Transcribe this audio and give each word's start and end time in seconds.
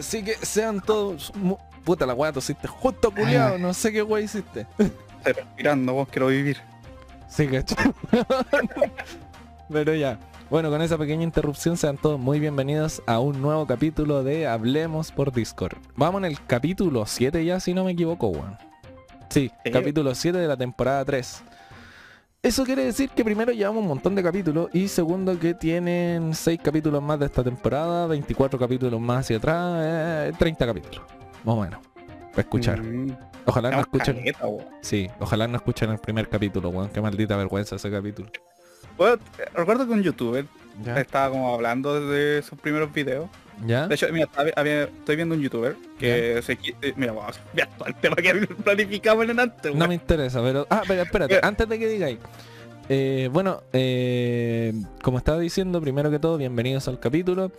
Así 0.00 0.22
que 0.24 0.34
sean 0.34 0.80
todos... 0.80 1.32
Puta 1.84 2.04
la 2.04 2.12
weá, 2.14 2.30
tosiste 2.32 2.68
justo 2.68 3.10
culiado, 3.10 3.56
no 3.58 3.72
sé 3.72 3.90
qué 3.92 4.02
weá 4.02 4.22
hiciste. 4.22 4.66
Estoy 4.78 5.32
respirando, 5.32 5.94
vos 5.94 6.08
quiero 6.08 6.26
vivir. 6.26 6.58
Sí, 7.28 7.46
cachai. 7.46 7.92
Pero 9.70 9.94
ya. 9.94 10.18
Bueno, 10.50 10.68
con 10.70 10.82
esa 10.82 10.98
pequeña 10.98 11.22
interrupción 11.22 11.76
sean 11.76 11.96
todos 11.96 12.18
muy 12.18 12.40
bienvenidos 12.40 13.02
a 13.06 13.18
un 13.20 13.40
nuevo 13.40 13.66
capítulo 13.66 14.22
de 14.24 14.46
Hablemos 14.46 15.12
por 15.12 15.32
Discord. 15.32 15.76
Vamos 15.96 16.20
en 16.20 16.24
el 16.26 16.44
capítulo 16.44 17.06
7 17.06 17.44
ya, 17.44 17.60
si 17.60 17.72
no 17.72 17.84
me 17.84 17.92
equivoco, 17.92 18.28
weón. 18.28 18.58
Sí, 19.28 19.50
Sí. 19.64 19.70
capítulo 19.70 20.14
7 20.14 20.36
de 20.38 20.48
la 20.48 20.56
temporada 20.56 21.04
3. 21.04 21.42
Eso 22.42 22.64
quiere 22.64 22.84
decir 22.84 23.10
que 23.10 23.22
primero 23.22 23.52
llevamos 23.52 23.82
un 23.82 23.88
montón 23.88 24.14
de 24.14 24.22
capítulos 24.22 24.70
y 24.72 24.88
segundo 24.88 25.38
que 25.38 25.52
tienen 25.52 26.34
6 26.34 26.58
capítulos 26.62 27.02
más 27.02 27.18
de 27.18 27.26
esta 27.26 27.44
temporada, 27.44 28.06
24 28.06 28.58
capítulos 28.58 28.98
más 28.98 29.20
hacia 29.26 29.36
atrás, 29.36 29.74
eh, 29.78 30.32
30 30.38 30.66
capítulos. 30.66 31.02
Más 31.44 31.54
o 31.56 31.60
menos. 31.60 31.80
Para 32.30 32.40
escuchar. 32.40 32.80
Mm, 32.82 33.14
Ojalá 33.44 33.70
no 33.72 33.80
escuchen. 33.80 34.16
caleta. 34.16 34.46
Sí, 34.80 35.06
ojalá 35.18 35.48
no 35.48 35.56
escuchen 35.56 35.90
el 35.90 35.98
primer 35.98 36.30
capítulo, 36.30 36.70
weón. 36.70 36.88
Qué 36.88 37.02
maldita 37.02 37.36
vergüenza 37.36 37.76
ese 37.76 37.90
capítulo. 37.90 38.30
Bueno, 38.96 39.18
recuerdo 39.54 39.86
que 39.86 39.92
un 39.92 40.02
youtuber 40.02 40.46
¿Ya? 40.82 40.98
estaba 40.98 41.30
como 41.30 41.52
hablando 41.52 42.08
de 42.08 42.40
sus 42.42 42.58
primeros 42.58 42.90
videos. 42.90 43.28
¿Ya? 43.66 43.86
De 43.86 43.94
hecho, 43.94 44.06
mira, 44.12 44.28
había- 44.56 44.84
estoy 44.84 45.16
viendo 45.16 45.34
un 45.34 45.42
youtuber 45.42 45.76
que 45.98 46.40
se 46.42 46.58
qui- 46.58 46.74
eh, 46.82 46.92
Mira, 46.96 47.12
vamos, 47.12 47.38
ya 47.54 47.66
todo 47.76 47.88
el 47.88 47.94
tema 47.96 48.16
que 48.16 48.32
planificamos 48.64 49.28
en 49.28 49.38
antes, 49.40 49.74
No 49.74 49.86
me 49.88 49.94
interesa, 49.94 50.42
pero... 50.42 50.66
Ah, 50.70 50.82
pero 50.86 51.02
espérate, 51.02 51.40
antes 51.42 51.68
de 51.68 51.78
que 51.78 51.88
digáis. 51.88 52.18
Eh, 52.88 53.28
bueno, 53.32 53.62
eh, 53.72 54.72
como 55.02 55.18
estaba 55.18 55.38
diciendo, 55.38 55.80
primero 55.80 56.10
que 56.10 56.18
todo, 56.18 56.36
bienvenidos 56.38 56.88
al 56.88 56.98
capítulo. 56.98 57.52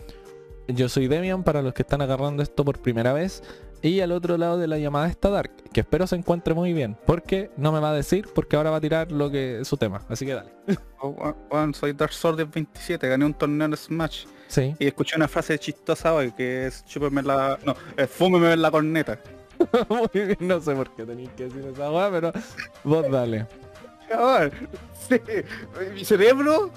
Yo 0.68 0.88
soy 0.88 1.08
Demian, 1.08 1.42
para 1.42 1.62
los 1.62 1.72
que 1.74 1.82
están 1.82 2.02
agarrando 2.02 2.42
esto 2.42 2.64
por 2.64 2.78
primera 2.80 3.12
vez. 3.12 3.42
Y 3.84 3.98
al 4.00 4.12
otro 4.12 4.36
lado 4.38 4.58
de 4.58 4.68
la 4.68 4.78
llamada 4.78 5.08
está 5.08 5.28
Dark, 5.28 5.50
que 5.72 5.80
espero 5.80 6.06
se 6.06 6.14
encuentre 6.14 6.54
muy 6.54 6.72
bien. 6.72 6.96
Porque 7.04 7.50
no 7.56 7.72
me 7.72 7.80
va 7.80 7.90
a 7.90 7.94
decir, 7.94 8.28
porque 8.32 8.54
ahora 8.56 8.70
va 8.70 8.76
a 8.76 8.80
tirar 8.80 9.10
lo 9.10 9.28
que 9.30 9.60
es 9.62 9.68
su 9.68 9.76
tema. 9.76 10.02
Así 10.08 10.24
que 10.26 10.34
dale. 10.34 10.50
Oh, 11.04 11.08
weón, 11.08 11.36
weón, 11.50 11.74
soy 11.74 11.92
Dark 11.94 12.12
Sword 12.12 12.46
27, 12.48 13.08
gané 13.08 13.24
un 13.24 13.34
torneo 13.34 13.66
en 13.66 13.76
Smash. 13.76 14.24
Sí. 14.52 14.76
Y 14.78 14.86
escuché 14.86 15.16
una 15.16 15.28
frase 15.28 15.58
chistosa 15.58 16.12
hoy 16.12 16.30
que 16.32 16.66
es 16.66 16.84
chúpeme 16.84 17.22
la. 17.22 17.58
No, 17.64 17.74
es 17.96 18.10
fúmeme 18.10 18.54
la 18.56 18.70
corneta. 18.70 19.18
No 20.40 20.60
sé 20.60 20.74
por 20.74 20.90
qué 20.94 21.04
tenéis 21.06 21.30
que 21.36 21.44
decir 21.44 21.64
esa 21.72 21.90
weá, 21.90 22.10
pero 22.10 22.32
vos 22.84 23.10
dale. 23.10 23.46
Cabrón, 24.10 24.52
sí, 25.08 25.20
mi 25.94 26.04
cerebro 26.04 26.70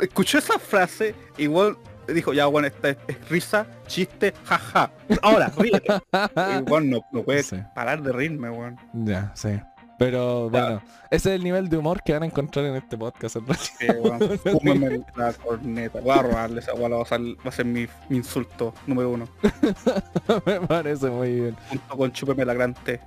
escuchó 0.00 0.38
esa 0.38 0.58
frase 0.58 1.14
y 1.36 1.42
igual 1.42 1.76
dijo, 2.08 2.32
ya 2.32 2.46
bueno, 2.46 2.68
esta 2.68 2.90
es, 2.90 2.96
es 3.08 3.28
risa, 3.28 3.66
chiste, 3.88 4.32
jaja. 4.44 4.90
Ahora, 5.20 5.52
ríete. 5.56 5.92
Igual 6.60 6.88
no, 6.88 7.00
no 7.12 7.22
puede 7.24 7.42
Sí. 7.42 7.56
parar 7.74 8.02
de 8.02 8.12
reírme, 8.12 8.48
weón. 8.50 8.78
Ya, 8.94 9.32
sí. 9.34 9.60
Pero 10.04 10.50
bueno, 10.50 10.82
ese 11.10 11.30
es 11.30 11.36
el 11.36 11.44
nivel 11.44 11.68
de 11.68 11.76
humor 11.76 12.02
que 12.02 12.12
van 12.12 12.22
a 12.24 12.26
encontrar 12.26 12.64
en 12.64 12.74
este 12.76 12.96
podcast. 12.98 13.36
en 13.36 13.46
realidad. 13.46 14.38
Sí. 14.42 14.50
Fúmeme 14.50 15.00
la 15.14 15.32
corneta. 15.34 16.00
Voy 16.00 16.10
a 16.18 16.22
robarle 16.22 16.60
esa 16.60 16.74
weá, 16.74 16.88
va 16.88 17.02
a 17.02 17.04
ser, 17.04 17.20
va 17.20 17.36
a 17.48 17.52
ser 17.52 17.64
mi, 17.66 17.86
mi 18.08 18.16
insulto 18.16 18.74
número 18.86 19.10
uno. 19.10 19.28
Me 20.46 20.60
parece 20.62 21.08
muy 21.08 21.32
bien. 21.32 21.56
Junto 21.68 21.96
con 21.96 22.12
chúpeme 22.12 22.44
la 22.44 22.54
gran 22.54 22.74
T. 22.74 23.00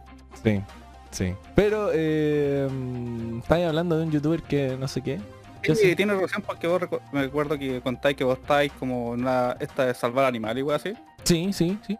Sí, 0.43 0.61
sí. 1.11 1.33
Pero 1.53 1.89
eh, 1.93 2.67
estáis 3.39 3.65
hablando 3.65 3.97
de 3.97 4.03
un 4.05 4.11
youtuber 4.11 4.41
que 4.43 4.77
no 4.79 4.87
sé 4.87 5.01
qué. 5.01 5.19
Sí, 5.63 5.75
sí. 5.75 5.95
tiene 5.95 6.13
relación 6.13 6.43
porque 6.43 6.67
vos 6.67 6.79
recu- 6.81 7.01
me 7.11 7.21
acuerdo 7.21 7.57
que 7.57 7.81
contáis 7.81 8.15
que 8.15 8.23
vos 8.23 8.37
estáis 8.39 8.71
como 8.73 9.15
en 9.15 9.21
una, 9.21 9.57
esta 9.59 9.85
de 9.87 9.93
salvar 9.95 10.25
animales 10.25 10.63
y 10.65 10.71
así. 10.71 10.93
Sí, 11.23 11.51
sí, 11.53 11.77
sí. 11.87 11.97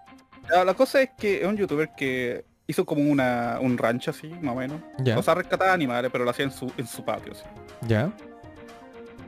La 0.64 0.74
cosa 0.76 1.02
es 1.02 1.10
que 1.18 1.42
es 1.42 1.48
un 1.48 1.58
youtuber 1.58 1.90
que 1.98 2.46
hizo 2.68 2.86
como 2.86 3.02
una, 3.10 3.58
un 3.62 3.78
rancho 3.78 4.12
así, 4.12 4.28
más 4.42 4.54
o 4.56 4.60
menos. 4.60 4.82
Ya, 5.00 5.18
O 5.18 5.24
sea, 5.24 5.36
rescataba 5.36 5.72
animales, 5.74 6.10
pero 6.12 6.24
lo 6.24 6.32
hacía 6.32 6.46
en 6.46 6.52
su, 6.52 6.72
en 6.78 6.88
su 6.88 7.04
patio, 7.06 7.34
sí. 7.36 7.44
ya. 7.88 8.12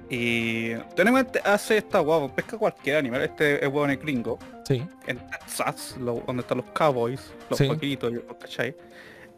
Y 0.09 0.73
tenemos 0.95 1.19
este, 1.21 1.39
hace 1.43 1.77
esta 1.77 1.99
guapo, 1.99 2.33
pesca 2.33 2.57
cualquier 2.57 2.95
animal, 2.97 3.21
este 3.23 3.55
es 3.55 3.67
huevo 3.67 3.87
en 3.89 3.99
gringo, 3.99 4.39
Sí, 4.65 4.81
en 5.05 5.17
Texas, 5.29 5.95
lo- 5.99 6.23
donde 6.25 6.41
están 6.41 6.57
los 6.59 6.65
cowboys, 6.71 7.31
los 7.49 7.57
Sí. 7.57 7.67
vaquitos, 7.67 8.13
¿cachai? 8.39 8.73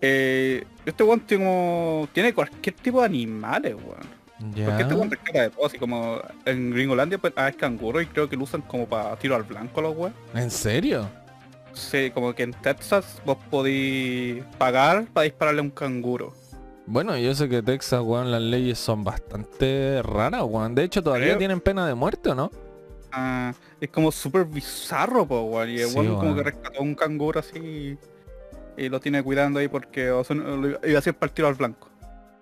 Eh, 0.01 0.63
este 0.85 1.03
weón 1.03 1.21
tiene, 1.21 1.43
como- 1.43 2.07
tiene 2.13 2.33
cualquier 2.33 2.75
tipo 2.75 2.99
de 2.99 3.05
animales, 3.07 3.73
weón. 3.75 4.19
Porque 4.65 4.81
este 4.83 4.93
weón 4.93 5.09
rescata 5.11 5.41
de 5.41 5.49
todo, 5.49 5.65
así 5.65 5.77
como 5.79 6.21
en 6.45 6.71
Gringolandia 6.71 7.17
pues, 7.17 7.33
ah, 7.35 7.49
es 7.49 7.55
canguro 7.57 7.99
y 7.99 8.05
creo 8.05 8.29
que 8.29 8.37
lo 8.37 8.43
usan 8.43 8.61
como 8.61 8.85
para 8.87 9.15
tiro 9.17 9.35
al 9.35 9.43
blanco 9.43 9.81
los 9.81 9.97
weón. 9.97 10.13
¿En 10.35 10.49
serio? 10.51 11.09
Sí, 11.73 12.11
como 12.11 12.33
que 12.33 12.43
en 12.43 12.53
Texas 12.53 13.21
vos 13.25 13.37
podís 13.49 14.43
pagar 14.57 15.05
para 15.13 15.23
dispararle 15.25 15.59
a 15.61 15.63
un 15.63 15.69
canguro. 15.71 16.33
Bueno, 16.85 17.15
yo 17.17 17.35
sé 17.35 17.47
que 17.47 17.61
Texas, 17.61 18.01
weón, 18.03 18.31
las 18.31 18.41
leyes 18.41 18.79
son 18.79 19.03
bastante 19.03 20.01
raras, 20.01 20.43
weón. 20.47 20.73
De 20.75 20.83
hecho, 20.83 21.03
todavía 21.03 21.27
Creo- 21.27 21.37
tienen 21.37 21.61
pena 21.61 21.85
de 21.87 21.93
muerte, 21.93 22.29
¿o 22.29 22.35
no? 22.35 22.51
Ah, 23.11 23.53
es 23.79 23.89
como 23.89 24.11
súper 24.11 24.45
bizarro, 24.45 25.25
po, 25.27 25.41
weón. 25.43 25.69
Y 25.69 25.79
el 25.79 25.89
Sí, 25.89 25.97
weón 25.99 26.15
como 26.17 26.35
que 26.35 26.43
rescató 26.43 26.81
un 26.81 26.95
canguro 26.95 27.39
así 27.39 27.97
y 28.77 28.89
lo 28.89 28.99
tiene 28.99 29.21
cuidando 29.23 29.59
ahí 29.59 29.67
porque 29.67 30.09
o 30.11 30.23
sea, 30.23 30.35
no- 30.35 30.57
lo 30.57 30.67
iba 30.69 30.95
a 30.95 30.99
hacer 30.99 31.13
tiro 31.33 31.47
al 31.47 31.55
blanco. 31.55 31.89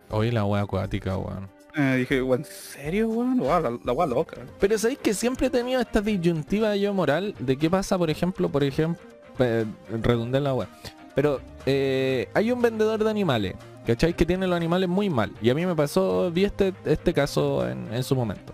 Oye, 0.10 0.32
la 0.32 0.46
wea 0.46 0.62
acuática, 0.64 1.18
weón. 1.18 1.50
Eh, 1.76 1.96
dije, 1.98 2.22
weón, 2.22 2.40
¿en 2.42 2.46
serio, 2.46 3.10
weón? 3.10 3.40
La, 3.44 3.60
la 3.84 3.92
weá 3.92 4.08
loca. 4.08 4.38
Pero 4.60 4.78
sabéis 4.78 5.00
que 5.00 5.14
siempre 5.14 5.48
he 5.48 5.50
tenido 5.50 5.82
esta 5.82 6.00
disyuntiva 6.02 6.76
yo 6.78 6.94
moral 6.94 7.36
de 7.40 7.58
qué 7.58 7.70
pasa, 7.70 7.98
por 7.98 8.10
ejemplo, 8.10 8.50
por 8.50 8.64
ejemplo, 8.64 9.04
redundé 9.38 10.38
en 10.38 10.44
la 10.44 10.54
web. 10.54 10.68
Pero 11.16 11.42
eh, 11.66 12.30
hay 12.34 12.52
un 12.52 12.62
vendedor 12.62 13.04
de 13.04 13.10
animales, 13.10 13.56
¿cachai? 13.86 14.14
Que 14.14 14.26
tiene 14.26 14.48
los 14.48 14.56
animales 14.56 14.88
muy 14.88 15.10
mal. 15.10 15.32
Y 15.42 15.50
a 15.50 15.56
mí 15.56 15.66
me 15.66 15.76
pasó, 15.76 16.30
vi 16.32 16.46
este, 16.46 16.74
este 16.86 17.14
caso 17.14 17.68
en, 17.68 17.92
en 17.94 18.04
su 18.04 18.16
momento. 18.16 18.54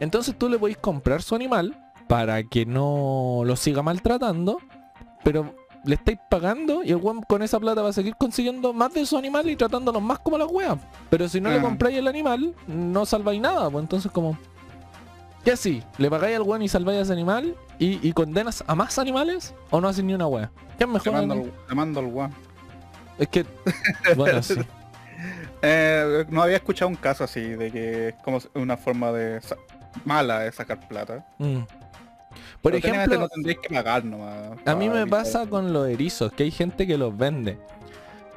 Entonces 0.00 0.36
tú 0.36 0.48
le 0.48 0.58
podéis 0.58 0.78
comprar 0.78 1.22
su 1.22 1.34
animal 1.34 1.76
para 2.08 2.42
que 2.42 2.66
no 2.66 3.42
lo 3.44 3.54
siga 3.54 3.82
maltratando, 3.82 4.58
pero 5.22 5.54
le 5.84 5.94
estáis 5.94 6.18
pagando 6.28 6.82
y 6.82 6.90
el 6.90 6.96
weón 6.96 7.22
con 7.22 7.42
esa 7.42 7.58
plata 7.58 7.82
va 7.82 7.90
a 7.90 7.92
seguir 7.92 8.14
consiguiendo 8.16 8.72
más 8.72 8.92
de 8.92 9.06
su 9.06 9.16
animal 9.16 9.48
y 9.48 9.56
tratándolos 9.56 10.02
más 10.02 10.18
como 10.18 10.36
las 10.38 10.50
weas. 10.50 10.76
Pero 11.08 11.28
si 11.28 11.40
no 11.40 11.50
le 11.50 11.60
compráis 11.60 11.96
el 11.96 12.08
animal, 12.08 12.54
no 12.66 13.06
salváis 13.06 13.40
nada, 13.40 13.70
pues 13.70 13.82
entonces 13.82 14.10
como... 14.10 14.36
¿Qué 15.44 15.52
así? 15.52 15.82
¿Le 15.98 16.10
pagáis 16.10 16.36
al 16.36 16.42
weón 16.42 16.62
y 16.62 16.68
salváis 16.68 16.98
a 16.98 17.02
ese 17.02 17.12
animal? 17.12 17.56
¿Y, 17.78 18.06
y 18.06 18.12
condenas 18.12 18.62
a 18.66 18.74
más 18.74 18.98
animales? 18.98 19.54
¿O 19.70 19.80
no 19.80 19.88
haces 19.88 20.04
ni 20.04 20.12
una 20.14 20.26
wea? 20.26 20.50
¿Qué 20.78 20.84
es 20.84 21.02
Te 21.02 21.10
mejor? 21.10 21.12
mando, 21.12 21.48
te 21.68 21.74
mando 21.74 22.00
al 22.00 22.06
weón. 22.06 22.34
Es 23.18 23.28
que... 23.28 23.46
Bueno, 24.16 24.42
sí. 24.42 24.60
Eh, 25.62 26.24
no 26.30 26.42
había 26.42 26.56
escuchado 26.56 26.88
un 26.88 26.96
caso 26.96 27.24
así 27.24 27.40
de 27.40 27.70
que 27.70 28.08
es 28.08 28.14
como 28.22 28.38
una 28.54 28.76
forma 28.76 29.12
de 29.12 29.40
mala 30.04 30.40
de 30.40 30.52
sacar 30.52 30.86
plata. 30.88 31.26
Mm. 31.38 31.60
Por 32.62 32.72
Pero 32.72 32.76
ejemplo, 32.76 33.18
no 33.18 33.28
tendréis 33.28 33.58
que 33.60 33.70
pagar 33.70 34.04
nomás. 34.04 34.58
a 34.64 34.74
mí 34.74 34.88
me 34.88 35.06
pasa 35.06 35.42
eso. 35.42 35.50
con 35.50 35.72
los 35.72 35.88
erizos, 35.88 36.32
que 36.32 36.44
hay 36.44 36.50
gente 36.50 36.86
que 36.86 36.96
los 36.98 37.16
vende. 37.16 37.58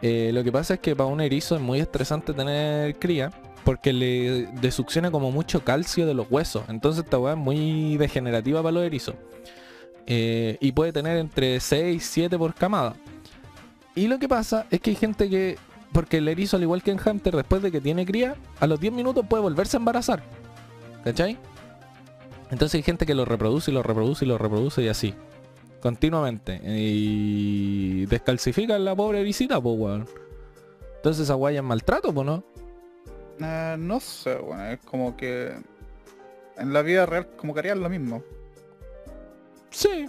Eh, 0.02 0.31
lo 0.34 0.44
que 0.44 0.52
pasa 0.52 0.75
es 0.75 0.80
que 0.81 0.96
para 0.96 1.08
un 1.09 1.22
erizo 1.22 1.56
es 1.56 1.62
muy 1.62 1.80
estresante 1.80 2.34
tener 2.34 2.97
cría, 3.00 3.31
porque 3.63 3.94
le 3.94 4.47
desucciona 4.62 5.12
como 5.12 5.31
mucho 5.31 5.63
calcio 5.63 6.06
de 6.06 6.13
los 6.13 6.28
huesos. 6.29 6.63
Entonces 6.68 7.03
esta 7.03 7.18
weá 7.19 7.34
es 7.34 7.40
muy 7.40 7.97
degenerativa 7.97 8.62
para 8.62 8.74
los 8.74 8.84
erizos. 8.84 9.16
Eh, 10.06 10.57
y 10.59 10.72
puede 10.72 10.91
tener 10.91 11.18
entre 11.18 11.59
6 11.59 11.96
y 11.96 12.00
7 12.00 12.38
por 12.38 12.53
camada. 12.53 12.96
Y 13.96 14.07
lo 14.07 14.19
que 14.19 14.28
pasa 14.28 14.66
es 14.72 14.81
que 14.81 14.91
hay 14.91 14.96
gente 14.96 15.29
que, 15.29 15.57
porque 15.91 16.18
el 16.18 16.28
erizo 16.28 16.57
al 16.57 16.63
igual 16.63 16.84
que 16.84 16.91
en 16.91 17.00
Hunter, 17.03 17.35
después 17.35 17.62
de 17.62 17.72
que 17.72 17.79
tiene 17.79 18.06
cría, 18.06 18.36
a 18.60 18.68
los 18.68 18.80
10 18.80 18.94
minutos 18.94 19.25
puede 19.27 19.44
volverse 19.44 19.77
a 19.77 19.80
embarazar. 19.80 20.24
¿Cachai? 21.04 21.38
Entonces 22.51 22.75
hay 22.75 22.83
gente 22.83 23.06
que 23.06 23.16
lo 23.16 23.25
reproduce 23.25 23.71
y 23.71 23.74
lo 23.74 23.83
reproduce 23.83 24.25
y 24.25 24.27
lo 24.27 24.38
reproduce 24.38 24.83
y 24.83 24.88
así. 24.88 25.13
Continuamente. 25.81 26.62
Y 26.63 28.06
descalcifica 28.06 28.75
a 28.75 28.80
la 28.80 28.95
pobre 28.95 29.24
visita, 29.24 29.62
pues 29.62 29.77
weón. 29.77 30.07
Entonces 30.98 31.24
esa 31.24 31.33
guaya 31.33 31.59
es 31.59 31.66
maltrato, 31.66 32.13
pues 32.13 32.25
no. 32.25 32.44
Eh, 33.39 33.75
no 33.80 34.00
sé, 34.00 34.35
bueno, 34.35 34.65
es 34.68 34.80
como 34.81 35.15
que 35.18 35.53
en 36.57 36.74
la 36.74 36.81
vida 36.81 37.06
real 37.06 37.27
como 37.38 37.53
que 37.53 37.59
harían 37.62 37.81
lo 37.81 37.89
mismo. 37.89 38.24
Sí. 39.71 40.07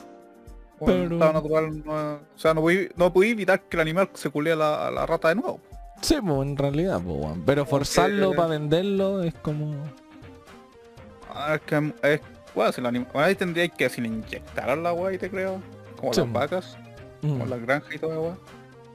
O 0.78 0.90
en 0.90 1.02
Pero- 1.04 1.14
estado 1.16 1.32
natural 1.32 1.84
no, 1.84 1.92
o 2.14 2.18
sea, 2.38 2.52
no 2.54 2.60
podí, 2.60 2.88
no 2.96 3.12
podí 3.12 3.30
evitar 3.30 3.62
que 3.62 3.76
el 3.76 3.80
animal 3.80 4.10
se 4.14 4.28
culea 4.30 4.54
a 4.54 4.56
la, 4.56 4.86
a 4.88 4.90
la 4.90 5.06
rata 5.06 5.28
de 5.28 5.36
nuevo. 5.36 5.60
Sí, 6.02 6.16
pues 6.20 6.42
en 6.48 6.56
realidad, 6.56 7.00
pues 7.04 7.16
weón. 7.16 7.42
Pero 7.46 7.64
forzarlo 7.64 8.32
para 8.34 8.48
venderlo 8.48 9.22
es 9.22 9.34
como. 9.34 9.74
Ah, 11.32 11.54
es 11.54 11.60
que 11.62 11.92
es, 12.02 12.20
bueno, 12.54 12.72
si 12.72 12.80
el 12.80 12.86
animal, 12.86 13.08
bueno, 13.12 13.26
ahí 13.26 13.34
tendría 13.34 13.68
que 13.68 13.88
si 13.88 14.00
le 14.00 14.08
inyectaran 14.08 14.82
la 14.82 14.90
agua 14.90 15.12
y 15.12 15.18
te 15.18 15.30
creo, 15.30 15.60
como 15.96 16.12
Sí, 16.12 16.20
las 16.20 16.32
vacas, 16.32 16.76
mm. 17.22 17.28
como 17.30 17.46
las 17.46 17.60
granjas 17.62 17.94
y 17.94 17.98
todo 17.98 18.12
agua. 18.12 18.38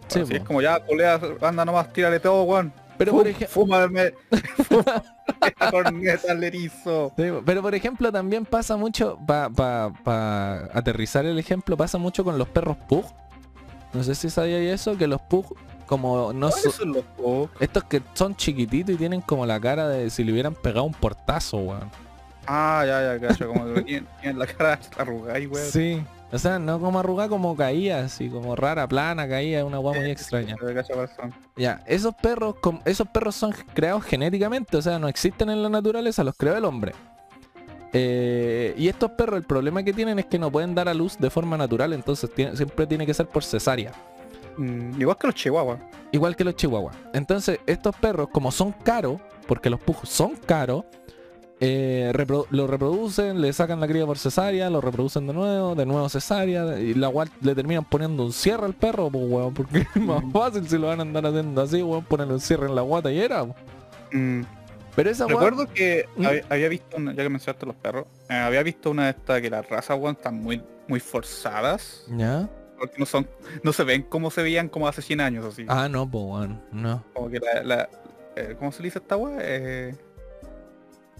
Sí, 0.07 0.19
Así 0.21 0.33
es 0.35 0.39
mo. 0.41 0.45
como 0.47 0.61
ya 0.61 0.79
culea, 0.79 1.19
anda 1.41 1.65
nomás, 1.65 1.91
tírale 1.93 2.19
todo, 2.19 2.43
weón. 2.43 2.71
Pero 2.99 3.13
por 3.13 3.27
ejemplo. 3.27 3.47
Fúmame, 3.49 4.13
fu- 4.69 4.83
Esta 5.41 5.71
corneta 5.71 6.31
al 6.31 6.43
erizo. 6.43 7.11
Sí, 7.17 7.23
pero 7.45 7.61
por 7.63 7.73
ejemplo 7.73 8.11
también 8.11 8.45
pasa 8.45 8.77
mucho, 8.77 9.17
para 9.25 10.65
aterrizar 10.73 11.25
el 11.25 11.39
ejemplo, 11.39 11.75
pasa 11.75 11.97
mucho 11.97 12.23
con 12.23 12.37
los 12.37 12.47
perros 12.47 12.77
pug. 12.87 13.05
No 13.93 14.03
sé 14.03 14.13
si 14.13 14.29
sabía 14.29 14.59
eso, 14.71 14.95
que 14.97 15.07
los 15.07 15.21
pug 15.21 15.55
como 15.87 16.31
no 16.33 16.49
¿Cuáles 16.49 16.63
son... 16.65 16.71
son 16.73 16.93
los 16.93 17.03
pug? 17.17 17.49
Estos 17.59 17.83
que 17.85 18.03
son 18.13 18.35
chiquititos 18.35 18.93
y 18.93 18.97
tienen 18.97 19.21
como 19.21 19.45
la 19.47 19.59
cara 19.59 19.87
de 19.87 20.11
si 20.11 20.23
le 20.23 20.31
hubieran 20.33 20.53
pegado 20.53 20.83
un 20.83 20.93
portazo, 20.93 21.57
weón. 21.57 21.89
Ah, 22.51 22.83
ya, 22.83 23.13
ya, 23.15 23.27
cacho, 23.27 23.47
como 23.47 23.71
que 23.75 23.81
tienen 23.83 24.39
la 24.39 24.47
cara 24.47 24.79
arrugada 24.97 25.37
y 25.39 25.45
weón. 25.45 25.67
Sí. 25.67 26.03
O 26.31 26.37
sea, 26.39 26.57
no 26.57 26.79
como 26.79 26.99
arrugada, 26.99 27.29
como 27.29 27.55
caía, 27.55 27.99
así 27.99 28.27
como 28.29 28.55
rara, 28.55 28.87
plana, 28.87 29.27
caía, 29.27 29.63
una 29.65 29.79
weá 29.79 29.99
muy 29.99 30.09
extraña. 30.09 30.55
Ya, 31.55 31.81
esos 31.85 32.15
perros, 32.15 32.55
esos 32.85 33.07
perros 33.07 33.35
son 33.35 33.51
creados 33.73 34.03
genéticamente, 34.03 34.77
o 34.77 34.81
sea, 34.81 34.97
no 34.97 35.07
existen 35.07 35.49
en 35.49 35.61
la 35.61 35.69
naturaleza, 35.69 36.23
los 36.23 36.35
creó 36.35 36.55
el 36.57 36.65
hombre. 36.65 36.93
Eh, 37.93 38.75
y 38.77 38.87
estos 38.87 39.11
perros, 39.11 39.37
el 39.37 39.43
problema 39.45 39.81
que 39.83 39.93
tienen 39.93 40.19
es 40.19 40.25
que 40.25 40.37
no 40.37 40.51
pueden 40.51 40.75
dar 40.75 40.87
a 40.89 40.93
luz 40.93 41.17
de 41.17 41.29
forma 41.29 41.57
natural, 41.57 41.93
entonces 41.93 42.31
tiene- 42.33 42.55
siempre 42.55 42.85
tiene 42.85 43.05
que 43.05 43.13
ser 43.13 43.27
por 43.27 43.43
cesárea. 43.43 43.91
Mm, 44.57 44.99
igual 45.01 45.17
que 45.17 45.27
los 45.27 45.35
chihuahuas. 45.35 45.79
Igual 46.11 46.35
que 46.35 46.43
los 46.43 46.55
chihuahuas. 46.55 46.95
Entonces, 47.13 47.59
estos 47.65 47.95
perros, 47.95 48.29
como 48.31 48.51
son 48.51 48.71
caros, 48.71 49.19
porque 49.47 49.69
los 49.69 49.79
pujos 49.79 50.09
son 50.09 50.35
caros, 50.35 50.85
eh, 51.61 52.13
lo 52.51 52.67
reproducen, 52.67 53.41
le 53.41 53.51
sacan 53.53 53.79
la 53.79 53.87
cría 53.87 54.05
por 54.05 54.17
cesárea, 54.17 54.69
lo 54.69 54.79
reproducen 54.81 55.27
de 55.27 55.33
nuevo, 55.33 55.75
de 55.75 55.85
nuevo 55.85 56.07
cesárea, 56.09 56.79
y 56.79 56.93
la 56.93 57.09
cual 57.09 57.29
le 57.41 57.53
terminan 57.55 57.83
poniendo 57.85 58.23
un 58.25 58.31
cierre 58.33 58.65
al 58.65 58.73
perro, 58.73 59.09
pues 59.09 59.23
weón, 59.29 59.53
porque 59.53 59.79
es 59.79 60.01
más 60.01 60.23
Mm. 60.23 60.31
fácil 60.31 60.67
si 60.69 60.77
lo 60.77 60.87
van 60.87 60.99
a 60.99 61.01
andar 61.03 61.25
haciendo 61.25 61.61
así, 61.61 61.81
weón, 61.83 62.03
ponerle 62.05 62.33
un 62.35 62.39
cierre 62.39 62.67
en 62.67 62.75
la 62.75 62.81
guata 62.81 63.11
y 63.11 63.19
era. 63.19 63.43
Mm, 64.11 64.41
Pero 64.95 65.09
esa 65.11 65.27
Recuerdo 65.27 65.67
que 65.71 66.07
¿Mm? 66.17 66.25
había, 66.25 66.43
había 66.49 66.67
visto, 66.69 66.97
una, 66.97 67.13
ya 67.13 67.23
que 67.23 67.29
mencionaste 67.29 67.65
los 67.65 67.75
perros, 67.75 68.05
eh, 68.29 68.33
había 68.33 68.63
visto 68.63 68.91
una 68.91 69.05
de 69.05 69.09
estas 69.11 69.41
que 69.41 69.49
las 69.49 69.67
razas, 69.69 69.97
weón, 69.99 70.15
están 70.15 70.41
muy, 70.41 70.61
muy 70.87 70.99
forzadas. 70.99 72.05
¿Ya? 72.17 72.49
Porque 72.77 72.95
no 72.97 73.05
son, 73.05 73.27
no 73.63 73.71
se 73.73 73.83
ven 73.83 74.03
como 74.03 74.31
se 74.31 74.41
veían 74.41 74.67
como 74.69 74.87
hace 74.87 75.01
100 75.01 75.21
años, 75.21 75.45
así. 75.45 75.65
Ah, 75.67 75.87
no, 75.89 76.09
pues 76.09 76.23
weón, 76.25 76.61
no. 76.71 77.03
Como 77.13 77.29
que 77.29 77.39
la, 77.39 77.63
la- 77.63 77.89
eh, 78.35 78.55
¿cómo 78.57 78.71
se 78.71 78.81
le 78.81 78.87
dice 78.87 78.99
esta 78.99 79.15
weá? 79.17 79.37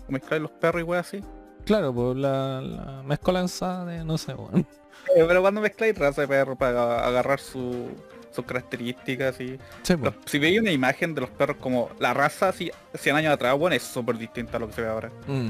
Mezclar 0.10 0.42
los 0.42 0.52
perros 0.52 0.82
y 0.82 0.84
weá 0.84 1.00
así. 1.02 1.24
Claro, 1.66 1.94
pues 1.94 2.18
la, 2.18 2.62
la 2.62 3.04
mezcolanza 3.04 3.86
de, 3.86 4.04
no 4.04 4.18
sé, 4.18 4.34
weón. 4.34 4.66
Eh, 5.16 5.24
pero 5.28 5.42
cuando 5.42 5.62
mezcláis 5.62 5.98
raza 5.98 6.22
de 6.22 6.28
perro 6.28 6.58
para 6.58 7.06
agarrar 7.08 7.40
su, 7.40 7.88
sus 8.32 8.44
características 8.46 9.40
y... 9.40 9.58
Sí, 9.82 9.96
pues. 9.96 10.02
Los- 10.14 10.16
si 10.26 10.38
veis 10.40 10.60
una 10.60 10.72
imagen 10.72 11.16
de 11.16 11.22
los 11.22 11.30
perros 11.30 11.56
como 11.58 11.90
la 12.00 12.14
raza 12.14 12.50
así 12.50 12.70
100 12.96 13.16
años 13.16 13.34
atrás, 13.34 13.56
weón, 13.58 13.74
es 13.74 13.82
súper 13.82 14.18
distinta 14.18 14.58
a 14.58 14.60
lo 14.60 14.68
que 14.68 14.74
se 14.74 14.82
ve 14.82 14.90
ahora. 14.90 15.10
Mm. 15.26 15.48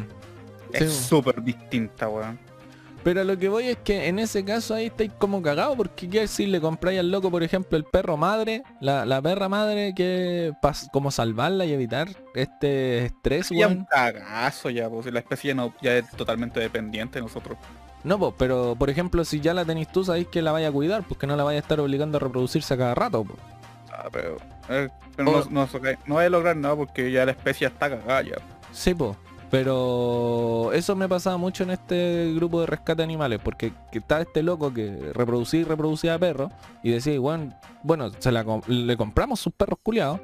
Es 0.72 0.80
Sí, 0.80 0.86
weón. 0.86 0.92
súper 0.92 1.42
distinta, 1.44 2.08
weón. 2.10 2.40
Pero 3.04 3.24
lo 3.24 3.38
que 3.38 3.48
voy 3.50 3.68
es 3.70 3.78
que 3.78 4.08
en 4.08 4.20
ese 4.20 4.44
caso 4.44 4.74
ahí 4.76 4.88
estáis 4.88 5.12
como 5.18 5.42
cagados 5.42 5.78
porque 5.78 6.10
qué 6.10 6.28
si 6.28 6.46
le 6.48 6.60
compráis 6.60 7.00
al 7.00 7.12
loco, 7.12 7.32
por 7.32 7.44
ejemplo, 7.44 7.78
el 7.78 7.86
perro 7.86 8.18
madre, 8.18 8.64
la, 8.82 9.06
la 9.06 9.22
perra 9.22 9.48
madre 9.48 9.94
que 9.96 10.52
pas- 10.62 10.90
como 10.92 11.10
salvarla 11.10 11.66
y 11.66 11.72
evitar 11.72 12.10
este 12.36 13.06
estrés, 13.06 13.50
Ya 13.50 13.68
un 13.68 13.86
cagazo 13.86 14.70
ya, 14.70 14.90
pues 14.90 15.06
si 15.06 15.12
la 15.12 15.20
especie 15.20 15.56
no, 15.56 15.74
ya 15.82 15.96
es 15.98 16.10
totalmente 16.12 16.60
dependiente 16.60 17.20
de 17.20 17.24
nosotros. 17.24 17.58
No, 18.04 18.18
pues, 18.20 18.34
pero 18.38 18.76
por 18.78 18.90
ejemplo, 18.90 19.24
si 19.26 19.40
ya 19.40 19.54
la 19.54 19.66
tenéis 19.66 19.90
tú, 19.90 20.04
sabéis 20.04 20.28
que 20.28 20.42
la 20.42 20.52
vaya 20.52 20.70
a 20.70 20.72
cuidar, 20.72 21.04
pues 21.04 21.18
que 21.20 21.28
no 21.28 21.36
la 21.36 21.44
vaya 21.44 21.58
a 21.60 21.62
estar 21.62 21.80
obligando 21.80 22.18
a 22.18 22.20
reproducirse 22.22 22.74
a 22.74 22.78
cada 22.78 22.96
rato, 22.96 23.24
pues. 23.24 23.40
Ah, 23.92 24.08
pero 24.12 24.38
eh, 24.70 24.90
pero 25.16 25.32
O- 25.32 25.46
no, 25.50 25.68
no, 26.06 26.20
a 26.20 26.30
lograr 26.30 26.56
nada 26.56 26.76
porque 26.76 27.12
ya 27.12 27.26
la 27.26 27.32
especie 27.32 27.68
está 27.68 27.90
cagada 27.90 28.22
ya. 28.22 28.36
Sí, 28.72 28.94
pues. 28.94 29.18
Pero 29.50 30.72
eso 30.74 30.96
me 30.96 31.10
pasaba 31.10 31.38
mucho 31.38 31.64
en 31.64 31.72
este 31.72 32.32
grupo 32.36 32.62
de 32.62 32.68
rescate 32.68 32.98
de 32.98 33.04
animales, 33.04 33.40
porque 33.44 33.74
que 33.92 33.98
está 34.00 34.22
este 34.22 34.44
loco 34.44 34.74
que 34.74 35.12
reproducía 35.14 35.62
y 35.62 35.64
reproducía 35.64 36.20
perros 36.20 36.52
y 36.84 36.92
decía, 36.92 37.14
igual, 37.14 37.58
bueno, 37.82 38.12
se 38.20 38.32
la 38.32 38.46
le 38.68 38.96
compramos 38.98 39.40
sus 39.40 39.52
perros 39.54 39.80
culiados 39.82 40.20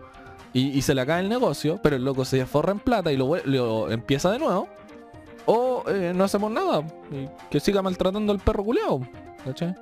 y, 0.53 0.69
y 0.77 0.81
se 0.83 0.93
le 0.93 1.01
acaba 1.01 1.19
el 1.19 1.29
negocio, 1.29 1.79
pero 1.81 1.95
el 1.95 2.05
loco 2.05 2.23
se 2.23 2.45
forra 2.45 2.71
en 2.71 2.79
plata 2.79 3.11
y 3.11 3.17
lo, 3.17 3.35
lo 3.45 3.89
empieza 3.91 4.31
de 4.31 4.39
nuevo. 4.39 4.67
O 5.47 5.83
eh, 5.87 6.11
no 6.15 6.23
hacemos 6.23 6.51
nada 6.51 6.83
y 7.11 7.27
que 7.49 7.59
siga 7.59 7.81
maltratando 7.81 8.31
al 8.31 8.39
perro 8.39 8.63
culiado. 8.63 9.01
¿Cachai? 9.43 9.75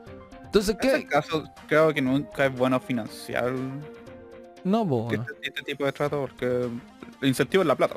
Entonces, 0.45 0.75
En 0.81 0.89
ese 0.89 0.99
¿qué? 0.99 1.07
caso, 1.07 1.43
creo 1.67 1.93
que 1.93 2.01
nunca 2.01 2.45
es 2.45 2.55
bueno 2.55 2.79
financiar 2.79 3.53
No, 4.63 5.09
este, 5.11 5.33
este 5.41 5.61
tipo 5.63 5.85
de 5.85 5.91
trato 5.91 6.19
porque 6.21 6.69
el 7.21 7.27
incentivo 7.27 7.63
es 7.63 7.67
la 7.67 7.75
plata, 7.75 7.95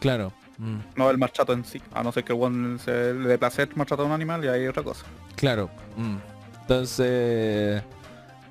Claro. 0.00 0.32
Mm. 0.58 0.78
no 0.96 1.10
el 1.10 1.18
maltrato 1.18 1.52
en 1.52 1.64
sí. 1.64 1.80
A 1.92 2.02
no 2.02 2.12
ser 2.12 2.24
que 2.24 2.32
el 2.32 2.40
one 2.40 2.78
se 2.78 3.14
le 3.14 3.28
dé 3.28 3.38
placer 3.38 3.68
maltratar 3.76 4.04
a 4.04 4.08
un 4.08 4.14
animal 4.14 4.44
y 4.44 4.48
hay 4.48 4.66
otra 4.66 4.82
cosa. 4.82 5.04
Claro. 5.36 5.70
mm. 5.96 6.16
Entonces 6.62 7.82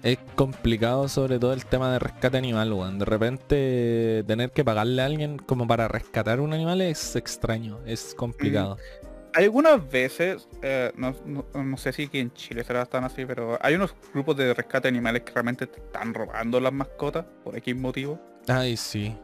es 0.04 0.18
complicado 0.36 1.08
sobre 1.08 1.40
todo 1.40 1.54
el 1.54 1.66
tema 1.66 1.92
de 1.94 2.00
rescate 2.00 2.38
animal, 2.38 2.74
weón. 2.74 3.00
De 3.00 3.06
repente 3.06 4.24
tener 4.28 4.52
que 4.52 4.64
pagarle 4.64 5.02
a 5.02 5.06
alguien 5.06 5.38
como 5.38 5.66
para 5.68 5.88
rescatar 5.88 6.40
un 6.42 6.54
animal 6.54 6.82
es 6.82 7.16
extraño, 7.16 7.80
es 7.86 8.14
complicado. 8.16 8.78
Algunas 9.34 9.90
veces, 9.90 10.48
eh, 10.62 10.92
no, 10.96 11.16
no- 11.26 11.46
no 11.64 11.78
sé 11.78 11.92
si 11.92 12.04
aquí 12.04 12.20
en 12.20 12.32
Chile 12.34 12.64
será 12.64 12.86
tan 12.86 13.04
así, 13.04 13.26
pero 13.26 13.58
hay 13.62 13.74
unos 13.76 13.96
grupos 14.14 14.38
de 14.38 14.54
rescate 14.54 14.84
de 14.84 14.90
animales 14.90 15.24
que 15.24 15.32
realmente 15.34 15.66
te 15.66 15.80
están 15.80 16.14
robando 16.14 16.60
las 16.60 16.72
mascotas 16.74 17.26
por 17.44 17.58
X 17.58 17.76
motivo. 17.76 18.20
Ay, 18.48 18.78
sí. 18.78 19.18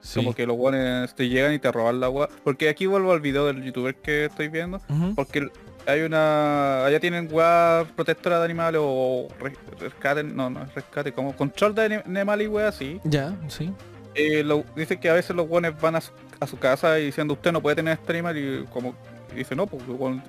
Sí. 0.00 0.20
Como 0.20 0.34
que 0.34 0.46
los 0.46 0.56
guanes 0.56 1.14
te 1.14 1.28
llegan 1.28 1.52
y 1.52 1.58
te 1.58 1.70
roban 1.70 2.00
la 2.00 2.06
agua. 2.06 2.28
Porque 2.44 2.68
aquí 2.68 2.86
vuelvo 2.86 3.12
al 3.12 3.20
video 3.20 3.46
del 3.46 3.62
youtuber 3.62 3.94
que 3.94 4.26
estoy 4.26 4.48
viendo. 4.48 4.80
Porque 5.14 5.48
hay 5.86 6.02
una... 6.02 6.84
Allá 6.86 7.00
tienen 7.00 7.28
weas 7.30 7.86
protectora 7.92 8.38
de 8.38 8.44
animales 8.44 8.80
o 8.82 9.28
re- 9.40 9.52
rescate, 9.78 10.22
no, 10.24 10.48
no 10.50 10.62
es 10.62 10.74
rescate, 10.74 11.12
como 11.12 11.34
control 11.36 11.74
de 11.74 11.82
ani- 11.84 11.94
animales 12.06 12.46
y 12.46 12.48
weas 12.48 12.74
así. 12.74 13.00
Ya, 13.04 13.36
sí. 13.48 13.72
Eh, 14.14 14.42
lo- 14.42 14.64
dice 14.74 14.98
que 14.98 15.08
a 15.08 15.14
veces 15.14 15.34
los 15.36 15.46
guanes 15.46 15.78
van 15.80 15.96
a 15.96 16.00
su, 16.00 16.10
a 16.40 16.46
su 16.46 16.58
casa 16.58 16.98
y 16.98 17.06
diciendo 17.06 17.34
usted 17.34 17.52
no 17.52 17.60
puede 17.62 17.76
tener 17.76 17.94
este 17.94 18.12
animal 18.12 18.36
y 18.36 18.64
como 18.72 18.94
y 19.32 19.36
dice 19.36 19.54
no, 19.54 19.66
porque 19.68 19.84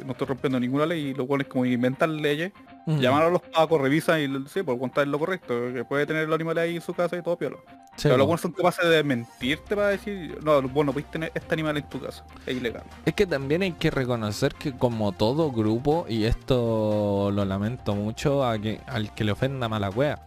no 0.06 0.12
estoy 0.12 0.27
rompiendo 0.27 0.59
ninguna 0.59 0.85
ley 0.85 1.07
y 1.07 1.13
los 1.15 1.25
guanes 1.25 1.47
como 1.47 1.65
inventan 1.65 2.21
leyes, 2.21 2.51
Mm. 2.86 3.00
llaman 3.00 3.24
a 3.24 3.30
los 3.30 3.42
pacos, 3.42 3.80
revisan 3.81 4.22
y 4.22 4.50
sí, 4.50 4.63
por 4.63 4.80
contar 4.80 5.07
lo 5.07 5.19
correcto, 5.19 5.54
que 5.74 5.86
puede 5.86 6.06
tener 6.06 6.24
el 6.24 6.33
animal 6.33 6.57
ahí 6.57 6.75
en 6.75 6.81
su 6.81 6.94
casa 6.94 7.16
y 7.18 7.22
todo 7.22 7.38
piola. 7.38 7.57
Sí, 7.95 8.04
Pero 8.04 8.18
los 8.18 8.25
buenos 8.25 8.42
son 8.42 8.54
capaces 8.54 8.89
de 8.89 9.04
mentirte 9.04 9.75
para 9.75 9.89
decir, 9.89 10.39
no, 10.44 10.62
vos 10.62 10.86
no 10.86 10.94
tener 10.94 11.32
este 11.36 11.53
animal 11.53 11.77
en 11.77 11.89
tu 11.89 12.00
casa. 12.00 12.24
Es 12.46 12.55
ilegal. 12.55 12.84
Es 13.05 13.13
que 13.13 13.27
también 13.27 13.62
hay 13.62 13.74
que 13.74 13.91
reconocer 13.91 14.55
que 14.55 14.72
como 14.74 15.12
todo 15.12 15.51
grupo, 15.51 16.05
y 16.08 16.24
esto 16.24 17.29
lo 17.32 17.46
lamento 17.46 17.94
mucho 17.94 18.46
a 18.46 18.58
que, 18.58 18.79
al 18.88 19.13
que 19.13 19.24
le 19.24 19.34
ofenda 19.34 19.70
mala 19.70 19.89
wea, 19.89 20.25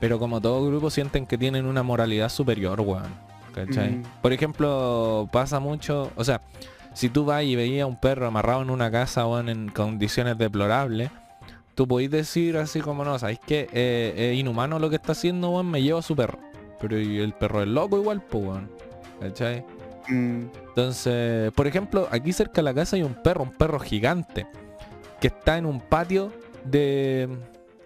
pero 0.00 0.18
como 0.18 0.40
todo 0.40 0.66
grupo 0.66 0.90
sienten 0.90 1.26
que 1.26 1.38
tienen 1.38 1.66
una 1.66 1.82
moralidad 1.82 2.28
superior, 2.28 2.80
weón. 2.80 3.24
¿Cachai? 3.54 3.92
Mm. 3.92 4.02
Por 4.20 4.32
ejemplo, 4.32 5.28
pasa 5.30 5.60
mucho, 5.60 6.10
o 6.16 6.24
sea, 6.24 6.40
si 6.92 7.08
tú 7.08 7.24
vas 7.24 7.44
y 7.44 7.54
veías 7.54 7.84
a 7.84 7.86
un 7.86 7.96
perro 7.96 8.26
amarrado 8.26 8.62
en 8.62 8.70
una 8.70 8.90
casa, 8.90 9.26
weón, 9.26 9.48
en 9.48 9.68
condiciones 9.68 10.36
deplorables, 10.38 11.10
tú 11.74 11.86
podéis 11.88 12.10
decir 12.10 12.56
así 12.56 12.80
como 12.80 13.04
no, 13.04 13.18
¿sabéis 13.18 13.40
que 13.46 13.68
es 13.72 14.38
inhumano 14.38 14.78
lo 14.78 14.90
que 14.90 14.96
está 14.96 15.12
haciendo, 15.12 15.50
weón? 15.50 15.70
Me 15.70 15.82
llevo 15.82 15.98
a 15.98 16.02
su 16.02 16.14
perro. 16.16 16.38
Pero 16.80 17.00
y 17.00 17.18
el 17.18 17.32
perro 17.32 17.62
es 17.62 17.68
loco 17.68 17.96
igual, 17.98 18.22
pues, 18.22 18.44
weón. 18.44 18.70
¿Cachai? 19.20 19.64
Mm, 20.08 20.44
Entonces, 20.68 21.52
por 21.52 21.66
ejemplo, 21.66 22.08
aquí 22.10 22.32
cerca 22.32 22.56
de 22.56 22.62
la 22.64 22.74
casa 22.74 22.96
hay 22.96 23.02
un 23.02 23.14
perro, 23.14 23.44
un 23.44 23.52
perro 23.52 23.78
gigante, 23.78 24.46
que 25.20 25.28
está 25.28 25.56
en 25.56 25.66
un 25.66 25.80
patio 25.80 26.30
de 26.64 27.28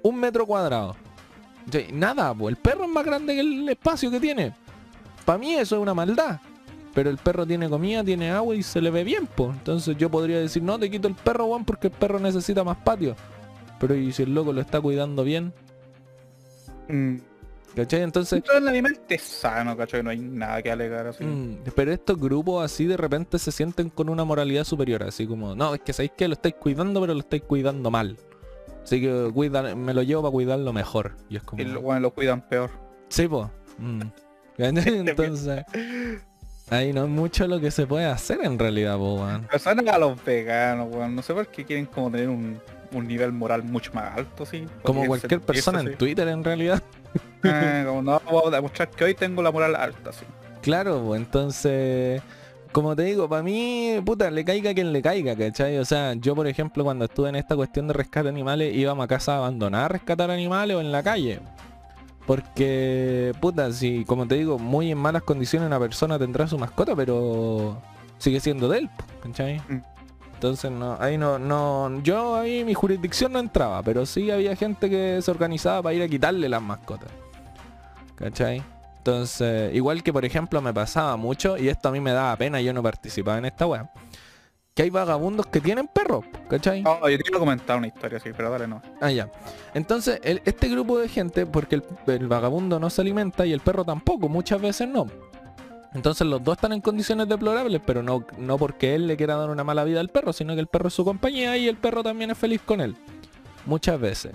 un 0.02 0.18
metro 0.18 0.46
cuadrado. 0.46 0.96
Nada, 1.92 2.34
pues 2.34 2.56
el 2.56 2.56
perro 2.56 2.84
es 2.84 2.90
más 2.90 3.04
grande 3.04 3.34
que 3.34 3.40
el 3.40 3.68
espacio 3.68 4.10
que 4.10 4.18
tiene. 4.18 4.54
Para 5.24 5.38
mí 5.38 5.54
eso 5.54 5.76
es 5.76 5.82
una 5.82 5.94
maldad. 5.94 6.40
Pero 6.94 7.10
el 7.10 7.18
perro 7.18 7.46
tiene 7.46 7.68
comida, 7.68 8.02
tiene 8.02 8.30
agua 8.30 8.56
y 8.56 8.62
se 8.62 8.80
le 8.80 8.90
ve 8.90 9.04
bien, 9.04 9.28
pues. 9.36 9.50
Entonces 9.50 9.96
yo 9.96 10.10
podría 10.10 10.40
decir, 10.40 10.62
no, 10.62 10.78
te 10.78 10.90
quito 10.90 11.06
el 11.06 11.14
perro, 11.14 11.46
Juan, 11.46 11.64
porque 11.64 11.88
el 11.88 11.92
perro 11.92 12.18
necesita 12.18 12.64
más 12.64 12.78
patio. 12.78 13.14
Pero 13.78 13.94
y 13.94 14.12
si 14.12 14.24
el 14.24 14.34
loco 14.34 14.52
lo 14.52 14.60
está 14.60 14.80
cuidando 14.80 15.24
bien, 15.24 15.52
mm. 16.88 17.16
¿cachai? 17.76 18.02
Entonces, 18.02 18.42
Dentro 18.42 18.54
del 18.54 18.68
animal 18.68 18.98
es 19.08 19.22
sano, 19.22 19.76
cacho, 19.76 19.96
que 19.98 20.02
no 20.02 20.10
hay 20.10 20.18
nada 20.18 20.62
que 20.62 20.70
alegar 20.70 21.06
así. 21.06 21.24
Mm, 21.24 21.58
pero 21.74 21.92
estos 21.92 22.18
grupos 22.18 22.64
así 22.64 22.86
de 22.86 22.96
repente 22.96 23.38
se 23.38 23.52
sienten 23.52 23.90
con 23.90 24.08
una 24.08 24.24
moralidad 24.24 24.64
superior, 24.64 25.04
así 25.04 25.26
como, 25.26 25.54
no, 25.54 25.74
es 25.74 25.80
que 25.80 25.92
sabéis 25.92 26.12
que 26.16 26.26
lo 26.26 26.34
estáis 26.34 26.56
cuidando, 26.56 27.00
pero 27.00 27.14
lo 27.14 27.20
estáis 27.20 27.42
cuidando 27.42 27.90
mal. 27.90 28.16
Así 28.82 29.02
que 29.02 29.30
cuida, 29.34 29.74
me 29.74 29.92
lo 29.92 30.02
llevo 30.02 30.22
para 30.22 30.32
cuidarlo 30.32 30.72
mejor. 30.72 31.12
Y 31.28 31.36
es 31.36 31.42
como, 31.42 31.60
Y 31.60 31.66
los 31.66 31.82
guanes 31.82 32.02
lo 32.02 32.10
cuidan 32.10 32.40
peor. 32.40 32.70
sí, 33.08 33.28
pues. 33.28 33.46
Entonces, 34.58 35.64
ahí 36.70 36.92
no 36.92 37.04
es 37.04 37.10
mucho 37.10 37.46
lo 37.46 37.60
que 37.60 37.70
se 37.70 37.86
puede 37.86 38.06
hacer 38.06 38.40
en 38.42 38.58
realidad, 38.58 38.96
po, 38.96 39.16
weón. 39.16 39.46
Pero 39.46 39.58
saben 39.58 39.88
a 39.88 39.98
los 39.98 40.24
veganos, 40.24 40.88
weón. 40.90 41.14
No 41.14 41.22
sé 41.22 41.34
por 41.34 41.46
qué 41.48 41.64
quieren 41.64 41.86
como 41.86 42.10
tener 42.10 42.28
un, 42.28 42.58
un 42.92 43.06
nivel 43.06 43.32
moral 43.32 43.62
mucho 43.62 43.92
más 43.92 44.16
alto, 44.16 44.46
sí. 44.46 44.66
Como 44.82 45.06
cualquier 45.06 45.40
persona 45.40 45.80
en. 45.80 45.96
Twitter 45.96 46.28
en 46.28 46.44
realidad. 46.44 46.82
Ah, 47.44 47.84
como 47.86 48.02
no, 48.02 48.20
voy 48.28 48.42
a 48.48 48.56
demostrar 48.56 48.90
que 48.90 49.04
hoy 49.04 49.14
tengo 49.14 49.42
la 49.42 49.52
moral 49.52 49.76
alta, 49.76 50.12
sí. 50.12 50.24
Claro, 50.60 51.00
pues 51.06 51.20
entonces 51.20 52.20
como 52.72 52.94
te 52.94 53.02
digo, 53.02 53.28
para 53.28 53.42
mí, 53.42 54.00
puta, 54.04 54.30
le 54.30 54.44
caiga 54.44 54.74
quien 54.74 54.92
le 54.92 55.00
caiga, 55.00 55.34
¿cachai? 55.34 55.78
O 55.78 55.84
sea, 55.84 56.14
yo 56.14 56.34
por 56.34 56.46
ejemplo 56.46 56.84
cuando 56.84 57.06
estuve 57.06 57.28
en 57.28 57.36
esta 57.36 57.56
cuestión 57.56 57.88
de 57.88 57.94
rescate 57.94 58.28
animales, 58.28 58.74
íbamos 58.74 59.04
a 59.04 59.08
casa 59.08 59.36
abandonada 59.36 59.86
a 59.86 59.88
rescatar 59.88 60.30
animales 60.30 60.76
o 60.76 60.80
en 60.80 60.92
la 60.92 61.02
calle. 61.02 61.40
Porque, 62.26 63.32
puta, 63.40 63.72
si, 63.72 64.04
como 64.04 64.28
te 64.28 64.34
digo, 64.34 64.58
muy 64.58 64.90
en 64.90 64.98
malas 64.98 65.22
condiciones 65.22 65.66
una 65.66 65.78
persona 65.78 66.18
tendrá 66.18 66.46
su 66.46 66.58
mascota, 66.58 66.94
pero 66.94 67.80
sigue 68.18 68.38
siendo 68.38 68.68
de 68.68 68.80
él, 68.80 68.90
¿cachai? 69.22 69.58
Mm. 69.68 69.82
Entonces 70.38 70.70
no, 70.70 70.96
ahí 71.00 71.18
no, 71.18 71.36
no, 71.36 72.00
yo 72.04 72.36
ahí 72.36 72.62
mi 72.62 72.72
jurisdicción 72.72 73.32
no 73.32 73.40
entraba, 73.40 73.82
pero 73.82 74.06
sí 74.06 74.30
había 74.30 74.54
gente 74.54 74.88
que 74.88 75.18
se 75.20 75.28
organizaba 75.32 75.82
para 75.82 75.96
ir 75.96 76.02
a 76.04 76.06
quitarle 76.06 76.48
las 76.48 76.62
mascotas. 76.62 77.10
¿Cachai? 78.14 78.62
Entonces, 78.98 79.74
igual 79.74 80.04
que 80.04 80.12
por 80.12 80.24
ejemplo 80.24 80.62
me 80.62 80.72
pasaba 80.72 81.16
mucho, 81.16 81.58
y 81.58 81.68
esto 81.68 81.88
a 81.88 81.90
mí 81.90 81.98
me 81.98 82.12
daba 82.12 82.36
pena, 82.36 82.60
yo 82.60 82.72
no 82.72 82.84
participaba 82.84 83.38
en 83.38 83.46
esta 83.46 83.66
web, 83.66 83.88
que 84.74 84.84
hay 84.84 84.90
vagabundos 84.90 85.46
que 85.46 85.60
tienen 85.60 85.88
perros, 85.88 86.24
¿cachai? 86.48 86.82
No, 86.82 87.08
yo 87.08 87.18
quiero 87.18 87.40
comentar 87.40 87.76
una 87.76 87.88
historia, 87.88 88.20
sí, 88.20 88.30
pero 88.36 88.48
dale 88.48 88.68
no. 88.68 88.80
Ah, 89.00 89.10
ya. 89.10 89.28
Entonces, 89.74 90.20
este 90.22 90.68
grupo 90.68 91.00
de 91.00 91.08
gente, 91.08 91.46
porque 91.46 91.82
el, 92.06 92.28
vagabundo 92.28 92.78
no 92.78 92.90
se 92.90 93.00
alimenta 93.00 93.44
y 93.44 93.52
el 93.52 93.58
perro 93.58 93.84
tampoco, 93.84 94.28
muchas 94.28 94.60
veces 94.60 94.86
no. 94.86 95.08
Entonces 95.94 96.26
los 96.26 96.42
dos 96.44 96.56
están 96.56 96.72
en 96.72 96.80
condiciones 96.80 97.28
deplorables, 97.28 97.80
pero 97.84 98.02
no, 98.02 98.26
no 98.36 98.58
porque 98.58 98.94
él 98.94 99.06
le 99.06 99.16
quiera 99.16 99.36
dar 99.36 99.50
una 99.50 99.64
mala 99.64 99.84
vida 99.84 100.00
al 100.00 100.10
perro, 100.10 100.32
sino 100.32 100.54
que 100.54 100.60
el 100.60 100.66
perro 100.66 100.88
es 100.88 100.94
su 100.94 101.04
compañía 101.04 101.56
y 101.56 101.66
el 101.66 101.76
perro 101.76 102.02
también 102.02 102.30
es 102.30 102.38
feliz 102.38 102.60
con 102.64 102.80
él. 102.80 102.94
Muchas 103.64 103.98
veces. 103.98 104.32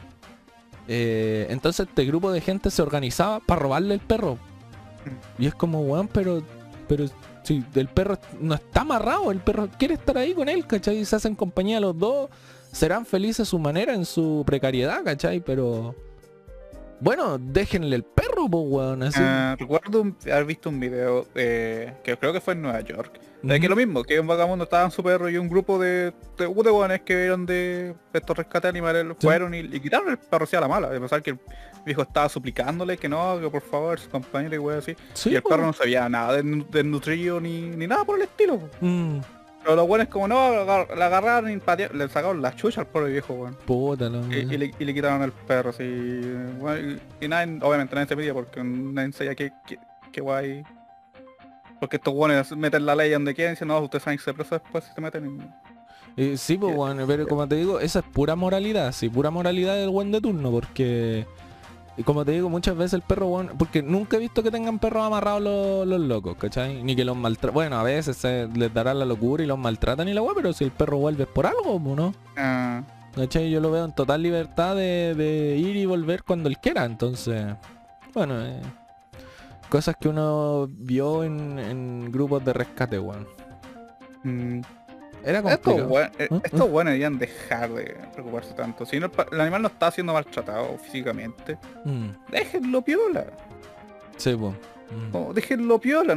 Eh, 0.87 1.47
entonces 1.49 1.87
este 1.87 2.05
grupo 2.05 2.31
de 2.31 2.41
gente 2.41 2.69
se 2.69 2.81
organizaba 2.81 3.39
para 3.39 3.61
robarle 3.61 3.93
el 3.93 3.99
perro. 3.99 4.37
Y 5.37 5.45
es 5.45 5.53
como, 5.55 5.81
weón, 5.81 6.07
pero, 6.07 6.41
pero 6.87 7.05
si 7.43 7.63
el 7.75 7.87
perro 7.87 8.17
no 8.39 8.55
está 8.55 8.81
amarrado, 8.81 9.31
el 9.31 9.39
perro 9.39 9.69
quiere 9.77 9.95
estar 9.95 10.17
ahí 10.17 10.33
con 10.33 10.49
él, 10.49 10.65
¿cachai? 10.65 10.97
Y 10.97 11.05
se 11.05 11.15
hacen 11.15 11.35
compañía 11.35 11.79
los 11.79 11.97
dos, 11.97 12.29
serán 12.71 13.05
felices 13.05 13.41
a 13.41 13.45
su 13.45 13.59
manera, 13.59 13.93
en 13.93 14.05
su 14.05 14.43
precariedad, 14.45 15.03
¿cachai? 15.03 15.39
Pero... 15.39 15.95
Bueno, 17.03 17.37
déjenle 17.37 17.97
el 17.97 18.03
perro, 18.03 18.47
pues, 18.49 18.63
weón. 18.65 19.03
Así. 19.03 19.19
Ah, 19.21 19.57
recuerdo 19.59 20.15
haber 20.25 20.45
visto 20.45 20.69
un 20.69 20.79
video 20.79 21.27
eh, 21.35 21.95
que 22.01 22.15
creo 22.15 22.31
que 22.31 22.39
fue 22.39 22.53
en 22.53 22.61
Nueva 22.61 22.79
York. 22.79 23.19
De 23.41 23.59
que 23.59 23.67
lo 23.67 23.75
mismo, 23.75 24.05
que 24.05 24.21
un 24.21 24.27
vagabundo 24.27 24.63
estaba 24.63 24.85
en 24.85 24.91
su 24.91 25.03
perro 25.03 25.29
y 25.29 25.35
un 25.35 25.49
grupo 25.49 25.77
de, 25.77 26.13
de, 26.37 26.47
de 26.47 27.01
que 27.03 27.15
vieron 27.17 27.45
de 27.45 27.93
estos 28.13 28.37
rescates 28.37 28.69
animales 28.69 29.05
fueron 29.19 29.53
y, 29.53 29.67
quitaron 29.81 30.11
el 30.11 30.17
perro 30.17 30.45
hacia 30.45 30.61
la 30.61 30.69
mala. 30.69 30.89
De 30.89 30.97
pensar 30.97 31.21
que 31.21 31.31
el 31.31 31.39
viejo 31.85 32.03
estaba 32.03 32.29
suplicándole 32.29 32.97
que 32.97 33.09
no, 33.09 33.37
que 33.41 33.49
por 33.49 33.63
favor, 33.63 33.99
su 33.99 34.09
compañero 34.09 34.55
y 34.55 34.59
wey 34.59 34.77
así. 34.77 34.95
y 35.25 35.35
el 35.35 35.43
perro 35.43 35.65
no 35.65 35.73
sabía 35.73 36.07
nada 36.07 36.41
de, 36.41 36.83
nutrido 36.85 37.41
ni, 37.41 37.63
ni, 37.63 37.85
nada 37.85 38.05
por 38.05 38.15
el 38.15 38.23
estilo. 38.23 38.61
Mm. 38.79 39.19
Pero 39.63 39.77
lo 39.77 39.87
bueno 39.87 40.03
es 40.03 40.09
como 40.09 40.27
no, 40.27 40.65
la 40.95 41.05
agarraron 41.05 41.49
y 41.49 41.55
le 41.93 42.09
sacaron 42.09 42.41
la 42.41 42.53
chucha 42.53 42.81
al 42.81 42.87
pobre 42.87 43.11
viejo, 43.11 43.33
weón. 43.33 43.55
Puta, 43.65 44.11
y, 44.29 44.35
y, 44.35 44.57
le, 44.57 44.71
y, 44.77 44.85
le, 44.85 44.93
quitaron 44.93 45.21
el 45.21 45.31
perro, 45.31 45.69
así. 45.69 45.83
y, 45.83 47.27
nadie, 47.27 47.59
obviamente 47.61 47.95
nadie 47.95 48.07
se 48.07 48.15
pedía 48.17 48.33
porque 48.33 48.61
nadie 48.61 49.13
sabía 49.13 49.35
que, 49.35 49.53
que, 50.11 50.21
guay. 50.21 50.63
Porque 51.79 51.95
estos 51.95 52.13
weones 52.13 52.55
meten 52.55 52.85
la 52.85 52.95
ley 52.95 53.11
donde 53.11 53.33
quieren, 53.33 53.53
dicen, 53.53 53.69
no, 53.69 53.79
ustedes 53.79 54.03
saben 54.03 54.17
que 54.17 54.23
se 54.25 54.33
preso 54.33 54.55
después 54.55 54.83
si 54.83 54.93
se 54.93 55.01
meten 55.01 55.53
y... 56.17 56.37
sí, 56.37 56.57
pues 56.57 56.75
bueno, 56.75 57.05
pero 57.07 57.25
como 57.27 57.47
te 57.47 57.55
digo, 57.55 57.79
esa 57.79 57.99
es 57.99 58.05
pura 58.05 58.35
moralidad, 58.35 58.91
sí, 58.91 59.09
pura 59.09 59.31
moralidad 59.31 59.75
del 59.75 59.89
buen 59.89 60.11
de 60.11 60.19
turno, 60.19 60.51
porque 60.51 61.25
y 61.25 61.42
como 62.01 62.25
te 62.25 62.31
digo, 62.31 62.49
muchas 62.49 62.75
veces 62.75 62.93
el 62.93 63.01
perro, 63.03 63.27
bueno, 63.27 63.51
porque 63.57 63.83
nunca 63.83 64.17
he 64.17 64.19
visto 64.19 64.41
que 64.41 64.49
tengan 64.49 64.79
perros 64.79 65.05
amarrados 65.05 65.41
los, 65.85 66.01
locos, 66.01 66.35
¿cachai? 66.37 66.81
Ni 66.83 66.95
que 66.95 67.05
los 67.05 67.15
maltratan. 67.15 67.53
Bueno, 67.53 67.77
a 67.77 67.83
veces 67.83 68.17
se 68.17 68.47
les 68.47 68.73
dará 68.73 68.95
la 68.95 69.05
locura 69.05 69.43
y 69.43 69.47
los 69.47 69.59
maltratan 69.59 70.07
y 70.07 70.13
la 70.13 70.23
weá, 70.23 70.33
pero 70.35 70.53
si 70.53 70.63
el 70.63 70.71
perro 70.71 70.97
vuelve 70.97 71.27
por 71.27 71.45
algo, 71.45 71.79
¿no? 71.95 72.15
Ah. 72.35 72.81
¿Cachai? 73.15 73.51
Yo 73.51 73.59
lo 73.59 73.69
veo 73.69 73.85
en 73.85 73.93
total 73.93 74.23
libertad 74.23 74.75
de, 74.75 75.55
ir 75.59 75.75
y 75.75 75.85
volver 75.85 76.23
cuando 76.23 76.49
él 76.49 76.57
quiera, 76.57 76.83
entonces... 76.85 77.55
Bueno, 78.11 78.43
eh, 78.43 78.61
cosas 79.69 79.95
que 79.99 80.09
uno 80.09 80.67
vio 80.67 81.23
en, 81.23 82.11
grupos 82.11 82.43
de 82.43 82.53
rescate, 82.53 82.97
weón. 82.97 83.27
Mm. 84.23 84.61
Era 85.23 85.41
complicado. 85.41 86.01
Eh, 86.19 86.27
¿Mm? 86.29 86.35
Estos, 86.43 86.69
buenos 86.69 86.91
deberían 86.91 87.17
dejar 87.17 87.71
de 87.71 87.95
preocuparse 88.13 88.53
tanto. 88.53 88.85
Si 88.85 88.99
no, 88.99 89.09
el 89.31 89.41
animal 89.41 89.61
no 89.61 89.67
está 89.69 89.91
siendo 89.91 90.13
maltratado 90.13 90.77
físicamente, 90.77 91.57
mm. 91.85 92.09
déjenlo 92.31 92.81
piola. 92.81 93.25
Sí, 94.17 94.35
pues. 94.35 94.53
déjenlo 95.33 95.79
piola. 95.79 96.13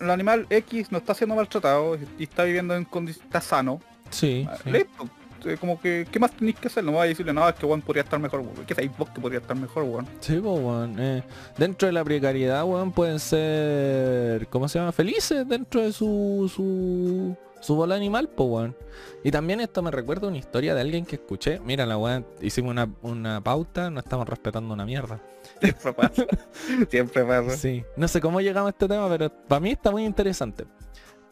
El, 0.00 0.10
animal 0.10 0.46
X 0.50 0.90
no 0.90 0.98
está 0.98 1.14
siendo 1.14 1.36
maltratado 1.36 1.98
y 2.18 2.24
está 2.24 2.44
viviendo 2.44 2.74
en 2.74 2.84
condiciones, 2.84 3.26
está 3.26 3.40
sano. 3.40 3.80
Sí, 4.10 4.46
ah, 4.48 4.56
Listo. 4.64 5.08
Eh, 5.44 5.56
como 5.58 5.80
que, 5.80 6.06
¿qué 6.10 6.18
más 6.18 6.32
tenéis 6.32 6.58
que 6.58 6.66
hacer? 6.66 6.82
No 6.82 6.92
voy 6.92 7.02
a 7.02 7.04
decirle 7.04 7.32
nada, 7.32 7.50
es 7.50 7.56
que 7.56 7.66
Juan 7.66 7.80
podría 7.80 8.02
estar 8.02 8.18
mejor, 8.18 8.42
¿Qué 8.66 8.74
sabéis 8.74 8.96
vos 8.96 9.08
que 9.10 9.20
podría 9.20 9.38
estar 9.38 9.56
mejor, 9.56 9.86
Juan? 9.86 10.06
Sí, 10.20 10.40
pues, 10.42 10.60
Juan. 10.60 10.96
Eh, 10.98 11.22
dentro 11.56 11.86
de 11.86 11.92
la 11.92 12.02
precariedad, 12.02 12.64
Juan, 12.64 12.90
pueden 12.90 13.20
ser, 13.20 14.48
¿cómo 14.48 14.68
se 14.68 14.78
llama? 14.78 14.92
Felices 14.92 15.46
dentro 15.46 15.82
de 15.82 15.92
su, 15.92 16.50
su 16.52 17.36
su 17.60 17.74
bola 17.74 17.94
animal, 17.94 18.28
pues 18.28 18.48
weón. 18.48 18.76
Y 19.24 19.30
también 19.30 19.60
esto 19.60 19.82
me 19.82 19.90
recuerda 19.90 20.28
una 20.28 20.38
historia 20.38 20.74
de 20.74 20.80
alguien 20.80 21.04
que 21.04 21.16
escuché. 21.16 21.60
Mira, 21.60 21.86
la 21.86 21.96
weón, 21.96 22.26
hicimos 22.40 22.76
una, 23.02 23.40
pauta, 23.42 23.90
no 23.90 24.00
estamos 24.00 24.28
respetando 24.28 24.72
una 24.72 24.84
mierda. 24.84 25.20
Siempre 25.60 25.92
pasa. 25.92 26.26
Siempre 26.90 27.24
pasa. 27.24 27.56
Sí. 27.56 27.84
No 27.96 28.08
sé 28.08 28.20
cómo 28.20 28.40
llegamos 28.40 28.68
a 28.68 28.70
este 28.70 28.88
tema, 28.88 29.08
pero 29.08 29.30
para 29.30 29.60
mí 29.60 29.70
está 29.70 29.90
muy 29.90 30.04
interesante. 30.04 30.64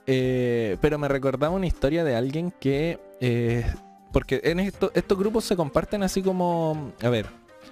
Eh, 0.06 0.76
pero 0.80 0.98
me 0.98 1.08
recordaba 1.08 1.54
una 1.54 1.66
historia 1.66 2.04
de 2.04 2.16
alguien 2.16 2.52
que... 2.58 2.98
Eh, 3.20 3.64
porque 4.12 4.40
en 4.44 4.60
esto, 4.60 4.92
estos 4.94 5.18
grupos 5.18 5.44
se 5.44 5.56
comparten 5.56 6.02
así 6.02 6.22
como... 6.22 6.92
A 7.02 7.08
ver, 7.08 7.26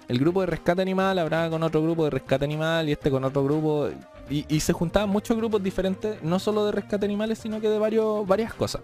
el 0.09 0.19
grupo 0.19 0.41
de 0.41 0.47
rescate 0.47 0.83
animal 0.83 1.19
habrá 1.19 1.49
con 1.51 1.63
otro 1.63 1.83
grupo 1.83 2.05
de 2.05 2.11
rescate 2.11 2.45
animal 2.45 2.89
y 2.89 2.93
este 2.93 3.11
con 3.11 3.25
otro 3.25 3.45
grupo 3.45 3.89
y, 4.33 4.61
se 4.61 4.73
juntaban 4.73 5.11
muchos 5.11 5.37
grupos 5.37 5.63
diferentes, 5.63 6.23
no 6.23 6.39
solo 6.39 6.65
de 6.67 6.73
rescate 6.73 7.05
animales, 7.05 7.39
sino 7.39 7.61
que 7.61 7.69
de 7.69 7.79
varios, 7.79 8.27
varias 8.27 8.55
cosas. 8.55 8.83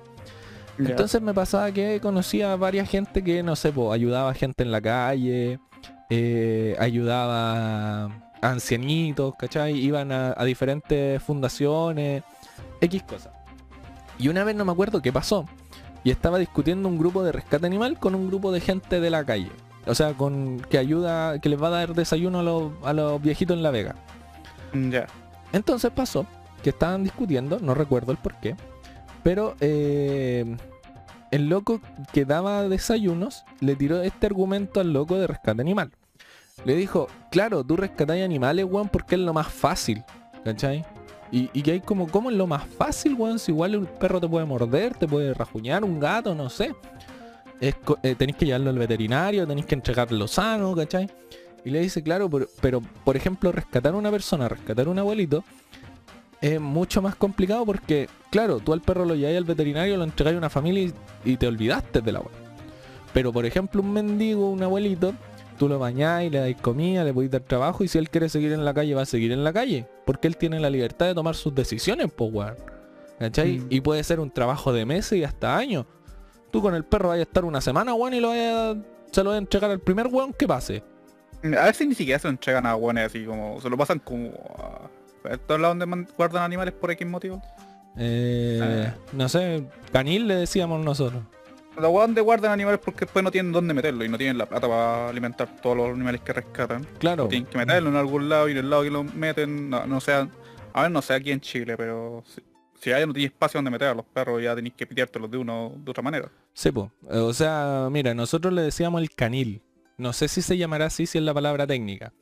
Entonces 0.78 1.20
me 1.20 1.34
pasaba 1.34 1.72
que 1.72 2.00
conocía 2.00 2.52
a 2.52 2.56
varias 2.56 2.88
gente 2.88 3.24
que, 3.24 3.42
no 3.42 3.56
sé, 3.56 3.72
pues, 3.72 3.92
ayudaba 3.92 4.30
a 4.30 4.34
gente 4.34 4.62
en 4.62 4.70
la 4.70 4.80
calle, 4.80 5.58
eh, 6.10 6.76
ayudaba 6.78 8.04
a 8.04 8.10
ancianitos, 8.42 9.34
¿cachai? 9.36 9.74
Iban 9.76 10.12
a, 10.12 10.44
diferentes 10.44 11.20
fundaciones, 11.22 12.22
X 12.80 13.02
cosas. 13.02 13.32
Y 14.18 14.28
una 14.28 14.44
vez 14.44 14.54
no 14.54 14.64
me 14.64 14.72
acuerdo 14.72 15.02
qué 15.02 15.12
pasó. 15.12 15.46
Y 16.04 16.10
estaba 16.10 16.38
discutiendo 16.38 16.88
un 16.88 16.98
grupo 16.98 17.24
de 17.24 17.32
rescate 17.32 17.66
animal 17.66 17.98
con 17.98 18.14
un 18.14 18.28
grupo 18.28 18.52
de 18.52 18.60
gente 18.60 19.00
de 19.00 19.10
la 19.10 19.24
calle. 19.24 19.50
O 19.86 19.94
sea, 19.94 20.12
con 20.12 20.60
que 20.60 20.78
ayuda, 20.78 21.40
que 21.40 21.48
les 21.48 21.60
va 21.60 21.68
a 21.68 21.70
dar 21.70 21.94
desayuno 21.94 22.40
a 22.40 22.42
los, 22.42 22.72
a 22.84 22.92
los 22.92 23.20
viejitos 23.20 23.56
en 23.56 23.62
La 23.62 23.70
Vega. 23.70 23.96
Ya. 24.72 25.06
Entonces 25.52 25.90
pasó 25.90 26.26
que 26.62 26.70
estaban 26.70 27.04
discutiendo, 27.04 27.58
no 27.60 27.74
recuerdo 27.74 28.12
el 28.12 28.18
por 28.18 28.34
qué, 28.36 28.56
pero 29.22 29.54
eh, 29.60 30.56
el 31.30 31.48
loco 31.48 31.80
que 32.12 32.24
daba 32.24 32.68
desayunos 32.68 33.44
le 33.60 33.76
tiró 33.76 34.02
este 34.02 34.26
argumento 34.26 34.80
al 34.80 34.92
loco 34.92 35.16
de 35.16 35.26
rescate 35.26 35.60
animal. 35.60 35.92
Le 36.64 36.74
dijo, 36.74 37.06
claro, 37.30 37.62
tú 37.64 37.76
rescatas 37.76 38.20
animales, 38.20 38.64
weón, 38.64 38.88
porque 38.88 39.14
es 39.14 39.20
lo 39.20 39.32
más 39.32 39.48
fácil, 39.48 40.02
¿cachai? 40.44 40.84
Y, 41.30 41.46
que 41.62 41.72
hay 41.72 41.80
como, 41.80 42.08
¿cómo 42.08 42.30
es 42.30 42.36
lo 42.36 42.46
más 42.46 42.64
fácil, 42.64 43.14
weón? 43.14 43.38
Si 43.38 43.52
igual 43.52 43.76
un 43.76 43.86
perro 43.86 44.20
te 44.20 44.28
puede 44.28 44.46
morder, 44.46 44.94
te 44.94 45.06
puede 45.06 45.34
rajuñar, 45.34 45.84
un 45.84 46.00
gato, 46.00 46.34
no 46.34 46.48
sé. 46.48 46.74
Eh, 47.60 47.74
tenéis 48.16 48.36
que 48.36 48.46
llevarlo 48.46 48.70
al 48.70 48.78
veterinario, 48.78 49.46
tenéis 49.46 49.66
que 49.66 49.74
entregarlo 49.74 50.26
sano, 50.26 50.74
¿cachai? 50.74 51.08
Y 51.68 51.70
le 51.70 51.80
dice, 51.80 52.02
claro, 52.02 52.30
pero, 52.62 52.80
por 53.04 53.14
ejemplo, 53.14 53.52
rescatar 53.52 53.92
a 53.92 53.98
una 53.98 54.10
persona, 54.10 54.48
rescatar 54.48 54.86
a 54.86 54.90
un 54.90 54.98
abuelito, 54.98 55.44
es 56.40 56.58
mucho 56.58 57.02
más 57.02 57.14
complicado 57.14 57.66
porque, 57.66 58.08
claro, 58.30 58.58
tú 58.58 58.72
al 58.72 58.80
perro 58.80 59.04
lo 59.04 59.14
lleváis 59.14 59.36
al 59.36 59.44
veterinario, 59.44 59.98
lo 59.98 60.04
entregáis 60.04 60.36
a 60.36 60.38
una 60.38 60.48
familia 60.48 60.90
y, 61.26 61.36
te 61.36 61.46
olvidaste 61.46 62.00
del 62.00 62.16
abuelo. 62.16 62.38
Pero 63.12 63.34
por 63.34 63.44
ejemplo, 63.44 63.82
un 63.82 63.92
mendigo, 63.92 64.50
un 64.50 64.62
abuelito, 64.62 65.12
tú 65.58 65.68
lo 65.68 65.78
bañáis, 65.78 66.32
le 66.32 66.38
dais 66.38 66.56
comida, 66.56 67.04
le 67.04 67.12
podéis 67.12 67.32
dar 67.32 67.42
trabajo 67.42 67.84
y 67.84 67.88
si 67.88 67.98
él 67.98 68.08
quiere 68.08 68.30
seguir 68.30 68.52
en 68.52 68.64
la 68.64 68.72
calle, 68.72 68.94
va 68.94 69.02
a 69.02 69.06
seguir 69.06 69.30
en 69.32 69.44
la 69.44 69.52
calle. 69.52 69.86
Porque 70.06 70.26
él 70.26 70.38
tiene 70.38 70.60
la 70.60 70.70
libertad 70.70 71.04
de 71.04 71.14
tomar 71.14 71.34
sus 71.34 71.54
decisiones, 71.54 72.10
pues, 72.16 72.32
weón. 72.32 72.54
¿Cachai? 73.18 73.58
Mm. 73.58 73.66
Y 73.68 73.82
puede 73.82 74.02
ser 74.04 74.20
un 74.20 74.30
trabajo 74.30 74.72
de 74.72 74.86
meses 74.86 75.18
y 75.18 75.24
hasta 75.24 75.54
años. 75.54 75.84
Tú 76.50 76.62
con 76.62 76.74
el 76.74 76.86
perro 76.86 77.10
vas 77.10 77.18
a 77.18 77.22
estar 77.22 77.44
una 77.44 77.60
semana, 77.60 77.92
weón, 77.92 78.14
y 78.14 78.20
lo 78.20 78.32
se 79.10 79.22
lo 79.22 79.30
vas 79.30 79.34
a 79.34 79.38
entregar 79.38 79.70
al 79.70 79.80
primer 79.80 80.06
weón 80.06 80.32
que 80.32 80.46
pase. 80.46 80.82
A 81.42 81.66
veces 81.66 81.86
ni 81.86 81.94
siquiera 81.94 82.18
se 82.18 82.26
lo 82.26 82.30
entregan 82.30 82.66
a 82.66 82.74
guanes 82.74 83.06
así 83.06 83.24
como. 83.24 83.60
Se 83.60 83.70
lo 83.70 83.76
pasan 83.76 83.98
como 83.98 84.30
a. 84.58 84.90
¿Todos 85.46 85.60
lados 85.60 85.78
donde 85.78 86.06
guardan 86.16 86.42
animales 86.42 86.74
por 86.74 86.90
X 86.90 87.06
motivo? 87.06 87.42
Eh, 87.96 88.92
no 89.12 89.28
sé, 89.28 89.64
canil 89.92 90.28
le 90.28 90.36
decíamos 90.36 90.84
nosotros. 90.84 91.22
Los 91.76 91.92
donde 91.92 92.20
guardan 92.20 92.52
animales 92.52 92.80
porque 92.84 93.00
después 93.00 93.24
no 93.24 93.30
tienen 93.30 93.52
dónde 93.52 93.72
meterlo 93.74 94.04
y 94.04 94.08
no 94.08 94.18
tienen 94.18 94.38
la 94.38 94.46
plata 94.46 94.66
para 94.66 95.08
alimentar 95.08 95.48
todos 95.60 95.76
los 95.76 95.90
animales 95.90 96.20
que 96.22 96.32
rescatan. 96.32 96.84
Claro. 96.98 97.28
Tienen 97.28 97.46
que 97.46 97.56
meterlo 97.56 97.90
en 97.90 97.96
algún 97.96 98.28
lado 98.28 98.48
y 98.48 98.52
en 98.52 98.58
el 98.58 98.70
lado 98.70 98.82
que 98.82 98.90
lo 98.90 99.04
meten, 99.04 99.70
no, 99.70 99.86
no 99.86 100.00
sea, 100.00 100.28
a 100.72 100.82
ver, 100.82 100.90
no 100.90 101.02
sé 101.02 101.14
aquí 101.14 101.30
en 101.30 101.40
Chile, 101.40 101.76
pero 101.76 102.24
si 102.80 102.90
ya 102.90 103.04
no 103.06 103.12
tienes 103.12 103.32
espacio 103.32 103.58
donde 103.58 103.70
meter 103.70 103.88
a 103.88 103.94
los 103.94 104.04
perros, 104.06 104.42
ya 104.42 104.54
tenéis 104.54 104.74
que 104.74 104.86
piteártelos 104.86 105.30
de 105.30 105.38
uno 105.38 105.72
de 105.76 105.90
otra 105.90 106.02
manera. 106.02 106.28
Sí, 106.52 106.70
pues. 106.72 106.88
O 107.08 107.32
sea, 107.32 107.88
mira, 107.90 108.14
nosotros 108.14 108.52
le 108.52 108.62
decíamos 108.62 109.00
el 109.00 109.10
canil. 109.10 109.62
No 109.98 110.12
sé 110.12 110.28
si 110.28 110.42
se 110.42 110.56
llamará 110.56 110.86
así, 110.86 111.06
si 111.06 111.18
es 111.18 111.24
la 111.24 111.34
palabra 111.34 111.66
técnica. 111.66 112.12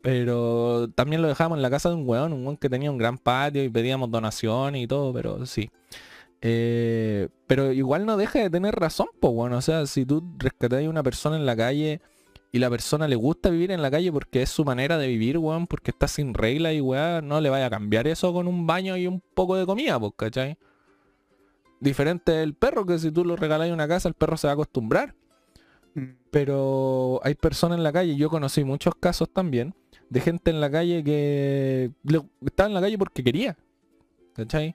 Pero 0.00 0.88
también 0.94 1.22
lo 1.22 1.28
dejamos 1.28 1.58
en 1.58 1.62
la 1.62 1.70
casa 1.70 1.88
de 1.88 1.96
un 1.96 2.08
weón, 2.08 2.32
un 2.32 2.44
weón 2.44 2.56
que 2.56 2.68
tenía 2.70 2.90
un 2.90 2.98
gran 2.98 3.18
patio 3.18 3.64
y 3.64 3.68
pedíamos 3.68 4.10
donaciones 4.10 4.82
y 4.82 4.86
todo, 4.86 5.12
pero 5.12 5.44
sí. 5.46 5.70
Eh, 6.40 7.28
pero 7.46 7.72
igual 7.72 8.06
no 8.06 8.16
deja 8.16 8.38
de 8.38 8.50
tener 8.50 8.74
razón, 8.76 9.08
pues 9.20 9.32
bueno, 9.34 9.56
o 9.56 9.60
sea, 9.62 9.86
si 9.86 10.06
tú 10.06 10.22
rescatas 10.38 10.84
a 10.84 10.88
una 10.88 11.02
persona 11.02 11.36
en 11.36 11.46
la 11.46 11.56
calle 11.56 12.00
y 12.52 12.58
la 12.60 12.70
persona 12.70 13.08
le 13.08 13.16
gusta 13.16 13.50
vivir 13.50 13.72
en 13.72 13.82
la 13.82 13.90
calle 13.90 14.12
porque 14.12 14.42
es 14.42 14.50
su 14.50 14.64
manera 14.64 14.96
de 14.98 15.08
vivir, 15.08 15.38
weón, 15.38 15.66
porque 15.66 15.90
está 15.90 16.06
sin 16.06 16.34
regla 16.34 16.72
y 16.72 16.80
weón, 16.80 17.26
no 17.26 17.40
le 17.40 17.50
vaya 17.50 17.66
a 17.66 17.70
cambiar 17.70 18.06
eso 18.06 18.32
con 18.32 18.46
un 18.46 18.66
baño 18.66 18.96
y 18.96 19.08
un 19.08 19.20
poco 19.34 19.56
de 19.56 19.66
comida, 19.66 19.98
pues, 19.98 20.12
¿cachai? 20.16 20.56
Diferente 21.80 22.32
del 22.32 22.54
perro, 22.54 22.86
que 22.86 22.98
si 22.98 23.10
tú 23.10 23.24
lo 23.24 23.34
regalas 23.34 23.68
en 23.68 23.74
una 23.74 23.88
casa, 23.88 24.08
el 24.08 24.14
perro 24.14 24.36
se 24.36 24.46
va 24.46 24.52
a 24.52 24.54
acostumbrar. 24.54 25.14
Pero 26.30 27.20
hay 27.22 27.34
personas 27.34 27.78
en 27.78 27.84
la 27.84 27.92
calle, 27.92 28.16
yo 28.16 28.28
conocí 28.28 28.64
muchos 28.64 28.94
casos 28.96 29.28
también, 29.32 29.74
de 30.10 30.20
gente 30.20 30.50
en 30.50 30.60
la 30.60 30.70
calle 30.70 31.02
que 31.02 31.90
estaba 32.44 32.68
en 32.68 32.74
la 32.74 32.80
calle 32.80 32.98
porque 32.98 33.24
quería. 33.24 33.56
¿Cachai? 34.34 34.74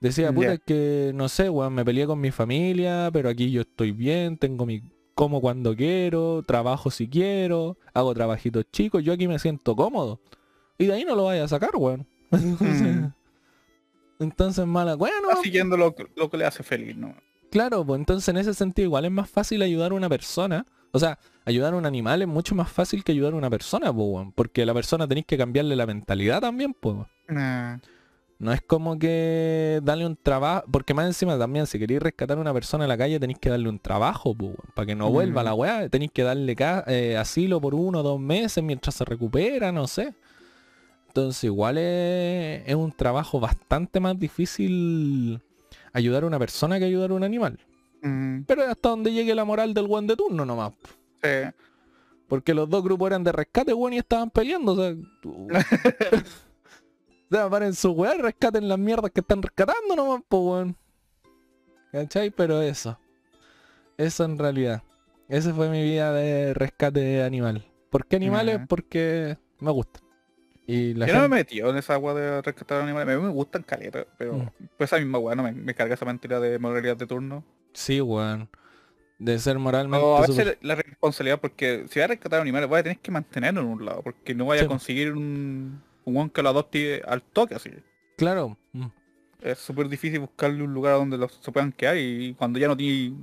Decía, 0.00 0.32
puta, 0.32 0.58
que 0.58 1.12
no 1.14 1.28
sé, 1.28 1.48
weón, 1.48 1.74
me 1.74 1.84
peleé 1.84 2.06
con 2.06 2.20
mi 2.20 2.32
familia, 2.32 3.10
pero 3.12 3.28
aquí 3.28 3.52
yo 3.52 3.60
estoy 3.60 3.92
bien, 3.92 4.36
tengo 4.36 4.66
mi 4.66 4.82
como 5.14 5.40
cuando 5.40 5.76
quiero, 5.76 6.42
trabajo 6.42 6.90
si 6.90 7.08
quiero, 7.08 7.76
hago 7.94 8.14
trabajitos 8.14 8.64
chicos, 8.72 9.04
yo 9.04 9.12
aquí 9.12 9.28
me 9.28 9.38
siento 9.38 9.76
cómodo. 9.76 10.20
Y 10.78 10.86
de 10.86 10.94
ahí 10.94 11.04
no 11.04 11.14
lo 11.14 11.24
vaya 11.24 11.44
a 11.44 11.48
sacar, 11.48 11.70
weón. 11.76 12.06
Mm. 12.30 13.12
entonces, 14.18 14.66
mala, 14.66 14.96
bueno. 14.96 15.30
Está 15.30 15.42
siguiendo 15.42 15.76
lo, 15.76 15.94
lo, 16.16 16.30
que 16.30 16.36
le 16.36 16.46
hace 16.46 16.62
feliz, 16.62 16.96
¿no? 16.96 17.14
Claro, 17.52 17.84
pues 17.84 17.98
entonces 17.98 18.26
en 18.30 18.38
ese 18.38 18.54
sentido 18.54 18.86
igual 18.86 19.04
es 19.04 19.10
más 19.10 19.28
fácil 19.28 19.60
ayudar 19.60 19.92
a 19.92 19.94
una 19.94 20.08
persona. 20.08 20.64
O 20.90 20.98
sea, 20.98 21.18
ayudar 21.44 21.74
a 21.74 21.76
un 21.76 21.84
animal 21.84 22.22
es 22.22 22.28
mucho 22.28 22.54
más 22.54 22.72
fácil 22.72 23.04
que 23.04 23.12
ayudar 23.12 23.34
a 23.34 23.36
una 23.36 23.50
persona, 23.50 23.92
pues. 23.92 24.26
Porque 24.34 24.62
a 24.62 24.66
la 24.66 24.72
persona 24.72 25.06
tenéis 25.06 25.26
que 25.26 25.36
cambiarle 25.36 25.76
la 25.76 25.84
mentalidad 25.84 26.40
también, 26.40 26.72
pues. 26.72 26.96
No 28.38 28.52
es 28.52 28.62
como 28.62 28.98
que 28.98 29.80
darle 29.84 30.06
un 30.06 30.16
trabajo, 30.16 30.64
porque 30.72 30.94
más 30.94 31.06
encima 31.06 31.38
también, 31.38 31.66
si 31.66 31.78
queréis 31.78 32.02
rescatar 32.02 32.38
a 32.38 32.40
una 32.40 32.54
persona 32.54 32.84
en 32.84 32.88
la 32.88 32.96
calle, 32.96 33.20
tenéis 33.20 33.38
que 33.38 33.50
darle 33.50 33.68
un 33.68 33.78
trabajo, 33.78 34.34
para 34.74 34.86
que 34.86 34.94
no 34.94 35.10
vuelva 35.10 35.42
la 35.42 35.52
weá. 35.52 35.90
Tenéis 35.90 36.10
que 36.10 36.22
darle 36.22 36.56
eh, 36.86 37.18
asilo 37.18 37.60
por 37.60 37.74
uno 37.74 38.00
o 38.00 38.02
dos 38.02 38.18
meses 38.18 38.64
mientras 38.64 38.94
se 38.94 39.04
recupera, 39.04 39.72
no 39.72 39.86
sé. 39.86 40.14
Entonces 41.08 41.44
igual 41.44 41.76
es, 41.76 42.74
un 42.74 42.92
trabajo 42.92 43.38
bastante 43.38 44.00
más 44.00 44.18
difícil 44.18 45.42
ayudar 45.92 46.24
a 46.24 46.26
una 46.26 46.38
persona 46.38 46.78
que 46.78 46.84
ayudar 46.84 47.10
a 47.10 47.14
un 47.14 47.24
animal. 47.24 47.58
Pero 48.46 48.64
hasta 48.64 48.88
donde 48.88 49.12
llegue 49.12 49.34
la 49.34 49.44
moral 49.44 49.74
del 49.74 49.86
buen 49.86 50.06
de 50.06 50.16
turno 50.16 50.44
nomás. 50.44 50.72
Porque 52.28 52.54
los 52.54 52.68
dos 52.68 52.82
grupos 52.82 53.08
eran 53.08 53.22
de 53.22 53.30
rescate, 53.30 53.74
weón, 53.74 53.92
y 53.92 53.98
estaban 53.98 54.30
peleando. 54.30 54.72
O 54.72 54.76
sea, 54.76 54.94
sea, 57.30 57.50
paren 57.50 57.74
su 57.74 57.92
weá, 57.92 58.14
rescaten 58.14 58.68
las 58.68 58.78
mierdas 58.78 59.10
que 59.10 59.20
están 59.20 59.42
rescatando 59.42 59.94
nomás, 59.94 60.22
pues 60.28 60.42
weón. 60.42 60.76
¿Cachai? 61.92 62.30
Pero 62.30 62.62
eso. 62.62 62.98
Eso 63.96 64.24
en 64.24 64.38
realidad. 64.38 64.82
Esa 65.28 65.54
fue 65.54 65.68
mi 65.68 65.82
vida 65.82 66.12
de 66.12 66.54
rescate 66.54 67.22
animal. 67.22 67.64
¿Por 67.90 68.06
qué 68.06 68.16
animales? 68.16 68.60
Porque 68.68 69.38
me 69.60 69.70
gusta. 69.70 70.00
Y 70.72 70.94
la 70.94 71.06
Yo 71.06 71.14
no 71.14 71.22
me 71.22 71.28
metido 71.28 71.70
en 71.70 71.76
esa 71.76 71.94
agua 71.94 72.14
de 72.14 72.42
rescatar 72.42 72.82
animales. 72.82 73.14
A 73.14 73.18
mí 73.18 73.24
me 73.24 73.32
gustan 73.32 73.62
caletas, 73.62 74.06
pero 74.16 74.34
mm. 74.34 74.48
pues 74.76 74.90
esa 74.90 74.98
misma 74.98 75.18
weá 75.18 75.34
no 75.34 75.42
me, 75.42 75.74
carga 75.74 75.94
esa 75.94 76.04
mentira 76.04 76.40
de 76.40 76.58
moralidad 76.58 76.96
de 76.96 77.06
turno. 77.06 77.44
Sí, 77.72 78.00
weón. 78.00 78.48
De 79.18 79.38
ser 79.38 79.58
moralmente. 79.58 80.04
a 80.04 80.20
veces 80.20 80.58
la 80.62 80.74
responsabilidad, 80.74 81.40
porque 81.40 81.86
si 81.90 82.00
vas 82.00 82.04
a 82.04 82.08
rescatar 82.08 82.40
animales, 82.40 82.68
voy 82.68 82.80
a 82.80 82.82
tener 82.82 82.98
que 82.98 83.10
mantenerlo 83.10 83.60
en 83.60 83.66
un 83.66 83.84
lado, 83.84 84.02
porque 84.02 84.34
no 84.34 84.46
vaya 84.46 84.64
a 84.64 84.66
conseguir 84.66 85.12
un 85.12 85.80
un 86.04 86.14
guan 86.14 86.30
que 86.30 86.42
lo 86.42 86.48
adopte 86.48 87.02
al 87.06 87.22
toque 87.22 87.54
así. 87.54 87.70
Claro. 88.16 88.56
Mm. 88.72 88.86
Es 89.40 89.58
súper 89.58 89.88
difícil 89.88 90.20
buscarle 90.20 90.62
un 90.62 90.72
lugar 90.72 90.94
donde 90.94 91.18
los, 91.18 91.32
se 91.40 91.50
puedan 91.50 91.72
quedar 91.72 91.96
y 91.96 92.34
cuando 92.34 92.58
ya 92.58 92.68
no 92.68 92.76
tiene 92.76 93.16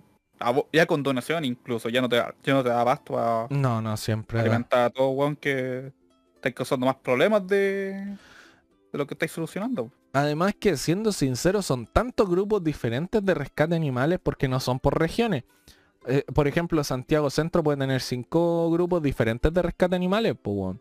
ya 0.71 0.85
con 0.85 1.03
donación 1.03 1.43
incluso 1.43 1.89
ya 1.89 1.99
no 2.01 2.07
te 2.07 2.15
ya 2.15 2.53
no 2.53 2.63
te 2.63 2.69
da 2.69 2.79
abasto 2.79 3.19
a 3.19 3.47
no 3.49 3.81
no 3.81 3.97
siempre 3.97 4.39
alimentar 4.39 4.85
a 4.85 4.89
todo 4.89 5.09
weón 5.09 5.35
que 5.35 5.91
está 6.39 6.51
causando 6.51 6.85
más 6.85 6.95
problemas 6.95 7.45
de, 7.47 8.15
lo 8.91 9.05
que 9.05 9.13
estáis 9.13 9.31
solucionando 9.31 9.91
además 10.13 10.53
que 10.59 10.75
siendo 10.77 11.11
sinceros 11.11 11.65
son 11.65 11.85
tantos 11.85 12.29
grupos 12.29 12.63
diferentes 12.63 13.23
de 13.23 13.33
rescate 13.33 13.75
animales 13.75 14.19
porque 14.21 14.47
no 14.47 14.59
son 14.59 14.79
por 14.79 14.99
regiones 14.99 15.43
eh, 16.07 16.23
por 16.33 16.47
ejemplo 16.47 16.83
Santiago 16.83 17.29
Centro 17.29 17.63
puede 17.63 17.77
tener 17.77 18.01
cinco 18.01 18.71
grupos 18.71 19.03
diferentes 19.03 19.53
de 19.53 19.61
rescate 19.61 19.95
animales 19.95 20.35
pues. 20.41 20.77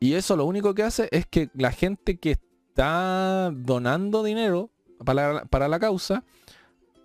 Y 0.00 0.14
eso 0.14 0.34
lo 0.34 0.46
único 0.46 0.74
que 0.74 0.82
hace 0.82 1.08
es 1.12 1.26
que 1.26 1.50
la 1.54 1.72
gente 1.72 2.18
que 2.18 2.32
está 2.32 3.50
donando 3.54 4.22
dinero 4.22 4.70
para, 5.04 5.68
la 5.68 5.78
causa, 5.78 6.24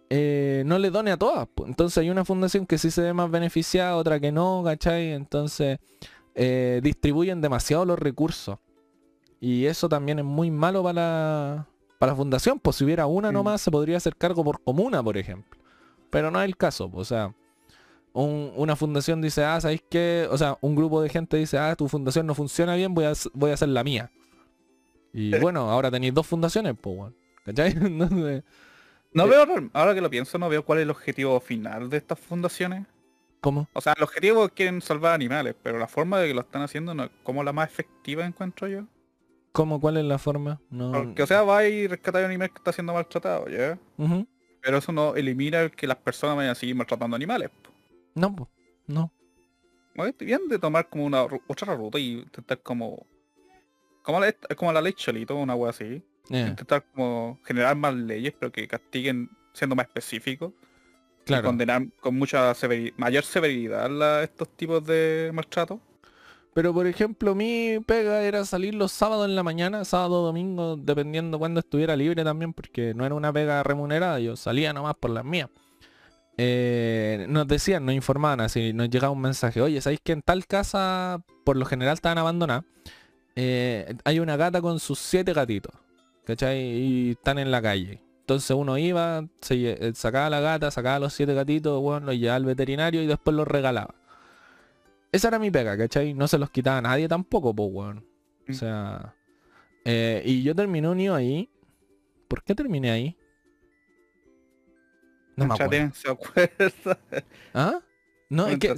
eh, 0.10 0.64
no 0.66 0.80
le 0.80 0.92
done 0.92 1.12
a 1.12 1.18
todas. 1.18 1.48
Entonces 1.66 1.98
hay 1.98 2.10
una 2.10 2.24
fundación 2.24 2.66
que 2.66 2.78
sí 2.78 2.92
se 2.92 3.02
ve 3.02 3.14
más 3.14 3.30
beneficiada, 3.30 3.98
otra 3.98 4.20
que 4.22 4.32
no, 4.32 4.62
¿cachai? 4.64 5.12
Entonces 5.12 5.80
eh, 6.36 6.82
distribuyen 6.84 7.41
demasiado 7.41 7.86
los 7.86 7.98
recursos. 7.98 8.60
Y 9.39 9.65
eso 9.65 9.89
también 9.89 10.19
es 10.19 10.26
muy 10.26 10.52
malo 10.52 10.84
para 10.84 10.93
la, 10.93 11.67
para 11.98 12.12
la 12.12 12.15
fundación. 12.15 12.60
Pues 12.60 12.76
si 12.76 12.84
hubiera 12.84 13.06
una 13.08 13.32
nomás, 13.32 13.62
se 13.62 13.71
podría 13.71 13.98
hacer 13.98 14.15
cargo 14.15 14.43
por 14.43 14.62
comuna, 14.62 15.02
por 15.02 15.17
ejemplo. 15.17 15.60
Pero 16.10 16.32
no 16.32 16.41
es 16.41 16.45
el 16.45 16.58
caso. 16.58 16.89
o 16.93 17.06
sea, 17.06 17.34
una 18.13 18.76
fundación 18.76 19.21
dice, 19.21 19.43
ah, 19.43 19.60
¿sabéis 19.60 19.84
qué? 19.89 20.28
O 20.32 20.38
sea, 20.38 20.58
un 20.62 20.76
grupo 20.76 21.02
de 21.02 21.10
gente 21.10 21.36
dice, 21.36 21.58
ah, 21.58 21.76
tu 21.76 21.89
fundación 21.89 22.26
no 22.26 22.34
funciona 22.34 22.76
bien, 22.76 22.93
voy 22.93 23.06
a, 23.06 23.13
voy 23.34 23.52
a 23.52 23.56
hacer 23.56 23.69
la 23.69 23.84
mía. 23.84 24.10
Y 25.12 25.38
bueno, 25.39 25.69
ahora 25.69 25.91
tenéis 25.91 26.13
dos 26.13 26.26
fundaciones, 26.26 26.76
pues, 26.80 26.95
bueno, 26.95 27.15
¿cachai? 27.45 27.74
no 29.13 29.28
veo, 29.28 29.69
ahora 29.74 29.93
que 29.93 30.02
lo 30.02 30.10
pienso, 30.10 30.38
no 30.38 30.50
veo 30.50 30.63
cuál 30.63 30.80
es 30.80 30.84
el 30.84 30.91
objetivo 30.91 31.39
final 31.39 31.89
de 31.89 31.98
estas 31.98 32.19
fundaciones. 32.19 32.86
¿Cómo? 33.45 33.69
O 33.73 33.81
sea, 33.81 33.93
el 33.95 34.01
objetivo 34.01 34.45
es 34.45 34.51
quieren 34.53 34.81
salvar 34.81 35.13
animales, 35.13 35.53
pero 35.62 35.77
la 35.77 35.86
forma 35.86 36.17
de 36.17 36.29
que 36.29 36.34
lo 36.34 36.41
están 36.41 36.63
haciendo, 36.63 36.95
no, 36.95 37.08
¿cómo 37.21 37.43
la 37.43 37.53
más 37.53 37.69
efectiva 37.69 38.25
encuentro 38.25 38.67
yo? 38.67 38.88
¿Cómo? 39.51 39.79
¿Cuál 39.79 39.97
es 39.97 40.03
la 40.03 40.17
forma? 40.17 40.60
No... 40.71 40.91
Porque, 40.91 41.21
o 41.21 41.27
sea, 41.27 41.43
va 41.43 41.63
y 41.67 41.86
rescatar 41.86 42.23
a 42.23 42.25
un 42.25 42.31
animal 42.31 42.49
que 42.49 42.58
está 42.58 42.73
siendo 42.73 42.95
maltratado, 42.95 43.47
¿ya? 43.47 43.77
Pero 44.63 44.77
eso 44.79 44.91
no 44.91 45.13
elimina 45.13 45.69
que 45.69 45.86
las 45.86 45.97
personas 45.97 46.38
vayan 46.38 46.53
a 46.53 46.55
seguir 46.55 46.75
maltratando 46.75 47.15
animales. 47.15 47.51
No, 48.15 48.49
no. 48.88 49.12
bien 50.17 50.47
de 50.49 50.58
tomar 50.58 50.89
como 50.89 51.05
una 51.05 51.27
otra 51.47 51.75
ruta 51.75 51.99
y 51.99 52.13
intentar 52.13 52.60
como 52.63 53.05
como 54.01 54.21
la, 54.21 54.34
como 54.55 54.73
la 54.73 54.81
ley 54.81 54.93
cholito, 54.93 55.36
una 55.36 55.53
wea 55.53 55.69
así. 55.69 56.03
Intentar 56.29 56.84
como 56.95 57.39
generar 57.45 57.75
más 57.75 57.93
leyes, 57.93 58.34
pero 58.39 58.51
que 58.51 58.67
castiguen 58.67 59.29
siendo 59.53 59.75
más 59.75 59.86
específicos. 59.86 60.51
Claro. 61.26 61.48
condenar 61.48 61.88
con 62.00 62.16
mucha 62.18 62.54
mayor 62.98 63.24
severidad 63.24 64.24
estos 64.24 64.50
tipos 64.56 64.86
de 64.86 65.32
maltrato. 65.34 65.80
Pero 66.54 66.74
por 66.74 66.88
ejemplo, 66.88 67.36
mi 67.36 67.80
pega 67.86 68.22
era 68.22 68.46
salir 68.46 68.76
los 68.76 68.92
sábados 68.94 69.28
en 69.28 69.36
la 69.36 69.44
mañana, 69.44 69.84
sábado, 69.84 70.24
domingo, 70.24 70.78
dependiendo 70.78 71.38
cuando 71.38 71.60
estuviera 71.60 71.98
libre 71.98 72.24
también, 72.24 72.54
porque 72.54 72.94
no 72.94 73.06
era 73.06 73.14
una 73.14 73.34
pega 73.34 73.62
remunerada, 73.64 74.20
yo 74.20 74.38
salía 74.38 74.72
nomás 74.72 74.96
por 74.96 75.12
las 75.12 75.26
mías. 75.26 75.50
Eh, 76.38 77.26
nos 77.28 77.48
decían, 77.48 77.86
nos 77.86 77.96
informaban 77.96 78.40
así, 78.40 78.72
nos 78.72 78.90
llegaba 78.90 79.12
un 79.12 79.22
mensaje, 79.22 79.62
oye, 79.62 79.82
¿sabéis 79.82 80.00
que 80.04 80.14
en 80.14 80.22
tal 80.22 80.46
casa 80.48 81.22
por 81.44 81.58
lo 81.58 81.66
general 81.66 81.96
estaban 81.96 82.18
abandonadas? 82.20 82.64
Eh, 83.36 83.94
hay 84.06 84.20
una 84.20 84.38
gata 84.38 84.62
con 84.62 84.80
sus 84.80 85.00
siete 85.00 85.34
gatitos, 85.34 85.74
¿cachai? 86.26 86.60
Y 86.60 87.12
están 87.12 87.38
en 87.38 87.52
la 87.52 87.62
calle. 87.62 88.02
Entonces 88.26 88.58
uno 88.58 88.76
iba, 88.80 89.24
se, 89.40 89.74
eh, 89.74 89.94
sacaba 89.94 90.32
la 90.32 90.40
gata, 90.40 90.72
sacaba 90.72 90.98
los 90.98 91.14
siete 91.14 91.36
gatitos, 91.36 91.80
bueno, 91.80 92.08
los 92.08 92.16
llevaba 92.16 92.38
al 92.38 92.46
veterinario 92.46 93.04
y 93.04 93.06
después 93.06 93.38
los 93.38 93.48
regalaba. 93.48 93.94
Esa 95.12 95.28
era 95.28 95.38
mi 95.38 95.52
pega, 95.52 95.78
¿cachai? 95.78 96.16
No 96.16 96.28
se 96.28 96.40
los 96.40 96.50
quitaba 96.50 96.80
a 96.80 96.82
nadie 96.82 97.08
tampoco, 97.08 97.54
pues, 97.54 97.70
weón. 97.72 98.00
O 98.50 98.52
mm. 98.52 98.54
sea... 98.56 99.14
y 99.86 100.42
yo 100.42 100.56
terminé 100.56 100.90
unido 100.90 101.14
ahí. 101.14 101.52
¿Por 102.28 102.42
qué 102.42 102.56
terminé 102.56 102.90
ahí? 102.90 103.16
No 105.36 105.46
me 105.46 105.54
acuerdo. 105.54 105.92
se. 105.94 106.08
¿Ah? 107.54 107.80
No, 108.28 108.48
es 108.48 108.58
que, 108.58 108.72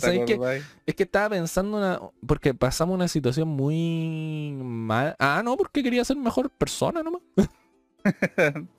es 0.85 0.95
que 0.95 1.03
estaba 1.03 1.29
pensando 1.29 1.77
una. 1.77 2.01
Porque 2.27 2.53
pasamos 2.53 2.95
una 2.95 3.07
situación 3.07 3.47
muy 3.47 4.51
mal. 4.61 5.15
Ah, 5.19 5.41
no, 5.41 5.55
porque 5.55 5.81
quería 5.81 6.03
ser 6.03 6.17
mejor 6.17 6.49
persona 6.49 7.01
nomás. 7.01 7.21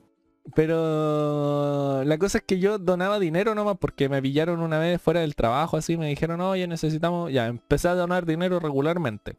Pero 0.55 2.03
la 2.03 2.17
cosa 2.17 2.39
es 2.39 2.43
que 2.45 2.59
yo 2.59 2.77
donaba 2.77 3.19
dinero 3.19 3.55
nomás 3.55 3.77
porque 3.77 4.09
me 4.09 4.21
pillaron 4.21 4.61
una 4.61 4.79
vez 4.79 5.01
fuera 5.01 5.21
del 5.21 5.35
trabajo 5.35 5.77
así, 5.77 5.97
me 5.97 6.07
dijeron, 6.07 6.41
oye, 6.41 6.67
necesitamos, 6.67 7.31
ya, 7.31 7.47
empecé 7.47 7.87
a 7.89 7.95
donar 7.95 8.25
dinero 8.25 8.59
regularmente. 8.59 9.35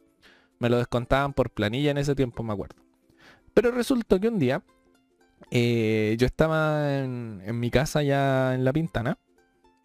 Me 0.59 0.69
lo 0.69 0.79
descontaban 0.79 1.33
por 1.33 1.51
planilla 1.51 1.91
en 1.91 1.99
ese 1.99 2.15
tiempo, 2.15 2.43
me 2.43 2.53
acuerdo. 2.53 2.77
Pero 3.55 3.71
resultó 3.71 4.21
que 4.21 4.29
un 4.29 4.39
día 4.39 4.63
eh, 5.51 6.17
yo 6.19 6.27
estaba 6.27 6.99
en, 6.99 7.43
en 7.45 7.59
mi 7.59 7.71
casa 7.71 8.03
ya 8.03 8.55
en 8.55 8.65
La 8.65 8.73
Pintana, 8.73 9.19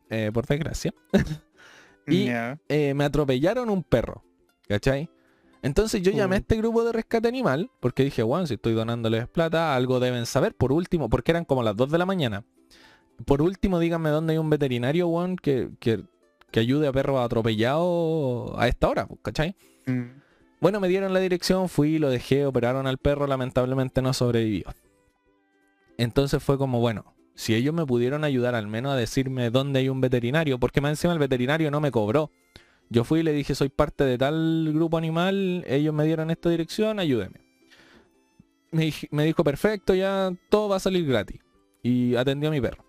eh, 0.10 0.32
por 0.34 0.46
desgracia, 0.46 0.94
y 2.08 2.28
eh, 2.70 2.94
me 2.94 3.04
atropellaron 3.04 3.70
un 3.70 3.84
perro, 3.84 4.24
¿cachai? 4.68 5.10
Entonces 5.65 6.04
yo 6.04 6.12
llamé 6.12 6.36
a 6.36 6.38
Uh. 6.38 6.41
este 6.41 6.58
grupo 6.58 6.84
de 6.84 6.91
rescate 6.91 7.28
animal, 7.28 7.71
porque 7.80 8.04
dije, 8.04 8.21
bueno, 8.21 8.45
si 8.45 8.54
estoy 8.54 8.73
donándoles 8.73 9.28
plata, 9.28 9.75
algo 9.75 9.99
deben 9.99 10.28
saber, 10.28 10.54
por 10.54 10.71
último, 10.71 11.10
porque 11.10 11.32
eran 11.32 11.43
como 11.43 11.63
las 11.63 11.75
2 11.75 11.89
de 11.89 11.97
la 11.97 12.06
mañana. 12.06 12.43
Por 13.25 13.41
último, 13.41 13.80
díganme 13.80 14.12
dónde 14.12 14.34
hay 14.34 14.38
un 14.38 14.51
veterinario, 14.51 15.08
weón, 15.08 15.38
que, 15.38 15.71
que, 15.80 16.04
que 16.51 16.60
ayude 16.60 16.88
a 16.88 16.91
perros 16.91 17.19
atropellados 17.19 18.51
a 18.60 18.67
esta 18.67 18.89
hora, 18.89 19.08
pues, 19.08 19.19
¿cachai? 19.23 19.56
Mm. 19.88 20.21
Bueno, 20.62 20.80
me 20.80 20.88
dieron 20.88 21.12
la 21.15 21.19
dirección, 21.19 21.67
fui, 21.67 21.97
lo 21.97 22.12
dejé, 22.12 22.45
operaron 22.45 22.86
al 22.86 22.99
perro, 22.99 23.25
lamentablemente 23.25 24.04
no 24.04 24.13
sobrevivió. 24.13 24.65
Entonces 25.97 26.43
fue 26.43 26.60
como, 26.60 26.80
bueno, 26.80 27.15
si 27.34 27.56
ellos 27.56 27.73
me 27.73 27.88
pudieron 27.88 28.23
ayudar 28.23 28.54
al 28.54 28.67
menos 28.67 28.93
a 28.93 28.97
decirme 28.97 29.49
dónde 29.49 29.80
hay 29.80 29.89
un 29.89 29.99
veterinario, 29.99 30.60
porque 30.60 30.80
más 30.80 30.91
encima 30.91 31.13
el 31.13 31.19
veterinario 31.19 31.71
no 31.71 31.82
me 31.82 31.89
cobró. 31.89 32.30
Yo 32.89 33.04
fui 33.04 33.19
y 33.21 33.24
le 33.24 33.32
dije, 33.34 33.56
soy 33.56 33.69
parte 33.69 34.04
de 34.04 34.17
tal 34.17 34.71
grupo 34.74 34.98
animal, 34.98 35.63
ellos 35.67 35.93
me 35.93 36.06
dieron 36.06 36.30
esta 36.30 36.50
dirección, 36.50 37.00
ayúdeme. 37.00 37.41
Me, 38.71 38.88
dij- 38.88 39.08
me 39.12 39.24
dijo, 39.26 39.43
perfecto, 39.43 39.93
ya 39.95 40.32
todo 40.50 40.69
va 40.69 40.76
a 40.78 40.80
salir 40.80 41.06
gratis. 41.08 41.41
Y 41.82 42.15
atendió 42.15 42.50
a 42.50 42.52
mi 42.52 42.62
perro. 42.62 42.84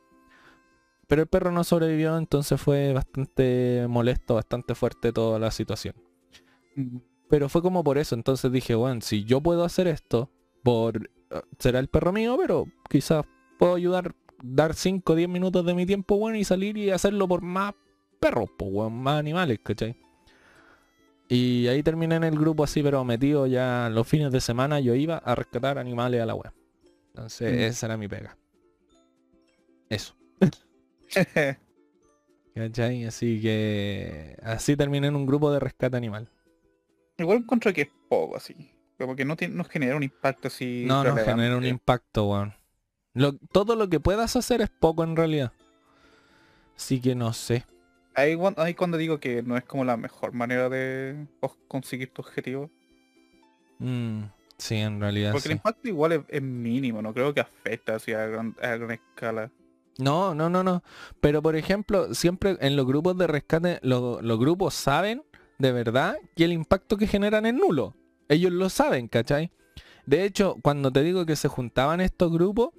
Pero 1.07 1.23
el 1.23 1.29
perro 1.29 1.53
no 1.53 1.63
sobrevivió, 1.65 2.17
entonces 2.19 2.61
fue 2.61 2.93
bastante 2.93 3.87
molesto, 3.89 4.35
bastante 4.35 4.75
fuerte 4.75 5.13
toda 5.13 5.39
la 5.39 5.51
situación. 5.51 5.95
Pero 7.29 7.49
fue 7.49 7.63
como 7.63 7.83
por 7.85 7.99
eso, 7.99 8.15
entonces 8.15 8.51
dije, 8.53 8.75
bueno, 8.75 9.01
si 9.01 9.25
yo 9.25 9.41
puedo 9.41 9.65
hacer 9.65 9.87
esto, 9.87 10.31
por 10.63 11.09
eh, 11.31 11.41
será 11.59 11.79
el 11.79 11.89
perro 11.89 12.13
mío, 12.13 12.37
pero 12.41 12.67
quizás 12.91 13.25
puedo 13.59 13.75
ayudar, 13.77 14.15
dar 14.43 14.75
5 14.75 15.13
o 15.13 15.17
10 15.17 15.29
minutos 15.29 15.65
de 15.65 15.75
mi 15.75 15.87
tiempo, 15.87 16.19
bueno, 16.19 16.37
y 16.39 16.45
salir 16.45 16.77
y 16.77 16.91
hacerlo 16.91 17.27
por 17.29 17.41
más 17.43 17.73
perros, 18.21 18.51
pues, 18.59 18.71
weón, 18.73 18.95
más 19.03 19.19
animales, 19.19 19.59
¿cachai? 19.63 19.97
Y 21.29 21.67
ahí 21.67 21.83
terminé 21.83 22.15
en 22.17 22.25
el 22.25 22.39
grupo 22.39 22.63
así, 22.65 22.83
pero 22.83 23.05
metido 23.05 23.47
ya 23.47 23.89
los 23.91 24.07
fines 24.07 24.31
de 24.31 24.41
semana, 24.41 24.79
yo 24.81 24.95
iba 24.95 25.17
a 25.19 25.35
rescatar 25.35 25.79
animales 25.79 26.21
a 26.23 26.27
la 26.27 26.35
web. 26.35 26.53
Entonces, 27.09 27.53
Mm. 27.53 27.59
esa 27.61 27.87
era 27.87 27.97
mi 27.97 28.07
pega. 28.09 28.37
Eso. 29.89 30.15
¿Cachai? 32.55 33.05
Así 33.05 33.41
que 33.41 34.37
así 34.43 34.77
terminé 34.77 35.09
en 35.09 35.17
un 35.17 35.27
grupo 35.27 35.53
de 35.53 35.61
rescate 35.61 35.97
animal. 35.97 36.29
Igual 37.19 37.39
encuentro 37.39 37.73
que 37.73 37.83
es 37.83 37.89
poco 38.09 38.37
así. 38.37 38.55
Como 38.99 39.15
que 39.15 39.25
no, 39.25 39.37
tiene, 39.37 39.55
no 39.55 39.65
genera 39.65 39.97
un 39.97 40.03
impacto 40.03 40.49
así. 40.49 40.85
No, 40.87 41.05
no 41.05 41.17
genera 41.17 41.57
un 41.57 41.67
impacto, 41.67 42.31
weón. 42.31 42.55
Lo- 43.13 43.35
todo 43.53 43.77
lo 43.77 43.89
que 43.89 44.01
puedas 44.01 44.37
hacer 44.37 44.61
es 44.63 44.71
poco 44.71 45.05
en 45.05 45.17
realidad. 45.17 45.53
Así 46.77 47.01
que 47.01 47.15
no 47.15 47.33
sé. 47.33 47.65
Ahí, 48.17 48.35
cuando 48.75 48.97
digo 48.97 49.21
que 49.21 49.43
no 49.43 49.59
es 49.59 49.65
como 49.65 49.85
la 49.85 49.99
mejor 49.99 50.33
manera 50.33 50.71
de 50.71 51.27
conseguir 51.69 52.13
tu 52.15 52.23
objetivo. 52.23 52.71
Mm, 53.79 54.23
sí, 54.57 54.77
en 54.77 55.01
realidad 55.01 55.33
Porque 55.33 55.43
sí. 55.49 55.49
el 55.51 55.57
impacto 55.59 55.89
igual 55.89 56.13
es, 56.13 56.21
es 56.29 56.41
mínimo, 56.43 57.03
no 57.03 57.13
creo 57.13 57.35
que 57.35 57.41
afecte 57.41 57.93
así 57.93 58.13
a 58.13 58.27
gran, 58.27 58.57
a 58.63 58.69
gran 58.77 58.91
escala. 58.93 59.51
No, 59.99 60.35
no, 60.35 60.49
no, 60.49 60.63
no. 60.63 60.83
Pero 61.21 61.43
por 61.43 61.57
ejemplo, 61.57 62.15
siempre 62.15 62.57
en 62.61 62.75
los 62.75 62.87
grupos 62.87 63.19
de 63.19 63.27
rescate, 63.27 63.79
lo- 63.83 64.21
los 64.23 64.39
grupos 64.39 64.73
saben 64.75 65.23
de 65.59 65.73
verdad 65.73 66.17
que 66.35 66.45
el 66.45 66.53
impacto 66.53 66.97
que 66.97 67.07
generan 67.07 67.45
es 67.45 67.55
nulo. 67.55 67.95
Ellos 68.29 68.53
lo 68.53 68.69
saben, 68.71 69.09
¿cachai? 69.09 69.51
De 70.07 70.25
hecho, 70.25 70.57
cuando 70.63 70.91
te 70.91 71.03
digo 71.03 71.27
que 71.27 71.37
se 71.37 71.49
juntaban 71.49 72.01
estos 72.01 72.33
grupos, 72.33 72.71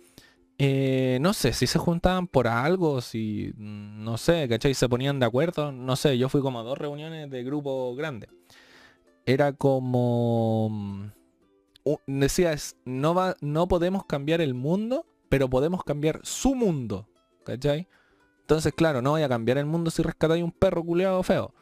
eh, 0.59 1.19
no 1.21 1.33
sé 1.33 1.53
si 1.53 1.67
se 1.67 1.79
juntaban 1.79 2.27
por 2.27 2.47
algo, 2.47 3.01
si, 3.01 3.53
mm, 3.57 4.03
no 4.03 4.17
sé, 4.17 4.47
¿cachai? 4.49 4.73
Se 4.73 4.89
ponían 4.89 5.19
de 5.19 5.25
acuerdo, 5.27 5.71
no 5.71 5.95
sé, 5.95 6.17
yo 6.17 6.29
fui 6.29 6.41
como 6.41 6.59
a 6.59 6.63
dos 6.63 6.77
reuniones 6.77 7.29
de 7.29 7.43
grupos 7.43 7.95
grandes. 7.97 8.29
Era 9.25 9.53
como... 9.53 10.69
mm, 10.71 11.05
u- 11.85 11.97
Decías, 12.07 12.77
no, 12.85 13.13
va, 13.15 13.35
no 13.41 13.67
podemos 13.67 14.05
cambiar 14.05 14.41
el 14.41 14.53
mundo, 14.53 15.05
pero 15.29 15.49
podemos 15.49 15.83
cambiar 15.83 16.21
su 16.23 16.55
mundo, 16.55 17.07
¿cachai? 17.45 17.87
Entonces, 18.41 18.73
claro, 18.75 19.01
no 19.01 19.11
voy 19.11 19.23
a 19.23 19.29
cambiar 19.29 19.57
el 19.59 19.65
mundo 19.65 19.91
si 19.91 20.01
rescatáis 20.03 20.43
un 20.43 20.51
perro 20.51 20.83
culeado 20.83 21.23
feo, 21.23 21.53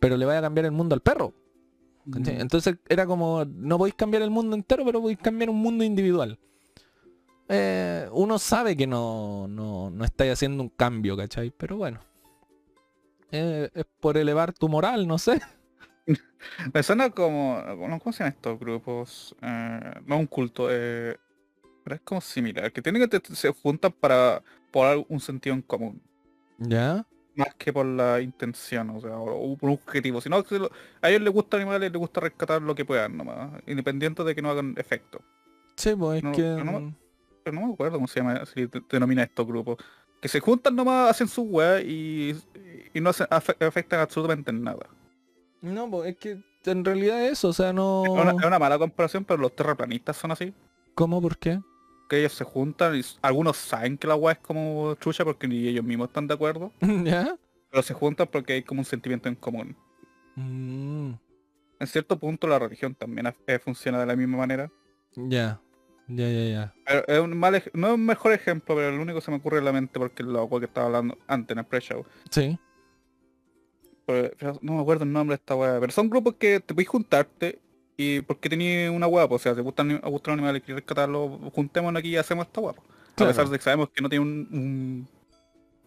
pero 0.00 0.16
le 0.16 0.26
vaya 0.26 0.40
a 0.40 0.42
cambiar 0.42 0.66
el 0.66 0.72
mundo 0.72 0.94
al 0.94 1.02
perro, 1.02 1.34
¿cachai? 2.12 2.36
Mm. 2.36 2.40
Entonces 2.42 2.76
era 2.88 3.06
como, 3.06 3.44
no 3.46 3.78
podéis 3.78 3.94
cambiar 3.96 4.22
el 4.22 4.30
mundo 4.30 4.56
entero, 4.56 4.84
pero 4.84 5.00
podéis 5.02 5.18
cambiar 5.20 5.50
un 5.50 5.58
mundo 5.58 5.84
individual. 5.84 6.38
Eh, 7.54 8.08
uno 8.12 8.38
sabe 8.38 8.74
que 8.74 8.86
no, 8.86 9.46
no, 9.46 9.90
no 9.90 10.04
estáis 10.06 10.32
haciendo 10.32 10.62
un 10.62 10.70
cambio, 10.70 11.18
¿cachai? 11.18 11.50
Pero 11.50 11.76
bueno. 11.76 12.00
Eh, 13.30 13.68
es 13.74 13.84
por 14.00 14.16
elevar 14.16 14.54
tu 14.54 14.70
moral, 14.70 15.06
no 15.06 15.18
sé. 15.18 15.38
Me 16.72 16.82
suena 16.82 17.10
como, 17.10 17.62
¿cómo 18.02 18.12
se 18.12 18.20
llaman 18.20 18.32
estos 18.34 18.58
grupos? 18.58 19.36
Eh, 19.42 19.80
no 20.06 20.18
un 20.18 20.26
culto, 20.26 20.68
eh, 20.70 21.16
pero 21.84 21.96
es 21.96 22.02
como 22.02 22.22
similar, 22.22 22.72
que 22.72 22.80
tienen 22.80 23.02
que 23.08 23.20
te- 23.20 23.34
se 23.34 23.52
juntan 23.52 23.92
para 23.92 24.42
por 24.70 25.04
un 25.08 25.20
sentido 25.20 25.54
en 25.54 25.60
común, 25.62 26.00
¿Ya? 26.56 27.06
más 27.34 27.54
que 27.56 27.70
por 27.70 27.84
la 27.84 28.20
intención, 28.22 28.88
o 28.90 29.00
sea, 29.00 29.18
o, 29.18 29.56
por 29.58 29.68
un 29.68 29.74
objetivo, 29.76 30.20
sino 30.22 30.42
que 30.42 30.58
lo- 30.58 30.70
a 31.02 31.10
ellos 31.10 31.20
les 31.20 31.32
gusta 31.32 31.58
animales, 31.58 31.90
les 31.92 31.98
gusta 32.00 32.20
rescatar 32.20 32.62
lo 32.62 32.74
que 32.74 32.84
puedan 32.86 33.16
nomás, 33.16 33.60
independiente 33.66 34.24
de 34.24 34.34
que 34.34 34.40
no 34.40 34.50
hagan 34.50 34.74
efecto. 34.78 35.20
Sí, 35.76 35.94
pues 35.94 36.18
es 36.18 36.22
No, 36.24 36.32
que... 36.32 36.62
no- 36.64 36.94
Pero 37.42 37.54
no 37.60 37.66
me 37.66 37.72
acuerdo 37.74 37.96
cómo 37.96 38.06
se 38.08 38.20
llama, 38.20 38.42
denomina 38.90 39.22
estos 39.24 39.46
grupos. 39.46 39.76
Que 40.20 40.28
se 40.28 40.40
juntan 40.40 40.76
nomás, 40.76 41.10
hacen 41.10 41.26
su 41.28 41.42
weá 41.42 41.80
y, 41.80 42.36
y 42.94 43.00
no 43.00 43.10
hacen, 43.10 43.26
afe- 43.28 43.56
afectan 43.66 44.00
absolutamente 44.00 44.50
en 44.50 44.62
nada. 44.62 44.86
No, 45.60 45.90
pues 45.90 46.10
es 46.10 46.16
que 46.16 46.38
en 46.64 46.84
realidad 46.84 47.24
eso, 47.26 47.48
o 47.48 47.52
sea, 47.52 47.72
no... 47.72 48.04
Es 48.04 48.10
una, 48.10 48.30
es 48.30 48.44
una 48.46 48.58
mala 48.58 48.78
comparación, 48.78 49.24
pero 49.24 49.40
los 49.40 49.54
terraplanistas 49.56 50.16
son 50.16 50.30
así. 50.30 50.52
¿Cómo? 50.94 51.20
¿Por 51.20 51.36
qué? 51.38 51.60
que 52.08 52.18
ellos 52.18 52.34
se 52.34 52.44
juntan 52.44 52.94
y 52.94 53.00
algunos 53.22 53.56
saben 53.56 53.96
que 53.96 54.06
la 54.06 54.14
weá 54.16 54.34
es 54.34 54.38
como 54.40 54.94
chucha 54.96 55.24
porque 55.24 55.48
ni 55.48 55.66
ellos 55.66 55.82
mismos 55.82 56.08
están 56.08 56.26
de 56.26 56.34
acuerdo, 56.34 56.70
¿Ya? 57.04 57.38
pero 57.70 57.82
se 57.82 57.94
juntan 57.94 58.28
porque 58.30 58.52
hay 58.52 58.62
como 58.62 58.82
un 58.82 58.84
sentimiento 58.84 59.30
en 59.30 59.34
común. 59.34 59.74
Mm, 60.36 61.12
En 61.80 61.86
cierto 61.86 62.18
punto 62.18 62.46
la 62.46 62.58
religión 62.58 62.94
también 62.94 63.32
eh, 63.46 63.58
funciona 63.58 63.98
de 63.98 64.04
la 64.06 64.14
misma 64.14 64.36
manera. 64.36 64.70
ya. 65.16 65.58
Ya, 66.14 66.28
ya, 66.28 66.44
ya. 66.50 66.74
Pero 66.86 67.04
es 67.08 67.18
un 67.20 67.36
mal 67.36 67.62
no 67.74 67.86
es 67.88 67.94
un 67.94 68.04
mejor 68.06 68.32
ejemplo, 68.32 68.74
pero 68.74 68.88
el 68.88 68.98
único 69.00 69.18
que 69.18 69.24
se 69.24 69.30
me 69.30 69.38
ocurre 69.38 69.58
en 69.58 69.64
la 69.64 69.72
mente 69.72 69.98
porque 69.98 70.22
es 70.22 70.28
weá 70.44 70.60
que 70.60 70.66
estaba 70.66 70.86
hablando 70.86 71.16
antes 71.26 71.54
en 71.54 71.58
el 71.60 71.64
pre-show. 71.64 72.04
Sí. 72.30 72.58
Pero- 74.06 74.58
no 74.62 74.74
me 74.74 74.80
acuerdo 74.82 75.04
el 75.04 75.12
nombre 75.12 75.36
de 75.36 75.40
esta 75.40 75.54
weá. 75.54 75.78
Pero 75.80 75.92
son 75.92 76.10
grupos 76.10 76.34
que 76.34 76.60
te 76.60 76.74
puedes 76.74 76.88
juntarte 76.88 77.60
y 77.96 78.20
porque 78.22 78.48
tenías 78.48 78.90
una 78.90 79.06
weá, 79.06 79.28
pues, 79.28 79.42
o 79.42 79.44
sea, 79.44 79.54
te 79.54 79.60
gustan, 79.60 79.92
a 80.02 80.08
gustan 80.08 80.32
los 80.32 80.38
animales 80.38 80.62
y 80.62 80.64
quieres 80.64 80.82
rescatarlos, 80.82 81.52
juntémonos 81.52 82.00
aquí 82.00 82.08
y 82.10 82.16
hacemos 82.16 82.46
esta 82.46 82.60
weá. 82.60 82.72
pues. 82.74 82.86
A 83.16 83.26
pesar 83.26 83.48
de 83.48 83.58
que 83.58 83.62
sabemos 83.64 83.90
que 83.90 84.02
no 84.02 84.08
tiene 84.08 84.24
un, 84.24 84.48
un, 84.50 85.08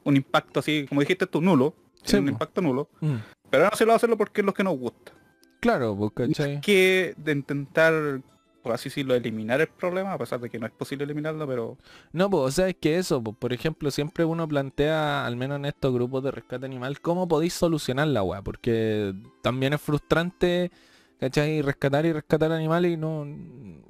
un 0.04 0.16
impacto 0.16 0.60
así, 0.60 0.86
como 0.88 1.02
dijiste 1.02 1.28
tú, 1.28 1.42
nulo. 1.42 1.74
Sí, 2.04 2.18
un 2.18 2.26
po. 2.26 2.32
impacto 2.32 2.62
nulo. 2.62 2.88
Mm, 3.02 3.16
Pero 3.50 3.64
ahora 3.66 3.76
sí 3.76 3.84
lo 3.84 3.94
hacerlo 3.94 4.18
porque 4.18 4.42
es 4.42 4.46
lo 4.46 4.54
que 4.54 4.64
nos 4.64 4.78
gusta. 4.78 5.12
Claro, 5.60 5.96
pues, 5.98 6.12
¿cachai? 6.30 6.62
Que 6.62 7.16
de 7.18 7.32
intentar, 7.32 8.22
por 8.66 8.74
así 8.74 8.90
decirlo, 8.90 9.16
eliminar 9.16 9.62
el 9.62 9.70
problema, 9.70 10.14
a 10.14 10.18
pesar 10.18 10.40
de 10.42 10.50
que 10.50 10.60
no 10.60 10.66
es 10.66 10.74
posible 10.74 11.06
eliminarlo, 11.06 11.48
pero 11.48 11.78
No, 12.14 12.30
pues, 12.30 12.44
o 12.44 12.52
sea, 12.52 12.68
es 12.70 12.76
que 12.76 12.98
eso, 12.98 13.22
pues, 13.24 13.36
por 13.38 13.54
ejemplo, 13.54 13.92
siempre 13.92 14.26
uno 14.26 14.48
plantea, 14.48 15.26
al 15.26 15.36
menos 15.36 15.58
en 15.58 15.66
estos 15.66 15.94
grupos 15.94 16.24
de 16.24 16.32
rescate 16.32 16.66
animal, 16.66 17.02
cómo 17.02 17.28
podéis 17.28 17.54
solucionar 17.54 18.08
la 18.08 18.24
weá, 18.24 18.42
porque 18.42 19.14
también 19.44 19.74
es 19.74 19.82
frustrante, 19.82 20.72
¿cachai? 21.20 21.62
Rescatar 21.62 22.06
y 22.06 22.14
rescatar 22.14 22.52
animales 22.52 22.94
y 22.94 22.98
no, 22.98 23.28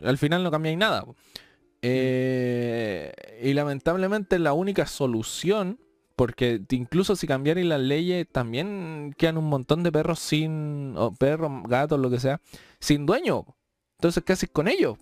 al 0.04 0.18
final 0.18 0.44
no 0.44 0.52
cambiáis 0.52 0.78
nada. 0.78 1.06
po. 1.06 1.16
Eh, 1.82 3.14
y 3.44 3.54
lamentablemente 3.54 4.40
la 4.40 4.54
única 4.54 4.88
solución, 4.88 5.80
porque 6.16 6.62
incluso 6.72 7.16
si 7.16 7.28
cambiarais 7.28 7.66
las 7.68 7.82
leyes, 7.82 8.28
también 8.32 9.14
quedan 9.18 9.38
un 9.38 9.46
montón 9.50 9.84
de 9.84 9.92
perros 9.92 10.20
sin, 10.20 10.96
o 10.98 11.14
perros, 11.14 11.52
gatos, 11.68 12.00
lo 12.00 12.10
que 12.10 12.20
sea, 12.20 12.42
sin 12.80 13.06
dueño. 13.06 13.46
Entonces, 14.06 14.24
¿qué 14.24 14.34
haces 14.34 14.50
con 14.52 14.68
ellos? 14.68 15.00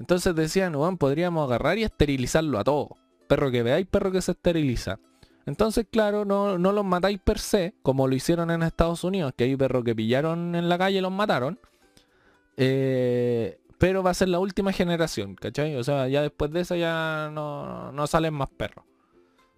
Entonces 0.00 0.34
decían, 0.34 0.74
"Weón, 0.74 0.98
podríamos 0.98 1.46
agarrar 1.46 1.78
y 1.78 1.84
esterilizarlo 1.84 2.58
a 2.58 2.64
todos. 2.64 2.88
Perro 3.28 3.52
que 3.52 3.62
veáis, 3.62 3.86
perro 3.86 4.10
que 4.10 4.20
se 4.20 4.32
esteriliza. 4.32 4.98
Entonces, 5.46 5.86
claro, 5.88 6.24
no, 6.24 6.58
no 6.58 6.72
los 6.72 6.84
matáis 6.84 7.20
per 7.20 7.38
se, 7.38 7.74
como 7.82 8.08
lo 8.08 8.16
hicieron 8.16 8.50
en 8.50 8.64
Estados 8.64 9.04
Unidos, 9.04 9.34
que 9.36 9.44
hay 9.44 9.54
perros 9.54 9.84
que 9.84 9.94
pillaron 9.94 10.56
en 10.56 10.68
la 10.68 10.78
calle 10.78 10.98
y 10.98 11.00
los 11.00 11.12
mataron. 11.12 11.60
Eh, 12.56 13.60
pero 13.78 14.02
va 14.02 14.10
a 14.10 14.14
ser 14.14 14.30
la 14.30 14.40
última 14.40 14.72
generación, 14.72 15.36
¿cachai? 15.36 15.76
O 15.76 15.84
sea, 15.84 16.08
ya 16.08 16.22
después 16.22 16.50
de 16.50 16.62
esa 16.62 16.76
ya 16.76 17.30
no, 17.32 17.92
no 17.92 18.06
salen 18.08 18.34
más 18.34 18.48
perros. 18.48 18.84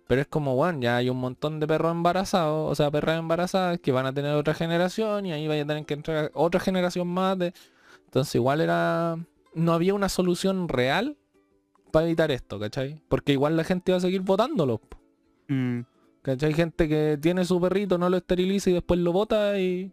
Pero 0.07 0.21
es 0.21 0.27
como, 0.27 0.55
bueno, 0.55 0.81
ya 0.81 0.99
hay 0.99 1.09
un 1.09 1.17
montón 1.17 1.61
de 1.61 1.67
perros 1.67 1.93
embarazados, 1.93 2.71
o 2.71 2.75
sea, 2.75 2.91
perras 2.91 3.19
embarazadas 3.19 3.81
que 3.81 3.91
van 3.91 4.05
a 4.05 4.13
tener 4.13 4.35
otra 4.35 4.53
generación 4.53 5.25
y 5.25 5.33
ahí 5.33 5.49
vaya 5.49 5.63
a 5.63 5.67
tener 5.67 5.87
que 5.87 5.95
entrar 5.95 6.31
otra 6.35 6.61
generación 6.61 7.09
más 7.09 7.39
de... 7.39 7.55
Entonces 8.11 8.35
igual 8.35 8.61
era... 8.61 9.17
No 9.55 9.73
había 9.73 9.95
una 9.95 10.09
solución 10.09 10.69
real 10.69 11.17
para 11.93 12.07
evitar 12.07 12.31
esto, 12.33 12.59
¿cachai? 12.59 13.01
Porque 13.09 13.33
igual 13.33 13.57
la 13.57 13.63
gente 13.65 13.93
va 13.93 13.99
a 13.99 14.01
seguir 14.01 14.23
votándolo. 14.23 14.81
Mm. 15.49 15.81
¿Cachai? 16.23 16.53
Gente 16.53 16.89
que 16.89 17.19
tiene 17.21 17.45
su 17.45 17.61
perrito, 17.61 17.99
no 17.99 18.11
lo 18.11 18.17
esteriliza 18.17 18.71
y 18.71 18.75
después 18.75 18.99
lo 19.01 19.13
bota 19.13 19.59
y... 19.59 19.93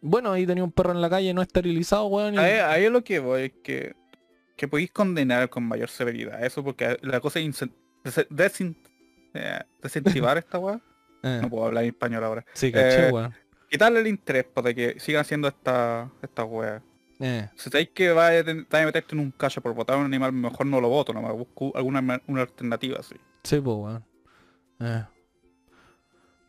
Bueno, 0.00 0.32
ahí 0.32 0.46
tenía 0.46 0.62
un 0.64 0.70
perro 0.72 0.92
en 0.92 1.00
la 1.00 1.08
calle 1.10 1.32
no 1.34 1.42
esterilizado, 1.42 2.06
weón. 2.06 2.34
y- 2.34 2.38
Ahí, 2.38 2.52
ahí 2.58 2.84
es 2.84 2.90
lo 2.92 3.02
que 3.02 3.18
voy, 3.18 3.42
es 3.42 3.52
que, 3.62 3.94
que 4.56 4.68
podéis 4.68 4.90
condenar 4.92 5.48
con 5.50 5.64
mayor 5.64 5.88
severidad 5.88 6.44
eso, 6.44 6.62
porque 6.62 6.98
la 7.02 7.18
cosa 7.20 7.40
es 7.40 7.46
desin- 8.30 8.76
eh, 9.34 9.58
desincentivar 9.82 10.38
esta 10.38 10.58
weá. 10.58 10.80
Eh, 11.24 11.38
No 11.42 11.48
puedo 11.50 11.66
hablar 11.66 11.82
en 11.84 11.90
español 11.90 12.22
ahora. 12.24 12.44
sí, 12.54 12.70
caché, 12.72 13.08
eh, 13.08 13.12
weón. 13.12 13.34
Quitarle 13.70 14.00
el 14.00 14.06
interés 14.06 14.44
para 14.44 14.72
que 14.72 14.98
sigan 15.00 15.22
haciendo 15.22 15.48
esta, 15.48 16.10
esta 16.22 16.44
weá. 16.44 16.80
Eh, 17.20 17.48
Si 17.56 17.68
sabéis 17.70 17.90
que 17.94 18.10
a, 18.10 18.84
meterte 18.84 19.14
en 19.14 19.20
un 19.20 19.30
cacho 19.32 19.60
por 19.60 19.74
votar 19.74 19.96
a 19.96 19.98
un 20.00 20.06
animal, 20.06 20.32
mejor 20.32 20.66
no 20.66 20.80
lo 20.80 20.88
voto, 20.88 21.12
nomás 21.12 21.32
busco 21.32 21.72
alguna 21.76 22.20
una 22.26 22.42
alternativa 22.42 22.98
así. 23.00 23.16
sí, 23.42 23.60
pues, 23.60 23.76
weón. 23.76 24.04
Eh. 24.80 25.04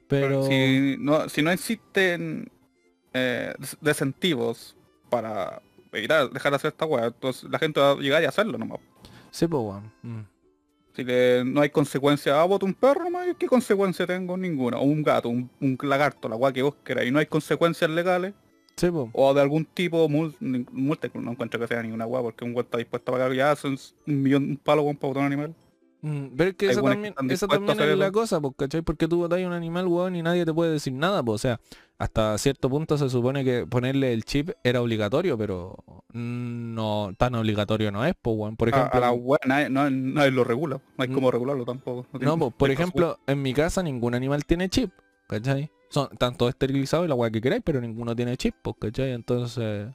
Pero... 0.07 0.43
Si 0.47 0.95
no, 0.99 1.29
si 1.29 1.41
no 1.41 1.51
existen 1.51 2.51
eh, 3.13 3.53
des- 3.57 3.77
desentivos 3.81 4.75
para 5.09 5.61
evitar 5.91 6.29
dejar 6.29 6.51
de 6.51 6.55
hacer 6.57 6.69
esta 6.71 6.85
weá, 6.85 7.07
entonces 7.07 7.49
la 7.49 7.59
gente 7.59 7.79
va 7.79 7.91
a 7.91 7.95
llegar 7.95 8.21
y 8.21 8.25
hacerlo 8.25 8.57
nomás. 8.57 8.79
Sí, 9.31 9.47
pues, 9.47 9.61
weón. 9.63 9.91
Mm. 10.01 10.25
Si 10.95 11.03
le- 11.03 11.43
no 11.45 11.61
hay 11.61 11.69
consecuencia, 11.69 12.39
ah, 12.41 12.45
voto 12.45 12.65
un 12.65 12.73
perro 12.73 13.03
nomás, 13.03 13.27
¿qué 13.37 13.47
consecuencia 13.47 14.05
tengo? 14.07 14.35
Ninguna. 14.37 14.77
O 14.77 14.83
un 14.83 15.01
gato, 15.03 15.29
un, 15.29 15.49
un 15.61 15.77
lagarto, 15.83 16.27
la 16.29 16.35
weá 16.35 16.51
que 16.51 16.61
vos 16.63 16.75
queráis, 16.83 17.09
y 17.09 17.11
no 17.11 17.19
hay 17.19 17.25
consecuencias 17.27 17.89
legales, 17.89 18.33
Sí, 18.79 18.87
o 19.13 19.33
de 19.33 19.41
algún 19.41 19.65
tipo, 19.65 20.07
multa, 20.07 21.09
no 21.13 21.31
encuentro 21.31 21.59
que 21.59 21.67
sea 21.67 21.83
ninguna 21.83 22.05
weá, 22.05 22.21
porque 22.21 22.45
un 22.45 22.51
weón 22.51 22.65
está 22.65 22.77
dispuesto 22.77 23.11
a 23.11 23.15
pagar 23.15 23.33
ya 23.33 23.55
son 23.55 23.77
un 24.07 24.23
millón, 24.23 24.43
un 24.43 24.57
palo 24.57 24.83
para 24.85 25.07
votar 25.09 25.17
un 25.21 25.25
animal. 25.25 25.55
Mm, 26.01 26.27
Pero 26.37 26.49
es 26.51 26.55
que 26.55 26.65
Hay 26.67 26.71
esa 26.71 26.81
que 26.81 26.87
también, 26.87 27.13
esa 27.29 27.47
también 27.47 27.79
es 27.81 27.97
la 27.97 28.11
cosa, 28.11 28.39
pues, 28.39 28.53
¿cachai? 28.57 28.81
Porque 28.81 29.07
tú 29.07 29.17
botas 29.17 29.41
un 29.41 29.51
animal, 29.51 29.87
weón, 29.87 30.15
y 30.15 30.21
nadie 30.21 30.45
te 30.45 30.53
puede 30.53 30.71
decir 30.71 30.93
nada, 30.93 31.21
pues, 31.21 31.35
o 31.35 31.37
sea, 31.39 31.59
hasta 31.97 32.37
cierto 32.37 32.69
punto 32.69 32.97
se 32.97 33.09
supone 33.09 33.43
que 33.43 33.67
ponerle 33.67 34.13
el 34.13 34.23
chip 34.23 34.51
era 34.63 34.81
obligatorio, 34.81 35.37
pero 35.37 35.75
no 36.13 37.11
tan 37.17 37.35
obligatorio 37.35 37.91
no 37.91 38.05
es, 38.05 38.13
pues, 38.21 38.37
weón. 38.37 38.55
Por 38.55 38.69
ejemplo, 38.69 38.91
a 38.93 39.11
la 39.11 39.37
nadie, 39.45 39.69
no- 39.69 39.89
nadie 39.89 40.31
lo 40.31 40.45
regula, 40.45 40.77
no 40.97 41.03
hay 41.03 41.09
Mm. 41.09 41.13
cómo 41.13 41.31
regularlo 41.31 41.65
tampoco. 41.65 42.07
no, 42.19 42.37
pues, 42.37 42.53
por 42.53 42.71
ejemplo, 42.71 43.17
en 43.27 43.41
mi 43.41 43.53
casa 43.53 43.83
ningún 43.83 44.15
animal 44.15 44.45
tiene 44.45 44.69
chip, 44.69 44.91
¿cachai? 45.29 45.69
Son 45.89 46.09
tanto 46.17 46.49
esterilizados 46.49 47.05
y 47.05 47.09
la 47.09 47.15
weá 47.15 47.29
que 47.31 47.39
queráis, 47.39 47.61
pero 47.63 47.79
ninguno 47.79 48.15
tiene 48.15 48.35
chip, 48.35 48.55
pues, 48.61 48.75
¿cachai? 48.79 49.11
Entonces... 49.13 49.87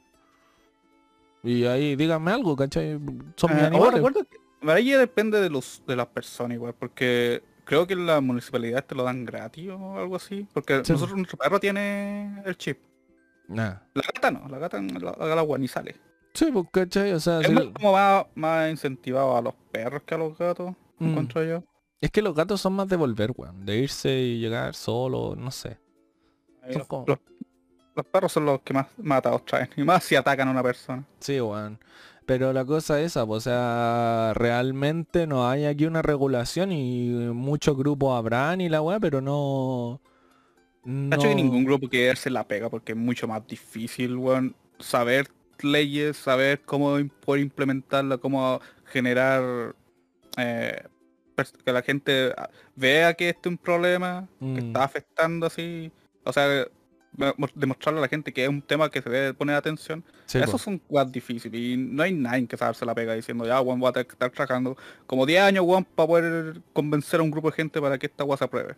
Y 1.43 1.65
ahí 1.65 1.95
díganme 1.95 2.31
algo, 2.31 2.55
¿cachai? 2.55 2.99
Son 3.35 3.51
Eh, 3.51 3.53
ahora 3.55 3.67
animales. 3.67 3.93
recuerdo 3.95 4.23
que 4.25 4.71
ahí 4.71 4.89
depende 4.91 5.39
de 5.39 5.49
los 5.49 5.83
de 5.85 5.95
las 5.95 6.07
personas 6.07 6.55
igual, 6.55 6.73
porque 6.73 7.43
creo 7.65 7.85
que 7.85 7.93
en 7.93 8.07
la 8.07 8.19
municipalidad 8.19 8.83
te 8.83 8.95
lo 8.95 9.03
dan 9.03 9.25
gratis 9.25 9.69
o 9.69 9.99
algo 9.99 10.15
así. 10.15 10.47
Porque 10.53 10.83
Sí. 10.83 10.93
nosotros 10.93 11.15
nuestro 11.17 11.37
perro 11.37 11.59
tiene 11.59 12.41
el 12.45 12.57
chip. 12.57 12.79
Nah. 13.47 13.75
La 13.93 14.01
gata 14.13 14.31
no, 14.31 14.47
la 14.49 14.57
gata 14.57 14.81
la, 14.81 15.15
la 15.19 15.39
agua 15.39 15.57
ni 15.59 15.67
sale. 15.67 15.95
Sí, 16.33 16.49
pues, 16.51 16.65
¿cachai? 16.71 17.11
O 17.13 17.19
sea, 17.19 17.41
Es 17.41 17.47
si 17.47 17.53
como 17.73 17.93
más, 17.93 18.25
más 18.33 18.71
incentivado 18.71 19.37
a 19.37 19.41
los 19.41 19.53
perros 19.71 20.01
que 20.03 20.15
a 20.15 20.17
los 20.17 20.35
gatos, 20.37 20.73
Mm. 20.97 21.09
encuentro 21.09 21.43
yo. 21.43 21.63
Es 22.01 22.11
que 22.11 22.21
los 22.21 22.35
gatos 22.35 22.61
son 22.61 22.73
más 22.73 22.87
de 22.87 22.95
volver, 22.95 23.31
weón. 23.35 23.65
De 23.65 23.77
irse 23.77 24.11
y 24.11 24.39
llegar 24.39 24.75
solo, 24.75 25.35
no 25.35 25.51
sé. 25.51 25.77
Los, 26.69 26.87
como- 26.87 27.05
los- 27.07 27.19
los 27.95 28.05
perros 28.07 28.31
son 28.33 28.45
los 28.45 28.61
que 28.61 28.73
más 28.73 28.87
matados 28.97 29.45
traen. 29.45 29.69
Y 29.77 29.83
más 29.83 30.03
si 30.03 30.15
atacan 30.15 30.47
a 30.47 30.51
una 30.51 30.63
persona. 30.63 31.05
Sí, 31.19 31.39
weón. 31.39 31.79
Pero 32.25 32.51
la 32.53 32.65
cosa 32.65 32.99
es 32.99 33.07
esa, 33.07 33.25
pues, 33.25 33.45
o 33.45 33.49
sea, 33.49 34.33
realmente 34.35 35.27
no 35.27 35.47
hay 35.47 35.65
aquí 35.65 35.85
una 35.85 36.01
regulación 36.01 36.71
y 36.71 37.09
muchos 37.33 37.77
grupos 37.77 38.17
habrán 38.17 38.61
y 38.61 38.69
la 38.69 38.81
weá, 38.81 38.99
pero 38.99 39.21
no... 39.21 40.01
No... 40.83 41.17
Que 41.19 41.35
ningún 41.35 41.63
grupo 41.63 41.87
quiere 41.87 42.15
se 42.15 42.31
la 42.31 42.47
pega 42.47 42.69
porque 42.69 42.93
es 42.93 42.97
mucho 42.97 43.27
más 43.27 43.45
difícil, 43.45 44.15
weón, 44.17 44.55
saber 44.79 45.27
leyes, 45.61 46.17
saber 46.17 46.61
cómo 46.63 46.97
poder 47.23 47.43
implementarla, 47.43 48.17
cómo 48.17 48.59
generar 48.85 49.75
eh, 50.37 50.83
que 51.63 51.71
la 51.71 51.81
gente 51.81 52.33
ah, 52.37 52.49
vea 52.75 53.13
que 53.13 53.29
este 53.29 53.49
es 53.49 53.51
un 53.51 53.57
problema, 53.57 54.27
que 54.39 54.45
Mm. 54.45 54.57
está 54.57 54.83
afectando 54.83 55.45
así. 55.47 55.91
O 56.23 56.33
sea, 56.33 56.65
mo- 57.37 57.47
demostrarle 57.55 57.99
a 57.99 58.01
la 58.01 58.07
gente 58.07 58.33
que 58.33 58.43
es 58.43 58.49
un 58.49 58.61
tema 58.61 58.89
que 58.89 59.01
se 59.01 59.09
debe 59.09 59.33
poner 59.33 59.55
atención. 59.55 60.03
Sí, 60.25 60.37
Eso 60.39 60.51
po. 60.51 60.57
es 60.57 60.67
un 60.67 60.81
weón 60.89 61.11
difícil 61.11 61.53
y 61.55 61.77
no 61.77 62.03
hay 62.03 62.13
nadie 62.13 62.47
que 62.47 62.57
saberse 62.57 62.85
la 62.85 62.95
pega 62.95 63.13
diciendo 63.13 63.45
ya, 63.45 63.61
weón, 63.61 63.79
voy 63.79 63.89
a 63.89 63.93
tener 63.93 64.07
que 64.07 64.13
estar 64.13 64.29
trabajando 64.31 64.75
como 65.07 65.25
10 65.25 65.41
años, 65.41 65.63
weón, 65.65 65.85
para 65.85 66.07
poder 66.07 66.61
convencer 66.73 67.19
a 67.19 67.23
un 67.23 67.31
grupo 67.31 67.49
de 67.51 67.55
gente 67.55 67.79
para 67.79 67.97
que 67.97 68.07
esta 68.07 68.23
weá 68.23 68.37
se 68.37 68.43
apruebe. 68.45 68.75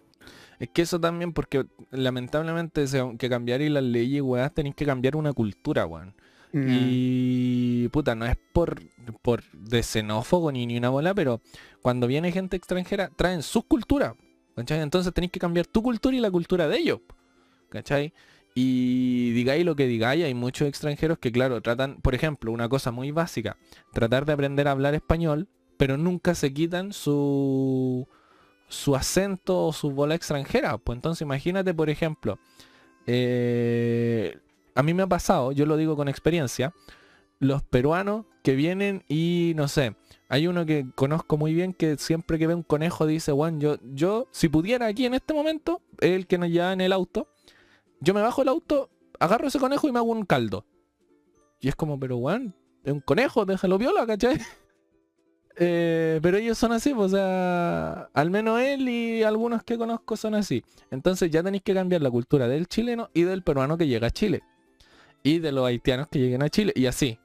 Es 0.60 0.70
que 0.70 0.82
eso 0.82 1.00
también 1.00 1.34
porque 1.34 1.66
lamentablemente 1.92 2.86
aunque 3.00 3.30
cambiar 3.30 3.62
y 3.62 3.70
las 3.70 3.84
leyes, 3.84 4.22
weá, 4.24 4.50
tenéis 4.50 4.76
que 4.76 4.86
cambiar 4.86 5.16
una 5.16 5.34
cultura, 5.34 5.86
weón. 5.86 6.14
Y 6.66 7.88
puta, 7.90 8.16
no 8.16 8.26
es 8.26 8.38
por, 8.54 8.82
por 9.22 9.44
de 9.52 9.84
xenófobo 9.84 10.52
ni, 10.52 10.66
ni 10.66 10.78
una 10.78 10.90
bola, 10.90 11.14
pero 11.14 11.42
cuando 11.82 12.08
viene 12.08 12.32
gente 12.32 12.58
extranjera, 12.58 13.10
traen 13.16 13.44
sus 13.44 13.66
culturas. 13.66 14.14
¿Cachai? 14.56 14.82
Entonces 14.82 15.14
tenéis 15.14 15.32
que 15.32 15.40
cambiar 15.40 15.68
tu 15.68 15.84
cultura 15.84 16.16
y 16.18 16.20
la 16.20 16.32
cultura 16.32 16.68
de 16.68 16.78
ellos. 16.78 17.00
¿Cachai? 17.70 18.12
Y 18.56 19.34
digáis 19.34 19.64
lo 19.64 19.76
que 19.76 19.86
digáis, 19.86 20.26
hay 20.26 20.34
muchos 20.34 20.68
extranjeros 20.68 21.20
que, 21.20 21.32
claro, 21.32 21.62
tratan, 21.62 21.98
por 22.02 22.16
ejemplo, 22.16 22.52
una 22.52 22.68
cosa 22.68 22.90
muy 22.90 23.12
básica, 23.12 23.56
tratar 23.94 24.26
de 24.26 24.34
aprender 24.34 24.68
a 24.68 24.72
hablar 24.72 24.96
español, 24.96 25.48
pero 25.78 25.96
nunca 25.96 26.34
se 26.34 26.52
quitan 26.52 26.92
su, 26.92 28.08
su 28.68 28.96
acento 28.96 29.64
o 29.68 29.74
su 29.74 29.92
bola 29.92 30.16
extranjera. 30.16 30.80
Pues 30.80 30.98
entonces 30.98 31.22
imagínate, 31.22 31.72
por 31.76 31.92
ejemplo, 31.92 32.40
eh, 33.06 34.40
a 34.78 34.84
mí 34.84 34.94
me 34.94 35.04
ha 35.04 35.08
pasado, 35.08 35.52
yo 35.52 35.66
lo 35.66 35.76
digo 35.76 35.96
con 35.96 36.08
experiencia, 36.08 36.72
los 37.40 37.64
peruanos 37.64 38.26
que 38.44 38.56
vienen 38.56 39.04
y 39.10 39.54
no 39.56 39.68
sé, 39.68 39.96
hay 40.30 40.46
uno 40.46 40.68
que 40.68 40.86
conozco 40.96 41.36
muy 41.36 41.52
bien 41.54 41.74
que 41.74 41.98
siempre 41.98 42.38
que 42.38 42.46
ve 42.46 42.54
un 42.54 42.62
conejo 42.62 43.08
dice, 43.08 43.32
Juan, 43.32 43.60
yo, 43.60 43.78
yo, 43.94 44.28
si 44.32 44.50
pudiera 44.50 44.86
aquí 44.86 45.08
en 45.08 45.16
este 45.16 45.34
momento, 45.34 45.82
el 46.00 46.28
que 46.28 46.38
nos 46.38 46.50
lleva 46.50 46.74
en 46.74 46.82
el 46.82 46.94
auto, 46.94 47.28
yo 48.02 48.14
me 48.14 48.22
bajo 48.22 48.44
el 48.44 48.50
auto, 48.50 48.92
agarro 49.20 49.48
ese 49.48 49.60
conejo 49.60 49.88
y 49.88 49.92
me 49.92 49.98
hago 49.98 50.12
un 50.12 50.26
caldo. 50.26 50.64
Y 51.60 51.70
es 51.70 51.76
como, 51.76 52.00
pero 52.00 52.20
Juan, 52.20 52.54
es 52.84 52.94
un 52.94 53.02
conejo, 53.02 53.46
déjalo 53.46 53.78
viola, 53.78 54.06
¿cachai? 54.06 54.40
Eh, 55.60 56.20
pero 56.22 56.38
ellos 56.38 56.56
son 56.56 56.72
así, 56.72 56.94
pues, 56.94 57.14
o 57.14 57.16
sea, 57.16 58.12
al 58.14 58.30
menos 58.30 58.62
él 58.62 58.88
y 58.88 59.24
algunos 59.24 59.64
que 59.64 59.76
conozco 59.76 60.16
son 60.16 60.36
así. 60.36 60.64
Entonces 60.92 61.32
ya 61.32 61.42
tenéis 61.42 61.64
que 61.64 61.74
cambiar 61.74 62.04
la 62.04 62.12
cultura 62.12 62.48
del 62.48 62.68
chileno 62.68 63.10
y 63.12 63.24
del 63.24 63.42
peruano 63.42 63.76
que 63.76 63.88
llega 63.88 64.06
a 64.06 64.12
Chile. 64.12 64.44
Y 65.24 65.40
de 65.40 65.52
los 65.52 65.66
haitianos 65.66 66.08
que 66.08 66.20
lleguen 66.20 66.44
a 66.44 66.50
Chile. 66.50 66.72
Y 66.76 66.86
así. 66.86 67.20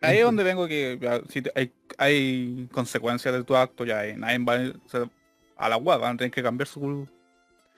Ahí 0.00 0.18
es 0.18 0.24
donde 0.24 0.44
vengo 0.44 0.68
que 0.68 0.96
ya, 1.00 1.20
si 1.28 1.42
te- 1.42 1.52
hay, 1.56 1.72
hay 1.98 2.68
consecuencias 2.72 3.34
de 3.34 3.42
tu 3.42 3.56
acto, 3.56 3.84
ya 3.84 4.00
hay- 4.00 4.16
nadie 4.16 4.38
va 4.38 4.54
a, 4.54 4.72
se- 4.86 5.10
a 5.56 5.68
la 5.68 5.76
web, 5.76 5.98
van 6.00 6.14
a 6.14 6.16
tener 6.18 6.30
que 6.30 6.42
cambiar 6.42 6.68
su, 6.68 7.08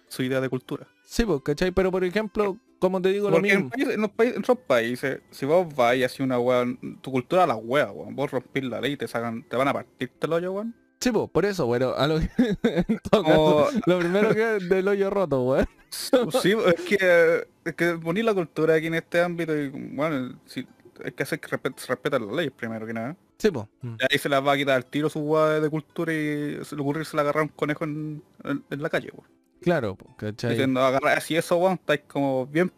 su 0.07 0.23
idea 0.23 0.41
de 0.41 0.49
cultura. 0.51 0.87
Sí, 1.05 1.25
pues, 1.25 1.41
¿cachai? 1.43 1.71
Pero 1.71 1.91
por 1.91 2.05
ejemplo, 2.05 2.59
como 2.79 3.01
te 3.01 3.09
digo 3.11 3.31
lo 3.31 3.37
Porque 3.37 3.53
en, 3.53 3.57
mismo. 3.57 3.71
países- 3.71 3.95
en 3.95 4.01
los 4.03 4.11
países, 4.11 4.37
en 4.37 4.43
otros 4.43 4.59
países, 4.67 5.21
si 5.31 5.47
vos 5.47 5.75
vas 5.75 5.97
y 5.97 6.05
haces 6.05 6.21
una 6.21 6.39
wea, 6.39 6.65
tu 7.01 7.11
cultura 7.11 7.45
a 7.45 7.47
la 7.47 7.57
wea, 7.57 7.91
weón, 7.91 8.15
vos 8.15 8.31
rompís 8.31 8.65
la 8.65 8.81
ley 8.83 8.93
y 8.93 8.97
te 8.99 9.09
sacan, 9.09 9.43
te 9.49 9.57
van 9.57 9.69
a 9.69 9.73
partirte 9.73 10.27
el 10.27 10.33
hoyo, 10.35 10.53
weón. 10.53 10.75
Sí, 11.01 11.11
pues, 11.11 11.31
por 11.31 11.45
eso, 11.47 11.67
bueno, 11.67 11.95
a 11.97 12.07
lo 12.07 12.21
que... 12.21 12.29
todo 13.11 13.25
caso, 13.25 13.69
lo 13.87 13.99
primero 13.99 14.35
que 14.35 14.57
es 14.57 14.69
del 14.69 14.87
hoyo 14.87 15.09
roto, 15.11 15.43
weón. 15.43 15.67
sí, 15.91 16.53
es 16.67 16.75
que, 16.83 17.47
es 17.65 17.75
que 17.75 17.95
poner 17.95 18.25
la 18.25 18.35
cultura 18.35 18.75
aquí 18.75 18.87
en 18.89 18.95
este 18.95 19.21
ámbito 19.23 19.57
y 19.57 19.69
bueno, 19.71 20.39
si, 20.45 20.67
hay 21.05 21.13
que 21.13 21.23
hacer 21.23 21.41
que 21.41 21.49
respet- 21.49 21.79
se 21.79 21.87
respetan 21.87 22.27
las 22.27 22.37
leyes 22.37 22.53
primero 22.53 22.87
que 22.87 22.93
nada. 22.93 23.17
Sí, 23.39 23.51
pues. 23.51 23.67
Y 23.83 23.89
ahí 24.13 24.19
se 24.19 24.29
las 24.29 24.47
va 24.47 24.53
a 24.53 24.57
quitar 24.59 24.77
al 24.77 24.85
tiro 24.85 25.09
su 25.09 25.21
wea 25.21 25.59
de 25.61 25.71
cultura 25.71 26.13
y 26.13 26.59
se 26.65 26.77
le 26.77 26.83
ocurre 26.83 27.05
se 27.07 27.17
le 27.17 27.23
agarra 27.23 27.43
un 27.43 27.49
conejo 27.49 27.85
en, 27.85 28.23
en- 28.45 28.63
en 28.69 28.83
la 28.83 28.91
calle, 28.91 29.11
weón. 29.13 29.27
Claro, 29.63 29.95
pues, 29.95 30.15
¿cachai? 30.17 30.51
Diciendo, 30.51 30.81
agarra 30.83 31.15
así 31.15 31.35
eso, 31.37 31.57
weón, 31.57 31.75
estáis 31.75 32.03
como 32.07 32.47
bien. 32.47 32.71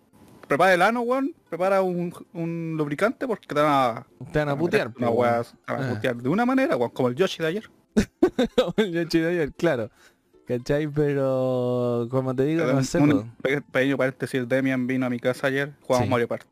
Prepara 0.46 0.74
el 0.74 0.82
ano, 0.82 1.00
weón, 1.00 1.34
prepara 1.48 1.82
un, 1.82 2.14
un 2.34 2.74
lubricante 2.76 3.26
porque 3.26 3.46
te 3.48 3.54
van 3.54 3.66
a, 3.66 4.06
Te 4.32 4.38
van 4.38 4.48
a 4.50 4.56
putear, 4.56 4.88
Una 4.96 5.08
pues, 5.08 5.18
wea, 5.18 5.32
weón. 5.32 5.44
te 5.66 5.72
van 5.72 5.82
a 5.82 5.86
Ah. 5.90 5.94
putear 5.94 6.16
de 6.16 6.28
una 6.28 6.46
manera, 6.46 6.76
weón, 6.76 6.90
como 6.90 7.08
el 7.08 7.16
Yoshi 7.16 7.42
de 7.42 7.48
ayer. 7.48 7.70
Yoshi 8.76 9.52
claro. 9.56 9.90
¿Cachai? 10.46 10.88
Pero 10.88 12.08
como 12.10 12.34
te 12.34 12.44
digo, 12.44 12.64
no 12.66 12.82
sé, 12.82 12.98
un 12.98 13.32
pues, 13.40 13.62
pequeño 13.70 13.96
paréntesis, 13.96 14.48
Demian 14.48 14.86
vino 14.86 15.06
a 15.06 15.10
mi 15.10 15.18
casa 15.20 15.46
ayer, 15.46 15.72
jugamos 15.82 16.06
Sí. 16.06 16.10
Mario 16.10 16.28
Party. 16.28 16.46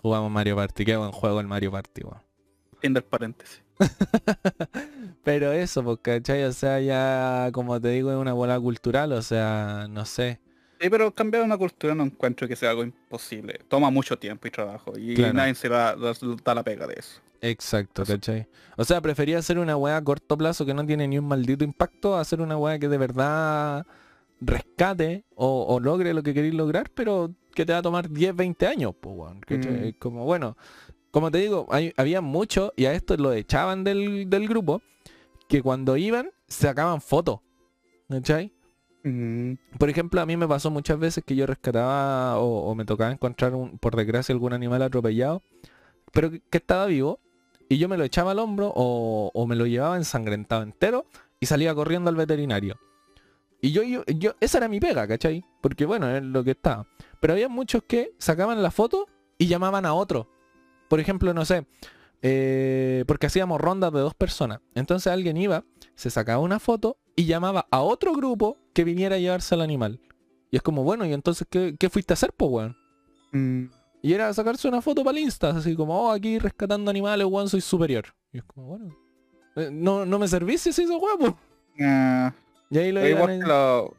jugamos 0.00 0.30
Mario 0.30 0.56
Party. 0.56 0.84
Qué 0.84 0.96
buen 0.96 1.10
juego 1.12 1.40
el 1.40 1.46
Mario 1.48 1.70
Party, 1.72 2.02
weón. 2.04 2.20
Fin 2.80 2.94
del 2.94 3.02
paréntesis. 3.04 3.62
Pero 5.24 5.52
eso, 5.52 5.82
pues, 5.82 5.98
¿cachai? 6.02 6.44
O 6.44 6.52
sea, 6.52 6.80
ya, 6.80 7.50
como 7.52 7.80
te 7.80 7.88
digo, 7.88 8.10
es 8.10 8.16
una 8.16 8.32
bola 8.32 8.58
cultural, 8.60 9.12
o 9.12 9.22
sea, 9.22 9.86
no 9.90 10.04
sé. 10.04 10.40
Sí, 10.80 10.90
pero 10.90 11.14
cambiar 11.14 11.44
una 11.44 11.56
cultura 11.56 11.94
no 11.94 12.02
encuentro 12.02 12.48
que 12.48 12.56
sea 12.56 12.70
algo 12.70 12.82
imposible. 12.82 13.60
Toma 13.68 13.90
mucho 13.90 14.18
tiempo 14.18 14.48
y 14.48 14.50
trabajo. 14.50 14.92
Y 14.98 15.14
Claro. 15.14 15.32
nadie 15.34 15.54
se 15.54 15.68
va 15.68 15.90
a 15.90 15.96
da 15.96 16.54
la 16.56 16.64
pega 16.64 16.88
de 16.88 16.94
eso. 16.98 17.20
Exacto, 17.44 18.04
¿cachai? 18.04 18.46
O 18.76 18.84
sea, 18.84 19.00
prefería 19.00 19.38
hacer 19.38 19.58
una 19.58 19.76
weá 19.76 19.96
a 19.96 20.04
corto 20.04 20.38
plazo 20.38 20.64
que 20.64 20.74
no 20.74 20.86
tiene 20.86 21.08
ni 21.08 21.18
un 21.18 21.26
maldito 21.26 21.64
impacto 21.64 22.14
a 22.14 22.20
hacer 22.20 22.40
una 22.40 22.56
weá 22.56 22.78
que 22.78 22.88
de 22.88 22.98
verdad 22.98 23.84
rescate 24.40 25.24
o, 25.34 25.66
o 25.68 25.80
logre 25.80 26.14
lo 26.14 26.22
que 26.22 26.34
queréis 26.34 26.54
lograr, 26.54 26.90
pero 26.94 27.32
que 27.54 27.66
te 27.66 27.72
va 27.72 27.80
a 27.80 27.82
tomar 27.82 28.08
10, 28.08 28.34
20 28.34 28.66
años, 28.66 28.94
pues. 29.00 29.34
Mm. 29.50 29.98
Como, 29.98 30.24
bueno, 30.24 30.56
como 31.10 31.30
te 31.32 31.38
digo, 31.38 31.66
hay- 31.70 31.92
había 31.96 32.20
muchos, 32.20 32.72
y 32.76 32.84
a 32.86 32.92
estos 32.94 33.18
lo 33.18 33.32
echaban 33.32 33.82
del, 33.84 34.30
del 34.30 34.48
grupo, 34.48 34.80
que 35.48 35.62
cuando 35.62 35.96
iban, 35.96 36.30
sacaban 36.46 37.00
fotos. 37.00 37.40
¿Cachai? 38.08 38.52
Mm, 39.04 39.54
Por 39.78 39.90
ejemplo, 39.90 40.20
a 40.20 40.26
mí 40.26 40.36
me 40.36 40.46
pasó 40.46 40.70
muchas 40.70 40.98
veces 40.98 41.24
que 41.24 41.34
yo 41.34 41.44
rescataba 41.46 42.38
o, 42.38 42.70
o 42.70 42.74
me 42.76 42.84
tocaba 42.84 43.10
encontrar, 43.10 43.52
un, 43.54 43.78
por 43.78 43.96
desgracia, 43.96 44.32
algún 44.32 44.52
animal 44.52 44.80
atropellado, 44.82 45.42
pero 46.12 46.30
que, 46.30 46.40
que 46.40 46.58
estaba 46.58 46.86
vivo, 46.86 47.18
y 47.72 47.78
yo 47.78 47.88
me 47.88 47.96
lo 47.96 48.04
echaba 48.04 48.32
al 48.32 48.38
hombro 48.38 48.70
o, 48.74 49.46
me 49.46 49.56
lo 49.56 49.64
llevaba 49.64 49.96
ensangrentado 49.96 50.62
entero 50.62 51.06
y 51.40 51.46
salía 51.46 51.74
corriendo 51.74 52.10
al 52.10 52.16
veterinario. 52.16 52.78
Y 53.62 53.72
yo, 53.72 53.82
yo, 53.82 54.04
yo, 54.04 54.34
esa 54.40 54.58
era 54.58 54.68
mi 54.68 54.78
pega, 54.78 55.08
¿cachai? 55.08 55.42
Porque 55.62 55.86
bueno, 55.86 56.14
es 56.14 56.22
lo 56.22 56.44
que 56.44 56.50
estaba. 56.50 56.86
Pero 57.18 57.32
había 57.32 57.48
muchos 57.48 57.82
que 57.84 58.12
sacaban 58.18 58.62
la 58.62 58.70
foto 58.70 59.06
y 59.38 59.46
llamaban 59.46 59.86
a 59.86 59.94
otro. 59.94 60.28
Por 60.88 61.00
ejemplo, 61.00 61.32
no 61.32 61.46
sé, 61.46 61.64
eh, 62.20 63.04
porque 63.06 63.28
hacíamos 63.28 63.58
rondas 63.58 63.90
de 63.94 64.00
dos 64.00 64.14
personas. 64.14 64.60
Entonces 64.74 65.10
alguien 65.10 65.38
iba, 65.38 65.64
se 65.94 66.10
sacaba 66.10 66.40
una 66.42 66.58
foto 66.58 66.98
y 67.16 67.24
llamaba 67.24 67.68
a 67.70 67.80
otro 67.80 68.12
grupo 68.12 68.58
que 68.74 68.84
viniera 68.84 69.16
a 69.16 69.18
llevarse 69.18 69.54
al 69.54 69.62
animal. 69.62 69.98
Y 70.50 70.56
es 70.56 70.62
como, 70.62 70.84
bueno, 70.84 71.06
¿y 71.06 71.14
entonces 71.14 71.46
qué, 71.48 71.74
qué 71.80 71.88
fuiste 71.88 72.12
a 72.12 72.16
hacer, 72.16 72.34
po, 72.34 72.48
weón? 72.48 72.76
mm, 73.32 73.64
Y 74.02 74.12
era 74.12 74.32
sacarse 74.34 74.66
una 74.68 74.82
foto 74.82 75.04
para 75.04 75.16
el 75.16 75.24
Insta, 75.24 75.50
así 75.50 75.76
como, 75.76 76.08
oh, 76.08 76.10
aquí 76.10 76.38
rescatando 76.38 76.90
animales, 76.90 77.26
weón, 77.26 77.48
soy 77.48 77.60
superior. 77.60 78.06
Y 78.32 78.38
es 78.38 78.44
como, 78.44 78.66
bueno, 78.66 78.96
eh, 79.56 79.68
no, 79.72 80.04
no 80.04 80.18
me 80.18 80.26
servís 80.26 80.60
si 80.62 80.72
se 80.72 80.82
hizo 80.82 80.98
guapo. 80.98 81.38
Y 81.76 82.78
ahí 82.78 82.90
lo 82.92 83.00
es 83.00 83.10
igual 83.10 83.38
que 83.40 83.46
lo- 83.46 83.94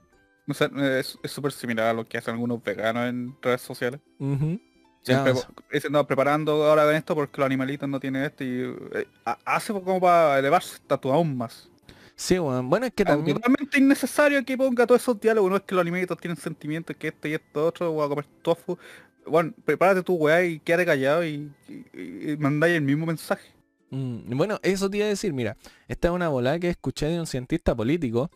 es 0.47 1.17
es 1.23 1.31
súper 1.31 1.51
similar 1.53 1.87
a 1.87 1.93
lo 1.93 2.05
que 2.05 2.17
hacen 2.17 2.33
algunos 2.33 2.61
veganos 2.61 3.07
en 3.07 3.35
redes 3.41 3.61
sociales. 3.61 4.01
Ujú. 4.19 4.59
Siempre 5.01 5.31
Ah, 5.31 5.35
po- 5.35 5.63
dicen, 5.71 5.91
no, 5.91 6.05
preparando 6.07 6.63
ahora 6.65 6.85
ven 6.85 6.97
esto 6.97 7.13
porque 7.15 7.39
los 7.39 7.45
animalitos 7.45 7.87
no 7.89 7.99
tienen 7.99 8.23
esto 8.23 8.43
y 8.43 8.61
eh, 8.93 9.07
ha- 9.25 9.37
hace 9.45 9.71
como 9.73 9.99
para 10.01 10.39
elevar 10.39 10.61
su 10.63 10.75
estatus 10.75 11.11
aún 11.11 11.37
más. 11.37 11.69
Sí, 12.15 12.37
weón. 12.39 12.69
Bueno, 12.69 12.85
es 12.85 12.93
que 12.93 13.03
también... 13.03 13.37
Totalmente 13.37 13.79
innecesario 13.79 14.43
que 14.45 14.55
ponga 14.57 14.85
todos 14.85 15.01
esos 15.01 15.19
diálogos, 15.19 15.49
no 15.49 15.57
es 15.57 15.63
que 15.63 15.75
los 15.75 15.81
animalitos 15.81 16.17
tienen 16.17 16.37
sentimientos, 16.37 16.95
que 16.95 17.07
este 17.09 17.29
y 17.29 17.33
esto 17.33 17.65
otro, 17.67 17.91
voy 17.91 18.05
a 18.05 18.09
comer 18.09 18.25
tofu. 18.41 18.77
Bueno, 19.25 19.53
prepárate 19.65 20.03
tu 20.03 20.15
weá 20.15 20.43
y 20.45 20.59
quédate 20.59 20.85
callado 20.85 21.25
y, 21.25 21.49
mandáis 22.39 22.75
el 22.75 22.83
mismo 22.83 23.05
mensaje. 23.05 23.49
Mm, 23.89 24.37
Bueno, 24.37 24.59
eso 24.63 24.89
te 24.89 24.97
iba 24.97 25.05
a 25.05 25.09
decir, 25.09 25.33
mira, 25.33 25.57
esta 25.87 26.09
es 26.09 26.13
una 26.13 26.29
volada 26.29 26.59
que 26.59 26.69
escuché 26.69 27.07
de 27.07 27.19
un 27.19 27.27
cientista 27.27 27.75
político. 27.75 28.29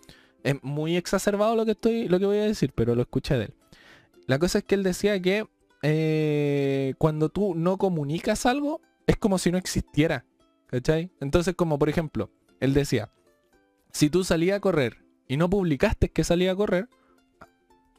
Es 0.44 0.56
muy 0.64 0.96
exacerbado 0.96 1.56
lo 1.56 1.66
que 1.66 1.72
estoy, 1.72 2.08
lo 2.08 2.20
que 2.20 2.26
voy 2.26 2.38
a 2.38 2.44
decir, 2.44 2.72
pero 2.74 2.96
lo 2.96 3.02
escuché 3.02 3.38
de 3.38 3.46
él. 3.46 3.54
La 4.28 4.40
cosa 4.40 4.60
es 4.60 4.64
que 4.64 4.76
él 4.76 4.84
decía 4.84 5.22
que 5.22 5.46
eh, 5.84 6.94
cuando 6.98 7.30
tú 7.30 7.56
no 7.56 7.78
comunicas 7.78 8.46
algo, 8.46 8.82
es 9.08 9.18
como 9.18 9.38
si 9.38 9.52
no 9.52 9.58
existiera. 9.58 10.26
¿Cachai? 10.68 11.10
Entonces, 11.22 11.56
como 11.56 11.80
por 11.80 11.88
ejemplo, 11.88 12.30
él 12.60 12.74
decía, 12.74 13.10
si 13.94 14.10
tú 14.10 14.24
salías 14.24 14.58
a 14.58 14.60
correr 14.60 14.98
y 15.28 15.38
no 15.38 15.50
publicaste 15.50 16.10
que 16.10 16.26
salía 16.26 16.52
a 16.52 16.56
correr, 16.56 16.90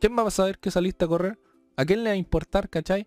¿quién 0.01 0.17
va 0.17 0.27
a 0.27 0.31
saber 0.31 0.59
que 0.59 0.71
saliste 0.71 1.07
a 1.07 1.09
correr? 1.09 1.39
¿A 1.79 1.85
quién 1.85 2.03
le 2.03 2.11
va 2.11 2.15
a 2.15 2.17
importar, 2.17 2.69
cachai? 2.69 3.07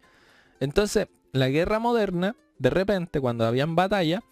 Entonces, 0.61 1.09
la 1.33 1.49
guerra 1.49 1.77
moderna, 1.79 2.37
de 2.57 2.69
repente, 2.69 3.19
cuando 3.19 3.45
habían 3.45 3.75
batalla, 3.75 4.23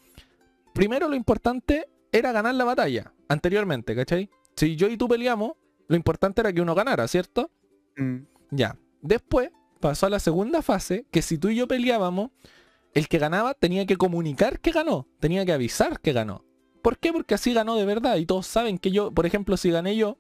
primero 0.73 1.09
lo 1.09 1.15
importante 1.15 1.89
era 2.13 2.31
ganar 2.31 2.55
la 2.55 2.63
batalla, 2.63 3.13
anteriormente, 3.27 3.93
¿cachai? 3.97 4.29
Si 4.55 4.77
yo 4.77 4.87
y 4.87 4.95
tú 4.95 5.09
peleamos, 5.09 5.51
lo 5.89 5.97
importante 5.97 6.39
era 6.39 6.53
que 6.53 6.61
uno 6.61 6.73
ganara, 6.73 7.05
¿cierto? 7.09 7.51
Mm, 7.97 8.19
Ya. 8.51 8.77
Después 9.01 9.51
pasó 9.81 10.05
a 10.05 10.09
la 10.09 10.19
segunda 10.19 10.61
fase, 10.61 11.05
que 11.11 11.21
si 11.21 11.37
tú 11.37 11.49
y 11.49 11.55
yo 11.57 11.67
peleábamos, 11.67 12.31
el 12.93 13.09
que 13.09 13.17
ganaba 13.17 13.53
tenía 13.53 13.85
que 13.85 13.97
comunicar 13.97 14.61
que 14.61 14.71
ganó, 14.71 15.05
tenía 15.19 15.45
que 15.45 15.51
avisar 15.51 15.99
que 15.99 16.13
ganó. 16.13 16.45
¿Por 16.81 16.97
qué? 16.97 17.11
Porque 17.11 17.33
así 17.35 17.53
ganó 17.53 17.75
de 17.75 17.85
verdad 17.85 18.15
y 18.15 18.25
todos 18.25 18.47
saben 18.47 18.77
que 18.77 18.91
yo, 18.91 19.11
por 19.11 19.25
ejemplo, 19.25 19.57
si 19.57 19.69
gané 19.69 19.97
yo, 19.97 20.17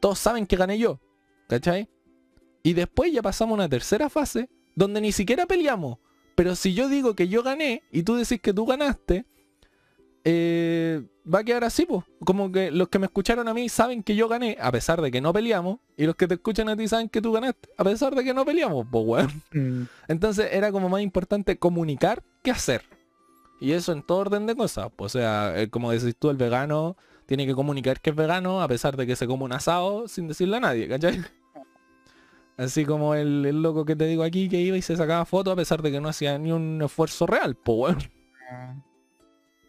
todos 0.00 0.18
saben 0.18 0.46
que 0.46 0.56
gané 0.56 0.78
yo, 0.78 0.98
¿cachai? 1.46 1.90
Y 2.64 2.72
después 2.72 3.12
ya 3.12 3.22
pasamos 3.22 3.52
a 3.52 3.54
una 3.60 3.68
tercera 3.68 4.08
fase 4.08 4.48
donde 4.74 5.00
ni 5.00 5.12
siquiera 5.12 5.46
peleamos. 5.46 5.98
Pero 6.34 6.56
si 6.56 6.74
yo 6.74 6.88
digo 6.88 7.14
que 7.14 7.28
yo 7.28 7.44
gané 7.44 7.84
y 7.92 8.02
tú 8.02 8.16
decís 8.16 8.40
que 8.40 8.52
tú 8.52 8.66
ganaste, 8.66 9.26
eh, 10.24 11.02
va 11.32 11.40
a 11.40 11.44
quedar 11.44 11.62
así, 11.64 11.84
pues. 11.86 12.02
Como 12.24 12.50
que 12.50 12.70
los 12.70 12.88
que 12.88 12.98
me 12.98 13.06
escucharon 13.06 13.46
a 13.48 13.54
mí 13.54 13.68
saben 13.68 14.02
que 14.02 14.16
yo 14.16 14.28
gané, 14.28 14.56
a 14.60 14.72
pesar 14.72 15.00
de 15.02 15.10
que 15.10 15.20
no 15.20 15.32
peleamos, 15.32 15.78
y 15.96 16.06
los 16.06 16.16
que 16.16 16.26
te 16.26 16.34
escuchan 16.34 16.68
a 16.70 16.76
ti 16.76 16.88
saben 16.88 17.08
que 17.10 17.20
tú 17.20 17.32
ganaste, 17.32 17.68
a 17.76 17.84
pesar 17.84 18.14
de 18.14 18.24
que 18.24 18.34
no 18.34 18.44
peleamos, 18.44 18.86
pues, 18.90 19.04
weón. 19.06 19.42
mm, 19.52 19.86
Entonces 20.08 20.48
era 20.50 20.72
como 20.72 20.88
más 20.88 21.02
importante 21.02 21.58
comunicar 21.58 22.22
que 22.42 22.50
hacer. 22.50 22.82
Y 23.60 23.72
eso 23.72 23.92
en 23.92 24.02
todo 24.02 24.18
orden 24.18 24.46
de 24.46 24.56
cosas. 24.56 24.88
pues, 24.96 25.14
o 25.14 25.18
sea, 25.18 25.60
eh, 25.60 25.68
como 25.68 25.92
decís 25.92 26.16
tú, 26.18 26.30
el 26.30 26.36
vegano 26.38 26.96
tiene 27.26 27.46
que 27.46 27.54
comunicar 27.54 28.00
que 28.00 28.10
es 28.10 28.16
vegano 28.16 28.62
a 28.62 28.68
pesar 28.68 28.96
de 28.96 29.06
que 29.06 29.16
se 29.16 29.26
come 29.26 29.44
un 29.44 29.52
asado 29.52 30.08
sin 30.08 30.28
decirle 30.28 30.56
a 30.56 30.60
nadie, 30.60 30.88
¿cachai? 30.88 31.22
Así 32.56 32.84
como 32.84 33.14
el, 33.14 33.44
el 33.46 33.62
loco 33.62 33.84
que 33.84 33.96
te 33.96 34.06
digo 34.06 34.22
aquí 34.22 34.48
que 34.48 34.60
iba 34.60 34.76
y 34.76 34.82
se 34.82 34.96
sacaba 34.96 35.24
fotos 35.24 35.52
a 35.52 35.56
pesar 35.56 35.82
de 35.82 35.90
que 35.90 36.00
no 36.00 36.08
hacía 36.08 36.38
ni 36.38 36.52
un 36.52 36.80
esfuerzo 36.82 37.26
real, 37.26 37.56
pues 37.56 37.96
ah, 38.50 38.76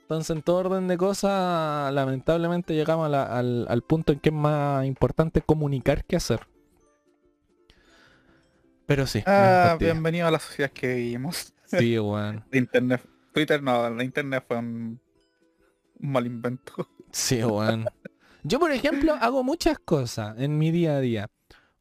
Entonces 0.03 0.35
en 0.35 0.43
todo 0.43 0.57
orden 0.57 0.87
de 0.87 0.95
cosas, 0.97 1.91
lamentablemente 1.93 2.75
llegamos 2.75 3.07
a 3.07 3.09
la- 3.09 3.23
al, 3.39 3.65
al 3.69 3.81
punto 3.81 4.13
en 4.13 4.19
que 4.19 4.29
es 4.29 4.35
más 4.35 4.85
importante 4.85 5.41
comunicar 5.41 6.05
que 6.05 6.15
hacer. 6.15 6.41
Pero 8.85 9.07
sí. 9.07 9.23
Ah, 9.25 9.77
bienvenido 9.79 10.27
a 10.27 10.31
la 10.31 10.39
sociedad 10.39 10.71
que 10.71 10.93
vivimos. 10.95 11.53
Sí, 11.65 11.97
weón. 11.99 12.43
Internet. 12.51 13.01
Twitter 13.33 13.61
no, 13.61 13.89
la 13.89 14.03
internet 14.03 14.43
fue 14.47 14.57
un, 14.57 14.99
un 15.99 16.11
mal 16.11 16.25
invento. 16.27 16.87
Sí, 17.11 17.43
weón. 17.43 17.85
Yo, 18.43 18.59
por 18.59 18.71
ejemplo, 18.71 19.13
hago 19.19 19.43
muchas 19.43 19.79
cosas 19.79 20.35
en 20.37 20.57
mi 20.59 20.69
día 20.69 20.97
a 20.97 20.99
día. 20.99 21.29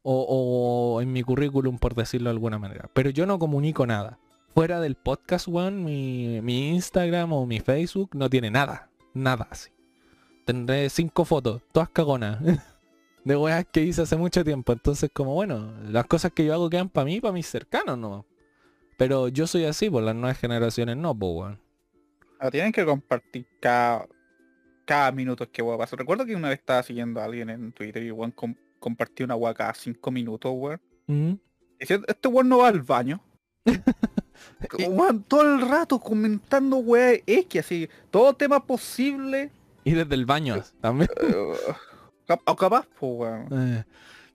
O, 0.07 1.01
en 1.01 1.13
mi 1.13 1.23
currículum, 1.23 1.79
por 1.79 1.95
decirlo 1.95 2.29
de 2.29 2.35
alguna 2.35 2.59
manera. 2.59 2.91
Pero 2.93 3.09
yo 3.09 3.25
no 3.25 3.39
comunico 3.39 3.87
nada. 3.87 4.19
Fuera 4.55 4.81
del 4.81 4.97
podcast, 4.97 5.49
weón, 5.49 5.83
mi, 5.83 6.43
mi 6.43 6.69
Instagram 6.69 7.33
o 7.33 7.47
mi 7.47 7.61
Facebook 7.61 8.11
no 8.15 8.29
tiene 8.29 8.51
nada. 8.51 8.91
Nada 9.15 9.49
así. 9.51 9.71
Tendré 10.45 10.91
cinco 10.91 11.25
fotos, 11.25 11.63
todas 11.73 11.89
cagonas. 11.89 12.39
De 13.25 13.35
weas 13.35 13.65
que 13.73 13.81
hice 13.81 14.03
hace 14.03 14.17
mucho 14.17 14.45
tiempo. 14.45 14.75
Entonces, 14.75 15.11
como 15.11 15.33
bueno, 15.33 15.73
las 15.89 16.05
cosas 16.05 16.33
que 16.33 16.45
yo 16.45 16.53
hago 16.53 16.69
quedan 16.69 16.91
para 16.91 17.07
mí, 17.07 17.21
para 17.23 17.33
mis 17.33 17.47
cercanos, 17.47 17.97
¿no? 17.97 18.27
Pero 18.99 19.29
yo 19.29 19.47
soy 19.47 19.65
así, 19.65 19.89
por 19.89 20.03
las 20.03 20.15
nuevas 20.15 20.39
generaciones 20.39 20.99
no, 20.99 21.19
pues, 21.19 21.33
weón. 21.33 21.61
Ah, 22.39 22.51
tienen 22.51 22.73
que 22.73 22.85
compartir 22.85 23.47
cada, 23.59 24.07
cada 24.85 25.11
minuto 25.13 25.51
que 25.51 25.63
voy 25.63 25.75
a 25.75 25.79
pasar. 25.79 25.99
Recuerdo 25.99 26.27
que 26.27 26.37
una 26.37 26.51
vez 26.51 26.59
estaba 26.59 26.83
siguiendo 26.83 27.21
a 27.21 27.25
alguien 27.25 27.49
en 27.49 27.73
Twitter 27.73 28.03
y 28.03 28.11
weón 28.11 28.35
com- 28.85 28.95
compartió 28.95 29.25
una 29.25 29.37
weá 29.37 29.55
cada 29.55 29.75
cinco 29.75 30.11
minutos, 30.11 30.53
weón. 30.55 31.41
Diciendo, 31.79 32.07
este 32.09 32.29
weón 32.29 32.49
no 32.49 32.59
va 32.59 32.69
al 32.69 32.83
baño. 32.83 33.21
Weón, 34.89 35.23
todo 35.25 35.43
el 35.43 35.61
rato 35.69 35.99
comentando 35.99 36.77
weá 36.79 37.15
X, 37.27 37.61
así, 37.61 37.89
todo 38.11 38.35
tema 38.35 38.65
posible. 38.65 39.51
Y 39.85 39.93
desde 39.93 40.15
el 40.15 40.27
baño 40.27 40.63
también. 40.81 41.09
eh, 41.21 42.37
o 42.47 42.57
capaz, 42.57 42.87
pues 42.99 43.13
weón. 43.15 43.49
Eh, 43.53 43.85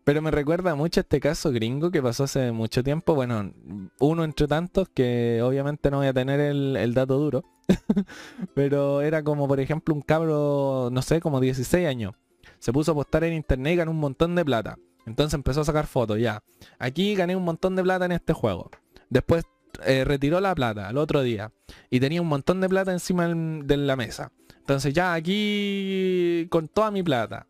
Pero 0.04 0.22
me 0.22 0.32
recuerda 0.32 0.76
mucho 0.76 1.02
este 1.02 1.20
caso 1.20 1.52
gringo 1.52 1.92
que 1.92 2.02
pasó 2.02 2.24
hace 2.24 2.52
mucho 2.52 2.84
tiempo. 2.84 3.14
Bueno, 3.14 3.52
uno 4.00 4.24
entre 4.24 4.48
tantos 4.48 4.90
que 4.90 5.42
obviamente 5.44 5.92
no 5.92 5.98
voy 5.98 6.08
a 6.08 6.14
tener 6.14 6.40
el, 6.40 6.76
el 6.78 6.94
dato 6.94 7.18
duro. 7.18 7.44
Pero 8.56 9.02
era 9.02 9.24
como 9.24 9.48
por 9.48 9.60
ejemplo 9.60 9.94
un 9.94 10.02
cabro, 10.02 10.90
no 10.92 11.02
sé, 11.02 11.20
como 11.20 11.40
16 11.40 11.88
años. 11.88 12.16
Se 12.60 12.74
puso 12.74 12.92
a 12.92 12.96
postar 12.96 13.24
en 13.24 13.34
internet 13.34 13.74
y 13.74 13.78
ganó 13.78 13.92
un 13.92 14.00
montón 14.00 14.36
de 14.36 14.46
plata. 14.46 14.78
Entonces 15.06 15.34
empezó 15.34 15.62
a 15.62 15.66
sacar 15.66 15.88
fotos, 15.88 16.20
ya. 16.20 16.44
Aquí 16.78 17.16
gané 17.16 17.36
un 17.36 17.44
montón 17.44 17.76
de 17.76 17.84
plata 17.84 18.06
en 18.06 18.12
este 18.12 18.34
juego. 18.34 18.70
Después 19.10 19.44
eh, 19.86 20.04
retiró 20.04 20.40
la 20.40 20.54
plata 20.54 20.88
al 20.88 20.98
otro 20.98 21.22
día. 21.22 21.52
Y 21.90 22.00
tenía 22.00 22.22
un 22.22 22.28
montón 22.28 22.62
de 22.62 22.70
plata 22.70 22.92
encima 22.92 23.28
de 23.28 23.78
la 23.78 23.96
mesa. 23.96 24.32
Entonces 24.58 24.94
ya 24.94 25.14
aquí 25.14 26.48
con 26.50 26.68
toda 26.68 26.92
mi 26.92 27.02
plata. 27.02 27.48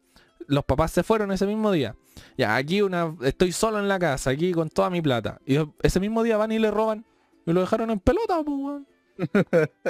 Los 0.48 0.64
papás 0.64 0.92
se 0.92 1.04
fueron 1.04 1.32
ese 1.32 1.46
mismo 1.46 1.72
día. 1.72 1.96
Ya, 2.38 2.56
aquí 2.56 2.82
una 2.82 3.16
estoy 3.22 3.52
solo 3.52 3.80
en 3.80 3.88
la 3.88 4.00
casa, 4.00 4.32
aquí 4.32 4.52
con 4.52 4.70
toda 4.70 4.90
mi 4.90 5.02
plata. 5.02 5.40
Y 5.46 5.58
ese 5.82 6.00
mismo 6.00 6.24
día 6.24 6.38
van 6.38 6.52
y 6.52 6.60
le 6.60 6.72
roban. 6.72 7.06
Y 7.46 7.52
lo 7.52 7.62
dejaron 7.62 7.92
en 7.92 8.00
pelota, 8.00 8.42
pues. 8.44 8.84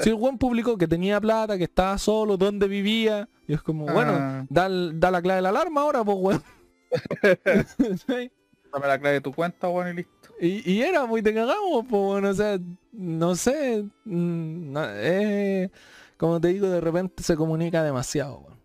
Si 0.01 0.09
el 0.09 0.15
weón 0.15 0.37
publicó 0.37 0.77
que 0.77 0.87
tenía 0.87 1.19
plata, 1.21 1.57
que 1.57 1.65
estaba 1.65 1.97
solo, 1.97 2.37
dónde 2.37 2.67
vivía. 2.67 3.27
Y 3.47 3.53
es 3.53 3.61
como, 3.61 3.85
bueno, 3.85 4.13
Ah, 4.13 4.45
da, 4.49 4.69
da 4.69 5.11
la 5.11 5.21
clave 5.21 5.37
de 5.37 5.41
la 5.43 5.49
alarma 5.49 5.81
ahora, 5.81 6.03
pues, 6.03 6.17
weón. 6.19 6.43
Sí. 8.07 8.31
dame 8.73 8.87
la 8.87 8.99
clave 8.99 9.13
de 9.15 9.21
tu 9.21 9.33
cuenta, 9.33 9.67
weón, 9.69 9.89
y 9.89 9.93
listo. 9.93 10.13
Y, 10.39 10.71
y 10.71 10.81
era 10.81 11.05
muy 11.05 11.21
te 11.21 11.33
cagamos, 11.33 11.85
pues 11.89 12.01
bueno, 12.01 12.29
o 12.29 12.33
sea, 12.33 12.57
no 12.93 13.35
sé, 13.35 13.83
mm, 14.05 14.71
no, 14.71 14.81
eh, 14.85 15.69
como 16.17 16.39
te 16.39 16.47
digo, 16.49 16.67
de 16.69 16.79
repente 16.81 17.23
se 17.23 17.35
comunica 17.35 17.83
demasiado, 17.83 18.39
weón. 18.39 18.59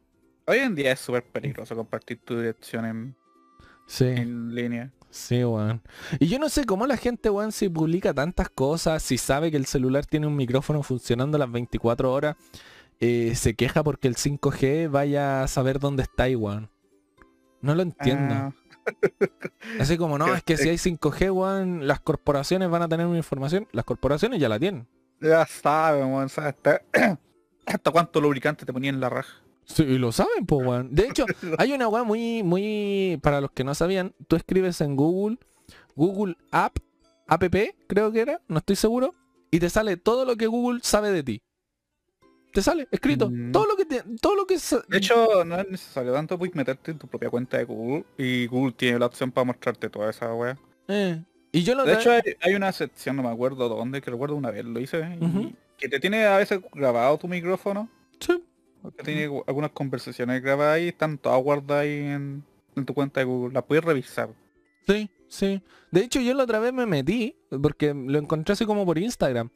Hoy 0.46 0.58
en 0.58 0.74
día 0.74 0.92
es 0.92 1.00
súper 1.00 1.24
peligroso 1.24 1.74
compartir 1.74 2.20
tu 2.24 2.36
dirección 2.38 2.84
en, 2.84 3.16
Sí, 3.86 4.04
en 4.06 4.54
línea. 4.54 4.90
Sí, 5.14 5.44
weón. 5.44 5.80
Y 6.18 6.26
yo 6.26 6.38
no 6.38 6.48
sé 6.48 6.64
cómo 6.64 6.86
la 6.86 6.96
gente, 6.96 7.30
weón, 7.30 7.52
si 7.52 7.68
publica 7.68 8.12
tantas 8.12 8.48
cosas, 8.48 9.02
si 9.02 9.16
sabe 9.16 9.50
que 9.50 9.56
el 9.56 9.66
celular 9.66 10.04
tiene 10.06 10.26
un 10.26 10.36
micrófono 10.36 10.82
funcionando 10.82 11.38
las 11.38 11.50
24 11.50 12.12
horas, 12.12 12.36
eh, 13.00 13.34
se 13.36 13.54
queja 13.54 13.82
porque 13.82 14.08
el 14.08 14.16
5G 14.16 14.90
vaya 14.90 15.42
a 15.42 15.48
saber 15.48 15.78
dónde 15.78 16.02
está, 16.02 16.24
weón. 16.24 16.70
No 17.60 17.74
lo 17.74 17.82
entiendo. 17.82 18.34
Ah, 18.34 18.52
Así 19.80 19.96
como, 19.96 20.18
no, 20.18 20.34
es 20.34 20.42
que 20.42 20.56
si 20.56 20.68
hay 20.68 20.76
5G, 20.76 21.32
weón, 21.32 21.86
las 21.86 22.00
corporaciones 22.00 22.68
van 22.68 22.82
a 22.82 22.88
tener 22.88 23.06
una 23.06 23.16
información. 23.16 23.68
Las 23.72 23.84
corporaciones 23.84 24.40
ya 24.40 24.48
la 24.48 24.58
tienen. 24.58 24.86
ya 25.20 25.46
saben, 25.46 26.06
weón, 26.06 26.28
¿sabes? 26.28 26.54
Hasta, 26.56 26.82
hasta 27.66 27.90
cuánto 27.90 28.20
lubricante 28.20 28.66
te 28.66 28.72
ponía 28.72 28.90
en 28.90 29.00
la 29.00 29.08
raja. 29.08 29.43
Sí, 29.66 29.82
y 29.82 29.98
lo 29.98 30.12
saben, 30.12 30.46
pues, 30.46 30.66
weón. 30.66 30.94
De 30.94 31.06
hecho, 31.08 31.26
hay 31.58 31.72
una 31.72 31.88
weá 31.88 32.02
muy, 32.04 32.42
muy, 32.42 33.18
para 33.22 33.40
los 33.40 33.50
que 33.52 33.64
no 33.64 33.74
sabían, 33.74 34.14
tú 34.28 34.36
escribes 34.36 34.80
en 34.80 34.96
Google, 34.96 35.38
Google 35.96 36.36
App, 36.50 36.76
app, 37.26 37.44
creo 37.86 38.12
que 38.12 38.20
era, 38.20 38.40
no 38.48 38.58
estoy 38.58 38.76
seguro, 38.76 39.14
y 39.50 39.58
te 39.60 39.70
sale 39.70 39.96
todo 39.96 40.24
lo 40.24 40.36
que 40.36 40.46
Google 40.46 40.80
sabe 40.82 41.10
de 41.12 41.22
ti. 41.22 41.42
Te 42.52 42.62
sale 42.62 42.86
escrito, 42.92 43.30
Mm. 43.30 43.50
todo 43.50 43.66
lo 43.66 43.76
que 43.76 43.84
te- 43.84 44.04
todo 44.20 44.36
lo 44.36 44.46
que 44.46 44.56
De 44.88 44.98
hecho, 44.98 45.44
no 45.44 45.58
es 45.58 45.68
necesario 45.70 46.12
tanto, 46.12 46.38
puedes 46.38 46.54
meterte 46.54 46.92
en 46.92 46.98
tu 46.98 47.08
propia 47.08 47.28
cuenta 47.28 47.58
de 47.58 47.64
Google 47.64 48.04
y 48.16 48.46
Google 48.46 48.72
tiene 48.76 48.98
la 49.00 49.06
opción 49.06 49.32
para 49.32 49.44
mostrarte 49.44 49.88
toda 49.90 50.10
esa 50.10 50.32
wea. 50.34 50.56
eh. 50.88 51.22
Y 51.50 51.62
yo 51.62 51.74
lo 51.76 51.84
De 51.84 51.94
hecho, 51.94 52.10
hay, 52.10 52.20
hay 52.40 52.54
una 52.54 52.72
sección, 52.72 53.14
no 53.16 53.22
me 53.22 53.28
acuerdo 53.28 53.68
dónde, 53.68 54.00
que 54.00 54.10
recuerdo 54.10 54.34
una 54.34 54.50
vez 54.50 54.64
lo 54.64 54.78
hice, 54.80 55.16
y 55.20 55.54
que 55.78 55.88
te 55.88 56.00
tiene 56.00 56.24
a 56.26 56.36
veces 56.38 56.60
grabado 56.72 57.16
tu 57.18 57.28
micrófono, 57.28 57.88
Sí. 58.20 58.42
Que 58.92 59.02
tiene 59.04 59.42
algunas 59.46 59.70
conversaciones 59.70 60.42
grabadas 60.42 60.76
ahí, 60.76 60.88
están 60.88 61.18
todas 61.18 61.42
guardadas 61.42 61.82
ahí 61.84 61.98
en, 61.98 62.42
en 62.76 62.84
tu 62.84 62.94
cuenta 62.94 63.20
de 63.20 63.24
Google, 63.26 63.54
las 63.54 63.64
puedes 63.64 63.84
revisar. 63.84 64.30
Sí, 64.86 65.08
sí. 65.28 65.62
De 65.90 66.00
hecho, 66.02 66.20
yo 66.20 66.34
la 66.34 66.44
otra 66.44 66.58
vez 66.58 66.72
me 66.72 66.86
metí, 66.86 67.36
porque 67.62 67.94
lo 67.94 68.18
encontré 68.18 68.52
así 68.52 68.66
como 68.66 68.84
por 68.84 68.98
Instagram. 68.98 69.48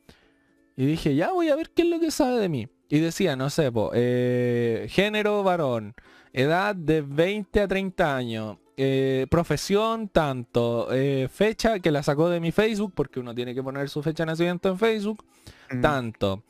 Y 0.77 0.87
dije, 0.87 1.15
ya 1.15 1.33
voy 1.33 1.49
a 1.49 1.57
ver 1.57 1.71
qué 1.71 1.83
es 1.83 1.89
lo 1.89 1.99
que 2.01 2.11
sabe 2.11 2.39
de 2.39 2.49
mí. 2.49 2.69
Y 2.89 3.01
decía, 3.01 3.37
no 3.37 3.51
sé, 3.51 3.71
po, 3.71 3.91
eh, 3.95 4.87
género 4.89 5.43
varón, 5.43 5.95
edad 6.33 6.75
de 6.75 7.03
20 7.03 7.61
a 7.61 7.69
30 7.69 8.17
años, 8.17 8.57
eh, 8.77 9.27
profesión 9.29 10.09
tanto, 10.09 10.89
eh, 10.93 11.29
fecha 11.31 11.81
que 11.81 11.91
la 11.91 12.03
sacó 12.03 12.31
de 12.31 12.41
mi 12.41 12.53
Facebook, 12.53 12.93
porque 12.95 13.21
uno 13.21 13.35
tiene 13.35 13.55
que 13.55 13.63
poner 13.63 13.89
su 13.89 14.03
fecha 14.03 14.23
de 14.23 14.29
nacimiento 14.29 14.69
en 14.71 14.79
Facebook, 14.79 15.25
Mm. 15.71 15.81
tanto. 15.83 16.45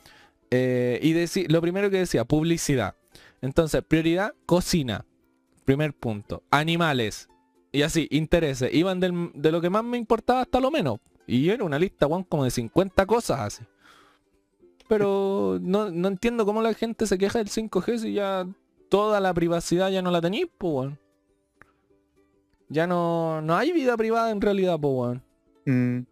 Eh, 0.51 0.99
y 1.03 1.49
lo 1.53 1.61
primero 1.61 1.91
que 1.91 1.99
decía, 1.99 2.25
publicidad. 2.25 2.97
Entonces, 3.41 3.83
prioridad, 3.87 4.35
cocina. 4.47 5.05
Primer 5.65 5.95
punto. 5.95 6.43
Animales. 6.51 7.29
Y 7.73 7.83
así, 7.83 8.09
intereses. 8.11 8.73
Iban 8.73 9.01
del- 9.01 9.31
de 9.35 9.53
lo 9.53 9.61
que 9.61 9.71
más 9.71 9.85
me 9.85 9.99
importaba 9.99 10.41
hasta 10.43 10.61
lo 10.61 10.71
menos. 10.71 10.99
Y 11.27 11.51
era 11.51 11.65
una 11.65 11.79
lista, 11.79 12.07
weón, 12.07 12.25
como 12.25 12.45
de 12.45 12.51
50 12.51 13.05
cosas 13.05 13.41
así. 13.41 13.65
Pero 14.89 15.59
no, 15.61 15.91
no 15.91 16.09
entiendo 16.09 16.47
cómo 16.47 16.63
la 16.63 16.73
gente 16.73 17.07
se 17.07 17.19
queja 17.19 17.39
del 17.39 17.49
5G 17.51 17.99
si 17.99 18.15
ya 18.15 18.47
toda 18.89 19.21
la 19.21 19.35
privacidad 19.35 19.91
ya 19.91 20.01
no 20.01 20.11
la 20.11 20.23
tenéis, 20.23 20.47
pues, 20.57 20.73
weón. 20.73 20.99
Ya 22.71 22.87
no, 22.87 23.41
no 23.43 23.57
hay 23.57 23.73
vida 23.73 23.97
privada 23.97 24.31
en 24.31 24.41
realidad, 24.41 24.79
pues, 24.81 24.95
weón. 24.95 25.23
Mm. 25.67 26.07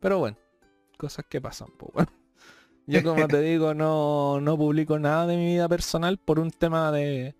Pero 0.00 0.18
bueno, 0.20 0.36
cosas 0.96 1.24
que 1.28 1.40
pasan, 1.40 1.68
pues 1.76 1.92
bueno. 1.92 2.12
Yo 2.86 3.02
como 3.02 3.26
te 3.28 3.40
digo, 3.40 3.74
no, 3.74 4.40
no 4.40 4.56
publico 4.56 4.98
nada 4.98 5.26
de 5.26 5.36
mi 5.36 5.46
vida 5.46 5.68
personal 5.68 6.18
por 6.18 6.38
un 6.38 6.50
tema 6.50 6.92
de 6.92 7.34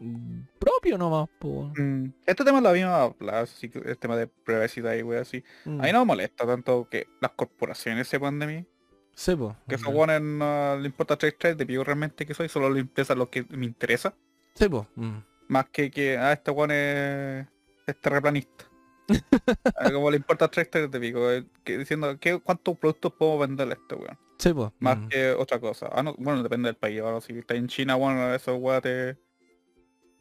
mm, 0.00 0.40
propio 0.58 0.98
nomás, 0.98 1.28
bueno. 1.40 1.72
Mm. 1.76 2.12
Este 2.26 2.44
tema 2.44 2.60
lo 2.60 2.70
habíamos 2.70 3.14
hablado, 3.20 3.44
así 3.44 3.68
que 3.68 3.78
el 3.78 3.98
tema 3.98 4.16
de 4.16 4.26
privacidad 4.26 4.94
y 4.94 5.02
wey 5.02 5.20
así. 5.20 5.44
Mm. 5.64 5.80
A 5.80 5.84
mí 5.84 5.92
no 5.92 6.00
me 6.00 6.06
molesta 6.06 6.46
tanto 6.46 6.88
que 6.90 7.06
las 7.20 7.32
corporaciones 7.32 8.08
sepan 8.08 8.38
de 8.38 8.46
mí. 8.46 8.66
Sí, 9.14 9.36
pues. 9.36 9.54
Que 9.68 9.76
esos 9.76 9.92
guanes 9.92 10.22
no 10.22 10.76
le 10.76 10.86
importa 10.86 11.16
3 11.16 11.36
3 11.38 11.56
de 11.56 11.66
pico 11.66 11.84
realmente 11.84 12.26
que 12.26 12.34
soy, 12.34 12.48
solo 12.48 12.70
le 12.70 12.80
interesa 12.80 13.14
lo 13.14 13.30
que 13.30 13.44
me 13.50 13.66
interesa. 13.66 14.14
Sí, 14.54 14.68
pues. 14.68 14.86
mm. 14.96 15.18
Más 15.48 15.66
que 15.68 15.90
que, 15.90 16.16
ah, 16.16 16.32
este 16.32 16.50
guan 16.50 16.70
es, 16.70 17.46
es 17.86 18.00
terraplanista. 18.00 18.71
Como 19.92 20.10
le 20.10 20.16
importa 20.16 20.48
3 20.48 20.70
3 20.70 20.90
de 20.90 21.00
pico, 21.00 21.30
eh, 21.30 21.44
que 21.64 21.78
diciendo 21.78 22.16
¿qué, 22.20 22.38
cuántos 22.40 22.76
productos 22.78 23.12
puedo 23.18 23.38
venderle 23.38 23.74
a 23.74 23.76
este 23.76 23.94
weón. 23.94 24.18
Sí, 24.38 24.52
pues. 24.52 24.70
Más 24.78 24.98
mm. 24.98 25.08
que 25.08 25.30
otra 25.32 25.60
cosa. 25.60 25.88
Ah, 25.92 26.02
no, 26.02 26.14
bueno, 26.18 26.42
depende 26.42 26.68
del 26.68 26.76
país. 26.76 27.00
Ahora 27.00 27.20
si 27.20 27.32
está 27.38 27.54
en 27.54 27.68
China, 27.68 27.94
bueno, 27.96 28.34
esos 28.34 28.58
guates 28.58 29.16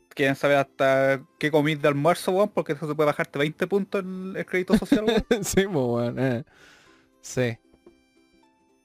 quieren 0.09 0.35
saber 0.35 0.57
hasta 0.57 1.23
qué 1.39 1.49
comís 1.51 1.81
de 1.81 1.87
almuerzo, 1.87 2.31
weón, 2.31 2.49
porque 2.49 2.73
eso 2.73 2.87
se 2.87 2.95
puede 2.95 3.07
bajarte 3.07 3.39
20 3.39 3.67
puntos 3.67 4.03
en 4.03 4.33
el 4.35 4.45
crédito 4.45 4.77
social, 4.77 5.05
weón. 5.05 5.25
sí, 5.43 5.63
pues, 5.63 5.73
bueno. 5.73 6.25
eh. 6.25 6.43
Sí. 7.21 7.57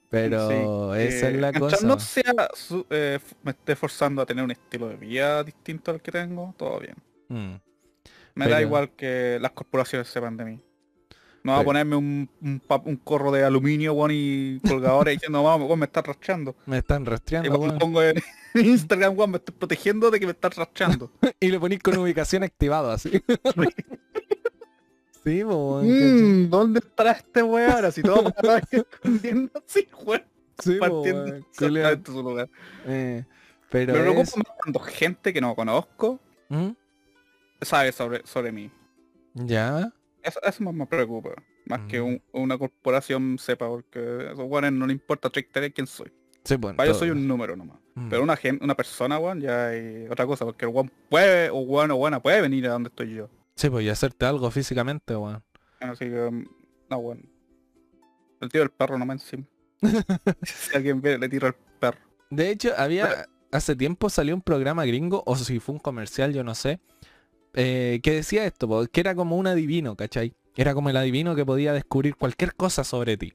Pero 0.09 0.49
Sí, 0.95 1.01
esa 1.01 1.29
es 1.29 1.35
la 1.35 1.51
cosa. 1.51 1.85
no 1.85 1.99
sea 1.99 2.49
su- 2.53 2.85
eh, 2.89 3.19
me 3.43 3.51
esté 3.51 3.75
forzando 3.75 4.21
a 4.21 4.25
tener 4.25 4.43
un 4.43 4.51
estilo 4.51 4.87
de 4.87 4.95
vida 4.95 5.43
distinto 5.43 5.91
al 5.91 6.01
que 6.01 6.11
tengo, 6.11 6.53
todo 6.57 6.79
bien. 6.79 6.95
Mm. 7.27 7.66
Me 8.37 8.47
da 8.47 8.61
igual 8.61 8.91
que 8.91 9.37
las 9.41 9.51
corporaciones 9.51 10.07
sepan 10.07 10.37
de 10.37 10.45
mí. 10.45 10.59
No 11.43 11.53
va 11.53 11.59
a 11.59 11.63
ponerme 11.63 11.95
un, 11.95 12.29
un, 12.41 12.97
corro 13.03 13.31
de 13.31 13.43
aluminio, 13.45 13.93
weón, 13.93 14.11
y 14.13 14.59
colgadores 14.67 15.13
diciendo, 15.15 15.43
vamos, 15.43 15.67
weón, 15.67 15.79
me 15.79 15.85
estás 15.85 16.05
rastreando. 16.05 16.55
Me 16.65 16.79
están 16.79 17.03
Y 17.03 17.05
rastreando, 17.05 17.49
cuando 17.57 17.67
weón. 17.67 17.79
pongo 17.79 18.03
en 18.03 18.15
Instagram, 18.55 19.17
weón, 19.17 19.31
me 19.31 19.37
estoy 19.37 19.55
protegiendo 19.55 20.11
de 20.11 20.19
que 20.19 20.25
me 20.25 20.33
estás 20.33 20.55
rastreando. 20.55 21.09
Y 21.39 21.49
le 21.49 21.59
ponís 21.59 21.79
con 21.79 21.97
ubicación 21.97 22.43
activado 22.43 22.91
así. 22.91 23.11
sí, 25.23 25.43
weón, 25.43 25.87
Mm, 25.87 26.49
¿Dónde 26.49 26.79
estará 26.79 27.11
este 27.11 27.43
weón? 27.43 27.71
Ahora 27.71 27.91
si 27.91 28.01
todo 28.01 28.23
me 28.23 28.29
está 28.29 28.61
escondiendo 28.71 29.63
así, 29.65 29.87
weón. 30.05 30.23
Sí, 30.59 30.77
Partiendo 30.79 31.45
su 32.05 32.23
lugar. 32.23 32.49
Eh, 32.87 33.23
pero 33.69 33.93
Me 33.93 33.99
preocupa 33.99 34.21
es- 34.23 34.37
más 34.37 34.47
cuando 34.61 34.79
gente 34.79 35.31
que 35.31 35.39
no 35.39 35.55
conozco 35.55 36.19
¿Mm? 36.49 36.69
Sabe 37.61 37.91
sobre, 37.91 38.25
sobre 38.25 38.51
mí. 38.51 38.71
Ya. 39.33 39.91
Eso, 40.23 40.39
eso 40.43 40.63
más 40.63 40.73
me 40.73 40.85
preocupa. 40.87 41.31
Más 41.65 41.81
que 41.87 42.01
Mm. 42.01 42.05
un- 42.05 42.21
una 42.33 42.57
corporación 42.57 43.37
sepa, 43.39 43.67
porque 43.67 43.99
a 43.99 44.31
esos 44.33 44.47
no 44.73 44.87
le 44.87 44.93
importa 44.93 45.29
trayectoria 45.29 45.69
quién 45.71 45.85
soy. 45.87 46.11
Sí, 46.43 46.55
bueno. 46.55 46.77
Para 46.77 46.87
yo 46.89 46.93
soy 46.95 47.09
un 47.09 47.27
número 47.27 47.55
nomás. 47.55 47.77
Mm. 47.95 48.09
Pero 48.09 48.23
una 48.23 48.37
gente, 48.37 48.63
una 48.63 48.75
persona, 48.75 49.19
weón, 49.19 49.41
ya 49.41 49.67
hay 49.67 50.07
otra 50.09 50.25
cosa, 50.25 50.45
porque 50.45 50.65
el 50.65 50.71
weón 50.71 50.91
puede, 51.09 51.49
o 51.49 51.57
weón 51.59 51.91
o 51.91 51.97
buena 51.97 52.21
puede 52.21 52.41
venir 52.41 52.67
a 52.67 52.71
donde 52.71 52.87
estoy 52.89 53.13
yo. 53.13 53.29
Sí, 53.55 53.69
pues 53.69 53.85
y 53.85 53.89
hacerte 53.89 54.25
algo 54.25 54.49
físicamente, 54.49 55.15
weón. 55.15 55.43
Así 55.81 56.05
que, 56.05 56.29
mm, 56.31 56.45
no, 56.89 56.97
weón. 56.97 57.29
El 58.39 58.49
tío 58.49 58.61
del 58.61 58.69
perro 58.69 58.97
no 58.97 59.05
me 59.05 59.13
encima. 59.13 59.43
si 60.43 60.75
alguien 60.75 61.01
ve, 61.01 61.17
le 61.17 61.27
tiro 61.29 61.47
el 61.47 61.53
perro. 61.79 61.99
De 62.29 62.49
hecho, 62.49 62.71
había. 62.77 63.27
Hace 63.51 63.75
tiempo 63.77 64.09
salió 64.09 64.35
un 64.35 64.41
programa 64.41 64.85
gringo, 64.85 65.23
o 65.25 65.35
si 65.37 65.59
fue 65.59 65.73
un 65.73 65.79
comercial, 65.79 66.33
yo 66.33 66.43
no 66.43 66.53
sé. 66.53 66.79
Eh, 67.59 68.01
que 68.03 68.11
decía 68.13 68.45
esto, 68.45 68.87
que 68.91 68.99
era 68.99 69.15
como 69.15 69.35
un 69.35 69.47
adivino, 69.47 69.95
¿cachai? 69.95 70.35
Era 70.55 70.75
como 70.75 70.91
el 70.91 70.97
adivino 70.97 71.35
que 71.35 71.43
podía 71.43 71.73
descubrir 71.73 72.15
cualquier 72.15 72.53
cosa 72.53 72.83
sobre 72.83 73.17
ti. 73.17 73.33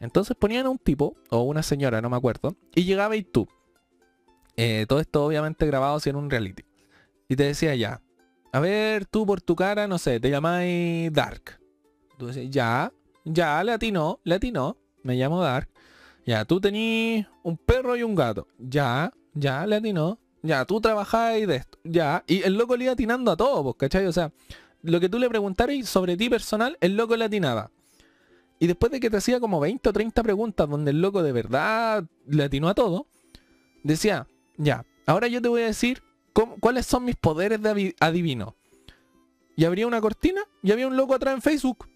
Entonces 0.00 0.36
ponían 0.38 0.66
a 0.66 0.68
un 0.68 0.76
tipo, 0.76 1.16
o 1.30 1.40
una 1.40 1.62
señora, 1.62 2.02
no 2.02 2.10
me 2.10 2.16
acuerdo, 2.16 2.56
y 2.74 2.84
llegaba 2.84 3.16
y 3.16 3.22
tú. 3.22 3.48
Eh, 4.54 4.84
todo 4.86 5.00
esto 5.00 5.24
obviamente 5.24 5.66
grabado 5.66 5.96
así 5.96 6.10
en 6.10 6.16
un 6.16 6.28
reality. 6.28 6.64
Y 7.26 7.36
te 7.36 7.44
decía 7.44 7.74
ya, 7.74 8.02
a 8.52 8.60
ver, 8.60 9.06
tú 9.06 9.24
por 9.24 9.40
tu 9.40 9.56
cara, 9.56 9.88
no 9.88 9.96
sé, 9.96 10.20
te 10.20 10.28
llamáis 10.28 11.10
Dark. 11.10 11.58
Tú 12.18 12.30
ya, 12.30 12.92
ya, 13.24 13.64
le 13.64 13.72
atinó, 13.72 14.20
le 14.24 14.34
atinó, 14.34 14.76
me 15.02 15.14
llamo 15.14 15.40
Dark. 15.40 15.70
Ya, 16.26 16.44
tú 16.44 16.60
tenís 16.60 17.26
un 17.42 17.56
perro 17.56 17.96
y 17.96 18.02
un 18.02 18.14
gato. 18.14 18.46
Ya, 18.58 19.10
ya, 19.32 19.66
le. 19.66 19.80
Ya, 20.42 20.64
tú 20.64 20.80
trabajáis 20.80 21.46
de 21.48 21.56
esto. 21.56 21.78
Ya. 21.84 22.22
Y 22.26 22.42
el 22.42 22.54
loco 22.54 22.76
le 22.76 22.84
iba 22.84 22.92
atinando 22.92 23.30
a 23.32 23.36
todo, 23.36 23.62
pues, 23.64 23.76
¿cachai? 23.76 24.06
O 24.06 24.12
sea, 24.12 24.32
lo 24.82 25.00
que 25.00 25.08
tú 25.08 25.18
le 25.18 25.28
preguntaras 25.28 25.88
sobre 25.88 26.16
ti 26.16 26.28
personal, 26.30 26.76
el 26.80 26.96
loco 26.96 27.16
le 27.16 27.24
atinaba. 27.24 27.70
Y 28.60 28.66
después 28.66 28.90
de 28.92 29.00
que 29.00 29.10
te 29.10 29.16
hacía 29.16 29.40
como 29.40 29.60
20 29.60 29.88
o 29.88 29.92
30 29.92 30.22
preguntas 30.22 30.68
donde 30.68 30.90
el 30.90 31.00
loco 31.00 31.22
de 31.22 31.32
verdad 31.32 32.04
le 32.26 32.44
atinó 32.44 32.68
a 32.68 32.74
todo, 32.74 33.06
decía, 33.84 34.26
ya, 34.56 34.84
ahora 35.06 35.28
yo 35.28 35.40
te 35.40 35.48
voy 35.48 35.62
a 35.62 35.66
decir 35.66 36.02
cómo- 36.32 36.56
cuáles 36.58 36.86
son 36.86 37.04
mis 37.04 37.16
poderes 37.16 37.60
de 37.62 37.94
adivino. 38.00 38.56
Y 39.56 39.64
abría 39.64 39.86
una 39.86 40.00
cortina 40.00 40.40
y 40.62 40.70
había 40.72 40.86
un 40.86 40.96
loco 40.96 41.14
atrás 41.14 41.34
en 41.34 41.42
Facebook. 41.42 41.88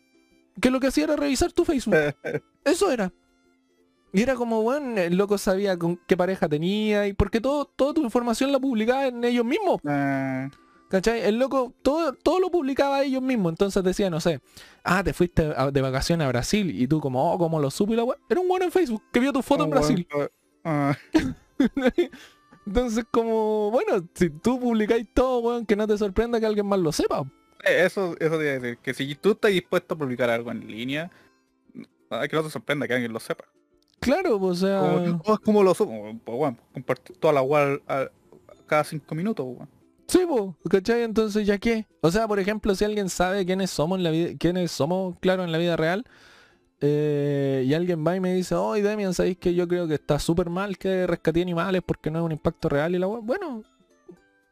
Que 0.61 0.71
lo 0.71 0.81
que 0.81 0.89
hacía 0.89 1.05
era 1.05 1.17
revisar 1.17 1.53
tu 1.53 1.65
Facebook. 1.65 1.95
Eso 2.65 2.91
era. 2.91 3.13
Y 4.13 4.21
era 4.23 4.35
como, 4.35 4.63
bueno, 4.63 5.01
el 5.01 5.17
loco 5.17 5.39
sabía 5.39 5.79
con 5.79 5.97
qué 6.07 6.17
pareja 6.17 6.49
tenía 6.49 7.07
y 7.07 7.15
porque 7.15 7.41
todo, 7.41 7.65
toda 7.65 7.95
tu 7.95 8.03
información 8.03 8.53
la 8.53 8.59
publicaba 8.61 9.07
en 9.07 9.25
ellos 9.25 9.45
mismos. 9.45 9.81
Eh, 9.89 10.51
¿Cachai? 10.91 11.23
El 11.23 11.39
loco 11.39 11.73
todo, 11.81 12.13
todo 12.13 12.39
lo 12.39 12.51
publicaba 12.51 13.03
ellos 13.03 13.23
mismos. 13.23 13.53
Entonces 13.53 13.83
decía, 13.83 14.11
no 14.11 14.21
sé, 14.21 14.41
ah, 14.85 15.03
te 15.03 15.15
fuiste 15.15 15.51
a- 15.57 15.71
de 15.71 15.81
vacaciones 15.81 16.27
a 16.27 16.29
Brasil 16.29 16.71
y 16.79 16.87
tú 16.87 17.01
como, 17.01 17.33
oh, 17.33 17.39
como 17.39 17.59
lo 17.59 17.71
supo 17.71 17.95
y 17.95 17.97
la. 17.97 18.05
Era 18.29 18.41
un 18.41 18.49
bueno 18.49 18.67
en 18.67 18.71
Facebook 18.73 19.03
que 19.11 19.19
vio 19.21 19.33
tu 19.33 19.41
foto 19.43 19.63
Oh, 19.63 19.65
en 19.65 19.71
Brasil. 19.71 20.07
weón, 20.15 20.29
ah, 20.65 20.95
Entonces 22.67 23.05
como, 23.11 23.71
bueno, 23.71 24.07
si 24.15 24.31
tú 24.31 24.61
publicáis 24.61 25.07
todo, 25.13 25.39
weón, 25.41 25.67
que 25.67 25.75
no 25.75 25.87
te 25.87 25.97
sorprenda 25.99 26.39
que 26.39 26.47
alguien 26.47 26.67
más 26.67 26.79
lo 26.79 26.93
sepa. 26.93 27.21
eh, 27.65 27.85
eso, 27.87 28.15
eso 28.21 28.39
te 28.39 28.45
iba 28.45 28.53
a 28.53 28.59
decir, 28.59 28.79
que 28.79 28.95
si 28.95 29.15
tú 29.15 29.33
estás 29.33 29.51
dispuesto 29.51 29.95
a 29.95 29.99
publicar 29.99 30.31
algo 30.31 30.51
en 30.53 30.67
línea, 30.67 31.11
que 31.75 32.37
no 32.37 32.43
te 32.43 32.51
sorprenda 32.51 32.87
que 32.87 32.95
alguien 32.95 33.13
lo 33.13 33.19
sepa. 33.21 33.45
Claro, 34.03 34.39
o 34.41 34.55
sea... 34.55 34.79
Como, 34.81 35.35
es 35.35 35.41
como 35.41 35.63
lo 35.63 35.75
supo, 35.75 35.93
pues 36.25 36.37
bueno, 36.39 36.59
compartir 36.75 37.17
toda 37.19 37.33
la 37.33 37.43
web 37.43 37.81
cada 38.67 38.85
cinco 38.85 39.15
minutos, 39.15 39.47
weón. 39.47 39.69
Sí, 40.09 40.21
po, 40.27 40.57
¿cachai? 40.69 41.03
Entonces, 41.05 41.47
¿ya 41.47 41.57
qué? 41.57 41.87
O 42.01 42.11
sea, 42.11 42.27
por 42.29 42.39
ejemplo, 42.41 42.75
si 42.75 42.85
alguien 42.85 43.09
sabe 43.09 43.47
quiénes 43.47 43.71
somos 43.71 43.97
en 43.99 44.03
la 44.05 44.11
vida, 44.11 44.31
quiénes 44.39 44.71
somos, 44.73 45.17
claro, 45.21 45.45
en 45.45 45.53
la 45.53 45.59
vida 45.59 45.77
real, 45.77 46.05
eh, 46.81 47.63
y 47.65 47.73
alguien 47.75 48.05
va 48.05 48.17
y 48.17 48.21
me 48.21 48.35
dice, 48.35 48.57
oh, 48.57 48.75
Demian, 48.75 49.15
¿sabéis 49.15 49.39
que 49.39 49.55
yo 49.55 49.69
creo 49.69 49.87
que 49.87 49.95
está 49.95 50.19
súper 50.19 50.51
mal 50.51 50.77
que 50.77 51.07
rescaté 51.07 51.41
animales 51.41 51.81
porque 51.87 52.11
no 52.11 52.19
es 52.19 52.25
un 52.25 52.33
impacto 52.33 52.69
real 52.69 52.95
y 52.95 52.99
la 52.99 53.07
wea?". 53.07 53.21
Bueno, 53.23 53.63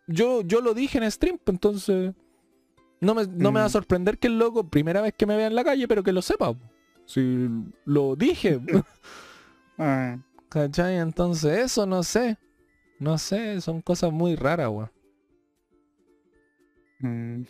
yo, 0.06 0.42
yo 0.42 0.60
lo 0.60 0.72
dije 0.74 0.98
en 0.98 1.10
stream, 1.10 1.38
pues, 1.42 1.54
entonces 1.56 2.12
no 3.00 3.14
me, 3.14 3.26
no 3.26 3.50
me 3.50 3.58
va 3.60 3.66
a 3.66 3.68
Mm. 3.68 3.72
sorprender 3.72 4.18
que 4.18 4.28
el 4.28 4.38
loco, 4.38 4.64
primera 4.68 5.00
vez 5.02 5.12
que 5.16 5.26
me 5.26 5.36
vea 5.36 5.48
en 5.48 5.54
la 5.56 5.64
calle, 5.64 5.88
pero 5.88 6.02
que 6.04 6.12
lo 6.12 6.22
sepa. 6.22 6.52
po. 6.52 6.60
Si 7.04 7.48
lo 7.84 8.14
dije, 8.14 8.60
Ah, 9.80 10.16
¿cachai? 10.48 10.98
Entonces, 10.98 11.58
eso 11.58 11.86
no 11.86 12.02
sé. 12.02 12.38
No 12.98 13.16
sé, 13.18 13.60
son 13.60 13.80
cosas 13.80 14.12
muy 14.12 14.36
raras, 14.36 14.68
weón. 14.68 14.90
mm. 17.00 17.42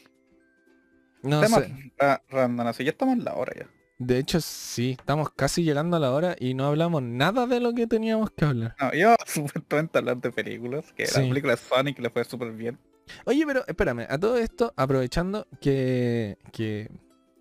No 1.22 1.40
Temas 1.40 1.64
sé. 1.64 1.92
ra- 1.98 2.22
random, 2.30 2.66
así 2.66 2.84
ya 2.84 2.90
estamos 2.90 3.16
en 3.16 3.24
la 3.24 3.34
hora 3.34 3.52
ya. 3.54 3.68
De 3.98 4.16
hecho, 4.18 4.40
sí, 4.40 4.96
estamos 4.98 5.28
casi 5.36 5.62
llegando 5.62 5.98
a 5.98 6.00
la 6.00 6.12
hora 6.12 6.34
y 6.38 6.54
no 6.54 6.64
hablamos 6.66 7.02
nada 7.02 7.46
de 7.46 7.60
lo 7.60 7.74
que 7.74 7.86
teníamos 7.86 8.30
que 8.30 8.46
hablar. 8.46 8.74
No, 8.80 8.92
yo 8.94 9.14
supuestamente 9.26 9.98
hablar 9.98 10.16
de 10.18 10.30
películas, 10.30 10.92
que 10.94 11.04
Sí. 11.06 11.20
la 11.20 11.28
película 11.28 11.52
de 11.54 11.56
Sonic 11.58 11.98
le 11.98 12.08
fue 12.10 12.24
súper 12.24 12.52
bien. 12.52 12.78
Oye, 13.26 13.44
pero 13.46 13.66
espérame, 13.66 14.06
a 14.08 14.16
todo 14.18 14.38
esto, 14.38 14.72
aprovechando 14.76 15.46
que, 15.60 16.38
que, 16.52 16.88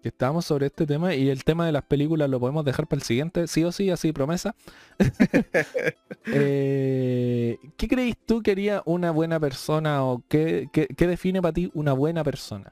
que 0.02 0.10
estábamos 0.10 0.46
sobre 0.46 0.68
este 0.68 0.86
tema 0.86 1.14
y 1.14 1.30
el 1.30 1.44
tema 1.44 1.66
de 1.66 1.72
las 1.74 1.84
películas 1.84 2.30
lo 2.30 2.40
podemos 2.40 2.64
dejar 2.64 2.88
para 2.88 3.00
el 3.00 3.04
siguiente, 3.04 3.48
sí 3.48 3.64
o 3.66 3.72
sí, 3.72 3.90
así 3.90 4.12
promesa. 4.12 4.56
Eh, 6.32 7.58
¿Qué 7.76 7.88
creís 7.88 8.16
tú 8.26 8.42
que 8.44 8.52
haría 8.52 8.84
una 8.86 9.10
buena 9.12 9.40
persona 9.40 10.04
o 10.04 10.24
qué, 10.28 10.70
qué- 10.72 10.88
qué 10.88 11.08
define 11.08 11.42
para 11.42 11.54
ti 11.54 11.72
una 11.74 11.94
buena 11.94 12.24
persona? 12.24 12.72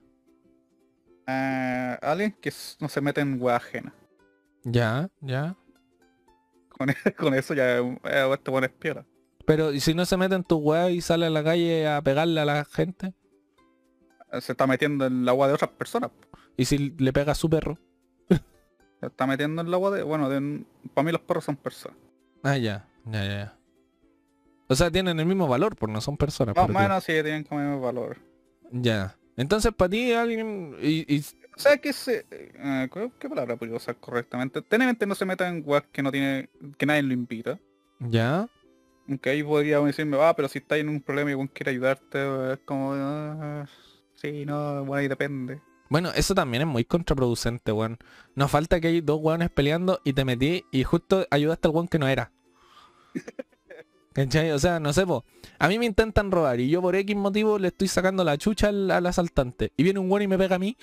Ah, 1.26 1.98
alguien 2.02 2.36
que 2.40 2.52
no 2.80 2.88
se 2.88 3.02
mete 3.02 3.22
en 3.22 3.42
hueá 3.42 3.56
ajena. 3.56 3.94
Ya, 4.64 5.10
ya. 5.22 5.56
Con, 6.70 6.90
con 7.18 7.34
eso 7.34 7.54
ya 7.56 7.78
eh, 7.80 8.00
este 8.32 8.52
buen 8.52 8.66
espiola. 8.66 9.06
Pero 9.46 9.72
¿y 9.74 9.80
si 9.80 9.94
no 9.96 10.06
se 10.06 10.18
mete 10.18 10.36
en 10.36 10.44
tu 10.44 10.58
weá 10.58 10.92
y 10.92 11.02
sale 11.02 11.26
a 11.26 11.30
la 11.32 11.44
calle 11.44 11.88
a 11.88 12.02
pegarle 12.02 12.42
a 12.42 12.46
la 12.46 12.66
gente? 12.66 13.14
Se 14.42 14.52
está 14.52 14.68
metiendo 14.68 15.06
en 15.06 15.26
la 15.26 15.32
agua 15.32 15.48
de 15.48 15.54
otras 15.54 15.72
personas. 15.72 16.12
¿Y 16.58 16.66
si 16.66 16.90
le 16.98 17.14
pega 17.14 17.32
a 17.32 17.36
su 17.36 17.50
perro? 17.50 17.78
Se 19.00 19.06
está 19.06 19.28
metiendo 19.28 19.62
en 19.62 19.70
la 19.70 19.78
agua 19.78 19.92
de... 19.92 20.02
Bueno, 20.02 20.28
de, 20.28 20.66
para 20.94 21.06
mí 21.06 21.12
los 21.12 21.22
perros 21.22 21.46
son 21.46 21.56
personas. 21.56 21.98
Ah, 22.42 22.58
ya, 22.58 22.88
ya, 23.06 23.24
ya. 23.24 23.30
ya. 23.30 23.58
O 24.68 24.76
sea, 24.76 24.90
tienen 24.92 25.20
el 25.20 25.26
mismo 25.28 25.48
valor, 25.48 25.76
pues 25.76 25.92
no 25.92 26.02
son 26.02 26.18
personas. 26.18 26.56
Más 26.56 26.68
o 26.68 26.74
menos 26.74 27.04
sí 27.04 27.14
tienen 27.14 27.44
como 27.44 27.62
el 27.62 27.68
mismo 27.68 27.82
valor. 27.82 28.18
Ya. 28.72 29.16
Entonces, 29.38 29.72
para 29.74 29.90
ti, 29.90 30.12
alguien... 30.14 30.76
Y, 30.82 31.16
y- 31.16 31.24
O 31.56 31.60
sea 31.60 31.78
que 31.78 31.94
se... 31.94 32.26
eh, 32.32 32.90
¿qué, 33.20 33.30
palabra 33.30 33.56
podría 33.56 33.78
usar 33.78 33.96
correctamente? 33.98 34.64
Técnicamente 34.64 35.06
no 35.06 35.14
se 35.14 35.26
meta 35.26 35.48
en 35.48 35.62
weas 35.64 35.84
que 35.92 36.02
no 36.02 36.12
tiene... 36.12 36.50
que 36.78 36.86
nadie 36.88 37.04
lo 37.04 37.14
invita. 37.14 37.60
Ya. 38.00 38.50
Aunque 39.08 39.30
ahí 39.30 39.44
podría 39.44 39.80
decirme, 39.80 40.18
ah, 40.20 40.34
pero 40.36 40.48
si 40.50 40.58
estás 40.58 40.80
en 40.80 40.90
un 40.90 41.02
problema 41.02 41.30
y 41.30 41.34
alguien 41.34 41.50
quiere 41.50 41.70
ayudarte, 41.72 42.54
es 42.54 42.60
como... 42.66 42.94
ah, 42.96 43.66
sí, 44.16 44.44
no, 44.44 44.84
bueno, 44.86 44.96
ahí 44.96 45.08
depende. 45.08 45.62
Bueno, 45.90 46.12
eso 46.16 46.36
también 46.36 46.62
es 46.62 46.68
muy 46.68 46.86
contraproducente, 46.86 47.72
weón. 47.72 47.98
Nos 48.36 48.52
falta 48.52 48.80
que 48.80 48.88
hay 48.88 49.02
dos 49.02 49.20
weones 49.22 49.50
peleando 49.50 50.02
y 50.04 50.14
te 50.14 50.26
metí 50.26 50.66
y 50.72 50.84
justo 50.84 51.26
ayudaste 51.32 51.68
al 51.68 51.74
weón 51.74 51.88
que 51.88 52.00
no 52.00 52.08
era. 52.08 52.32
¿Cachai? 54.14 54.52
O 54.52 54.60
sea, 54.60 54.80
no 54.80 54.94
sé, 54.94 55.06
po. 55.06 55.24
A 55.60 55.68
mí 55.68 55.78
me 55.78 55.86
intentan 55.86 56.32
robar 56.32 56.60
y 56.60 56.70
yo 56.70 56.82
por 56.82 56.96
X 56.96 57.16
motivo 57.16 57.60
le 57.60 57.68
estoy 57.70 57.88
sacando 57.88 58.24
la 58.24 58.38
chucha 58.38 58.70
al, 58.70 58.90
al 58.92 59.06
asaltante. 59.06 59.72
Y 59.78 59.84
viene 59.84 60.00
un 60.00 60.10
weón 60.10 60.24
y 60.24 60.28
me 60.28 60.38
pega 60.38 60.56
a 60.56 60.60
mí. 60.60 60.76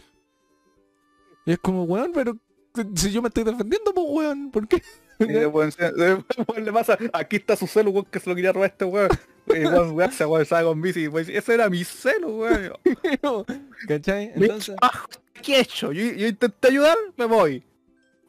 Y 1.46 1.52
es 1.52 1.58
como, 1.58 1.84
weón, 1.84 2.12
pero 2.14 2.36
si 2.94 3.12
yo 3.12 3.22
me 3.22 3.28
estoy 3.28 3.44
defendiendo, 3.44 3.92
pues 3.92 4.06
weón, 4.08 4.50
¿por 4.50 4.66
qué? 4.68 4.82
Y 5.20 5.26
después, 5.26 5.76
después 5.76 6.62
le 6.64 6.72
pasa, 6.72 6.98
aquí 7.12 7.36
está 7.36 7.56
su 7.56 7.66
celu, 7.66 7.90
weón, 7.90 8.06
que 8.10 8.20
se 8.20 8.28
lo 8.28 8.34
quería 8.36 8.52
robar 8.52 8.70
este 8.70 8.84
weón. 8.84 9.08
Y 9.46 9.66
weón, 9.66 10.12
se 10.12 10.24
weón, 10.26 10.46
con 10.46 10.80
bici 10.82 11.08
weón, 11.08 11.26
dice, 11.26 11.38
ese 11.38 11.54
era 11.54 11.68
mi 11.70 11.84
celu, 11.84 12.40
weón. 12.42 12.72
¿Cachai? 13.88 14.32
Entonces, 14.34 14.76
¿Qué 15.42 15.56
he 15.56 15.60
hecho? 15.60 15.92
Yo, 15.92 16.04
yo 16.12 16.26
intenté 16.28 16.68
ayudar, 16.68 16.96
me 17.16 17.26
voy. 17.26 17.62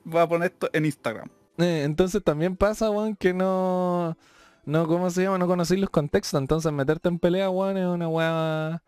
Voy 0.04 0.22
a 0.22 0.28
poner 0.28 0.52
esto 0.52 0.70
en 0.74 0.86
Instagram. 0.86 1.30
eh, 1.58 1.84
entonces 1.86 2.24
también 2.24 2.56
pasa, 2.58 2.90
weón, 2.92 3.16
que 3.16 3.34
no... 3.34 4.18
No, 4.66 4.88
¿cómo 4.88 5.12
se 5.12 5.22
llama? 5.22 5.38
No 5.38 5.46
conocí 5.48 5.78
los 5.78 5.92
contextos. 5.92 6.40
Entonces 6.42 6.72
meterte 6.72 7.08
en 7.08 7.20
pelea, 7.20 7.50
weón, 7.52 7.78
es 7.78 7.86
una 7.86 8.08
weá 8.08 8.82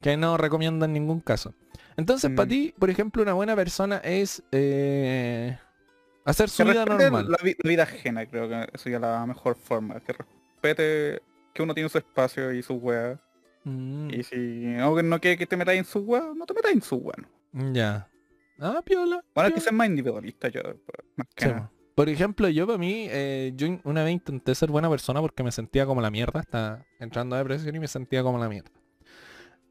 que 0.00 0.16
no 0.16 0.36
recomiendo 0.38 0.86
en 0.86 0.94
ningún 0.94 1.20
caso. 1.20 1.52
Entonces, 1.98 2.30
para 2.34 2.46
Mm. 2.46 2.48
ti, 2.48 2.74
por 2.78 2.88
ejemplo, 2.88 3.22
una 3.22 3.34
buena 3.34 3.54
persona 3.54 3.98
es 3.98 4.42
eh, 4.50 5.58
hacer 6.24 6.48
su 6.48 6.64
Que 6.64 6.70
vida 6.70 6.84
normal. 6.84 7.28
La, 7.30 7.38
vi- 7.42 7.56
la 7.62 7.68
vida 7.70 7.82
ajena, 7.84 8.26
creo 8.26 8.48
que 8.48 8.78
sería 8.78 8.98
la 8.98 9.24
mejor 9.26 9.56
forma. 9.56 10.00
Que 10.00 10.12
respete 10.12 11.22
que 11.54 11.62
uno 11.62 11.74
tiene 11.74 11.88
su 11.88 11.98
espacio 11.98 12.52
y 12.52 12.62
su 12.62 12.74
weá. 12.74 13.18
Mm, 13.64 14.10
Y 14.10 14.22
si 14.22 14.36
no, 14.36 15.02
no 15.02 15.20
quiere 15.20 15.36
que 15.36 15.46
te 15.46 15.56
metas 15.56 15.74
en 15.74 15.84
su 15.84 16.00
weá, 16.00 16.32
no 16.34 16.46
te 16.46 16.54
metas 16.54 16.72
en 16.72 16.82
su. 16.82 17.12
¿no? 17.52 17.72
ya. 17.72 18.08
Ah, 18.58 18.82
piola. 18.84 19.24
Bueno, 19.34 19.54
que 19.54 19.60
ser 19.60 19.72
más 19.72 19.88
individualista 19.88 20.48
yo, 20.48 20.60
pues, 20.62 20.78
más 21.16 21.26
que 21.34 21.44
Sí, 21.44 21.50
nada. 21.50 21.68
po. 21.68 21.80
Por 21.94 22.08
ejemplo, 22.08 22.48
yo 22.48 22.66
para 22.66 22.78
mí, 22.78 23.06
eh, 23.10 23.52
yo 23.56 23.68
una 23.84 24.04
vez 24.04 24.12
intenté 24.12 24.54
ser 24.54 24.70
buena 24.70 24.88
persona 24.88 25.20
porque 25.20 25.42
me 25.42 25.50
sentía 25.52 25.84
como 25.86 26.00
la 26.00 26.10
mierda, 26.10 26.40
estaba 26.40 26.86
entrando 26.98 27.36
a 27.36 27.38
depresión 27.40 27.74
y 27.74 27.78
me 27.80 27.88
sentía 27.88 28.22
como 28.22 28.38
la 28.38 28.48
mierda. 28.48 28.70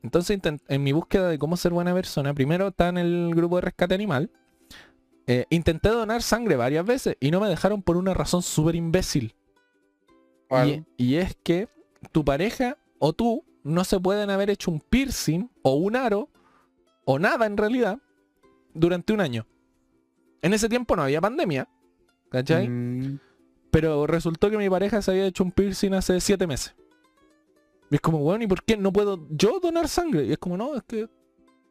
Entonces, 0.03 0.39
en 0.67 0.83
mi 0.83 0.91
búsqueda 0.91 1.27
de 1.29 1.37
cómo 1.39 1.57
ser 1.57 1.71
buena 1.71 1.93
persona, 1.93 2.33
primero 2.33 2.67
está 2.69 2.89
en 2.89 2.97
el 2.99 3.31
grupo 3.35 3.55
de 3.57 3.61
rescate 3.63 3.95
animal. 3.95 4.29
Eh, 5.31 5.45
intenté 5.51 5.89
donar 5.89 6.23
sangre 6.23 6.55
varias 6.55 6.83
veces 6.83 7.15
y 7.19 7.29
no 7.29 7.39
me 7.39 7.47
dejaron 7.47 7.83
por 7.83 7.97
una 7.97 8.15
razón 8.15 8.41
súper 8.41 8.73
imbécil. 8.73 9.35
Y 10.97 11.17
es 11.17 11.37
que 11.43 11.69
tu 12.11 12.25
pareja 12.25 12.79
o 12.97 13.13
tú 13.13 13.45
no 13.63 13.83
se 13.83 13.99
pueden 13.99 14.31
haber 14.31 14.49
hecho 14.49 14.71
un 14.71 14.79
piercing 14.79 15.47
o 15.61 15.75
un 15.75 15.95
aro 15.95 16.29
o 17.05 17.19
nada 17.19 17.45
en 17.45 17.57
realidad 17.57 17.99
durante 18.73 19.13
un 19.13 19.21
año. 19.21 19.45
En 20.41 20.55
ese 20.55 20.67
tiempo 20.67 20.95
no 20.95 21.03
había 21.03 21.21
pandemia. 21.21 21.69
¿Cachai? 22.31 22.67
Mm, 22.67 23.19
Pero 23.69 24.07
resultó 24.07 24.49
que 24.49 24.57
mi 24.57 24.67
pareja 24.67 24.99
se 25.03 25.11
había 25.11 25.27
hecho 25.27 25.43
un 25.43 25.51
piercing 25.51 25.93
hace 25.93 26.19
siete 26.21 26.47
meses. 26.47 26.73
Y 27.91 27.95
es 27.95 28.01
como, 28.01 28.17
bueno, 28.17 28.43
¿y 28.43 28.47
por 28.47 28.63
qué 28.63 28.77
no 28.77 28.91
puedo 28.91 29.27
yo 29.29 29.59
donar 29.59 29.87
sangre? 29.89 30.25
Y 30.25 30.31
es 30.31 30.39
como, 30.39 30.57
no, 30.57 30.75
es 30.75 30.81
que 30.87 31.07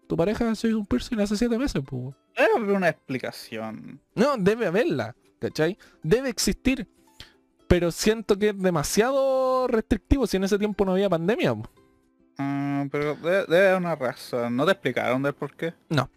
tu 0.07 0.17
pareja 0.17 0.55
se 0.55 0.69
hizo 0.69 0.79
un 0.79 0.87
piercing 0.87 1.19
hace 1.19 1.37
siete 1.37 1.59
meses, 1.59 1.83
pues. 1.85 2.15
Weón". 2.39 2.51
Debe 2.53 2.65
haber 2.65 2.77
una 2.77 2.89
explicación. 2.89 4.01
No, 4.15 4.37
debe 4.37 4.67
haberla, 4.67 5.15
¿cachai? 5.41 5.77
Debe 6.03 6.29
existir. 6.29 6.87
Pero 7.67 7.91
siento 7.91 8.39
que 8.39 8.51
es 8.51 8.59
demasiado 8.59 9.67
restrictivo 9.69 10.27
si 10.27 10.39
en 10.39 10.45
ese 10.45 10.59
tiempo 10.59 10.85
no 10.87 10.93
había 10.93 11.11
pandemia. 11.11 11.55
Ah, 12.39 12.87
pero 12.91 13.15
debe, 13.17 13.45
debe 13.47 13.67
haber 13.69 13.77
una 13.77 13.95
razón. 13.95 14.57
¿No 14.57 14.65
te 14.65 14.73
explicaron 14.73 15.23
del 15.23 15.35
por 15.35 15.55
qué? 15.55 15.75
No, 15.91 16.09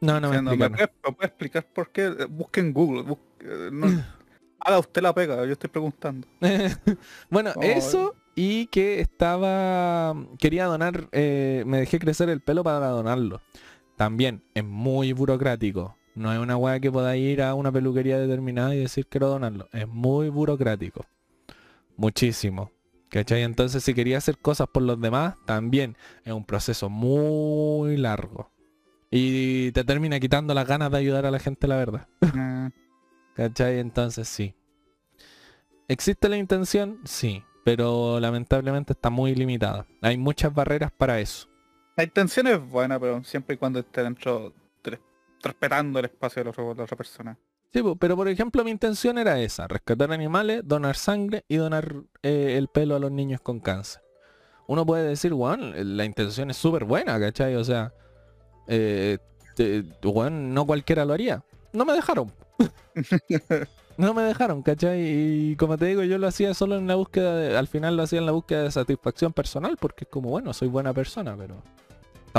no 0.00 0.20
Diciendo, 0.20 0.50
¿me 0.56 0.68
me 0.68 0.68
puedes 0.88 1.22
explicar 1.22 1.66
por 1.72 1.90
qué? 1.90 2.04
Eh, 2.06 2.26
Busque 2.28 2.60
en 2.60 2.72
Google. 2.72 3.02
busque- 3.02 3.18
eh, 3.42 3.70
no- 3.72 3.86
haga 4.60 4.78
usted 4.78 5.00
la 5.02 5.14
pega, 5.14 5.36
yo 5.46 5.52
estoy 5.52 5.70
preguntando. 5.70 6.26
bueno, 7.30 7.52
Oh. 7.56 7.62
eso 7.62 8.14
y 8.34 8.66
que 8.66 9.00
estaba... 9.00 10.14
Quería 10.38 10.66
donar... 10.66 11.08
eh, 11.12 11.62
me 11.66 11.78
dejé 11.78 11.98
crecer 11.98 12.28
el 12.28 12.40
pelo 12.40 12.62
para 12.62 12.88
donarlo. 12.88 13.40
También 13.98 14.44
es 14.54 14.62
muy 14.62 15.12
burocrático. 15.12 15.96
No 16.14 16.32
es 16.32 16.38
una 16.38 16.56
weá 16.56 16.78
que 16.78 16.90
pueda 16.90 17.16
ir 17.16 17.42
a 17.42 17.54
una 17.54 17.72
peluquería 17.72 18.16
determinada 18.20 18.72
y 18.72 18.78
decir 18.78 19.08
quiero 19.08 19.28
donarlo. 19.28 19.68
Es 19.72 19.88
muy 19.88 20.28
burocrático. 20.28 21.04
Muchísimo. 21.96 22.70
¿Cachai? 23.10 23.42
Entonces 23.42 23.82
si 23.82 23.94
quería 23.94 24.18
hacer 24.18 24.38
cosas 24.38 24.68
por 24.68 24.84
los 24.84 25.00
demás, 25.00 25.34
también 25.46 25.96
es 26.24 26.32
un 26.32 26.44
proceso 26.44 26.88
muy 26.88 27.96
largo. 27.96 28.52
Y 29.10 29.72
te 29.72 29.82
termina 29.82 30.20
quitando 30.20 30.54
las 30.54 30.68
ganas 30.68 30.92
de 30.92 30.98
ayudar 30.98 31.26
a 31.26 31.32
la 31.32 31.40
gente, 31.40 31.66
la 31.66 31.76
verdad. 31.76 32.06
Ah, 32.22 32.70
¿Cachai? 33.34 33.80
Entonces 33.80 34.28
sí. 34.28 34.54
¿Existe 35.88 36.28
la 36.28 36.36
intención? 36.36 37.00
Sí. 37.04 37.42
Pero 37.64 38.20
lamentablemente 38.20 38.92
está 38.92 39.10
muy 39.10 39.34
limitada. 39.34 39.86
Hay 40.02 40.16
muchas 40.18 40.54
barreras 40.54 40.92
para 40.92 41.18
eso. 41.18 41.48
La 41.98 42.04
intención 42.04 42.46
es 42.46 42.60
buena, 42.70 43.00
pero 43.00 43.24
siempre 43.24 43.56
y 43.56 43.58
cuando 43.58 43.80
esté 43.80 44.04
dentro, 44.04 44.52
de- 44.84 45.00
respetando 45.42 45.98
el 45.98 46.04
espacio 46.04 46.44
de 46.44 46.50
otra- 46.50 46.62
de 46.64 46.74
la 46.76 46.82
otra 46.84 46.96
persona. 46.96 47.36
Sí, 47.72 47.82
pero 47.98 48.14
por 48.14 48.28
ejemplo 48.28 48.62
mi 48.62 48.70
intención 48.70 49.18
era 49.18 49.40
esa, 49.40 49.66
rescatar 49.66 50.12
animales, 50.12 50.62
donar 50.64 50.94
sangre 50.94 51.44
y 51.48 51.56
donar 51.56 51.92
eh, 52.22 52.54
el 52.56 52.68
pelo 52.68 52.94
a 52.94 53.00
los 53.00 53.10
niños 53.10 53.40
con 53.40 53.58
cáncer. 53.58 54.00
Uno 54.68 54.86
puede 54.86 55.08
decir, 55.08 55.34
weón, 55.34 55.72
la 55.96 56.04
intención 56.04 56.50
es 56.50 56.56
súper 56.56 56.84
buena, 56.84 57.18
¿cachai? 57.18 57.56
O 57.56 57.64
sea, 57.64 57.92
eh, 58.68 59.18
te- 59.56 59.82
no 60.30 60.66
cualquiera 60.66 61.04
lo 61.04 61.14
haría. 61.14 61.42
No 61.72 61.84
me 61.84 61.94
dejaron. 61.94 62.32
no 63.96 64.14
me 64.14 64.22
dejaron, 64.22 64.62
¿cachai? 64.62 65.00
Y 65.50 65.56
como 65.56 65.76
te 65.76 65.86
digo, 65.86 66.04
yo 66.04 66.16
lo 66.18 66.28
hacía 66.28 66.54
solo 66.54 66.76
en 66.76 66.86
la 66.86 66.94
búsqueda, 66.94 67.34
de- 67.36 67.56
al 67.56 67.66
final 67.66 67.96
lo 67.96 68.04
hacía 68.04 68.20
en 68.20 68.26
la 68.26 68.32
búsqueda 68.32 68.62
de 68.62 68.70
satisfacción 68.70 69.32
personal, 69.32 69.76
porque 69.80 70.04
es 70.04 70.10
como, 70.10 70.30
bueno, 70.30 70.52
soy 70.52 70.68
buena 70.68 70.92
persona, 70.94 71.34
pero... 71.36 71.56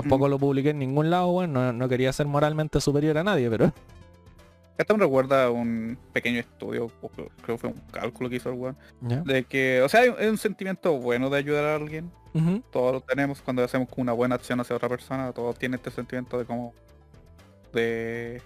Tampoco 0.01 0.27
Mm. 0.27 0.31
lo 0.31 0.39
publiqué 0.39 0.69
en 0.71 0.79
ningún 0.79 1.09
lado, 1.09 1.27
weón, 1.29 1.53
no, 1.53 1.73
no 1.73 1.89
quería 1.89 2.11
ser 2.13 2.25
moralmente 2.27 2.79
superior 2.81 3.17
a 3.17 3.23
nadie, 3.23 3.49
pero... 3.49 3.71
Esto 4.77 4.95
me 4.95 5.03
recuerda 5.03 5.49
un 5.51 5.97
pequeño 6.13 6.39
estudio, 6.39 6.89
creo 7.13 7.29
que 7.45 7.57
fue 7.57 7.69
un 7.69 7.81
cálculo 7.91 8.29
que 8.29 8.37
hizo 8.37 8.49
el 8.49 8.55
weón, 8.55 8.77
de 9.01 9.43
que, 9.43 9.81
o 9.81 9.89
sea, 9.89 10.01
hay, 10.01 10.13
hay 10.17 10.27
un 10.27 10.37
sentimiento 10.37 10.97
bueno 10.97 11.29
de 11.29 11.37
ayudar 11.37 11.65
a 11.65 11.75
alguien. 11.75 12.09
Ujú. 12.33 12.61
Todos 12.71 12.93
lo 12.93 13.01
tenemos 13.01 13.41
cuando 13.41 13.61
hacemos 13.61 13.89
una 13.97 14.13
buena 14.13 14.35
acción 14.35 14.57
hacia 14.61 14.75
otra 14.77 14.87
persona, 14.87 15.33
todos 15.33 15.57
tienen 15.59 15.79
este 15.79 15.91
sentimiento 15.91 16.37
de 16.39 16.45
como 16.45 16.73
de 17.73 18.41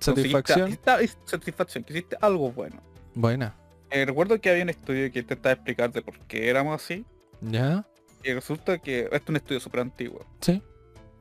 Satisfacción. 0.00 0.76
satisfacción, 1.24 1.84
que 1.84 1.92
hiciste 1.92 2.16
algo 2.20 2.50
bueno. 2.50 2.82
Buena. 3.14 3.54
Eh, 3.90 4.04
recuerdo 4.04 4.40
que 4.40 4.50
había 4.50 4.64
un 4.64 4.70
estudio 4.70 5.10
que 5.12 5.20
intentaba 5.20 5.52
explicar 5.52 5.92
de 5.92 6.02
por 6.02 6.18
qué 6.26 6.50
éramos 6.50 6.82
así, 6.82 7.04
¿Ya? 7.40 7.86
y 8.24 8.32
resulta 8.32 8.78
que 8.78 9.02
esto 9.04 9.16
es 9.16 9.28
un 9.28 9.36
estudio 9.36 9.60
súper 9.60 9.80
antiguo. 9.80 10.26
Sí. 10.40 10.60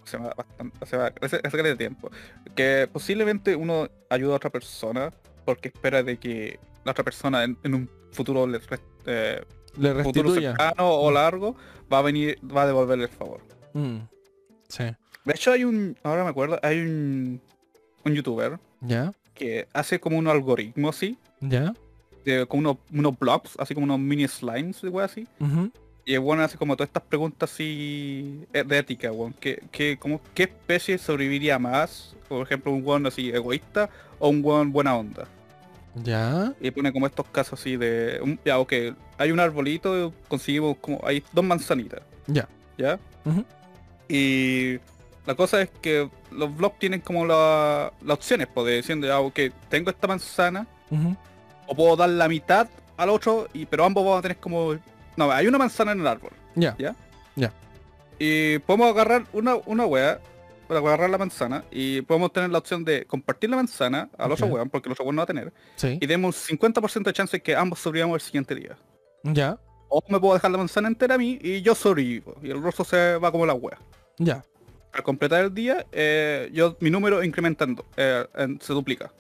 Se 0.05 0.17
va 0.17 0.33
bastante, 0.35 0.85
se 0.85 0.97
va 0.97 1.09
de 1.09 1.75
tiempo. 1.75 2.11
Que 2.55 2.87
posiblemente 2.91 3.55
uno 3.55 3.89
ayuda 4.09 4.33
a 4.33 4.35
otra 4.37 4.49
persona 4.49 5.11
porque 5.45 5.69
espera 5.69 6.03
de 6.03 6.17
que 6.17 6.59
la 6.83 6.91
otra 6.91 7.03
persona 7.03 7.43
en, 7.43 7.57
en 7.63 7.73
un 7.75 7.89
futuro, 8.11 8.47
le 8.47 8.59
eh, 9.05 9.43
Le 9.77 10.03
futuro 10.03 10.29
restituya. 10.29 10.55
cercano 10.55 10.89
o 10.89 11.11
largo 11.11 11.55
va 11.91 11.99
a 11.99 12.01
venir, 12.01 12.39
va 12.45 12.63
a 12.63 12.67
devolverle 12.67 13.05
el 13.05 13.09
favor. 13.09 13.41
Mm. 13.73 13.97
Sí. 14.67 14.83
De 15.25 15.33
hecho 15.33 15.51
hay 15.51 15.63
un, 15.63 15.97
ahora 16.03 16.23
me 16.23 16.29
acuerdo, 16.29 16.59
hay 16.61 16.79
un, 16.79 17.41
un 18.03 18.13
youtuber 18.13 18.59
¿Ya? 18.81 19.11
que 19.33 19.67
hace 19.73 19.99
como 19.99 20.17
un 20.17 20.27
algoritmo 20.27 20.89
así, 20.89 21.17
¿Ya? 21.41 21.73
de, 22.23 22.45
como 22.45 22.59
unos, 22.61 22.77
unos 22.93 23.19
blobs, 23.19 23.55
así 23.57 23.73
como 23.73 23.85
unos 23.85 23.99
mini 23.99 24.27
slimes, 24.27 24.81
de 24.81 25.03
así. 25.03 25.27
Y 26.07 26.13
el 26.13 26.19
bueno 26.19 26.43
hace 26.43 26.55
como 26.57 26.75
todas 26.75 26.89
estas 26.89 27.03
preguntas 27.03 27.51
así 27.51 28.45
eh, 28.53 28.63
de 28.63 28.77
ética, 28.77 29.11
weón. 29.11 29.33
¿Qué, 29.39 29.63
qué, 29.71 29.97
como, 29.97 30.21
¿Qué 30.35 30.43
especie 30.43 30.97
sobreviviría 30.99 31.57
más? 31.57 32.15
Por 32.29 32.45
ejemplo, 32.45 32.71
un 32.71 32.85
weón 32.85 33.07
así 33.07 33.29
egoísta 33.29 33.89
o 34.19 34.29
un 34.29 34.41
weón 34.45 34.71
buena 34.71 34.95
onda. 34.95 35.25
¿Ya? 36.03 36.53
Y 36.61 36.69
pone 36.71 36.91
como 36.93 37.07
estos 37.07 37.25
casos 37.27 37.59
así 37.59 37.75
de... 37.77 38.19
un- 38.21 38.39
ya, 38.45 38.59
ok, 38.59 38.73
hay 39.17 39.31
un 39.31 39.39
arbolito, 39.39 40.13
conseguimos 40.27 40.77
como... 40.79 40.99
Hay 41.03 41.23
dos 41.33 41.43
manzanitas, 41.43 42.01
Ya. 42.27 42.47
¿ya? 42.77 42.99
Y 44.07 44.77
la 45.25 45.33
cosa 45.35 45.61
es 45.61 45.69
que 45.81 46.07
los 46.31 46.55
blogs 46.55 46.77
tienen 46.77 46.99
como 47.01 47.25
la- 47.25 47.91
las 48.03 48.15
opciones, 48.17 48.47
pues, 48.53 48.67
de 48.67 48.75
diciendo, 48.75 49.07
ya, 49.07 49.19
ok, 49.19 49.39
tengo 49.69 49.89
esta 49.89 50.05
manzana, 50.07 50.67
o 51.65 51.75
puedo 51.75 51.95
dar 51.95 52.09
la 52.09 52.27
mitad 52.27 52.67
al 52.97 53.09
otro, 53.09 53.47
y 53.53 53.65
pero 53.65 53.85
ambos 53.85 54.03
vamos 54.03 54.19
a 54.19 54.21
tener 54.21 54.37
como... 54.37 54.75
No, 55.17 55.31
hay 55.31 55.47
una 55.47 55.57
manzana 55.57 55.91
en 55.93 56.01
el 56.01 56.07
árbol. 56.07 56.31
Ya. 56.55 56.75
¿Ya? 56.77 56.95
Y 58.17 58.59
podemos 58.59 58.89
agarrar 58.91 59.25
una, 59.33 59.55
una 59.65 59.85
wea 59.85 60.19
para 60.69 60.79
agarrar 60.79 61.09
la 61.09 61.17
manzana 61.17 61.65
y 61.69 62.01
podemos 62.01 62.31
tener 62.31 62.49
la 62.49 62.59
opción 62.59 62.85
de 62.85 63.05
compartir 63.05 63.49
la 63.49 63.57
manzana 63.57 64.09
al 64.17 64.31
otro 64.31 64.47
Ok. 64.47 64.53
weón, 64.53 64.69
porque 64.69 64.87
el 64.87 64.93
otro 64.93 65.03
weón 65.03 65.17
no 65.17 65.19
va 65.19 65.23
a 65.25 65.27
tener. 65.27 65.51
Sí. 65.75 65.97
Y 66.01 66.05
demos 66.07 66.49
un 66.49 66.57
50% 66.57 67.03
de 67.03 67.13
chance 67.13 67.37
de 67.37 67.43
que 67.43 67.55
ambos 67.55 67.79
sobrevivamos 67.79 68.15
el 68.15 68.21
siguiente 68.21 68.55
día. 68.55 68.77
Ya. 69.23 69.59
O 69.89 70.01
me 70.07 70.17
puedo 70.19 70.33
dejar 70.33 70.49
la 70.51 70.57
manzana 70.57 70.87
entera 70.87 71.15
a 71.15 71.17
mí 71.17 71.37
y 71.41 71.61
yo 71.61 71.75
sobrevivo. 71.75 72.35
Y 72.41 72.49
el 72.51 72.63
resto 72.63 72.83
se 72.85 73.17
va 73.17 73.31
como 73.31 73.45
la 73.45 73.53
wea. 73.53 73.77
Ya. 74.17 74.43
Al 74.93 75.03
completar 75.03 75.43
el 75.43 75.53
día, 75.53 75.85
eh, 75.91 76.49
yo 76.53 76.77
mi 76.79 76.89
número 76.89 77.21
incrementando, 77.21 77.85
eh, 77.97 78.25
en- 78.35 78.61
se 78.61 78.71
duplica. 78.71 79.11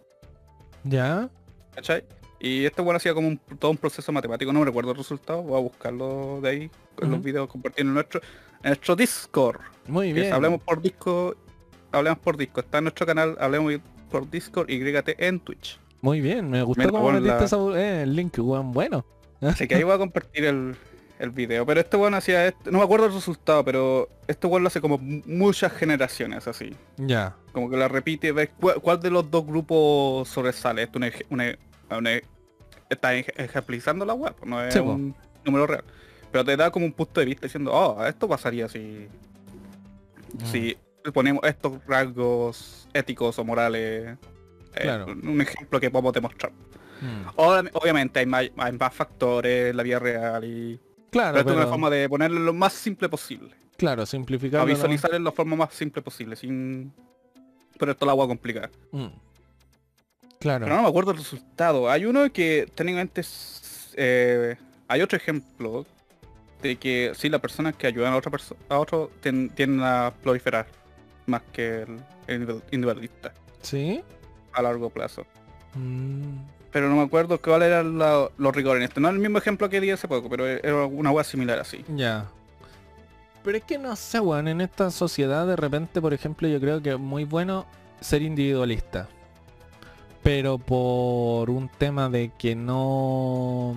Ya. 0.85 1.29
¿Cachai? 1.75 2.05
Y 2.45 2.63
este 2.65 2.83
bueno 2.83 2.97
hacía 2.97 3.15
como 3.15 3.27
un- 3.27 3.39
todo 3.57 3.71
un 3.71 3.77
proceso 3.77 4.11
matemático, 4.11 4.53
no 4.53 4.59
me 4.59 4.65
recuerdo 4.65 4.91
el 4.91 4.97
resultado, 4.97 5.41
voy 5.41 5.57
a 5.57 5.63
buscarlo 5.63 6.39
de 6.43 6.49
ahí, 6.49 6.61
en 7.01 7.09
los 7.09 7.17
Ujú. 7.19 7.25
videos 7.25 7.47
compartidos 7.49 7.87
en 7.87 7.93
nuestro, 7.95 8.21
en 8.61 8.69
nuestro 8.69 8.95
Discord. 8.95 9.61
Muy 9.87 10.13
bien. 10.13 10.31
Hablemos 10.31 10.61
por 10.61 10.79
disco, 10.79 11.35
hablemos 11.91 12.19
por 12.19 12.37
disco. 12.37 12.59
Está 12.59 12.77
en 12.77 12.83
nuestro 12.83 13.07
canal, 13.07 13.35
hablemos 13.39 13.73
por 14.11 14.29
Discord 14.29 14.69
y 14.69 14.77
grígate 14.77 15.15
en 15.27 15.39
Twitch. 15.39 15.79
Muy 16.01 16.21
bien. 16.21 16.47
Me 16.51 16.61
gustó 16.61 16.87
cómo 16.91 17.01
bueno, 17.01 17.19
metiste 17.19 17.39
la- 17.39 17.45
esa 17.45 17.57
bu- 17.57 17.75
eh, 17.75 18.03
el 18.03 18.15
link, 18.15 18.35
weón. 18.37 18.71
Bueno. 18.73 19.03
Así 19.41 19.67
que 19.67 19.73
ahí 19.75 19.83
voy 19.83 19.93
a 19.93 19.97
compartir 19.97 20.45
el, 20.45 20.75
el 21.17 21.31
video. 21.31 21.65
Pero 21.65 21.79
este 21.79 21.97
bueno 21.97 22.17
hacía 22.17 22.45
este, 22.45 22.69
no 22.69 22.77
me 22.77 22.83
acuerdo 22.83 23.07
el 23.07 23.13
resultado, 23.13 23.65
pero 23.65 24.07
este 24.27 24.45
bueno 24.45 24.65
lo 24.65 24.67
hace 24.67 24.81
como 24.81 24.99
mu- 24.99 25.23
muchas 25.25 25.73
generaciones 25.73 26.47
así. 26.47 26.75
Ya. 26.97 27.35
Como 27.53 27.71
que 27.71 27.77
la 27.77 27.87
repite, 27.87 28.31
ver 28.31 28.51
cuál, 28.59 28.79
cuál 28.81 28.99
de 28.99 29.09
los 29.09 29.31
dos 29.31 29.47
grupos 29.47 30.29
sobresale. 30.29 30.83
Esto 30.83 30.99
una, 30.99 31.11
una, 31.31 31.57
una- 31.97 32.21
está 32.89 33.13
ej- 33.15 33.33
ejemplizando 33.35 34.05
la 34.05 34.13
web, 34.13 34.35
no 34.45 34.63
es 34.63 34.73
Sí, 34.73 34.79
po. 34.79 34.91
un 34.93 35.15
número 35.43 35.67
real. 35.67 35.83
Pero 36.31 36.43
te 36.45 36.57
da 36.57 36.69
como 36.71 36.85
un 36.85 36.93
punto 36.93 37.19
de 37.19 37.25
vista 37.27 37.45
diciendo, 37.47 37.71
oh, 37.73 38.05
esto 38.05 38.27
pasaría 38.27 38.67
si, 38.67 39.07
Mm. 40.33 40.45
si 40.51 40.77
ponemos 41.13 41.43
estos 41.45 41.73
rasgos 41.85 42.87
éticos 42.93 43.37
o 43.39 43.43
morales. 43.45 44.17
eh. 44.75 45.05
Un 45.23 45.39
ejemplo 45.39 45.79
que 45.79 45.89
podemos 45.89 46.11
demostrar. 46.13 46.51
Mm. 47.01 47.27
Obvi- 47.37 47.69
Obviamente 47.73 48.19
hay 48.19 48.25
más, 48.25 48.49
hay 48.57 48.71
más 48.73 48.93
factores 48.93 49.71
en 49.71 49.77
la 49.77 49.83
vida 49.83 49.99
real 49.99 50.43
y... 50.43 50.79
Claro, 51.11 51.31
Pero 51.37 51.39
esto 51.41 51.51
es 51.51 51.57
una 51.59 51.67
forma 51.67 51.89
de 51.89 52.09
ponerlo 52.09 52.39
lo 52.41 52.53
más 52.53 52.73
simple 52.73 53.07
posible. 53.07 53.51
claro, 53.77 54.01
A 54.03 54.05
simplificar. 54.05 54.65
visualizar 54.65 55.13
en 55.13 55.23
la 55.23 55.31
forma 55.31 55.55
más 55.55 55.73
simple 55.73 56.01
posible, 56.01 56.35
sin... 56.35 56.91
Pero 57.79 57.91
esto 57.93 58.05
la 58.05 58.13
voy 58.13 58.25
a 58.25 58.27
complicar. 58.27 58.69
Claro. 60.39 60.65
Pero 60.65 60.75
no 60.75 60.83
me 60.83 60.89
acuerdo 60.89 61.11
el 61.11 61.17
resultado. 61.17 61.89
Hay 61.89 62.05
uno 62.05 62.31
que 62.31 62.69
técnicamente 62.75 63.21
es, 63.21 63.91
eh, 63.95 64.55
hay 64.87 65.01
otro 65.01 65.17
ejemplo 65.17 65.85
de 66.61 66.75
que 66.77 67.11
si 67.15 67.29
las 67.29 67.41
personas 67.41 67.75
que 67.75 67.87
ayudan 67.87 68.13
a 68.13 68.17
otra 68.17 68.31
persona 68.31 68.59
a 68.69 68.79
otro 68.79 69.11
ten- 69.21 69.49
tienden 69.49 69.81
a 69.83 70.11
proliferar 70.23 70.67
más 71.25 71.41
que 71.51 71.83
el, 71.83 71.99
el 72.27 72.41
individu- 72.47 72.61
individualista 72.71 73.33
¿Sí? 73.61 74.01
a 74.53 74.61
largo 74.61 74.89
plazo. 74.89 75.25
Mm. 75.73 76.37
Pero 76.71 76.89
no 76.89 76.95
me 76.97 77.03
acuerdo 77.03 77.39
cuál 77.41 77.61
eran 77.63 77.97
la- 77.97 78.29
los 78.37 78.55
rigores 78.55 78.81
en 78.81 78.89
este. 78.89 78.99
No 78.99 79.07
es 79.07 79.13
el 79.13 79.19
mismo 79.21 79.37
ejemplo 79.37 79.69
que 79.69 79.79
di 79.79 79.91
hace 79.91 80.07
poco, 80.07 80.29
pero 80.29 80.45
era 80.45 80.85
una 80.85 81.11
hueá 81.11 81.23
similar 81.23 81.59
así. 81.59 81.85
Ya. 81.95 82.25
Pero 83.43 83.57
es 83.57 83.63
que 83.63 83.77
no 83.77 83.95
sé, 83.95 84.19
weón, 84.19 84.47
en 84.47 84.59
esta 84.61 84.89
sociedad 84.91 85.45
de 85.47 85.55
repente, 85.55 86.01
por 86.01 86.13
ejemplo, 86.13 86.47
yo 86.47 86.59
creo 86.59 86.81
que 86.81 86.91
es 86.91 86.99
muy 86.99 87.23
bueno 87.25 87.65
ser 88.01 88.23
individualista. 88.23 89.07
Pero 90.25 90.57
por 90.57 91.51
un 91.51 91.69
tema 91.69 92.09
de 92.09 92.31
que 92.35 92.55
no... 92.55 93.75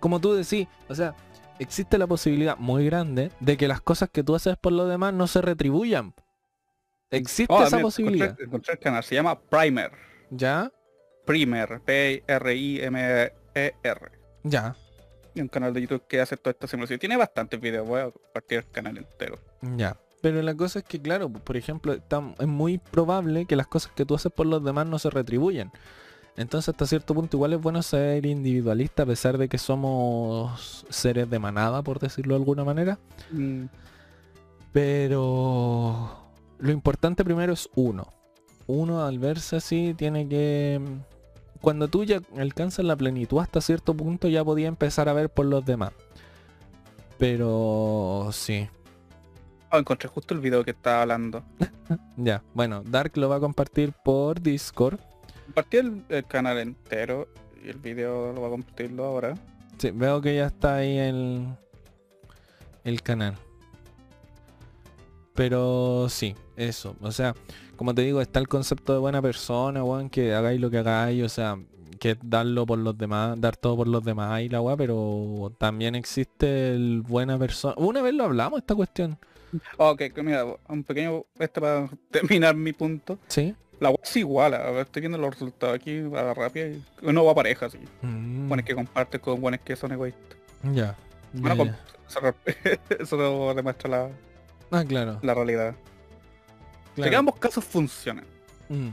Como 0.00 0.20
tú 0.20 0.34
decís, 0.34 0.66
o 0.88 0.96
sea, 0.96 1.14
existe 1.60 1.96
la 1.96 2.08
posibilidad 2.08 2.56
muy 2.58 2.84
grande 2.86 3.30
de 3.38 3.56
que 3.56 3.68
las 3.68 3.80
cosas 3.80 4.08
que 4.10 4.24
tú 4.24 4.34
haces 4.34 4.56
por 4.56 4.72
los 4.72 4.88
demás 4.88 5.14
no 5.14 5.28
se 5.28 5.40
retribuyan. 5.40 6.12
Existe 7.12 7.54
Oh, 7.54 7.62
esa 7.62 7.78
posibilidad. 7.78 8.30
Encontré, 8.30 8.46
encontré 8.46 8.72
el 8.72 8.80
canal, 8.80 9.04
se 9.04 9.14
llama 9.14 9.40
Primer. 9.40 9.92
¿Ya? 10.30 10.72
Primer, 11.24 11.80
P-R-I-M-E-R. 11.82 13.20
Ya. 14.42 14.74
Y 15.36 15.40
un 15.40 15.46
canal 15.46 15.72
de 15.72 15.82
YouTube 15.82 16.04
que 16.08 16.20
hace 16.20 16.36
toda 16.36 16.50
esta 16.50 16.66
simulación. 16.66 16.98
Tiene 16.98 17.16
bastantes 17.16 17.60
videos, 17.60 17.86
voy 17.86 18.00
a 18.00 18.10
compartir 18.10 18.58
el 18.58 18.68
canal 18.72 18.98
entero. 18.98 19.38
Ya. 19.76 19.96
Pero 20.20 20.42
la 20.42 20.54
cosa 20.54 20.80
es 20.80 20.84
que, 20.84 21.00
claro, 21.00 21.30
por 21.30 21.56
ejemplo, 21.56 21.94
es 21.94 22.46
muy 22.46 22.78
probable 22.78 23.46
que 23.46 23.56
las 23.56 23.66
cosas 23.66 23.92
que 23.94 24.04
tú 24.04 24.14
haces 24.14 24.32
por 24.32 24.46
los 24.46 24.62
demás 24.62 24.86
no 24.86 24.98
se 24.98 25.10
retribuyan. 25.10 25.72
Entonces, 26.36 26.70
hasta 26.70 26.86
cierto 26.86 27.14
punto, 27.14 27.36
igual 27.36 27.54
es 27.54 27.60
bueno 27.60 27.82
ser 27.82 28.24
individualista 28.26 29.02
a 29.02 29.06
pesar 29.06 29.38
de 29.38 29.48
que 29.48 29.58
somos 29.58 30.86
seres 30.88 31.28
de 31.28 31.38
manada, 31.38 31.82
por 31.82 31.98
decirlo 31.98 32.34
de 32.34 32.40
alguna 32.40 32.64
manera. 32.64 32.98
Mm, 33.30 33.64
Pero 34.72 36.16
lo 36.58 36.70
importante 36.70 37.24
primero 37.24 37.52
es 37.52 37.68
uno. 37.74 38.08
Uno 38.66 39.04
al 39.04 39.18
verse 39.18 39.56
así 39.56 39.94
tiene 39.96 40.28
que... 40.28 40.80
Cuando 41.60 41.88
tú 41.88 42.04
ya 42.04 42.22
alcanzas 42.38 42.84
la 42.84 42.96
plenitud 42.96 43.38
hasta 43.38 43.60
cierto 43.60 43.94
punto 43.94 44.28
ya 44.28 44.44
podía 44.44 44.68
empezar 44.68 45.08
a 45.08 45.12
ver 45.12 45.28
por 45.28 45.44
los 45.46 45.64
demás. 45.64 45.92
Pero 47.18 48.30
sí. 48.32 48.68
Oh, 49.72 49.78
encontré 49.78 50.08
justo 50.08 50.34
el 50.34 50.40
video 50.40 50.64
que 50.64 50.72
estaba 50.72 51.02
hablando. 51.02 51.42
Ya, 52.16 52.40
bueno, 52.54 52.84
Dark 52.84 53.16
lo 53.16 53.28
va 53.28 53.36
a 53.36 53.40
compartir 53.40 53.92
por 54.04 54.40
Discord. 54.40 55.00
Compartí 55.46 55.78
el, 55.78 56.04
el 56.08 56.24
canal 56.24 56.58
entero 56.58 57.26
y 57.64 57.68
el 57.68 57.78
video 57.78 58.32
lo 58.32 58.40
voy 58.40 58.46
a 58.46 58.50
compartirlo 58.50 59.04
ahora. 59.04 59.34
Sí, 59.78 59.90
veo 59.90 60.20
que 60.20 60.36
ya 60.36 60.46
está 60.46 60.76
ahí 60.76 60.98
el, 60.98 61.48
el 62.84 63.02
canal. 63.02 63.34
Pero 65.34 66.06
sí, 66.08 66.36
eso. 66.56 66.94
O 67.00 67.10
sea, 67.10 67.34
como 67.74 67.92
te 67.94 68.02
digo, 68.02 68.20
está 68.20 68.38
el 68.38 68.46
concepto 68.46 68.92
de 68.92 69.00
buena 69.00 69.20
persona, 69.20 69.82
weón, 69.82 70.10
que 70.10 70.34
hagáis 70.34 70.60
lo 70.60 70.70
que 70.70 70.78
hagáis, 70.78 71.24
o 71.24 71.28
sea, 71.28 71.58
que 71.98 72.16
darlo 72.22 72.66
por 72.66 72.78
los 72.78 72.96
demás, 72.96 73.40
dar 73.40 73.56
todo 73.56 73.78
por 73.78 73.88
los 73.88 74.04
demás 74.04 74.42
y 74.42 74.48
la 74.48 74.60
weá, 74.60 74.76
pero 74.76 75.52
también 75.58 75.94
existe 75.94 76.74
el 76.74 77.02
buena 77.02 77.38
persona. 77.38 77.74
Una 77.78 78.02
vez 78.02 78.14
lo 78.14 78.24
hablamos 78.24 78.60
esta 78.60 78.74
cuestión. 78.74 79.18
Ok, 79.76 80.02
mira, 80.22 80.44
un 80.68 80.82
pequeño 80.84 81.24
este 81.38 81.60
para 81.60 81.88
terminar 82.10 82.54
mi 82.54 82.72
punto. 82.72 83.18
Sí. 83.28 83.54
La 83.80 83.88
web 83.90 84.00
es 84.02 84.16
igual, 84.16 84.52
a 84.54 84.70
ver, 84.70 84.82
estoy 84.82 85.00
viendo 85.00 85.16
los 85.18 85.30
resultados 85.30 85.74
aquí 85.74 85.98
a 86.00 86.22
la 86.22 86.34
rápida 86.34 86.66
y 86.68 86.82
uno 87.02 87.24
va 87.24 87.34
pareja, 87.34 87.66
así. 87.66 87.78
Mm, 88.02 88.48
Buenos 88.48 88.66
que 88.66 88.74
comparten 88.74 89.20
con 89.20 89.40
buenos 89.40 89.60
que 89.64 89.74
son 89.74 89.92
egoístas. 89.92 90.36
ya. 90.74 90.94
Bueno, 91.32 91.54
ya, 91.54 91.56
con- 91.56 91.68
ya. 91.68 92.34
eso, 92.68 92.98
eso 93.02 93.16
lo 93.16 93.54
demuestra 93.54 93.88
la, 93.90 94.08
Ah, 94.70 94.84
claro. 94.84 95.18
la 95.22 95.32
realidad. 95.34 95.70
O 95.70 95.74
sea, 95.74 96.94
que 96.96 97.02
claro. 97.02 97.18
ambos 97.18 97.36
casos 97.36 97.64
funcionan. 97.64 98.24
Mm. 98.68 98.88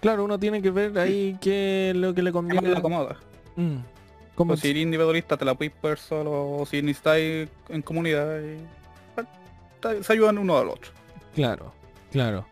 Claro, 0.00 0.24
uno 0.24 0.38
tiene 0.38 0.62
que 0.62 0.70
ver 0.70 0.96
ahí 0.98 1.36
qué 1.40 1.90
es 1.90 1.96
lo 1.96 2.14
que 2.14 2.22
le 2.22 2.30
¿Qué 2.30 2.32
conviene. 2.32 2.68
le 2.70 2.76
acomoda? 2.78 3.16
Mm. 3.56 3.76
¿Cómo 4.36 4.54
O 4.54 4.56
si 4.56 4.70
eres 4.70 4.82
individualista 4.82 5.36
te 5.36 5.44
la 5.44 5.54
puedes 5.54 5.74
poder 5.74 5.98
solo, 5.98 6.30
o 6.58 6.64
si 6.64 6.80
necesitáis 6.80 7.48
en 7.68 7.82
comunidad, 7.82 8.38
y, 8.40 8.56
se 10.02 10.12
ayudan 10.12 10.38
uno 10.38 10.58
al 10.58 10.68
otro. 10.68 10.90
Claro, 11.34 11.72
claro. 12.10 12.46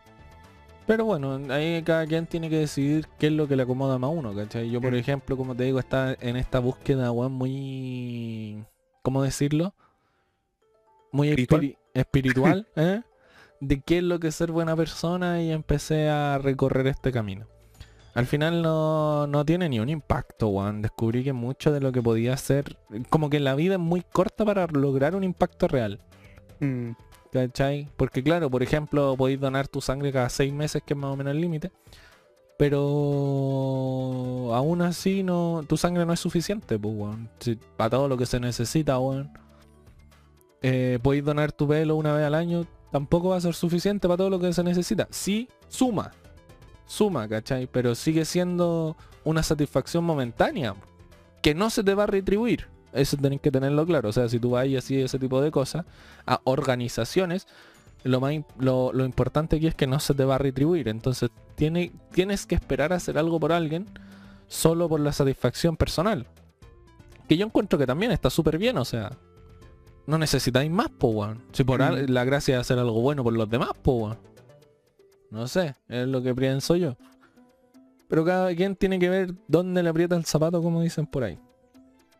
Pero 0.86 1.04
bueno, 1.04 1.38
ahí 1.52 1.82
cada 1.82 2.06
quien 2.06 2.26
tiene 2.26 2.48
que 2.48 2.58
decidir 2.60 3.06
qué 3.18 3.26
es 3.26 3.32
lo 3.32 3.46
que 3.46 3.56
le 3.56 3.64
acomoda 3.64 3.98
más 3.98 4.08
a 4.08 4.12
uno, 4.12 4.34
¿cachai? 4.34 4.70
Yo, 4.70 4.80
por 4.80 4.92
Mm. 4.92 4.96
ejemplo, 4.96 5.36
como 5.36 5.54
te 5.54 5.64
digo, 5.64 5.78
está 5.78 6.16
en 6.20 6.36
esta 6.36 6.60
búsqueda, 6.60 7.10
weón, 7.12 7.32
muy... 7.32 8.64
¿Cómo 9.02 9.22
decirlo? 9.22 9.74
Muy 11.12 11.28
¿Espiritual? 11.28 11.62
espiri- 11.62 11.76
espiritual, 11.94 12.66
¿eh? 12.76 13.02
De 13.60 13.80
qué 13.80 13.98
es 13.98 14.04
lo 14.04 14.18
que 14.20 14.28
es 14.28 14.34
ser 14.34 14.50
buena 14.52 14.76
persona 14.76 15.42
y 15.42 15.50
empecé 15.50 16.08
a 16.08 16.38
recorrer 16.38 16.86
este 16.86 17.12
camino. 17.12 17.46
Al 18.14 18.26
final 18.26 18.62
no, 18.62 19.26
no 19.26 19.44
tiene 19.44 19.68
ni 19.68 19.80
un 19.80 19.88
impacto, 19.90 20.48
weón. 20.48 20.80
Descubrí 20.82 21.22
que 21.22 21.32
mucho 21.32 21.70
de 21.72 21.80
lo 21.80 21.92
que 21.92 22.00
podía 22.02 22.32
hacer... 22.32 22.78
Como 23.10 23.28
que 23.30 23.40
la 23.40 23.54
vida 23.54 23.74
es 23.74 23.80
muy 23.80 24.00
corta 24.02 24.44
para 24.44 24.66
lograr 24.68 25.14
un 25.14 25.22
impacto 25.24 25.68
real. 25.68 26.00
Mm. 26.60 26.92
¿Cachai? 27.32 27.88
Porque 27.96 28.22
claro, 28.22 28.50
por 28.50 28.62
ejemplo, 28.62 29.14
podéis 29.16 29.40
donar 29.40 29.68
tu 29.68 29.80
sangre 29.80 30.12
cada 30.12 30.28
seis 30.28 30.52
meses, 30.52 30.82
que 30.84 30.94
es 30.94 30.98
más 30.98 31.12
o 31.12 31.16
menos 31.16 31.32
el 31.32 31.40
límite. 31.40 31.70
Pero 32.58 34.50
aún 34.52 34.82
así 34.82 35.22
no. 35.22 35.64
Tu 35.68 35.76
sangre 35.76 36.04
no 36.04 36.12
es 36.12 36.20
suficiente, 36.20 36.78
pues 36.78 36.94
weón. 36.96 37.28
Para 37.76 37.90
todo 37.90 38.08
lo 38.08 38.16
que 38.16 38.26
se 38.26 38.40
necesita, 38.40 38.98
weón. 38.98 39.30
Eh, 40.62 40.98
podéis 41.02 41.24
donar 41.24 41.52
tu 41.52 41.68
pelo 41.68 41.96
una 41.96 42.14
vez 42.14 42.26
al 42.26 42.34
año. 42.34 42.66
Tampoco 42.90 43.28
va 43.28 43.36
a 43.36 43.40
ser 43.40 43.54
suficiente 43.54 44.08
para 44.08 44.16
todo 44.16 44.30
lo 44.30 44.40
que 44.40 44.52
se 44.52 44.64
necesita. 44.64 45.06
Sí, 45.10 45.48
suma. 45.68 46.10
Suma, 46.86 47.28
¿cachai? 47.28 47.68
Pero 47.68 47.94
sigue 47.94 48.24
siendo 48.24 48.96
una 49.22 49.42
satisfacción 49.42 50.04
momentánea. 50.04 50.74
Que 51.42 51.54
no 51.54 51.70
se 51.70 51.84
te 51.84 51.94
va 51.94 52.04
a 52.04 52.06
retribuir. 52.06 52.66
Eso 52.92 53.16
tenéis 53.16 53.40
que 53.40 53.50
tenerlo 53.50 53.84
claro. 53.86 54.08
O 54.08 54.12
sea, 54.12 54.28
si 54.28 54.38
tú 54.38 54.50
vas 54.50 54.66
y 54.66 54.76
así 54.76 55.00
ese 55.00 55.18
tipo 55.18 55.40
de 55.40 55.50
cosas 55.50 55.84
a 56.26 56.40
organizaciones, 56.44 57.46
lo 58.04 58.20
más 58.20 58.34
lo, 58.58 58.92
lo 58.92 59.04
importante 59.04 59.56
aquí 59.56 59.66
es 59.66 59.74
que 59.74 59.86
no 59.86 60.00
se 60.00 60.14
te 60.14 60.24
va 60.24 60.36
a 60.36 60.38
retribuir. 60.38 60.88
Entonces 60.88 61.30
tiene, 61.54 61.92
tienes 62.12 62.46
que 62.46 62.54
esperar 62.54 62.92
a 62.92 62.96
hacer 62.96 63.18
algo 63.18 63.38
por 63.38 63.52
alguien 63.52 63.86
solo 64.46 64.88
por 64.88 65.00
la 65.00 65.12
satisfacción 65.12 65.76
personal. 65.76 66.26
Que 67.28 67.36
yo 67.36 67.44
encuentro 67.44 67.78
que 67.78 67.86
también 67.86 68.10
está 68.12 68.30
súper 68.30 68.56
bien, 68.58 68.78
o 68.78 68.84
sea. 68.84 69.12
No 70.06 70.16
necesitáis 70.16 70.70
más, 70.70 70.88
po, 70.88 71.08
weón. 71.08 71.42
Si 71.52 71.64
por 71.64 71.80
Mm. 71.82 72.10
la 72.10 72.24
gracia 72.24 72.54
de 72.54 72.60
hacer 72.62 72.78
algo 72.78 73.02
bueno 73.02 73.22
por 73.22 73.34
los 73.34 73.50
demás, 73.50 73.70
po, 73.82 73.92
weón. 73.92 74.18
No 75.30 75.46
sé, 75.46 75.74
es 75.88 76.08
lo 76.08 76.22
que 76.22 76.34
pienso 76.34 76.76
yo. 76.76 76.96
Pero 78.08 78.24
cada 78.24 78.54
quien 78.54 78.74
tiene 78.74 78.98
que 78.98 79.10
ver 79.10 79.34
dónde 79.48 79.82
le 79.82 79.90
aprieta 79.90 80.16
el 80.16 80.24
zapato, 80.24 80.62
como 80.62 80.80
dicen 80.80 81.06
por 81.06 81.24
ahí. 81.24 81.38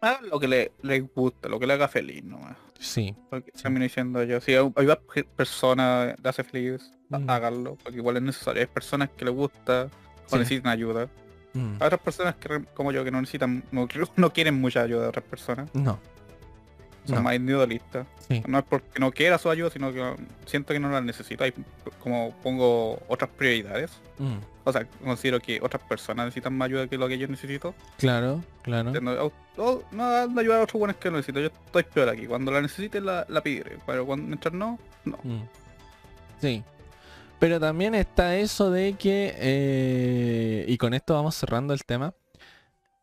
Ah, 0.01 0.21
lo 0.23 0.39
que 0.39 0.47
le, 0.49 0.73
le 0.83 1.01
gusta, 1.01 1.49
lo 1.49 1.59
que 1.59 1.67
le 1.67 1.73
haga 1.75 1.89
feliz 1.89 2.23
nomás. 2.25 2.57
Sí, 2.79 3.15
Porque 3.29 3.51
Sí. 3.55 3.63
termino 3.63 3.83
diciendo 3.83 4.23
yo, 4.23 4.41
si 4.41 4.53
hay 4.55 4.91
a 4.91 4.99
personas 5.37 6.15
le 6.23 6.29
hace 6.29 6.45
feliz, 6.45 6.93
Mm. 7.11 7.29
háganlo, 7.31 7.77
porque 7.83 7.97
igual 7.99 8.17
es 8.19 8.23
necesario. 8.23 8.61
Hay 8.61 8.67
personas 8.69 9.09
que 9.17 9.25
les 9.25 9.35
gusta 9.35 9.89
o 10.27 10.31
Sí. 10.31 10.39
necesitan 10.39 10.71
ayuda. 10.73 11.09
Mm. 11.55 11.77
Hay 11.81 11.87
otras 11.87 12.01
personas 12.03 12.37
que 12.37 12.63
como 12.75 12.93
yo 12.93 13.03
que 13.03 13.11
no 13.11 13.21
necesitan, 13.21 13.65
no, 13.73 13.89
no 14.17 14.33
quieren 14.33 14.61
mucha 14.61 14.83
ayuda 14.83 15.03
de 15.03 15.09
otras 15.09 15.25
personas. 15.25 15.69
no. 15.75 15.99
Son 17.09 17.17
No. 17.17 17.23
más 17.23 17.35
individualistas. 17.37 18.07
Sí. 18.29 18.43
No 18.47 18.59
es 18.59 18.65
porque 18.65 19.01
no 19.01 19.11
quiera 19.11 19.39
su 19.39 19.49
ayuda, 19.51 19.71
sino 19.71 19.93
que 19.93 19.99
no- 20.01 20.17
siento 20.47 20.73
que 20.75 20.79
no 20.81 20.91
la 20.91 21.01
necesito. 21.01 21.43
Hay 21.45 21.53
como 22.01 22.33
pongo 22.43 23.01
otras 23.09 23.31
prioridades. 23.31 23.91
Mm. 24.19 24.37
O 24.65 24.73
sea, 24.73 24.87
considero 25.03 25.41
que 25.41 25.59
otras 25.63 25.83
personas 25.89 26.27
necesitan 26.27 26.57
más 26.57 26.67
ayuda 26.67 26.87
que 26.87 26.99
lo 26.99 27.09
que 27.09 27.17
yo 27.17 27.27
necesito. 27.27 27.75
Claro, 27.97 28.43
claro. 28.63 28.93
No, 29.01 29.33
no 29.91 30.05
a 30.05 30.23
ayudar 30.25 30.61
a 30.61 30.63
otros 30.65 30.79
buenos 30.79 30.97
que 30.97 31.11
no 31.11 31.17
necesito. 31.17 31.41
Yo 31.41 31.47
estoy 31.47 31.83
peor 31.85 32.11
aquí. 32.11 32.27
Cuando 32.27 32.53
la 32.53 32.61
necesite 32.61 33.01
la, 33.01 33.25
la 33.29 33.41
pediré. 33.41 33.79
Pero 33.87 34.05
cuando 34.05 34.27
mientras 34.27 34.53
no, 34.53 34.79
no. 35.05 35.19
Mm. 35.25 35.43
Sí. 36.41 36.63
Pero 37.39 37.59
también 37.59 37.95
está 37.95 38.37
eso 38.37 38.71
de 38.71 38.95
que, 38.95 39.35
eh, 39.39 40.65
y 40.69 40.77
con 40.77 40.93
esto 40.93 41.15
vamos 41.15 41.35
cerrando 41.37 41.73
el 41.73 41.85
tema, 41.85 42.13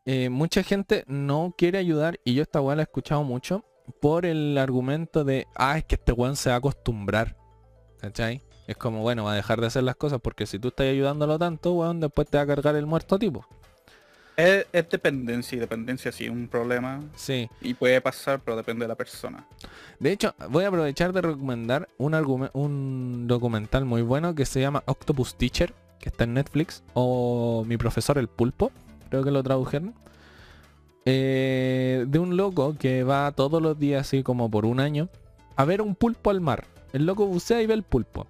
eh, 0.06 0.30
mucha 0.30 0.62
gente 0.62 1.04
no 1.08 1.56
quiere 1.58 1.78
ayudar, 1.80 2.20
y 2.24 2.36
yo 2.36 2.44
esta 2.44 2.62
weá 2.62 2.76
la 2.76 2.82
he 2.82 2.84
escuchado 2.84 3.24
mucho, 3.24 3.64
por 4.00 4.26
el 4.26 4.58
argumento 4.58 5.24
de, 5.24 5.48
ah, 5.56 5.78
es 5.78 5.86
que 5.86 5.96
este 5.96 6.12
weón 6.12 6.36
se 6.36 6.50
va 6.50 6.56
a 6.56 6.60
acostumbrar. 6.60 7.36
¿Cachai? 8.00 8.42
Es 8.68 8.78
como, 8.78 9.02
bueno, 9.02 9.24
va 9.24 9.34
a 9.34 9.36
dejar 9.36 9.62
de 9.62 9.68
hacer 9.68 9.84
las 9.84 9.96
cosas 9.96 10.20
porque 10.22 10.46
si 10.46 10.60
tú 10.60 10.70
estás 10.70 10.88
ayudándolo 10.88 11.38
tanto, 11.38 11.74
weón, 11.74 12.00
después 12.00 12.28
te 12.28 12.38
va 12.38 12.44
a 12.44 12.48
cargar 12.48 12.76
el 12.76 12.86
muerto 12.86 13.20
tipo. 13.20 13.46
Es, 14.36 14.66
es 14.74 14.90
dependencia 14.90 15.56
y 15.56 15.60
dependencia 15.60 16.12
sí 16.12 16.26
es 16.26 16.30
un 16.30 16.48
problema. 16.48 17.02
Sí. 17.16 17.50
Y 17.62 17.74
puede 17.74 18.02
pasar, 18.02 18.42
pero 18.44 18.58
depende 18.58 18.84
de 18.84 18.90
la 18.90 18.96
persona. 18.96 19.48
De 20.00 20.12
hecho, 20.12 20.36
voy 20.50 20.66
a 20.66 20.68
aprovechar 20.68 21.14
de 21.14 21.22
recomendar 21.22 21.88
un, 21.98 22.14
un 22.54 23.28
documental 23.28 23.86
muy 23.86 24.02
bueno 24.02 24.36
que 24.36 24.46
se 24.46 24.60
llama 24.60 24.84
Octopus 24.88 25.36
Teacher, 25.36 25.74
que 26.00 26.10
está 26.10 26.26
en 26.26 26.34
Netflix, 26.34 26.84
o 26.94 27.64
Mi 27.66 27.78
profesor 27.78 28.18
el 28.18 28.28
pulpo, 28.28 28.72
creo 29.10 29.24
que 29.24 29.32
lo 29.32 29.42
tradujeron. 29.42 29.94
Eh, 31.06 32.06
de 32.08 32.20
un 32.20 32.36
loco 32.36 32.76
que 32.80 33.04
va 33.04 33.32
todos 33.32 33.62
los 33.62 33.78
días, 33.78 34.02
así 34.08 34.24
como 34.24 34.50
por 34.50 34.66
un 34.66 34.80
año, 34.80 35.10
a 35.56 35.64
ver 35.66 35.82
un 35.82 35.96
pulpo 35.96 36.32
al 36.32 36.42
mar. 36.42 36.66
El 36.94 37.06
loco 37.06 37.26
bucea 37.28 37.62
y 37.62 37.68
ve 37.68 37.74
el 37.76 37.84
pulpo. 37.84 38.26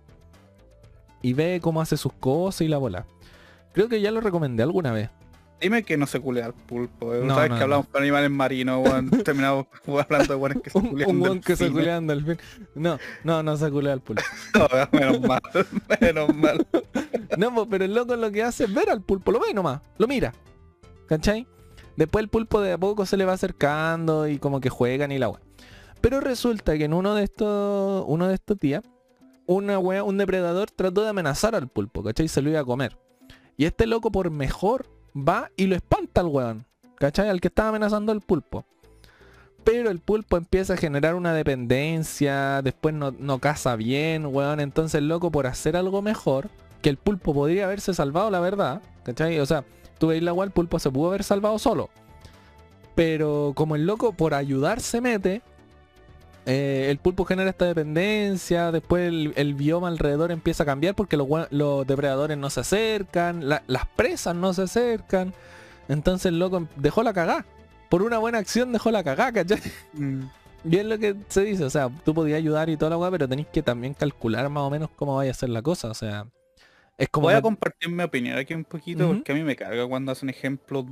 Y 1.21 1.33
ve 1.33 1.59
cómo 1.61 1.81
hace 1.81 1.97
sus 1.97 2.13
cosas 2.13 2.61
y 2.61 2.67
la 2.67 2.77
bola. 2.77 3.05
Creo 3.73 3.89
que 3.89 4.01
ya 4.01 4.11
lo 4.11 4.21
recomendé 4.21 4.63
alguna 4.63 4.91
vez. 4.91 5.09
Dime 5.61 5.83
que 5.83 5.95
no 5.95 6.05
se 6.05 6.19
culea 6.19 6.45
al 6.47 6.53
pulpo. 6.53 7.13
¿eh? 7.13 7.21
No, 7.23 7.33
Sabes 7.33 7.49
no, 7.49 7.55
que 7.55 7.59
no. 7.59 7.63
hablamos 7.63 7.87
con 7.87 8.01
animales 8.03 8.29
marinos, 8.29 8.85
weón. 8.85 9.09
Terminamos 9.23 9.67
hablando 9.87 10.37
de 10.37 10.61
que 10.61 10.69
se 10.69 10.77
Un, 10.77 10.87
culean 10.89 11.09
un 11.09 11.21
weón 11.21 11.39
que 11.39 11.55
se 11.55 11.63
delfines. 11.65 11.99
culea 11.99 12.13
al 12.13 12.25
fin. 12.25 12.37
No, 12.75 12.99
no, 13.23 13.41
no 13.41 13.55
se 13.57 13.71
culea 13.71 13.93
al 13.93 14.01
pulpo. 14.01 14.21
No, 14.53 14.67
menos 14.99 15.21
mal, 15.21 15.41
menos 16.01 16.35
mal. 16.35 16.67
No, 17.37 17.67
pero 17.69 17.85
el 17.85 17.93
loco 17.93 18.15
lo 18.15 18.31
que 18.31 18.43
hace 18.43 18.65
es 18.65 18.73
ver 18.73 18.89
al 18.89 19.01
pulpo, 19.01 19.31
lo 19.31 19.39
ve 19.39 19.53
nomás, 19.53 19.81
lo 19.97 20.07
mira. 20.07 20.33
¿Cachai? 21.07 21.47
Después 21.97 22.23
el 22.23 22.29
pulpo 22.29 22.61
de 22.61 22.73
a 22.73 22.77
poco 22.77 23.05
se 23.05 23.17
le 23.17 23.25
va 23.25 23.33
acercando 23.33 24.27
y 24.27 24.37
como 24.37 24.59
que 24.59 24.69
juegan 24.69 25.11
y 25.11 25.17
la 25.17 25.29
weá. 25.29 25.41
Pero 26.01 26.19
resulta 26.19 26.77
que 26.77 26.85
en 26.85 26.93
uno 26.93 27.15
de 27.15 27.23
estos, 27.23 28.05
uno 28.07 28.27
de 28.27 28.35
estos 28.35 28.59
días, 28.59 28.83
una 29.47 29.79
un 29.79 30.17
depredador 30.17 30.71
trató 30.71 31.03
de 31.03 31.09
amenazar 31.09 31.55
al 31.55 31.67
pulpo, 31.67 32.03
¿cachai? 32.03 32.27
Se 32.27 32.41
lo 32.41 32.49
iba 32.49 32.59
a 32.59 32.65
comer. 32.65 32.97
Y 33.57 33.65
este 33.65 33.87
loco 33.87 34.11
por 34.11 34.29
mejor 34.29 34.87
va 35.15 35.49
y 35.55 35.67
lo 35.67 35.75
espanta 35.75 36.21
al 36.21 36.27
weón, 36.27 36.65
¿cachai? 36.97 37.29
Al 37.29 37.41
que 37.41 37.47
estaba 37.47 37.69
amenazando 37.69 38.11
al 38.11 38.21
pulpo. 38.21 38.65
Pero 39.63 39.89
el 39.89 39.99
pulpo 39.99 40.37
empieza 40.37 40.73
a 40.73 40.77
generar 40.77 41.15
una 41.15 41.33
dependencia, 41.33 42.61
después 42.61 42.93
no, 42.93 43.11
no 43.17 43.39
caza 43.39 43.75
bien, 43.75 44.27
weón. 44.27 44.59
Entonces 44.59 44.99
el 44.99 45.07
loco 45.07 45.31
por 45.31 45.47
hacer 45.47 45.75
algo 45.75 46.01
mejor, 46.01 46.49
que 46.83 46.89
el 46.89 46.97
pulpo 46.97 47.33
podría 47.33 47.65
haberse 47.65 47.93
salvado, 47.95 48.29
la 48.29 48.39
verdad, 48.41 48.83
¿cachai? 49.03 49.39
O 49.39 49.45
sea, 49.47 49.65
tú 49.97 50.07
veis 50.07 50.21
la 50.23 50.33
weá, 50.33 50.45
el 50.45 50.51
pulpo 50.51 50.79
se 50.79 50.89
pudo 50.91 51.09
haber 51.09 51.23
salvado 51.23 51.59
solo. 51.59 51.89
Pero 52.95 53.53
como 53.55 53.75
el 53.75 53.85
loco 53.85 54.13
por 54.13 54.33
ayudar 54.33 54.79
se 54.79 55.01
mete, 55.01 55.41
eh, 56.45 56.87
el 56.89 56.97
pulpo 56.99 57.25
genera 57.25 57.49
esta 57.49 57.65
dependencia, 57.65 58.71
después 58.71 59.07
el, 59.07 59.33
el 59.35 59.53
bioma 59.55 59.87
alrededor 59.87 60.31
empieza 60.31 60.63
a 60.63 60.65
cambiar 60.65 60.95
porque 60.95 61.17
los, 61.17 61.27
los 61.49 61.85
depredadores 61.87 62.37
no 62.37 62.49
se 62.49 62.61
acercan, 62.61 63.49
la- 63.49 63.63
las 63.67 63.85
presas 63.87 64.35
no 64.35 64.53
se 64.53 64.63
acercan. 64.63 65.33
Entonces 65.89 66.27
el 66.27 66.39
loco 66.39 66.67
dejó 66.77 67.03
la 67.03 67.13
cagá. 67.13 67.45
Por 67.89 68.01
una 68.01 68.17
buena 68.17 68.37
acción 68.39 68.71
dejó 68.71 68.91
la 68.91 69.03
cagá, 69.03 69.31
¿cachai? 69.31 69.59
Mm. 69.93 70.21
Es 70.71 70.83
lo 70.83 70.97
que 70.97 71.15
se 71.29 71.41
dice, 71.43 71.63
o 71.63 71.69
sea, 71.69 71.91
tú 72.03 72.15
podías 72.15 72.37
ayudar 72.37 72.69
y 72.71 72.75
toda 72.77 72.89
la 72.89 72.97
weá, 72.97 73.11
pero 73.11 73.27
tenéis 73.29 73.47
que 73.53 73.61
también 73.61 73.93
calcular 73.93 74.49
más 74.49 74.63
o 74.63 74.71
menos 74.71 74.89
cómo 74.95 75.15
vaya 75.15 75.29
a 75.29 75.35
ser 75.35 75.49
la 75.49 75.61
cosa. 75.61 75.89
O 75.89 75.93
sea, 75.93 76.25
es 76.97 77.09
como... 77.09 77.27
Voy 77.27 77.33
a 77.35 77.41
compartir 77.41 77.89
mi 77.89 78.03
opinión 78.03 78.37
aquí 78.37 78.53
un 78.53 78.63
poquito 78.65 79.07
porque 79.07 79.31
a 79.31 79.35
mí 79.35 79.43
me 79.43 79.55
carga 79.55 79.85
cuando 79.87 80.11
hacen 80.11 80.29
ejemplos 80.29 80.85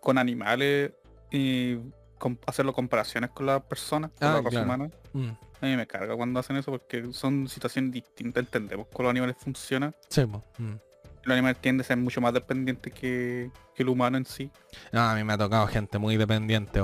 con 0.00 0.18
animales 0.18 0.92
y 1.30 1.76
com- 2.18 2.36
hacerlo 2.46 2.72
comparaciones 2.72 3.30
con 3.30 3.46
las 3.46 3.62
personas, 3.62 4.10
con 4.18 4.28
Ah, 4.28 4.32
la 4.32 4.36
raza 4.38 4.50
claro. 4.50 4.64
humana. 4.66 4.90
Mm. 5.12 5.28
A 5.60 5.66
mí 5.66 5.76
me 5.76 5.86
carga 5.86 6.14
cuando 6.16 6.38
hacen 6.40 6.56
eso 6.56 6.70
porque 6.70 7.12
son 7.12 7.48
situaciones 7.48 7.90
distintas, 7.92 8.44
entendemos 8.44 8.86
cómo 8.92 9.04
los 9.04 9.10
animales 9.10 9.36
funcionan. 9.38 9.94
Sí. 10.08 10.24
Mm. 10.24 10.74
Los 11.24 11.32
animales 11.34 11.58
tienden 11.60 11.80
a 11.82 11.84
ser 11.84 11.96
mucho 11.96 12.20
más 12.20 12.32
dependientes 12.32 12.92
que, 12.92 13.50
que 13.74 13.82
el 13.82 13.88
humano 13.88 14.16
en 14.16 14.24
sí. 14.24 14.50
No, 14.92 15.00
a 15.00 15.14
mí 15.14 15.24
me 15.24 15.32
ha 15.32 15.38
tocado 15.38 15.66
gente 15.66 15.98
muy 15.98 16.16
dependiente, 16.16 16.80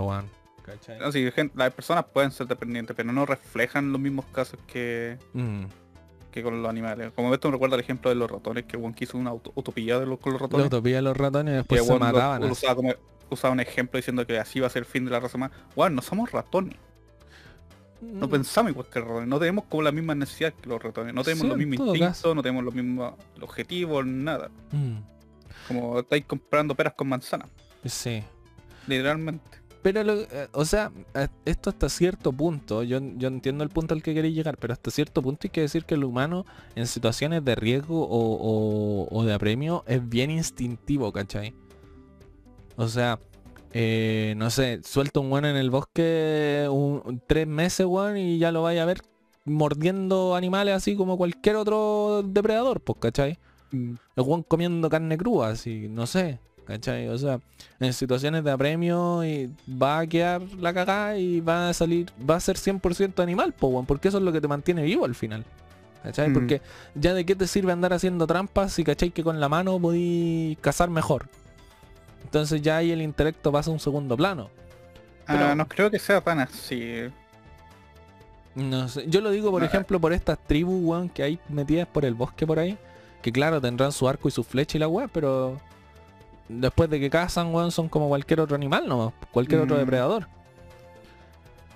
gen- 1.31 1.53
las 1.55 1.73
personas 1.73 2.05
pueden 2.07 2.31
ser 2.33 2.47
dependientes, 2.47 2.97
pero 2.97 3.13
no 3.13 3.25
reflejan 3.27 3.93
los 3.93 4.01
mismos 4.01 4.25
casos 4.33 4.59
que, 4.67 5.19
Mm. 5.35 5.65
Que 6.35 6.43
con 6.43 6.61
los 6.61 6.69
animales. 6.69 7.13
Como 7.15 7.33
esto 7.33 7.49
me 7.49 7.53
recuerda 7.53 7.77
el 7.77 7.81
ejemplo 7.83 8.11
de 8.11 8.17
los 8.17 8.29
ratones, 8.31 8.65
que 8.65 8.77
Juan 8.77 8.93
quiso 8.93 9.17
una 9.17 9.33
utopía 9.33 10.01
de 10.01 10.07
los, 10.07 10.19
con 10.19 10.33
los 10.33 10.41
La 10.43 10.47
ratones. 10.49 10.67
utopía 10.67 10.97
de 10.97 11.03
los 11.03 11.17
ratones 11.17 11.53
y 11.53 11.55
que 11.55 11.57
después 11.59 11.81
se 11.83 11.87
Juan 11.87 12.01
mataban. 12.01 12.43
lo 12.43 12.49
usaba, 12.53 12.75
como, 12.75 12.93
usaba 13.31 13.53
un 13.53 13.61
ejemplo 13.61 13.97
diciendo 13.99 14.27
que 14.27 14.39
así 14.39 14.59
va 14.61 14.67
a 14.67 14.71
ser 14.71 14.81
el 14.81 14.87
fin 14.87 15.05
de 15.05 15.13
la 15.13 15.21
raza 15.21 15.37
humana. 15.37 15.55
Bueno, 15.77 15.97
no 15.97 16.03
somos 16.03 16.33
ratones. 16.33 16.77
No 18.01 18.27
Mm. 18.27 18.31
pensamos 18.31 18.73
igual 18.73 18.87
que 18.93 18.99
los 18.99 19.09
ratones. 19.09 19.29
No 19.29 19.39
tenemos 19.39 19.65
como 19.67 19.83
la 19.83 19.93
misma 19.93 20.15
necesidad 20.15 20.53
que 20.53 20.69
los 20.69 20.83
ratones. 20.83 21.15
No 21.15 21.23
tenemos 21.23 21.43
Sí, 21.43 21.49
los 21.49 21.57
mismos 21.57 21.79
instintos, 21.87 22.09
caso. 22.09 22.35
no 22.35 22.43
tenemos 22.43 22.65
los 22.65 22.75
mismos 22.75 23.15
objetivos, 23.41 24.05
nada. 24.05 24.51
Mm. 24.73 24.97
Como 25.69 26.01
estáis 26.01 26.25
comprando 26.27 26.75
peras 26.75 26.95
con 26.95 27.09
manzanas. 27.09 27.49
Sí. 27.85 28.23
Literalmente. 28.87 29.59
Pero, 29.85 30.03
lo- 30.03 30.23
eh, 30.23 30.49
o 30.53 30.65
sea, 30.65 30.91
esto 31.45 31.69
hasta 31.69 31.91
cierto 31.91 32.33
punto, 32.33 32.83
yo, 32.83 32.99
yo 33.19 33.29
entiendo 33.29 33.63
el 33.63 33.69
punto 33.69 33.93
al 33.93 34.03
que 34.03 34.15
queréis 34.15 34.35
llegar, 34.35 34.57
pero 34.57 34.73
hasta 34.73 34.91
cierto 34.91 35.21
punto 35.21 35.41
hay 35.45 35.51
que 35.51 35.61
decir 35.61 35.85
que 35.85 35.95
el 35.95 36.05
humano 36.05 36.47
en 36.75 36.87
situaciones 36.87 37.45
de 37.45 37.55
riesgo 37.55 38.03
o, 38.03 38.09
o- 38.41 39.09
o 39.15 39.25
de 39.25 39.35
apremio 39.35 39.85
es 39.87 40.09
bien 40.09 40.31
instintivo, 40.31 41.13
¿cachai? 41.13 41.53
O 42.77 42.89
sea, 42.89 43.19
eh, 43.75 44.33
no 44.39 44.49
sé, 44.49 44.81
suelta 44.85 45.21
un 45.21 45.31
weón 45.31 45.45
en 45.45 45.57
el 45.57 45.69
bosque 45.71 46.67
un, 46.71 47.03
un- 47.05 47.21
tres 47.27 47.47
meses, 47.47 47.85
weón, 47.85 48.17
y 48.17 48.39
ya 48.39 48.53
lo 48.53 48.63
vaya 48.63 48.85
a 48.85 48.87
ver 48.87 49.03
mordiendo 49.45 50.35
animales 50.35 50.75
así 50.77 50.97
como 50.97 51.19
cualquier 51.19 51.57
otro 51.57 52.23
depredador, 52.27 52.81
pues, 52.81 52.99
¿cachai? 53.01 53.39
El 53.71 53.99
weón 54.17 54.45
comiendo 54.45 54.89
carne 54.89 55.19
cruda, 55.19 55.49
así, 55.51 55.89
no 55.91 56.07
sé, 56.07 56.39
¿cachai? 56.67 57.09
O 57.09 57.19
sea, 57.19 57.41
en 57.81 57.93
situaciones 57.93 58.45
de 58.45 58.51
apremio 58.51 59.25
y 59.25 59.51
va 59.71 60.01
a 60.01 60.07
quedar 60.07 60.43
la 60.59 60.73
cagada 60.73 61.17
y 61.19 61.41
va 61.41 61.69
a 61.69 61.75
salir, 61.75 62.11
va 62.29 62.37
a 62.37 62.41
ser 62.41 62.57
100% 62.57 63.23
animal, 63.23 63.53
po, 63.53 63.85
porque 63.87 64.09
eso 64.09 64.19
es 64.19 64.25
lo 64.25 64.33
que 64.33 64.41
te 64.41 64.49
mantiene 64.49 64.83
vivo 64.83 65.05
al 65.05 65.15
final. 65.15 65.45
¿Cachai? 66.03 66.29
Mm. 66.29 66.35
Porque 66.35 66.61
ya 66.95 67.15
de 67.15 67.25
qué 67.25 67.35
te 67.35 67.47
sirve 67.47 67.73
andar 67.73 67.93
haciendo 67.95 68.27
trampas 68.27 68.73
si 68.75 68.85
cachai 68.85 69.11
que 69.11 69.25
con 69.25 69.41
la 69.41 69.49
mano 69.49 69.79
podí 69.79 70.59
cazar 70.61 70.91
mejor. 70.91 71.29
Entonces 72.25 72.61
ya 72.61 72.77
ahí 72.79 72.91
el 72.91 73.01
intelecto 73.01 73.51
pasa 73.51 73.71
a 73.71 73.73
un 73.73 73.81
segundo 73.81 74.17
plano. 74.17 74.51
Pero- 75.27 75.47
Ah, 75.47 75.55
no 75.55 75.67
creo 75.67 75.91
que 75.91 75.99
sea 75.99 76.21
tan 76.21 76.41
así. 76.41 77.05
No 78.55 78.89
sé, 78.89 79.05
yo 79.09 79.21
lo 79.21 79.31
digo 79.31 79.51
por 79.51 79.63
No, 79.63 79.67
ejemplo 79.67 79.99
por 80.01 80.13
estas 80.13 80.39
tribus, 80.39 80.79
weón, 80.85 81.09
que 81.09 81.23
hay 81.23 81.39
metidas 81.49 81.89
por 81.89 82.05
el 82.05 82.15
bosque 82.15 82.47
por 82.47 82.59
ahí. 82.59 82.77
Que 83.23 83.33
claro, 83.33 83.61
tendrán 83.61 83.91
su 83.91 84.07
arco 84.09 84.29
y 84.29 84.31
su 84.31 84.45
flecha 84.45 84.77
y 84.77 84.81
la 84.81 84.89
weá, 84.89 85.09
pero 85.09 85.59
después 86.49 86.91
de 86.91 87.01
que 87.01 87.11
cazan, 87.11 87.55
weón, 87.55 87.71
son 87.71 87.89
como 87.89 88.09
cualquier 88.09 88.41
otro 88.41 88.55
animal 88.57 88.87
nomás, 88.89 89.13
cualquier 89.33 89.61
otro 89.63 89.77
Mm. 89.77 89.81
depredador. 89.81 90.27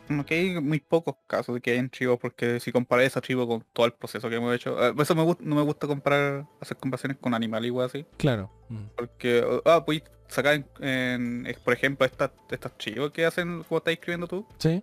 No, 0.09 0.25
que 0.25 0.35
hay 0.37 0.61
muy 0.61 0.81
pocos 0.81 1.16
casos 1.27 1.55
de 1.55 1.61
que 1.61 1.73
hayan 1.73 1.91
tribus, 1.91 2.19
porque 2.19 2.61
si 2.61 2.73
comparé 2.73 3.05
esa 3.05 3.21
tribu 3.21 3.47
con 3.47 3.62
todo 3.75 3.85
el 3.85 3.93
proceso 3.93 4.31
que 4.31 4.37
hemos 4.37 4.55
hecho, 4.55 4.83
eh, 4.83 4.95
por 4.95 5.03
eso 5.03 5.14
me 5.14 5.23
gust- 5.23 5.41
no 5.41 5.55
me 5.55 5.61
gusta 5.62 5.87
comparar, 5.87 6.47
hacer 6.61 6.79
comparaciones 6.79 7.19
con 7.21 7.35
animales 7.35 7.66
igual 7.69 7.87
así, 7.87 8.07
Claro. 8.16 8.51
Porque, 8.97 9.45
ah, 9.66 9.85
pues 9.85 10.03
sacar 10.29 10.55
en, 10.55 10.66
en- 10.81 11.47
eh, 11.47 11.57
por 11.62 11.75
ejemplo, 11.75 12.07
estas 12.07 12.31
estas 12.51 12.73
tribus 12.79 13.11
que 13.11 13.27
hacen, 13.27 13.62
como 13.64 13.79
estás 13.79 13.93
escribiendo 13.93 14.27
tú, 14.27 14.47
Sí. 14.59 14.83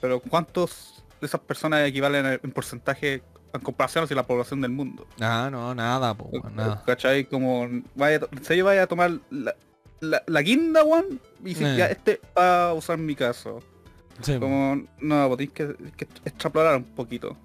pero 0.00 0.20
¿cuántos 0.20 1.04
de 1.20 1.26
esas 1.26 1.40
personas 1.42 1.86
equivalen 1.86 2.24
en, 2.24 2.40
en 2.42 2.50
porcentaje 2.52 3.22
en 3.52 3.60
comparación 3.60 4.04
hacia 4.04 4.16
la 4.16 4.26
población 4.26 4.60
del 4.60 4.70
mundo? 4.72 5.06
Ah, 5.20 5.48
no, 5.50 5.74
nada, 5.74 6.14
po, 6.14 6.30
nada. 6.54 6.82
¿Cachai? 6.86 7.24
Como, 7.24 7.68
vaya, 7.94 8.20
serio 8.42 8.64
vaya 8.66 8.82
a 8.82 8.86
tomar 8.86 9.12
la, 9.30 9.54
la, 10.00 10.22
la 10.26 10.42
guinda, 10.42 10.82
one, 10.84 11.18
y 11.44 11.54
si 11.54 11.64
Eh. 11.64 11.76
ya 11.76 11.86
este 11.86 12.20
va 12.36 12.68
a 12.70 12.74
usar 12.74 12.98
mi 12.98 13.14
caso. 13.14 13.60
Sí. 14.22 14.38
Como, 14.38 14.82
no, 15.00 15.28
pues 15.28 15.38
tienes 15.50 15.54
que, 15.54 15.92
que 15.96 16.04
extrapolar 16.24 16.76
un 16.76 16.84
poquito. 16.84 17.36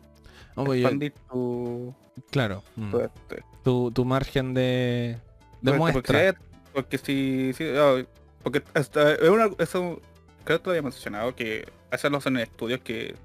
Oh, 0.55 0.63
pues 0.65 0.81
yo- 0.81 0.87
expandir 0.87 1.13
tu, 1.29 1.93
claro. 2.29 2.63
mm. 2.75 2.91
tu 2.91 2.99
este. 2.99 3.43
Tu, 3.63 3.91
tu 3.91 4.05
margen 4.05 4.53
de, 4.53 5.17
de 5.61 5.71
Porque- 5.71 5.77
muestra. 5.77 6.01
Porque, 6.33 6.37
porque 6.73 6.97
si, 6.97 7.53
si- 7.53 7.69
ah, 7.77 8.03
porque 8.43 8.63
hasta- 8.73 9.13
es 9.13 9.29
una, 9.29 9.49
eso 9.59 10.01
creo 10.43 10.57
que 10.59 10.63
te 10.63 10.69
había 10.71 10.81
mencionado 10.81 11.35
que 11.35 11.67
hacen 11.91 12.13
en 12.25 12.37
estudios 12.37 12.79
que, 12.81 13.15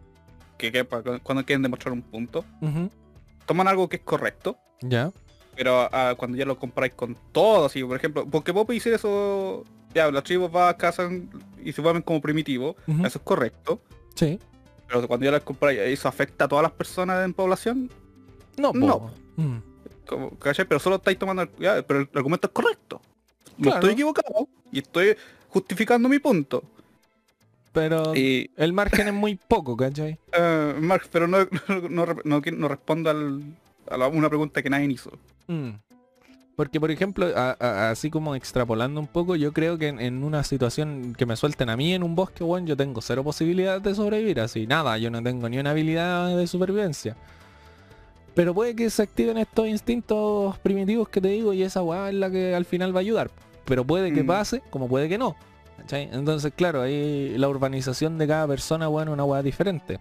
que, 0.57 0.85
cuando 1.23 1.45
quieren 1.45 1.63
demostrar 1.63 1.93
un 1.93 2.03
punto, 2.03 2.45
toman 3.47 3.69
algo 3.69 3.89
que 3.89 3.97
es 3.97 4.03
correcto, 4.03 4.59
Ya. 4.81 5.13
pero 5.55 5.89
ah, 5.93 6.15
cuando 6.17 6.37
ya 6.37 6.45
lo 6.45 6.59
comparáis 6.59 6.95
con 6.95 7.17
todo, 7.33 7.67
así, 7.67 7.83
por 7.85 7.97
ejemplo, 7.97 8.27
porque 8.27 8.53
vos 8.53 8.65
podés 8.67 8.83
decir 8.83 8.95
eso, 8.95 9.65
ya, 9.95 10.11
las 10.11 10.25
tribus 10.25 10.51
van, 10.51 10.75
cazan 10.75 11.31
y 11.65 11.73
se 11.73 11.81
vuelven 11.81 12.03
como 12.03 12.21
primitivos, 12.21 12.77
Ujú, 12.87 13.07
eso 13.07 13.19
es 13.19 13.25
correcto, 13.25 13.81
Sí. 14.15 14.39
pero 14.89 15.07
cuando 15.07 15.25
ya 15.27 15.33
las 15.33 15.43
comparáis, 15.43 15.81
¿eso 15.81 16.09
afecta 16.09 16.45
a 16.45 16.49
todas 16.49 16.63
las 16.63 16.73
personas 16.73 17.25
en 17.25 17.33
población? 17.35 17.91
No. 18.57 18.73
No. 18.73 19.11
Mm. 19.37 19.59
Como, 20.07 20.31
¿cachai? 20.39 20.65
Pero 20.67 20.79
solo 20.81 20.97
estáis 20.97 21.19
tomando, 21.19 21.43
el- 21.43 21.51
ya, 21.59 21.83
pero 21.83 22.01
el 22.01 22.09
argumento 22.15 22.47
es 22.47 22.53
correcto. 22.53 23.01
No 23.59 23.65
Claro. 23.65 23.77
estoy 23.79 23.91
equivocado 23.93 24.49
y 24.71 24.79
estoy 24.79 25.17
justificando 25.49 26.09
mi 26.09 26.19
punto. 26.19 26.63
Pero 27.77 28.17
Y, 28.17 28.51
el 28.57 28.73
margen 28.73 29.07
es 29.09 29.13
muy 29.13 29.35
poco, 29.37 29.77
¿cachai? 29.77 30.19
eh, 30.33 30.75
Marx, 30.81 31.09
pero 31.13 31.29
no, 31.29 31.39
no, 31.69 31.89
no, 31.91 32.07
re- 32.07 32.23
no, 32.25 32.41
no 32.41 32.69
responde 32.69 33.11
al- 33.11 33.43
a 33.91 33.99
la- 33.99 34.09
una 34.09 34.29
pregunta 34.31 34.63
que 34.63 34.71
nadie 34.71 34.87
hizo. 34.87 35.11
Mm. 35.47 35.73
Porque, 36.57 36.81
por 36.81 36.91
ejemplo, 36.91 37.27
a- 37.37 37.55
a- 37.61 37.91
así 37.91 38.09
como 38.09 38.35
extrapolando 38.35 38.99
un 38.99 39.07
poco, 39.07 39.37
yo 39.37 39.53
creo 39.53 39.77
que 39.77 39.89
en, 39.89 40.01
en 40.01 40.25
una 40.25 40.43
situación 40.43 41.15
que 41.19 41.27
me 41.27 41.37
suelten 41.37 41.69
a 41.69 41.77
mí 41.77 41.93
en 41.93 42.03
un 42.03 42.15
bosque, 42.15 42.43
bueno, 42.45 42.67
yo 42.67 42.79
tengo 42.79 43.03
cero 43.03 43.23
posibilidades 43.23 43.83
de 43.83 43.95
sobrevivir, 43.95 44.41
así, 44.41 44.67
nada, 44.67 44.97
yo 44.97 45.11
no 45.11 45.23
tengo 45.23 45.47
ni 45.51 45.59
una 45.59 45.73
habilidad 45.73 46.35
de 46.35 46.47
supervivencia. 46.47 47.15
Pero 48.35 48.55
puede 48.55 48.75
que 48.75 48.89
se 48.89 49.03
activen 49.03 49.37
estos 49.37 49.67
instintos 49.69 50.59
primitivos 50.61 51.11
que 51.11 51.21
te 51.21 51.29
digo 51.29 51.53
y 51.53 51.63
esa 51.63 51.83
weá 51.83 52.09
es 52.09 52.15
la 52.15 52.31
que 52.31 52.55
al 52.55 52.65
final 52.65 52.95
va 52.97 53.01
a 53.01 53.03
ayudar. 53.03 53.31
Pero 53.67 53.85
puede 53.85 54.13
que 54.15 54.23
Mm. 54.23 54.27
pase, 54.27 54.63
como 54.71 54.89
puede 54.89 55.11
que 55.11 55.19
no. 55.19 55.37
¿Cachai? 55.87 56.09
Entonces, 56.13 56.53
claro, 56.55 56.83
ahí 56.83 57.37
la 57.39 57.49
urbanización 57.49 58.19
de 58.19 58.27
cada 58.27 58.47
persona, 58.49 58.89
bueno, 58.89 59.13
una 59.13 59.25
weá 59.25 59.43
diferente. 59.43 59.99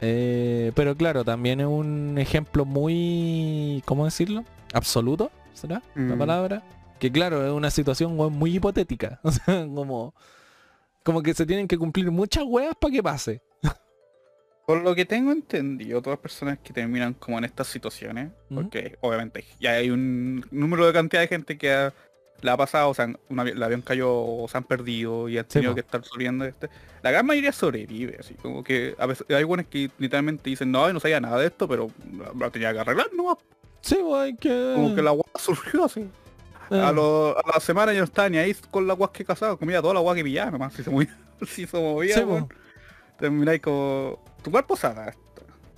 Eh, 0.00 0.72
pero 0.74 0.94
claro, 0.96 1.24
también 1.24 1.60
es 1.60 1.66
un 1.66 2.16
ejemplo 2.18 2.64
muy, 2.64 3.82
¿cómo 3.86 4.04
decirlo? 4.04 4.44
Absoluto, 4.74 5.30
¿será 5.54 5.82
la 5.94 6.14
Mm. 6.14 6.18
palabra? 6.18 6.62
Que 6.98 7.10
claro, 7.10 7.46
es 7.46 7.52
una 7.52 7.70
situación 7.70 8.18
weón, 8.18 8.32
muy 8.34 8.54
hipotética. 8.56 9.20
O 9.24 9.30
sea, 9.32 9.66
como, 9.74 10.14
como 11.02 11.22
que 11.22 11.32
se 11.34 11.46
tienen 11.46 11.68
que 11.68 11.78
cumplir 11.78 12.10
muchas 12.10 12.44
weas 12.46 12.74
para 12.78 12.92
que 12.92 13.02
pase. 13.02 13.42
Por 14.66 14.82
lo 14.82 14.96
que 14.96 15.04
tengo 15.04 15.30
entendido, 15.30 16.02
todas 16.02 16.18
las 16.18 16.22
personas 16.22 16.58
que 16.58 16.72
terminan 16.72 17.14
como 17.14 17.38
en 17.38 17.44
estas 17.44 17.68
situaciones, 17.68 18.32
porque 18.52 18.98
obviamente 19.00 19.44
ya 19.60 19.70
hay 19.74 19.90
un 19.90 20.44
número 20.50 20.84
de 20.86 20.92
cantidad 20.92 21.22
de 21.22 21.28
gente 21.28 21.56
que 21.56 21.72
ha- 21.72 21.94
le 22.42 22.50
ha 22.50 22.56
pasado, 22.56 22.90
o 22.90 22.94
sea, 22.94 23.06
un 23.06 23.36
avi- 23.38 23.52
el 23.52 23.62
avión 23.62 23.82
cayó 23.82 24.12
o 24.12 24.46
se 24.48 24.56
han 24.58 24.64
perdido 24.64 25.28
y 25.28 25.38
han 25.38 25.46
tenido 25.46 25.74
que 25.74 25.80
estar 25.80 26.04
subiendo 26.04 26.44
este. 26.44 26.68
La 27.02 27.10
gran 27.10 27.24
mayoría 27.26 27.52
sobrevive, 27.52 28.16
así 28.20 28.34
como 28.34 28.62
que 28.64 28.94
a 28.98 29.06
veces 29.06 29.26
hay 29.30 29.44
buenos 29.44 29.66
que 29.66 29.90
literalmente 29.98 30.50
dicen, 30.50 30.70
no, 30.70 30.92
no 30.92 31.00
sabía 31.00 31.20
nada 31.20 31.38
de 31.38 31.46
esto, 31.46 31.66
pero 31.68 31.90
lo, 32.12 32.34
lo 32.34 32.50
tenía 32.50 32.72
que 32.72 32.80
arreglar, 32.80 33.08
no, 33.14 33.38
Sí, 33.80 33.96
hay 34.14 34.34
que... 34.34 34.72
como 34.74 34.94
que 34.94 35.02
la 35.02 35.10
agua 35.10 35.24
surgió 35.38 35.84
así. 35.84 36.00
eh, 36.70 36.80
A, 36.80 36.90
lo- 36.92 37.36
a 37.38 37.42
la 37.54 37.60
semana 37.60 37.92
yo 37.92 37.98
no 38.00 38.04
estaba 38.04 38.28
ni 38.28 38.38
ahí 38.38 38.54
con 38.70 38.86
la 38.86 38.94
agua 38.94 39.12
que 39.12 39.24
casaba, 39.24 39.56
comía 39.56 39.80
toda 39.80 39.94
la 39.94 40.00
agua 40.00 40.14
que 40.14 40.24
pillaba 40.24 40.50
nomás, 40.50 40.72
si 40.74 40.82
se 40.82 40.90
movía, 40.90 41.16
si 41.46 41.66
se 41.66 41.76
movía, 41.78 42.14
Sí, 42.16 42.22
termináis 43.18 43.60
como. 43.60 44.22
Tu 44.42 44.50
cuerpo 44.50 44.74
adapta. 44.82 45.14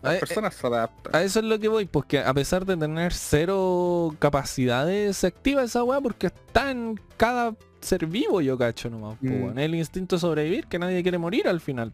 Las 0.02 0.14
Eh, 0.14 0.18
personas 0.20 0.54
se 0.54 0.66
adaptan. 0.66 1.14
A 1.16 1.22
eso 1.22 1.40
es 1.40 1.44
lo 1.44 1.58
que 1.58 1.68
voy, 1.68 1.84
porque 1.86 2.20
a 2.20 2.32
pesar 2.32 2.64
de 2.64 2.76
tener 2.76 3.12
cero 3.12 4.14
capacidades, 4.18 5.16
se 5.16 5.26
activa 5.26 5.62
esa 5.64 5.82
weá 5.82 6.00
porque 6.00 6.28
está 6.28 6.70
en 6.70 7.00
cada 7.16 7.54
ser 7.80 8.06
vivo, 8.06 8.40
yo 8.40 8.56
cacho 8.58 8.90
nomás, 8.90 9.16
Mm. 9.20 9.42
weón. 9.44 9.58
El 9.58 9.74
instinto 9.74 10.16
de 10.16 10.20
sobrevivir, 10.20 10.66
que 10.66 10.78
nadie 10.78 11.02
quiere 11.02 11.18
morir 11.18 11.46
al 11.48 11.60
final. 11.60 11.92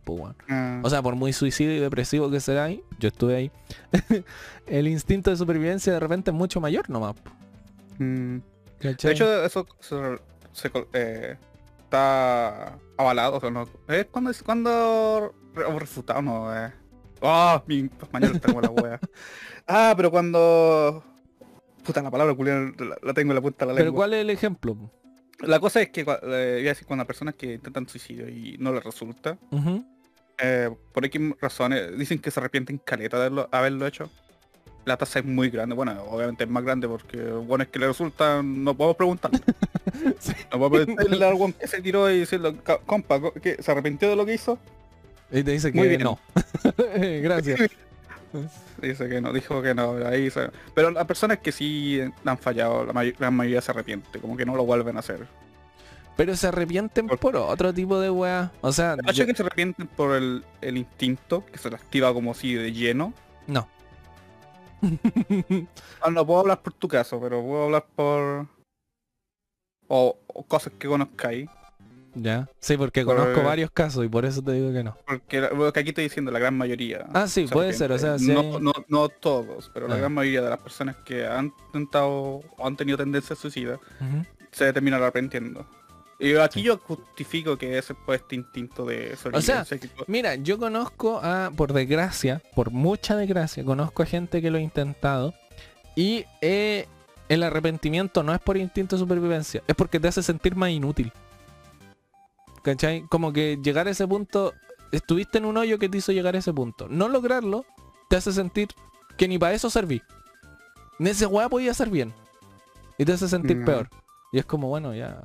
Ah, 0.49 0.81
O 0.83 0.89
sea, 0.91 1.03
por 1.03 1.15
muy 1.15 1.33
suicidio 1.33 1.75
y 1.77 1.81
depresivo 1.81 2.31
que 2.31 2.41
sea 2.41 2.65
ahí, 2.65 2.83
yo 2.99 3.09
estuve 3.09 3.37
ahí, 3.37 3.51
el 4.67 4.89
instinto 4.89 5.31
de 5.31 5.37
supervivencia 5.37 5.93
de 5.93 6.01
repente 6.01 6.31
es 6.31 6.37
mucho 6.37 6.61
mayor 6.61 6.89
nomás, 6.89 7.17
mm. 7.99 8.37
De 8.81 8.91
hecho, 9.13 9.45
eso 9.45 9.67
se, 9.81 10.71
eh, 10.93 11.37
está 11.85 12.79
avalado, 12.99 13.37
o 13.37 13.41
sea, 13.41 13.51
no, 13.51 13.67
es 13.89 14.07
cuando 14.07 14.31
es 14.31 14.43
cuando 14.43 15.35
refutado, 15.55 16.21
no, 16.23 16.55
eh. 16.55 16.73
Ah, 17.25 17.63
mi 17.67 17.89
español 18.01 18.33
está 18.37 18.49
como 18.49 18.61
la 18.61 18.71
wea. 18.71 19.01
Ah, 19.67 19.95
pero 19.97 20.11
cuando 20.11 21.03
puta 21.85 22.03
la 22.03 22.11
palabra 22.11 22.35
culiao, 22.35 22.73
la, 22.79 22.99
la 23.03 23.15
tengo 23.15 23.33
en 23.33 23.37
la 23.37 23.41
punta 23.41 23.65
de 23.65 23.73
la 23.73 23.77
Pero 23.77 23.87
lengua. 23.87 23.99
¿cuál 24.01 24.13
es 24.15 24.21
el 24.21 24.31
ejemplo? 24.31 24.77
La 25.41 25.59
cosa 25.59 25.81
es 25.81 25.89
que 25.89 26.03
eh, 26.03 26.05
iba 26.05 26.15
a 26.71 26.75
decir, 26.75 26.87
cuando 26.87 27.07
personas 27.07 27.35
que 27.35 27.55
intentan 27.55 27.89
suicidio 27.89 28.29
y 28.29 28.57
no 28.59 28.73
les 28.75 28.85
resulta, 28.85 29.39
eh, 30.39 30.71
por 30.93 31.05
X 31.07 31.21
razones, 31.41 31.97
dicen 31.99 32.19
que 32.19 32.31
se 32.31 32.41
arrepienten 32.41 32.79
caleta 32.79 33.17
de 33.17 33.23
haberlo, 33.25 33.49
haberlo 33.53 33.87
hecho. 33.87 34.11
La 34.85 34.99
tasa 34.99 35.21
es 35.21 35.25
muy 35.25 35.49
grande, 35.49 35.75
bueno, 35.75 35.93
obviamente 36.11 36.45
es 36.45 36.51
más 36.51 36.63
grande 36.63 36.87
porque 36.87 37.23
bueno 37.23 37.63
es 37.65 37.71
que 37.71 37.79
le 37.79 37.87
resultan, 37.87 38.63
no 38.65 38.75
podemos 38.77 38.97
preguntar. 38.97 39.31
Sí. 40.19 40.33
No 40.53 40.59
podemos 40.59 40.95
preguntarle 40.97 41.25
al 41.25 41.55
que 41.59 41.69
se 41.69 41.81
tiró 41.81 42.11
y 42.11 42.19
decirle, 42.21 42.57
"Ca- 42.63 42.79
compa, 42.85 43.19
co- 43.21 43.33
¿qué, 43.33 43.63
¿se 43.63 43.71
arrepintió 43.71 44.11
de 44.11 44.17
lo 44.17 44.27
que 44.27 44.35
hizo? 44.35 44.59
Y 45.31 45.43
te 45.43 45.51
dice 45.53 45.73
que 45.73 45.79
Muy 45.79 45.89
bien. 45.89 46.03
no. 46.03 46.19
Gracias. 47.23 47.61
Dice 48.83 49.09
que 49.09 49.21
no, 49.21 49.33
dijo 49.33 49.63
que 49.63 49.75
no, 49.75 49.95
ahí 50.07 50.29
se- 50.29 50.51
Pero 50.75 50.91
las 50.91 51.07
personas 51.07 51.39
que 51.39 51.53
sí 51.53 52.01
han 52.25 52.37
fallado, 52.39 52.85
la, 52.85 52.93
may- 52.93 53.15
la 53.21 53.31
mayoría 53.31 53.61
se 53.61 53.71
arrepiente, 53.71 54.19
como 54.21 54.37
que 54.37 54.45
no 54.45 54.57
lo 54.57 54.65
vuelven 54.65 54.97
a 54.97 55.01
hacer. 55.01 55.27
Pero 56.17 56.35
se 56.37 56.49
arrepienten 56.49 57.07
Por- 57.07 57.19
por 57.19 57.37
otro 57.37 57.73
tipo 57.73 58.01
de 58.01 58.11
weá. 58.11 58.51
O 58.61 58.73
sea, 58.73 58.97
El 59.07 59.15
yo- 59.15 59.25
que 59.27 59.35
se 59.35 59.43
arrepienten 59.43 59.87
por 59.87 60.17
el, 60.17 60.45
el 60.61 60.77
instinto, 60.77 61.47
que 61.47 61.59
se 61.59 61.71
le 61.71 61.77
activa 61.77 62.13
como 62.13 62.33
así 62.33 62.55
de 62.55 62.73
lleno. 62.73 63.15
no. 63.47 63.69
Ah, 66.03 66.11
no 66.11 66.27
puedo 66.27 66.41
hablar 66.41 66.61
por 66.61 66.73
tu 66.75 66.87
caso, 66.89 67.19
pero 67.21 67.43
puedo 67.43 67.65
hablar 67.65 67.87
por... 67.97 68.47
O, 69.89 70.19
o 70.27 70.43
cosas 70.45 70.73
que 70.79 70.87
conozcáis. 70.89 71.49
Ya. 72.15 72.49
Sí, 72.61 72.77
porque 72.77 73.05
Por- 73.05 73.17
conozco 73.17 73.43
varios 73.43 73.71
casos 73.71 74.05
y 74.05 74.09
por 74.09 74.25
eso 74.25 74.43
te 74.43 74.53
digo 74.53 74.73
que 74.73 74.83
no. 74.85 74.97
Porque 75.07 75.41
la- 75.41 75.51
lo 75.51 75.73
que 75.73 75.81
aquí 75.81 75.89
estoy 75.91 76.05
diciendo, 76.05 76.31
la 76.31 76.39
gran 76.39 76.57
mayoría. 76.57 77.07
Ah, 77.13 77.27
sí, 77.29 77.47
puede 77.51 77.73
ser, 77.73 77.93
o 77.93 77.99
sea, 77.99 78.19
sí 78.19 78.29
no, 78.33 78.41
hay- 78.41 78.51
no, 78.61 78.73
no 78.89 79.09
todos, 79.09 79.71
pero 79.75 79.89
la 79.89 79.95
Ah. 79.95 79.99
gran 79.99 80.13
mayoría 80.13 80.43
de 80.43 80.51
las 80.51 80.59
personas 80.59 80.97
que 81.05 81.27
han 81.27 81.53
intentado 81.67 82.09
o 82.11 82.67
han 82.67 82.77
tenido 82.77 82.97
tendencia 82.99 83.35
a 83.35 83.37
suicida 83.37 83.79
se 84.53 84.73
terminan 84.73 85.03
arrepintiendo. 85.03 85.67
Y 86.21 86.37
aquí 86.37 86.63
yo 86.63 86.79
justifico 86.79 87.57
que 87.59 87.77
ese 87.77 87.93
fue 87.95 88.17
este 88.17 88.37
instinto 88.37 88.87
de 88.87 89.17
sobrevivencia. 89.17 89.79
que- 89.79 89.91
Mira, 90.07 90.37
yo 90.37 90.59
conozco 90.59 91.19
a, 91.23 91.51
por 91.55 91.73
desgracia, 91.73 92.41
por 92.55 92.71
mucha 92.71 93.17
desgracia, 93.17 93.65
conozco 93.65 94.05
a 94.05 94.07
gente 94.07 94.41
que 94.41 94.51
lo 94.51 94.59
ha 94.59 94.61
intentado 94.61 95.35
y 95.97 96.25
eh, 96.41 96.87
el 97.29 97.43
arrepentimiento 97.43 98.23
no 98.23 98.33
es 98.33 98.39
por 98.41 98.57
instinto 98.57 98.95
de 98.97 99.01
supervivencia, 99.01 99.63
es 99.67 99.75
porque 99.75 99.99
te 99.99 100.07
hace 100.07 100.23
sentir 100.23 100.55
más 100.55 100.71
inútil. 100.71 101.13
¿Cachai? 102.65 103.05
Como 103.09 103.33
que 103.33 103.59
llegar 103.63 103.87
a 103.87 103.91
ese 103.91 104.09
punto, 104.09 104.55
estuviste 104.91 105.39
en 105.39 105.45
un 105.45 105.57
hoyo 105.57 105.79
que 105.79 105.89
te 105.89 105.99
hizo 105.99 106.11
llegar 106.13 106.35
a 106.35 106.39
ese 106.39 106.53
punto. 106.53 106.89
No 106.89 107.09
lograrlo 107.09 107.65
te 108.09 108.17
hace 108.17 108.33
sentir 108.33 108.69
que 109.17 109.29
ni 109.29 109.39
para 109.39 109.53
eso 109.55 109.71
serví. 109.71 110.03
Ni 110.99 111.11
ese 111.11 111.27
weá 111.27 111.49
podía 111.49 111.75
ser 111.75 111.91
bien. 111.91 112.13
Y 112.99 113.05
te 113.05 113.13
hace 113.13 113.29
sentir 113.29 113.65
peor. 113.65 113.89
Y 114.33 114.39
es 114.39 114.45
como, 114.47 114.69
bueno, 114.69 114.95
ya... 114.95 115.21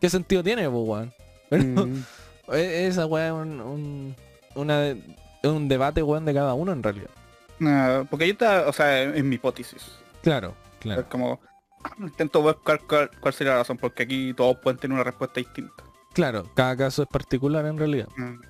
¿Qué 0.00 0.08
sentido 0.10 0.42
tiene, 0.44 0.68
po, 0.70 0.82
weón? 0.82 1.12
Mm. 1.50 2.02
e- 2.52 2.86
Esa 2.88 3.06
weá 3.06 3.28
es 3.28 3.32
un, 3.32 3.60
un, 3.60 4.16
una 4.56 4.80
de- 4.80 5.16
es 5.42 5.50
un 5.50 5.68
debate 5.68 6.02
weón 6.02 6.24
de 6.24 6.34
cada 6.34 6.54
uno 6.54 6.72
en 6.72 6.82
realidad. 6.82 7.10
Ah, 7.62 8.04
porque 8.10 8.26
yo 8.26 8.32
está, 8.32 8.68
o 8.68 8.72
sea, 8.72 9.02
es 9.02 9.22
mi 9.24 9.36
hipótesis. 9.36 9.82
Claro, 10.22 10.54
Es 10.74 10.80
claro. 10.80 11.08
como 11.08 11.40
intento 12.00 12.42
buscar 12.42 12.80
cuál, 12.88 13.10
cuál 13.20 13.32
sería 13.32 13.52
la 13.52 13.60
razón, 13.60 13.76
porque 13.78 14.02
aquí 14.02 14.34
todos 14.34 14.56
pueden 14.58 14.78
tener 14.78 14.94
una 14.96 15.04
respuesta 15.04 15.38
distinta. 15.40 15.84
Claro, 16.16 16.50
cada 16.54 16.74
caso 16.74 17.02
es 17.02 17.08
particular 17.08 17.66
en 17.66 17.76
realidad. 17.76 18.08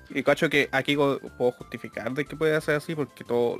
Y 0.09 0.23
cacho 0.23 0.49
que 0.49 0.69
aquí 0.71 0.95
puedo 0.95 1.51
justificar 1.51 2.13
de 2.13 2.23
que 2.23 2.37
puede 2.37 2.59
ser 2.61 2.75
así, 2.75 2.95
porque 2.95 3.25
todo 3.25 3.57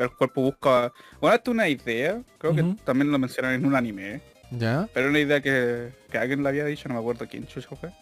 el 0.00 0.10
cuerpo 0.10 0.42
busca. 0.42 0.92
Bueno, 1.20 1.36
esto 1.36 1.52
es 1.52 1.54
una 1.54 1.68
idea, 1.68 2.20
creo 2.38 2.52
que 2.52 2.64
también 2.82 3.12
lo 3.12 3.18
mencionan 3.20 3.54
en 3.54 3.64
un 3.64 3.76
anime, 3.76 4.20
¿Ya? 4.50 4.88
pero 4.92 5.08
una 5.08 5.20
idea 5.20 5.40
que, 5.40 5.92
que 6.10 6.18
alguien 6.18 6.42
le 6.42 6.48
había 6.48 6.64
dicho, 6.64 6.88
no 6.88 6.96
me 6.96 7.00
acuerdo 7.00 7.28
quién 7.28 7.46
chucho 7.46 7.76
fue, 7.76 7.92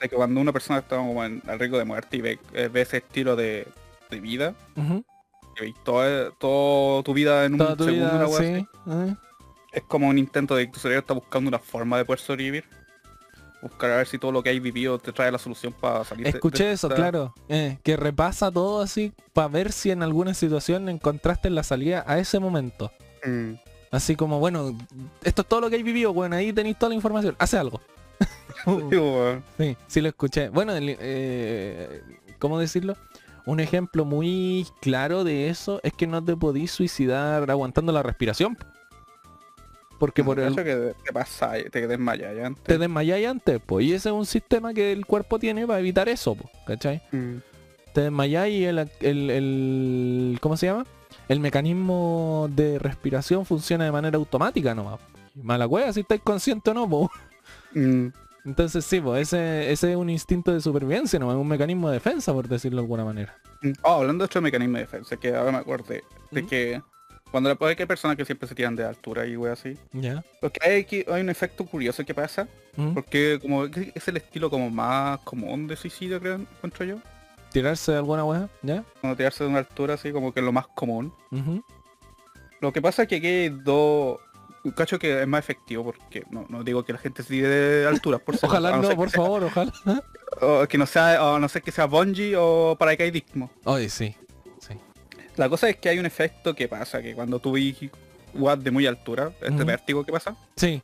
de 0.00 0.08
que 0.08 0.16
cuando 0.16 0.40
una 0.40 0.52
persona 0.52 0.80
está 0.80 0.96
como 0.96 1.24
en, 1.24 1.40
al 1.46 1.60
riesgo 1.60 1.78
de 1.78 1.84
muerte 1.84 2.16
y 2.16 2.20
ve, 2.20 2.40
eh, 2.52 2.66
ve 2.66 2.80
ese 2.80 2.96
estilo 2.96 3.36
de, 3.36 3.64
de 4.10 4.18
vida, 4.18 4.54
veis 5.60 5.76
toda, 5.84 6.32
toda 6.32 7.04
tu 7.04 7.14
vida 7.14 7.44
en 7.44 7.52
un 7.52 7.60
segundo, 7.60 7.86
vida, 7.86 8.12
una 8.12 8.26
wea 8.26 8.38
sí. 8.40 8.66
así, 8.86 9.10
¿eh? 9.10 9.16
es 9.72 9.82
como 9.84 10.08
un 10.08 10.18
intento 10.18 10.56
de 10.56 10.66
que 10.66 10.72
tu 10.72 10.80
cerebro 10.80 10.98
está 10.98 11.14
buscando 11.14 11.46
una 11.46 11.60
forma 11.60 11.96
de 11.96 12.04
poder 12.04 12.18
sobrevivir. 12.18 12.64
Buscar 13.62 13.90
a 13.90 13.96
ver 13.96 14.06
si 14.06 14.18
todo 14.18 14.30
lo 14.30 14.42
que 14.42 14.50
hay 14.50 14.60
vivido 14.60 14.98
te 14.98 15.12
trae 15.12 15.32
la 15.32 15.38
solución 15.38 15.72
para 15.72 16.04
salir 16.04 16.24
de- 16.24 16.30
Escuché 16.30 16.64
de 16.66 16.72
eso, 16.72 16.86
esta- 16.86 16.94
claro. 16.96 17.34
eh, 17.48 17.78
que 17.82 17.96
repasa 17.96 18.50
todo 18.52 18.80
así 18.80 19.12
para 19.32 19.48
ver 19.48 19.72
si 19.72 19.90
en 19.90 20.02
alguna 20.04 20.32
situación 20.34 20.88
encontraste 20.88 21.50
la 21.50 21.62
salida 21.64 22.04
a 22.06 22.18
ese 22.18 22.38
momento. 22.38 22.92
Mm. 23.24 23.54
Así 23.90 24.14
como, 24.16 24.38
bueno, 24.38 24.76
esto 25.24 25.42
es 25.42 25.48
todo 25.48 25.60
lo 25.62 25.70
que 25.70 25.76
hay 25.76 25.82
vivido, 25.82 26.12
bueno, 26.12 26.36
ahí 26.36 26.52
tenéis 26.52 26.78
toda 26.78 26.90
la 26.90 26.94
información. 26.94 27.34
Hace 27.38 27.58
algo. 27.58 27.80
Sí. 29.58 29.76
Sí, 29.86 30.00
lo 30.00 30.08
escuché. 30.08 30.48
Bueno, 30.50 30.72
eh, 30.76 32.02
¿cómo 32.38 32.58
decirlo? 32.58 32.96
Un 33.46 33.60
ejemplo 33.60 34.04
muy 34.04 34.66
claro 34.82 35.24
de 35.24 35.48
eso 35.48 35.80
es 35.82 35.92
que 35.94 36.06
no 36.06 36.22
te 36.22 36.36
podís 36.36 36.70
suicidar 36.70 37.50
aguantando 37.50 37.92
la 37.92 38.02
respiración. 38.02 38.58
Porque 39.98 40.22
por 40.22 40.38
el, 40.38 40.54
que 40.54 40.94
te 41.04 41.12
pasa, 41.12 41.52
te 41.72 41.86
desmayas 41.88 42.36
ya 42.36 42.46
antes. 42.46 42.62
te 42.64 42.78
desmayáis 42.78 43.26
antes, 43.26 43.60
pues. 43.64 43.84
Y 43.86 43.92
ese 43.94 44.08
es 44.10 44.14
un 44.14 44.26
sistema 44.26 44.72
que 44.72 44.92
el 44.92 45.04
cuerpo 45.06 45.38
tiene 45.38 45.66
para 45.66 45.80
evitar 45.80 46.08
eso, 46.08 46.34
po, 46.36 46.48
¿cachai? 46.66 47.02
Mm. 47.10 47.36
Te 47.92 48.02
desmayáis 48.02 48.54
y 48.54 48.64
el, 48.64 48.78
el, 49.00 49.30
el- 49.30 50.38
¿Cómo 50.40 50.56
se 50.56 50.66
llama? 50.66 50.86
El 51.28 51.40
mecanismo 51.40 52.48
de 52.54 52.78
respiración 52.78 53.44
funciona 53.44 53.84
de 53.84 53.92
manera 53.92 54.16
automática 54.18 54.74
nomás. 54.74 55.00
Mala 55.34 55.66
cueva 55.66 55.92
si 55.92 56.00
estáis 56.00 56.20
conscientes 56.22 56.74
o 56.74 56.86
no. 56.86 57.10
Mm. 57.74 58.08
Entonces 58.44 58.84
sí, 58.84 59.00
pues 59.00 59.22
ese, 59.28 59.70
ese 59.72 59.90
es 59.90 59.96
un 59.96 60.08
instinto 60.10 60.52
de 60.52 60.60
supervivencia, 60.60 61.18
no 61.18 61.30
es 61.30 61.36
un 61.36 61.46
mecanismo 61.48 61.88
de 61.88 61.94
defensa, 61.94 62.32
por 62.32 62.48
decirlo 62.48 62.76
de 62.78 62.84
alguna 62.84 63.04
manera. 63.04 63.36
Mm. 63.62 63.72
Oh, 63.82 63.94
hablando 63.94 64.22
de 64.22 64.26
otro 64.26 64.40
mecanismo 64.40 64.76
de 64.76 64.84
defensa, 64.84 65.16
que 65.16 65.34
ahora 65.34 65.50
me 65.52 65.58
acuerdo 65.58 65.92
de 66.30 66.42
¿Mm? 66.42 66.46
que 66.46 66.82
cuando 67.30 67.50
hay 67.60 67.76
que 67.76 67.82
hay 67.82 67.86
personas 67.86 68.16
que 68.16 68.24
siempre 68.24 68.48
se 68.48 68.54
tiran 68.54 68.74
de 68.76 68.84
altura 68.84 69.26
y 69.26 69.36
wey 69.36 69.52
así. 69.52 69.76
¿Ya? 69.92 70.24
Porque 70.40 70.60
hay, 70.62 70.80
aquí- 70.82 71.04
hay 71.10 71.20
un 71.20 71.28
efecto 71.30 71.64
curioso 71.66 72.04
que 72.04 72.14
pasa, 72.14 72.48
¿Mm? 72.76 72.94
porque 72.94 73.38
como 73.40 73.64
es 73.66 74.08
el 74.08 74.16
estilo 74.16 74.48
como 74.50 74.70
más 74.70 75.20
común 75.20 75.66
de 75.66 75.76
suicidio, 75.76 76.20
creo, 76.20 76.34
encuentro 76.36 76.84
yo. 76.84 76.96
¿Tirarse 77.52 77.92
de 77.92 77.98
alguna 77.98 78.24
weá? 78.24 78.48
¿Ya? 78.62 78.84
Cuando 79.00 79.16
tirarse 79.16 79.44
de 79.44 79.50
una 79.50 79.58
altura 79.60 79.94
así 79.94 80.12
como 80.12 80.32
que 80.34 80.40
es 80.40 80.44
lo 80.46 80.52
más 80.52 80.66
común. 80.68 81.12
Lo 82.60 82.72
que 82.72 82.82
pasa 82.82 83.02
es 83.02 83.08
que 83.08 83.16
aquí 83.16 83.26
hay 83.26 83.48
dos... 83.50 84.18
Cacho 84.76 84.98
que 84.98 85.22
es 85.22 85.26
más 85.26 85.38
efectivo 85.38 85.84
porque 85.84 86.24
no, 86.30 86.44
no 86.48 86.62
digo 86.64 86.84
que 86.84 86.92
la 86.92 86.98
gente 86.98 87.22
se 87.22 87.28
tire 87.30 87.48
de 87.48 87.86
alturas 87.86 88.20
por 88.20 88.34
acaso, 88.34 88.48
Ojalá 88.48 88.76
no, 88.76 88.82
ser 88.86 88.96
por 88.96 89.08
sea- 89.10 89.22
favor, 89.22 89.44
ojalá. 89.44 89.72
o 90.42 90.66
que 90.66 90.76
no 90.76 90.84
sea 90.84 91.24
o 91.24 91.38
no 91.38 91.48
sé 91.48 91.62
que 91.62 91.70
sea 91.70 91.86
bungee 91.86 92.34
o 92.36 92.76
paracaidismo. 92.78 93.50
Oye, 93.64 93.88
sí. 93.88 94.14
La 95.38 95.48
cosa 95.48 95.68
es 95.68 95.76
que 95.76 95.88
hay 95.88 95.98
un 95.98 96.06
efecto 96.06 96.54
que 96.54 96.68
pasa, 96.68 97.00
que 97.00 97.14
cuando 97.14 97.38
tú 97.38 97.52
ves 97.52 97.76
de 98.62 98.70
muy 98.70 98.86
altura, 98.86 99.32
este 99.40 99.64
vértigo 99.64 100.04
que 100.04 100.12
pasa, 100.12 100.36
Sí, 100.56 100.82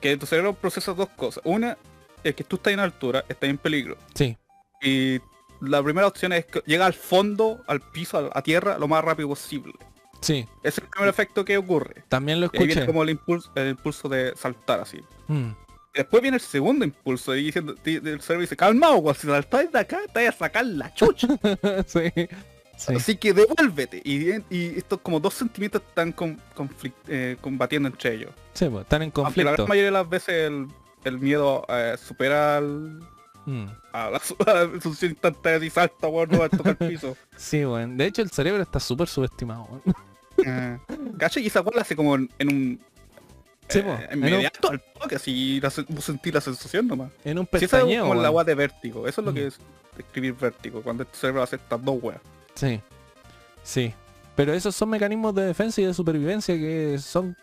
que 0.00 0.16
tu 0.16 0.26
cerebro 0.26 0.54
procesa 0.54 0.94
dos 0.94 1.08
cosas. 1.10 1.42
Una 1.44 1.76
es 2.22 2.34
que 2.34 2.44
tú 2.44 2.56
estás 2.56 2.72
en 2.72 2.80
altura, 2.80 3.24
estás 3.28 3.50
en 3.50 3.58
peligro. 3.58 3.96
sí. 4.14 4.36
Y 4.80 5.18
la 5.60 5.82
primera 5.82 6.06
opción 6.06 6.32
es 6.32 6.46
que 6.46 6.62
llega 6.64 6.86
al 6.86 6.94
fondo, 6.94 7.64
al 7.66 7.80
piso, 7.80 8.30
a, 8.32 8.42
tierra, 8.42 8.78
lo 8.78 8.86
más 8.86 9.04
rápido 9.04 9.28
posible. 9.28 9.72
Sí. 10.20 10.46
Ese 10.62 10.68
es 10.68 10.78
el 10.78 10.84
primer 10.84 11.08
efecto 11.08 11.44
que 11.44 11.58
ocurre. 11.58 12.04
También 12.08 12.40
lo 12.40 12.46
Y 12.46 12.50
ahí 12.52 12.58
viene 12.58 12.72
escuché. 12.74 12.86
como 12.86 13.02
el 13.02 13.10
impulso, 13.10 13.50
el 13.56 13.70
impulso 13.70 14.08
de 14.08 14.34
saltar 14.36 14.80
así. 14.80 15.00
Mm. 15.26 15.50
Y 15.94 15.98
después 15.98 16.22
viene 16.22 16.36
el 16.36 16.40
segundo 16.40 16.84
impulso 16.84 17.34
y 17.34 17.44
diciendo, 17.44 17.74
el 17.84 18.20
cerebro 18.20 18.42
dice, 18.42 18.56
calmado, 18.56 18.98
weón, 18.98 19.16
si 19.16 19.26
saltáis 19.26 19.72
de 19.72 19.80
acá, 19.80 19.98
te 20.12 20.26
vas 20.26 20.34
a 20.36 20.38
sacar 20.38 20.64
la 20.64 20.94
chucha. 20.94 21.26
sí. 21.86 22.12
Sí. 22.78 22.94
Así 22.94 23.16
que 23.16 23.32
devuélvete. 23.34 24.00
Y, 24.04 24.30
y 24.54 24.78
estos 24.78 25.00
como 25.00 25.18
dos 25.20 25.34
sentimientos 25.34 25.82
están 25.86 26.12
con, 26.12 26.40
eh, 27.08 27.36
combatiendo 27.40 27.88
entre 27.88 28.14
ellos. 28.14 28.30
Sí, 28.54 28.68
pues, 28.68 28.82
están 28.84 29.02
en 29.02 29.12
Aunque 29.16 29.42
la 29.42 29.50
conflicto. 29.50 29.66
mayoría 29.66 29.86
de 29.86 29.90
las 29.90 30.08
veces 30.08 30.28
el, 30.46 30.68
el 31.04 31.18
miedo 31.18 31.66
eh, 31.68 31.96
supera 32.02 32.56
al, 32.58 33.00
Mm. 33.46 33.66
a 33.94 34.10
la, 34.10 34.18
solución 34.20 35.10
instantánea 35.12 35.66
y 35.66 35.70
salta, 35.70 36.06
weón, 36.06 36.28
no 36.30 36.38
va 36.40 36.44
a 36.46 36.48
tocar 36.50 36.76
el 36.80 36.88
piso. 36.88 37.16
Sí, 37.36 37.64
bueno. 37.64 37.94
De 37.96 38.04
hecho, 38.06 38.20
el 38.22 38.30
cerebro 38.30 38.62
está 38.62 38.78
súper 38.78 39.08
subestimado. 39.08 39.64
weón. 39.70 39.82
Eh. 40.46 40.78
Y 41.36 41.46
esa 41.46 41.62
weá 41.62 41.72
la 41.76 41.82
hace 41.82 41.96
como 41.96 42.14
en, 42.14 42.30
en 42.38 42.48
un... 42.48 42.80
Sí, 43.68 43.78
eh, 43.80 43.82
po, 43.82 43.90
en 44.12 44.22
un- 44.22 44.28
inmediato 44.28 44.70
al 44.70 44.80
toque, 45.00 45.16
así 45.16 45.60
la, 45.60 45.70
se- 45.70 45.82
vos 45.88 46.04
sentís 46.04 46.32
la 46.34 46.40
sensación 46.42 46.86
nomás. 46.86 47.10
En 47.24 47.38
un 47.38 47.46
Si 47.50 47.56
esa 47.56 47.64
es 47.64 47.70
pestañeo. 47.72 48.02
como 48.02 48.14
la 48.14 48.22
weón. 48.30 48.34
weá 48.36 48.44
de 48.44 48.54
vértigo, 48.54 49.08
eso 49.08 49.20
es 49.20 49.24
lo 49.24 49.32
Mm. 49.32 49.34
que 49.34 49.46
es 49.48 49.58
escribir 49.98 50.34
vértigo, 50.34 50.82
cuando 50.82 51.04
tu 51.06 51.16
cerebro 51.16 51.42
hace 51.42 51.56
estas 51.56 51.82
dos 51.82 51.98
weas. 52.02 52.20
Sí. 52.58 52.80
Sí. 53.62 53.94
Pero 54.34 54.52
esos 54.52 54.74
son 54.74 54.90
mecanismos 54.90 55.34
de 55.34 55.42
defensa 55.46 55.80
y 55.80 55.84
de 55.84 55.94
supervivencia 55.94 56.54
que 56.56 56.98
son, 56.98 57.36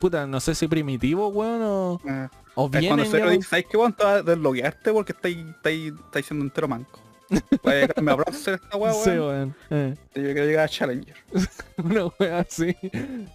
puta, 0.00 0.26
no 0.26 0.40
sé 0.40 0.54
si 0.54 0.68
primitivos, 0.68 1.34
weón, 1.34 1.60
o, 1.62 2.00
Eh, 2.06 2.28
o 2.54 2.70
es 2.72 2.86
cuando 2.86 3.04
cerebro 3.04 3.30
ya- 3.30 3.36
dice, 3.36 3.48
¿sabes 3.48 3.66
qué 3.70 3.76
weón? 3.76 3.92
Te 3.92 4.04
vas 4.04 4.16
a 4.18 4.22
desloguearte 4.22 4.92
porque 4.92 5.12
estáis, 5.12 5.38
estáis 5.38 6.26
siendo 6.26 6.44
entero 6.44 6.68
manco. 6.68 7.00
Me 8.02 8.12
hacer 8.26 8.54
esta 8.54 8.76
weá, 8.76 8.92
Sí, 8.92 9.10
weón. 9.10 9.20
weón. 9.20 9.56
Eh, 9.70 9.94
yo 10.16 10.22
quiero 10.22 10.44
llegar 10.46 10.64
a 10.64 10.68
Challenger. 10.68 11.14
una 11.78 12.06
wea 12.18 12.38
así. 12.40 12.76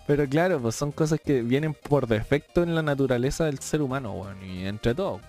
Pero 0.06 0.28
claro, 0.28 0.60
pues 0.60 0.76
son 0.76 0.92
cosas 0.92 1.20
que 1.24 1.42
vienen 1.42 1.74
por 1.74 2.06
defecto 2.08 2.64
en 2.64 2.76
la 2.76 2.82
naturaleza 2.82 3.46
del 3.46 3.60
ser 3.60 3.82
humano, 3.82 4.12
weón. 4.14 4.44
Y 4.46 4.66
entre 4.68 4.94
todo. 4.94 5.22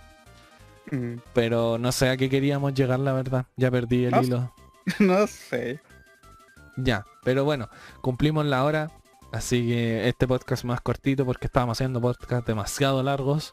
Mm. 0.91 1.15
Pero 1.33 1.79
no 1.79 1.93
sé 1.93 2.09
a 2.09 2.17
qué 2.17 2.29
queríamos 2.29 2.75
llegar, 2.75 2.99
la 2.99 3.13
verdad. 3.13 3.47
Ya 3.57 3.71
perdí 3.71 4.05
el 4.07 4.11
No 4.13 4.23
hilo. 4.23 4.53
No 5.01 5.27
sé. 5.29 5.81
Ya, 6.77 7.07
pero 7.25 7.45
bueno, 7.45 7.69
cumplimos 8.01 8.45
la 8.47 8.65
hora. 8.65 8.91
Así 9.33 9.67
que 9.67 10.09
este 10.09 10.27
podcast 10.27 10.65
más 10.65 10.81
cortito 10.81 11.27
porque 11.27 11.47
estábamos 11.47 11.77
haciendo 11.77 12.01
podcasts 12.01 12.47
demasiado 12.47 13.03
largos. 13.03 13.53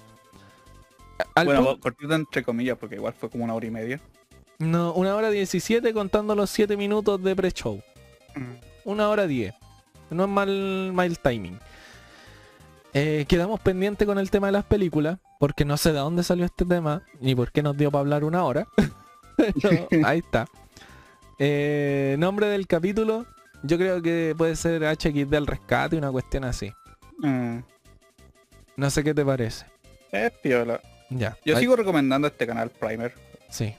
Al 1.36 1.46
bueno, 1.46 1.80
cortito 1.80 2.14
entre 2.14 2.44
comillas, 2.44 2.78
porque 2.78 2.96
igual 2.96 3.14
fue 3.14 3.30
como 3.30 3.44
una 3.44 3.54
hora 3.54 3.66
y 3.66 3.72
media. 3.72 4.02
no, 4.60 4.94
una 4.94 5.16
hora 5.16 5.30
17 5.30 5.94
contando 5.94 6.36
los 6.36 6.50
7 6.50 6.78
minutos 6.78 7.22
de 7.24 7.36
pre-show. 7.36 7.82
Una 8.86 9.10
hora 9.10 9.28
10. 9.28 9.54
No 10.12 10.24
es 10.24 10.30
mal, 10.30 10.92
mal 10.94 11.18
timing. 11.20 11.60
Eh, 12.94 13.26
quedamos 13.28 13.60
pendientes 13.60 14.08
con 14.08 14.20
el 14.20 14.30
tema 14.30 14.48
de 14.48 14.54
las 14.54 14.66
películas, 14.66 15.18
porque 15.40 15.66
no 15.66 15.78
sé 15.78 15.92
de 15.92 16.00
dónde 16.00 16.24
salió 16.24 16.46
este 16.46 16.66
tema, 16.66 17.02
ni 17.20 17.34
por 17.34 17.52
qué 17.52 17.64
nos 17.64 17.76
dio 17.76 17.90
para 17.90 18.02
hablar 18.02 18.24
una 18.24 18.44
hora. 18.44 18.68
Ahí 20.06 20.20
está. 20.20 20.48
Eh, 21.40 22.16
nombre 22.20 22.48
del 22.48 22.68
capítulo, 22.68 23.26
yo 23.64 23.78
creo 23.78 24.02
que 24.02 24.36
puede 24.38 24.56
ser 24.56 24.84
HX 24.84 25.30
del 25.30 25.48
rescate, 25.48 25.98
una 25.98 26.12
cuestión 26.12 26.44
así. 26.44 26.72
Mm. 27.20 27.60
No 28.76 28.90
sé 28.90 29.04
qué 29.04 29.14
te 29.14 29.26
parece. 29.26 29.66
Es 30.12 30.32
piola. 30.32 30.82
Ya. 31.10 31.38
Yo 31.46 31.56
ahí- 31.56 31.62
sigo 31.62 31.76
recomendando 31.76 32.28
este 32.28 32.46
canal 32.48 32.70
Primer. 32.70 33.14
Sí. 33.50 33.76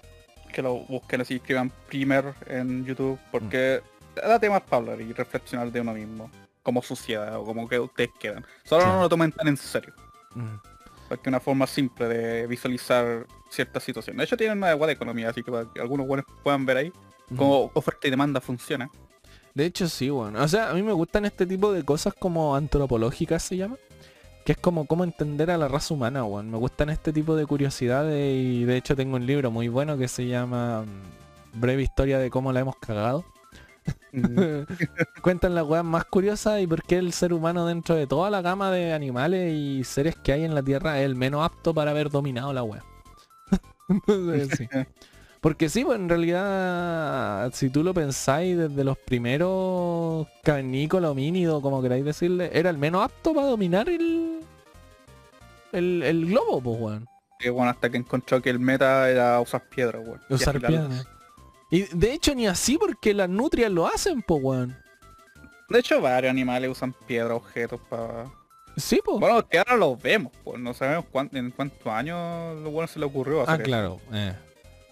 Que 0.53 0.63
lo 0.63 0.75
busquen 0.81 1.21
así, 1.21 1.37
escriban 1.37 1.71
Primer 1.89 2.35
en 2.47 2.85
YouTube, 2.85 3.19
porque 3.33 3.81
da 4.15 4.39
temas 4.39 4.63
para 4.63 4.77
hablar 4.79 5.01
y 5.01 5.13
reflexionar 5.13 5.71
de 5.73 5.81
uno 5.81 5.93
mismo. 5.95 6.31
Como 6.63 6.81
sociedad 6.81 7.37
o 7.39 7.45
como 7.45 7.69
que 7.69 7.79
ustedes 7.79 8.11
quedan. 8.19 8.45
Solo 8.65 8.87
no 8.87 9.01
lo 9.03 9.09
tomen 9.09 9.33
tan 9.33 9.49
en 9.49 9.57
serio. 9.57 9.93
Mm. 10.35 10.57
Porque 11.09 11.29
una 11.29 11.41
forma 11.41 11.67
simple 11.67 12.09
de 12.09 12.47
visualizar 12.47 13.27
ciertas 13.51 13.83
situaciones. 13.83 14.19
De 14.19 14.25
hecho 14.25 14.37
tienen 14.37 14.59
una 14.59 14.73
igual 14.73 14.89
de 14.89 14.95
economía, 14.95 15.29
así 15.29 15.43
que 15.43 15.51
para 15.51 15.67
que 15.73 15.81
algunos 15.81 16.07
buenos 16.07 16.25
puedan 16.43 16.65
ver 16.65 16.77
ahí 16.79 16.93
cómo 17.37 17.71
oferta 17.75 18.09
y 18.09 18.11
demanda 18.11 18.41
funciona. 18.41 18.91
De 19.55 19.67
hecho 19.67 19.89
sí, 19.89 20.11
bueno. 20.11 20.43
O 20.43 20.49
sea, 20.49 20.71
a 20.71 20.75
mí 20.75 20.83
me 20.83 20.93
gustan 20.93 21.25
este 21.25 21.47
tipo 21.47 21.73
de 21.73 21.85
cosas 21.85 22.15
como 22.15 22.57
antropológicas 22.57 23.43
se 23.43 23.57
llama. 23.57 23.77
Que 24.45 24.53
es 24.53 24.59
como 24.59 24.87
cómo 24.87 25.05
entender 25.05 25.51
a 25.51 25.57
la 25.57 25.69
raza 25.69 25.95
humana, 25.95 26.25
weón. 26.25 26.51
Me 26.51 26.59
gustan 26.59 26.91
este 26.91 27.13
tipo 27.13 27.37
de 27.37 27.47
curiosidades 27.47 28.37
y 28.37 28.65
de 28.65 28.77
hecho 28.77 28.97
tengo 28.97 29.17
un 29.17 29.27
libro 29.27 29.51
muy 29.51 29.69
bueno 29.69 29.97
que 29.97 30.09
se 30.09 30.27
llama 30.27 30.83
mm, 30.83 31.61
Breve 31.61 31.83
Historia 31.83 32.19
de 32.19 32.31
cómo 32.31 32.53
la 32.53 32.61
hemos 32.61 32.77
cagado. 32.77 33.25
Cuentan 35.23 35.55
las 35.55 35.65
weas 35.65 35.85
más 35.85 36.05
curiosas 36.07 36.61
y 36.61 36.67
por 36.67 36.83
qué 36.83 36.99
el 36.99 37.13
ser 37.13 37.33
humano 37.33 37.67
dentro 37.67 37.95
de 37.95 38.07
toda 38.07 38.31
la 38.31 38.43
gama 38.43 38.71
de 38.71 38.93
animales 38.93 39.53
y 39.53 39.85
seres 39.85 40.17
que 40.17 40.33
hay 40.33 40.45
en 40.45 40.55
la 40.55 40.63
Tierra 40.63 40.99
es 40.99 41.05
el 41.05 41.15
menos 41.15 41.45
apto 41.45 41.73
para 41.75 41.93
haber 41.93 42.11
dominado 42.11 42.53
la 42.53 42.63
wea. 42.63 42.85
Entonces, 43.89 44.59
sí. 44.59 44.69
Porque 45.45 45.69
sí, 45.69 45.85
pues 45.85 45.99
en 45.99 46.09
realidad, 46.09 47.53
si 47.53 47.69
tú 47.69 47.85
lo 47.85 47.93
pensáis, 47.93 48.57
desde 48.57 48.83
los 48.83 48.97
primeros 48.97 50.27
cavernícolas, 50.43 51.11
homínidos, 51.11 51.61
como 51.61 51.83
queráis 51.83 52.03
decirle, 52.03 52.49
era 52.55 52.71
el 52.71 52.79
menos 52.79 53.05
apto 53.05 53.35
para 53.35 53.49
dominar 53.49 53.91
el, 53.91 54.41
el, 55.73 56.03
el 56.03 56.25
globo, 56.25 56.63
pues, 56.63 56.81
weón. 56.81 57.09
Que 57.39 57.51
bueno, 57.51 57.71
hasta 57.71 57.91
que 57.91 57.99
encontró 57.99 58.41
que 58.41 58.49
el 58.49 58.59
meta 58.59 59.11
era 59.11 59.39
usar 59.39 59.69
piedra, 59.69 60.01
weón. 60.01 60.19
Usar 60.31 60.57
afilarlas. 60.57 61.05
piedra. 61.05 61.11
Y 61.71 61.95
de 61.95 62.15
hecho 62.15 62.35
ni 62.35 62.47
así 62.47 62.79
porque 62.79 63.13
las 63.13 63.29
nutrias 63.29 63.71
lo 63.71 63.87
hacen, 63.87 64.23
pues, 64.23 64.43
weón. 64.43 64.75
De 65.69 65.79
hecho 65.79 66.01
varios 66.01 66.31
animales 66.31 66.71
usan 66.71 66.95
piedra, 67.07 67.35
objetos 67.35 67.83
para... 67.91 68.33
Sí, 68.79 68.99
pues. 69.05 69.21
Bueno, 69.21 69.47
que 69.47 69.59
ahora 69.59 69.77
los 69.77 70.01
vemos, 70.01 70.33
pues 70.43 70.59
no 70.59 70.73
sabemos 70.73 71.05
en 71.33 71.51
cuántos 71.51 71.87
años 71.87 72.59
lo 72.63 72.71
bueno 72.71 72.89
se 72.89 72.99
le 72.99 73.05
ocurrió 73.05 73.43
hacer 73.43 73.53
ah, 73.53 73.57
eso. 73.57 73.65
claro. 73.65 74.01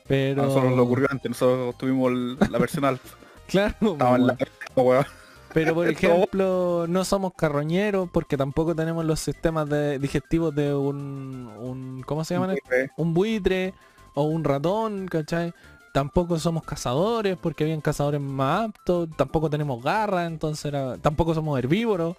Eh. 0.08 0.32
A 0.32 0.34
Pero... 0.34 0.42
nosotros 0.42 0.76
lo 0.76 0.82
ocurrió 0.82 1.08
antes, 1.10 1.30
nosotros 1.30 1.76
tuvimos 1.78 2.12
el- 2.12 2.38
la 2.50 2.58
versión 2.58 2.84
alfa. 2.84 3.16
Claro, 3.48 3.96
la. 4.18 4.36
Pero 5.52 5.74
por 5.74 5.86
ejemplo, 5.88 6.86
no 6.88 7.04
somos 7.04 7.32
carroñeros 7.36 8.08
porque 8.10 8.36
tampoco 8.38 8.74
tenemos 8.74 9.04
los 9.04 9.20
sistemas 9.20 9.68
de 9.68 9.98
digestivos 9.98 10.54
de 10.54 10.74
un, 10.74 11.50
un 11.60 12.02
¿cómo 12.06 12.24
se 12.24 12.34
llaman? 12.34 12.56
un 12.96 13.12
buitre 13.12 13.74
o 14.14 14.22
un 14.22 14.44
ratón, 14.44 15.06
¿cachai? 15.08 15.52
Tampoco 15.92 16.38
somos 16.38 16.64
cazadores 16.64 17.36
porque 17.36 17.64
habían 17.64 17.82
cazadores 17.82 18.20
más 18.20 18.70
aptos, 18.70 19.10
tampoco 19.14 19.50
tenemos 19.50 19.82
garras, 19.82 20.26
entonces 20.26 20.64
era, 20.64 20.96
tampoco 20.96 21.34
somos 21.34 21.58
herbívoros, 21.58 22.16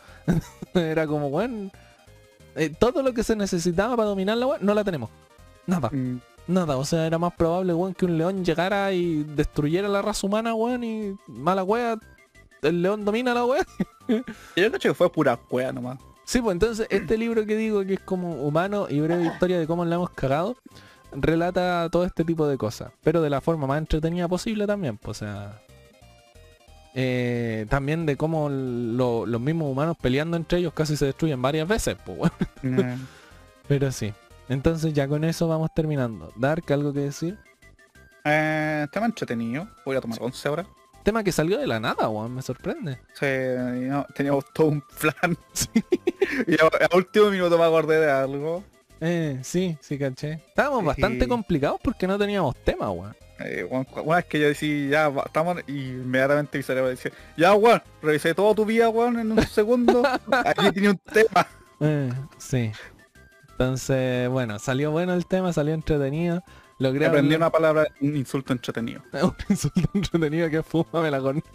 era 0.76 1.08
como, 1.08 1.32
bueno, 1.32 1.72
eh, 2.56 2.70
todo 2.70 3.02
lo 3.02 3.14
que 3.16 3.24
se 3.24 3.36
necesitaba 3.36 3.96
para 3.98 4.10
dominar 4.10 4.38
la 4.38 4.46
web 4.46 4.60
no 4.62 4.76
la 4.76 4.84
tenemos, 4.84 5.10
nada, 5.66 5.90
Mm, 5.92 6.18
nada, 6.48 6.78
o 6.78 6.86
sea, 6.86 7.06
era 7.08 7.18
más 7.18 7.34
probable, 7.34 7.74
weón, 7.74 7.94
que 7.94 8.06
un 8.06 8.18
león 8.18 8.44
llegara 8.46 8.92
y 8.94 9.24
destruyera 9.24 9.88
la 9.88 10.02
raza 10.02 10.28
humana, 10.28 10.54
weón, 10.54 10.84
y 10.84 11.16
mala 11.28 11.64
wea, 11.64 11.98
el 12.62 12.82
león 12.82 13.06
domina 13.06 13.34
la 13.34 13.46
wea. 13.46 13.66
Yo 14.56 14.72
cacho 14.72 14.90
que 14.90 14.94
fue 14.94 15.12
pura 15.12 15.36
cueva 15.38 15.72
nomás. 15.72 16.00
Sí, 16.26 16.42
pues 16.42 16.54
entonces 16.54 16.88
este 16.90 17.18
libro 17.18 17.46
que 17.46 17.58
digo 17.58 17.84
que 17.86 17.96
es 17.96 18.00
como 18.00 18.34
humano 18.44 18.88
y 18.90 19.00
breve 19.02 19.26
historia 19.26 19.60
de 19.60 19.68
cómo 19.68 19.84
la 19.86 19.96
hemos 19.96 20.10
cagado, 20.12 20.56
relata 21.12 21.90
todo 21.92 22.06
este 22.06 22.24
tipo 22.24 22.48
de 22.48 22.58
cosas, 22.58 22.92
pero 23.04 23.22
de 23.22 23.30
la 23.30 23.42
forma 23.42 23.68
más 23.68 23.78
entretenida 23.78 24.28
posible 24.28 24.66
también, 24.66 24.98
pues, 24.98 25.22
o 25.22 25.26
sea... 25.26 25.62
eh, 26.96 27.66
también 27.70 28.06
de 28.06 28.16
cómo 28.18 28.50
lo- 28.50 29.26
los 29.26 29.42
mismos 29.42 29.72
humanos 29.72 29.98
peleando 30.00 30.38
entre 30.38 30.60
ellos 30.60 30.74
casi 30.74 30.96
se 30.96 31.06
destruyen 31.06 31.42
varias 31.42 31.68
veces, 31.68 31.98
pues 32.06 32.18
bueno. 32.18 32.34
Mm. 32.62 33.02
Pero 33.68 33.92
sí. 33.92 34.14
Entonces 34.50 34.94
ya 34.94 35.08
con 35.08 35.24
eso 35.24 35.48
vamos 35.48 35.70
terminando. 35.74 36.32
Dark, 36.36 36.72
¿algo 36.72 36.94
que 36.94 37.00
decir? 37.02 37.38
Eh, 38.26 38.88
tema 38.92 39.06
entretenido. 39.08 39.68
Voy 39.86 39.96
a 39.96 40.02
tomar 40.02 40.18
11 40.22 40.50
horas. 40.50 40.68
Tema 41.04 41.24
que 41.24 41.32
salió 41.34 41.58
de 41.58 41.68
la 41.68 41.80
nada, 41.82 42.08
weón, 42.08 42.34
me 42.34 42.42
sorprende. 42.42 42.98
Sí, 43.14 43.26
no, 43.90 44.06
teníamos 44.16 44.46
todo 44.54 44.68
un 44.68 44.82
plan. 44.82 45.38
y 46.48 46.54
a, 46.54 46.88
a 46.92 46.96
último 46.96 47.30
minuto 47.30 47.58
me 47.58 47.66
acordé 47.66 48.00
de 48.00 48.10
algo. 48.12 48.64
Eh, 49.02 49.40
sí, 49.44 49.78
sí, 49.82 50.00
caché. 50.00 50.42
Estábamos 50.48 50.80
Sí. 50.82 50.86
bastante 50.88 51.28
complicados 51.28 51.80
porque 51.84 52.08
no 52.08 52.18
teníamos 52.18 52.56
tema, 52.64 52.90
weón. 52.90 53.16
Eh, 53.40 53.66
weón, 53.70 53.86
vez 54.16 54.26
que 54.26 54.40
yo 54.40 54.48
decía, 54.48 54.90
ya, 55.12 55.22
estamos, 55.26 55.58
y 55.68 55.90
inmediatamente 55.90 56.58
mi 56.58 56.64
cerebro 56.64 56.90
decía, 56.90 57.12
ya, 57.36 57.54
weón, 57.54 57.82
revisé 58.02 58.34
toda 58.34 58.56
tu 58.56 58.64
vida, 58.64 58.88
weón, 58.88 59.20
en 59.20 59.32
un 59.34 59.42
segundo. 59.46 60.04
Aquí 60.32 60.72
tenía 60.72 60.92
un 60.92 61.00
tema. 61.00 61.48
Eh, 61.82 62.14
sí. 62.38 62.72
Entonces, 63.54 64.30
bueno, 64.30 64.60
salió 64.60 64.92
bueno 64.92 65.14
el 65.14 65.26
tema, 65.26 65.54
salió 65.54 65.74
entretenido. 65.74 66.44
Logré 66.80 67.06
Aprendí 67.06 67.36
hablar- 67.36 67.38
una 67.48 67.50
palabra, 67.52 67.88
un 68.02 68.16
insulto 68.18 68.52
entretenido. 68.54 69.02
un 69.24 69.36
insulto 69.50 69.82
entretenido 69.94 70.50
que 70.50 70.64
fúmame 70.64 71.12
la 71.12 71.20
corneta. 71.20 71.50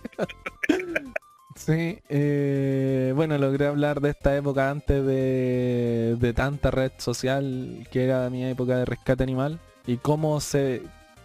sí, 1.57 1.99
eh, 2.09 3.13
bueno, 3.17 3.37
logré 3.39 3.67
hablar 3.67 4.01
de 4.01 4.11
esta 4.11 4.37
época 4.37 4.71
antes 4.71 5.05
de, 5.05 6.17
de 6.19 6.33
tanta 6.33 6.71
red 6.71 6.93
social 6.99 7.87
que 7.91 8.05
era 8.05 8.31
mi 8.31 8.45
época 8.45 8.77
de 8.77 8.85
rescate 8.85 9.23
animal 9.25 9.59
y 9.87 9.97
cómo 9.97 10.41
se... 10.41 10.83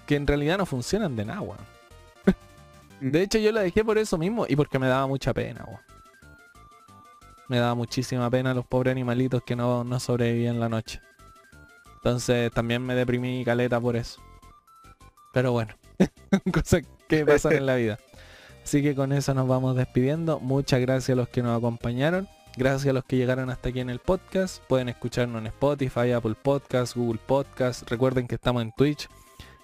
que 0.07 0.15
en 0.15 0.25
realidad 0.27 0.57
no 0.57 0.65
funcionan 0.65 1.15
de 1.15 1.25
nada. 1.25 1.41
De 2.99 3.21
hecho 3.21 3.37
yo 3.37 3.51
la 3.51 3.61
dejé 3.61 3.83
por 3.85 3.97
eso 3.97 4.17
mismo 4.17 4.45
y 4.49 4.55
porque 4.55 4.79
me 4.79 4.87
daba 4.87 5.05
mucha 5.07 5.33
pena, 5.33 5.63
weón. 5.65 5.79
Me 7.53 7.59
daba 7.59 7.75
muchísima 7.75 8.31
pena 8.31 8.51
los 8.55 8.65
pobres 8.65 8.93
animalitos 8.93 9.43
que 9.43 9.55
no, 9.55 9.83
no 9.83 9.99
sobrevivían 9.99 10.59
la 10.59 10.69
noche. 10.69 11.01
Entonces 11.97 12.51
también 12.51 12.83
me 12.83 12.95
deprimí 12.95 13.45
caleta 13.45 13.79
por 13.79 13.95
eso. 13.95 14.19
Pero 15.33 15.51
bueno, 15.51 15.75
cosas 16.51 16.81
que 17.07 17.23
pasan 17.23 17.53
en 17.53 17.67
la 17.67 17.75
vida. 17.75 17.99
Así 18.63 18.81
que 18.81 18.95
con 18.95 19.11
eso 19.11 19.35
nos 19.35 19.47
vamos 19.47 19.75
despidiendo. 19.75 20.39
Muchas 20.39 20.81
gracias 20.81 21.15
a 21.15 21.15
los 21.15 21.29
que 21.29 21.43
nos 21.43 21.55
acompañaron. 21.55 22.27
Gracias 22.57 22.89
a 22.89 22.93
los 22.93 23.03
que 23.03 23.17
llegaron 23.17 23.51
hasta 23.51 23.69
aquí 23.69 23.81
en 23.81 23.91
el 23.91 23.99
podcast. 23.99 24.63
Pueden 24.63 24.89
escucharnos 24.89 25.39
en 25.39 25.45
Spotify, 25.45 26.11
Apple 26.11 26.33
Podcast, 26.41 26.95
Google 26.95 27.21
Podcast. 27.23 27.87
Recuerden 27.87 28.27
que 28.27 28.33
estamos 28.33 28.63
en 28.63 28.71
Twitch. 28.71 29.07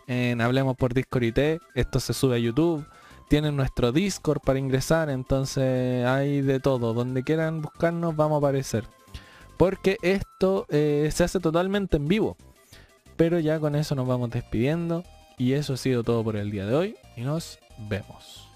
En 0.06 0.42
Hablemos 0.42 0.78
por 0.78 0.94
Discord 0.94 1.24
y 1.24 1.32
T. 1.32 1.60
Esto 1.74 2.00
se 2.00 2.14
sube 2.14 2.36
a 2.36 2.38
YouTube. 2.38 2.86
Tienen 3.30 3.56
nuestro 3.56 3.92
Discord 3.92 4.42
para 4.42 4.60
ingresar. 4.60 5.10
Entonces 5.10 6.06
hay 6.06 6.42
de 6.42 6.60
todo. 6.60 6.94
Donde 6.94 7.24
quieran 7.24 7.62
buscarnos 7.62 8.16
vamos 8.16 8.36
a 8.36 8.40
aparecer. 8.40 8.84
Porque 9.58 9.98
esto 10.02 10.66
eh, 10.70 11.10
se 11.14 11.24
hace 11.24 11.40
totalmente 11.40 11.98
en 11.98 12.08
vivo. 12.08 12.36
Pero 13.16 13.40
ya 13.40 13.60
con 13.60 13.76
eso 13.76 13.96
nos 13.96 14.08
vamos 14.08 14.32
despidiendo. 14.32 15.04
Y 15.38 15.54
eso 15.54 15.74
ha 15.74 15.78
sido 15.78 16.04
todo 16.04 16.24
por 16.24 16.36
el 16.36 16.52
día 16.52 16.66
de 16.66 16.76
hoy. 16.76 16.96
Y 17.16 17.22
nos 17.22 17.60
vemos. 17.78 18.49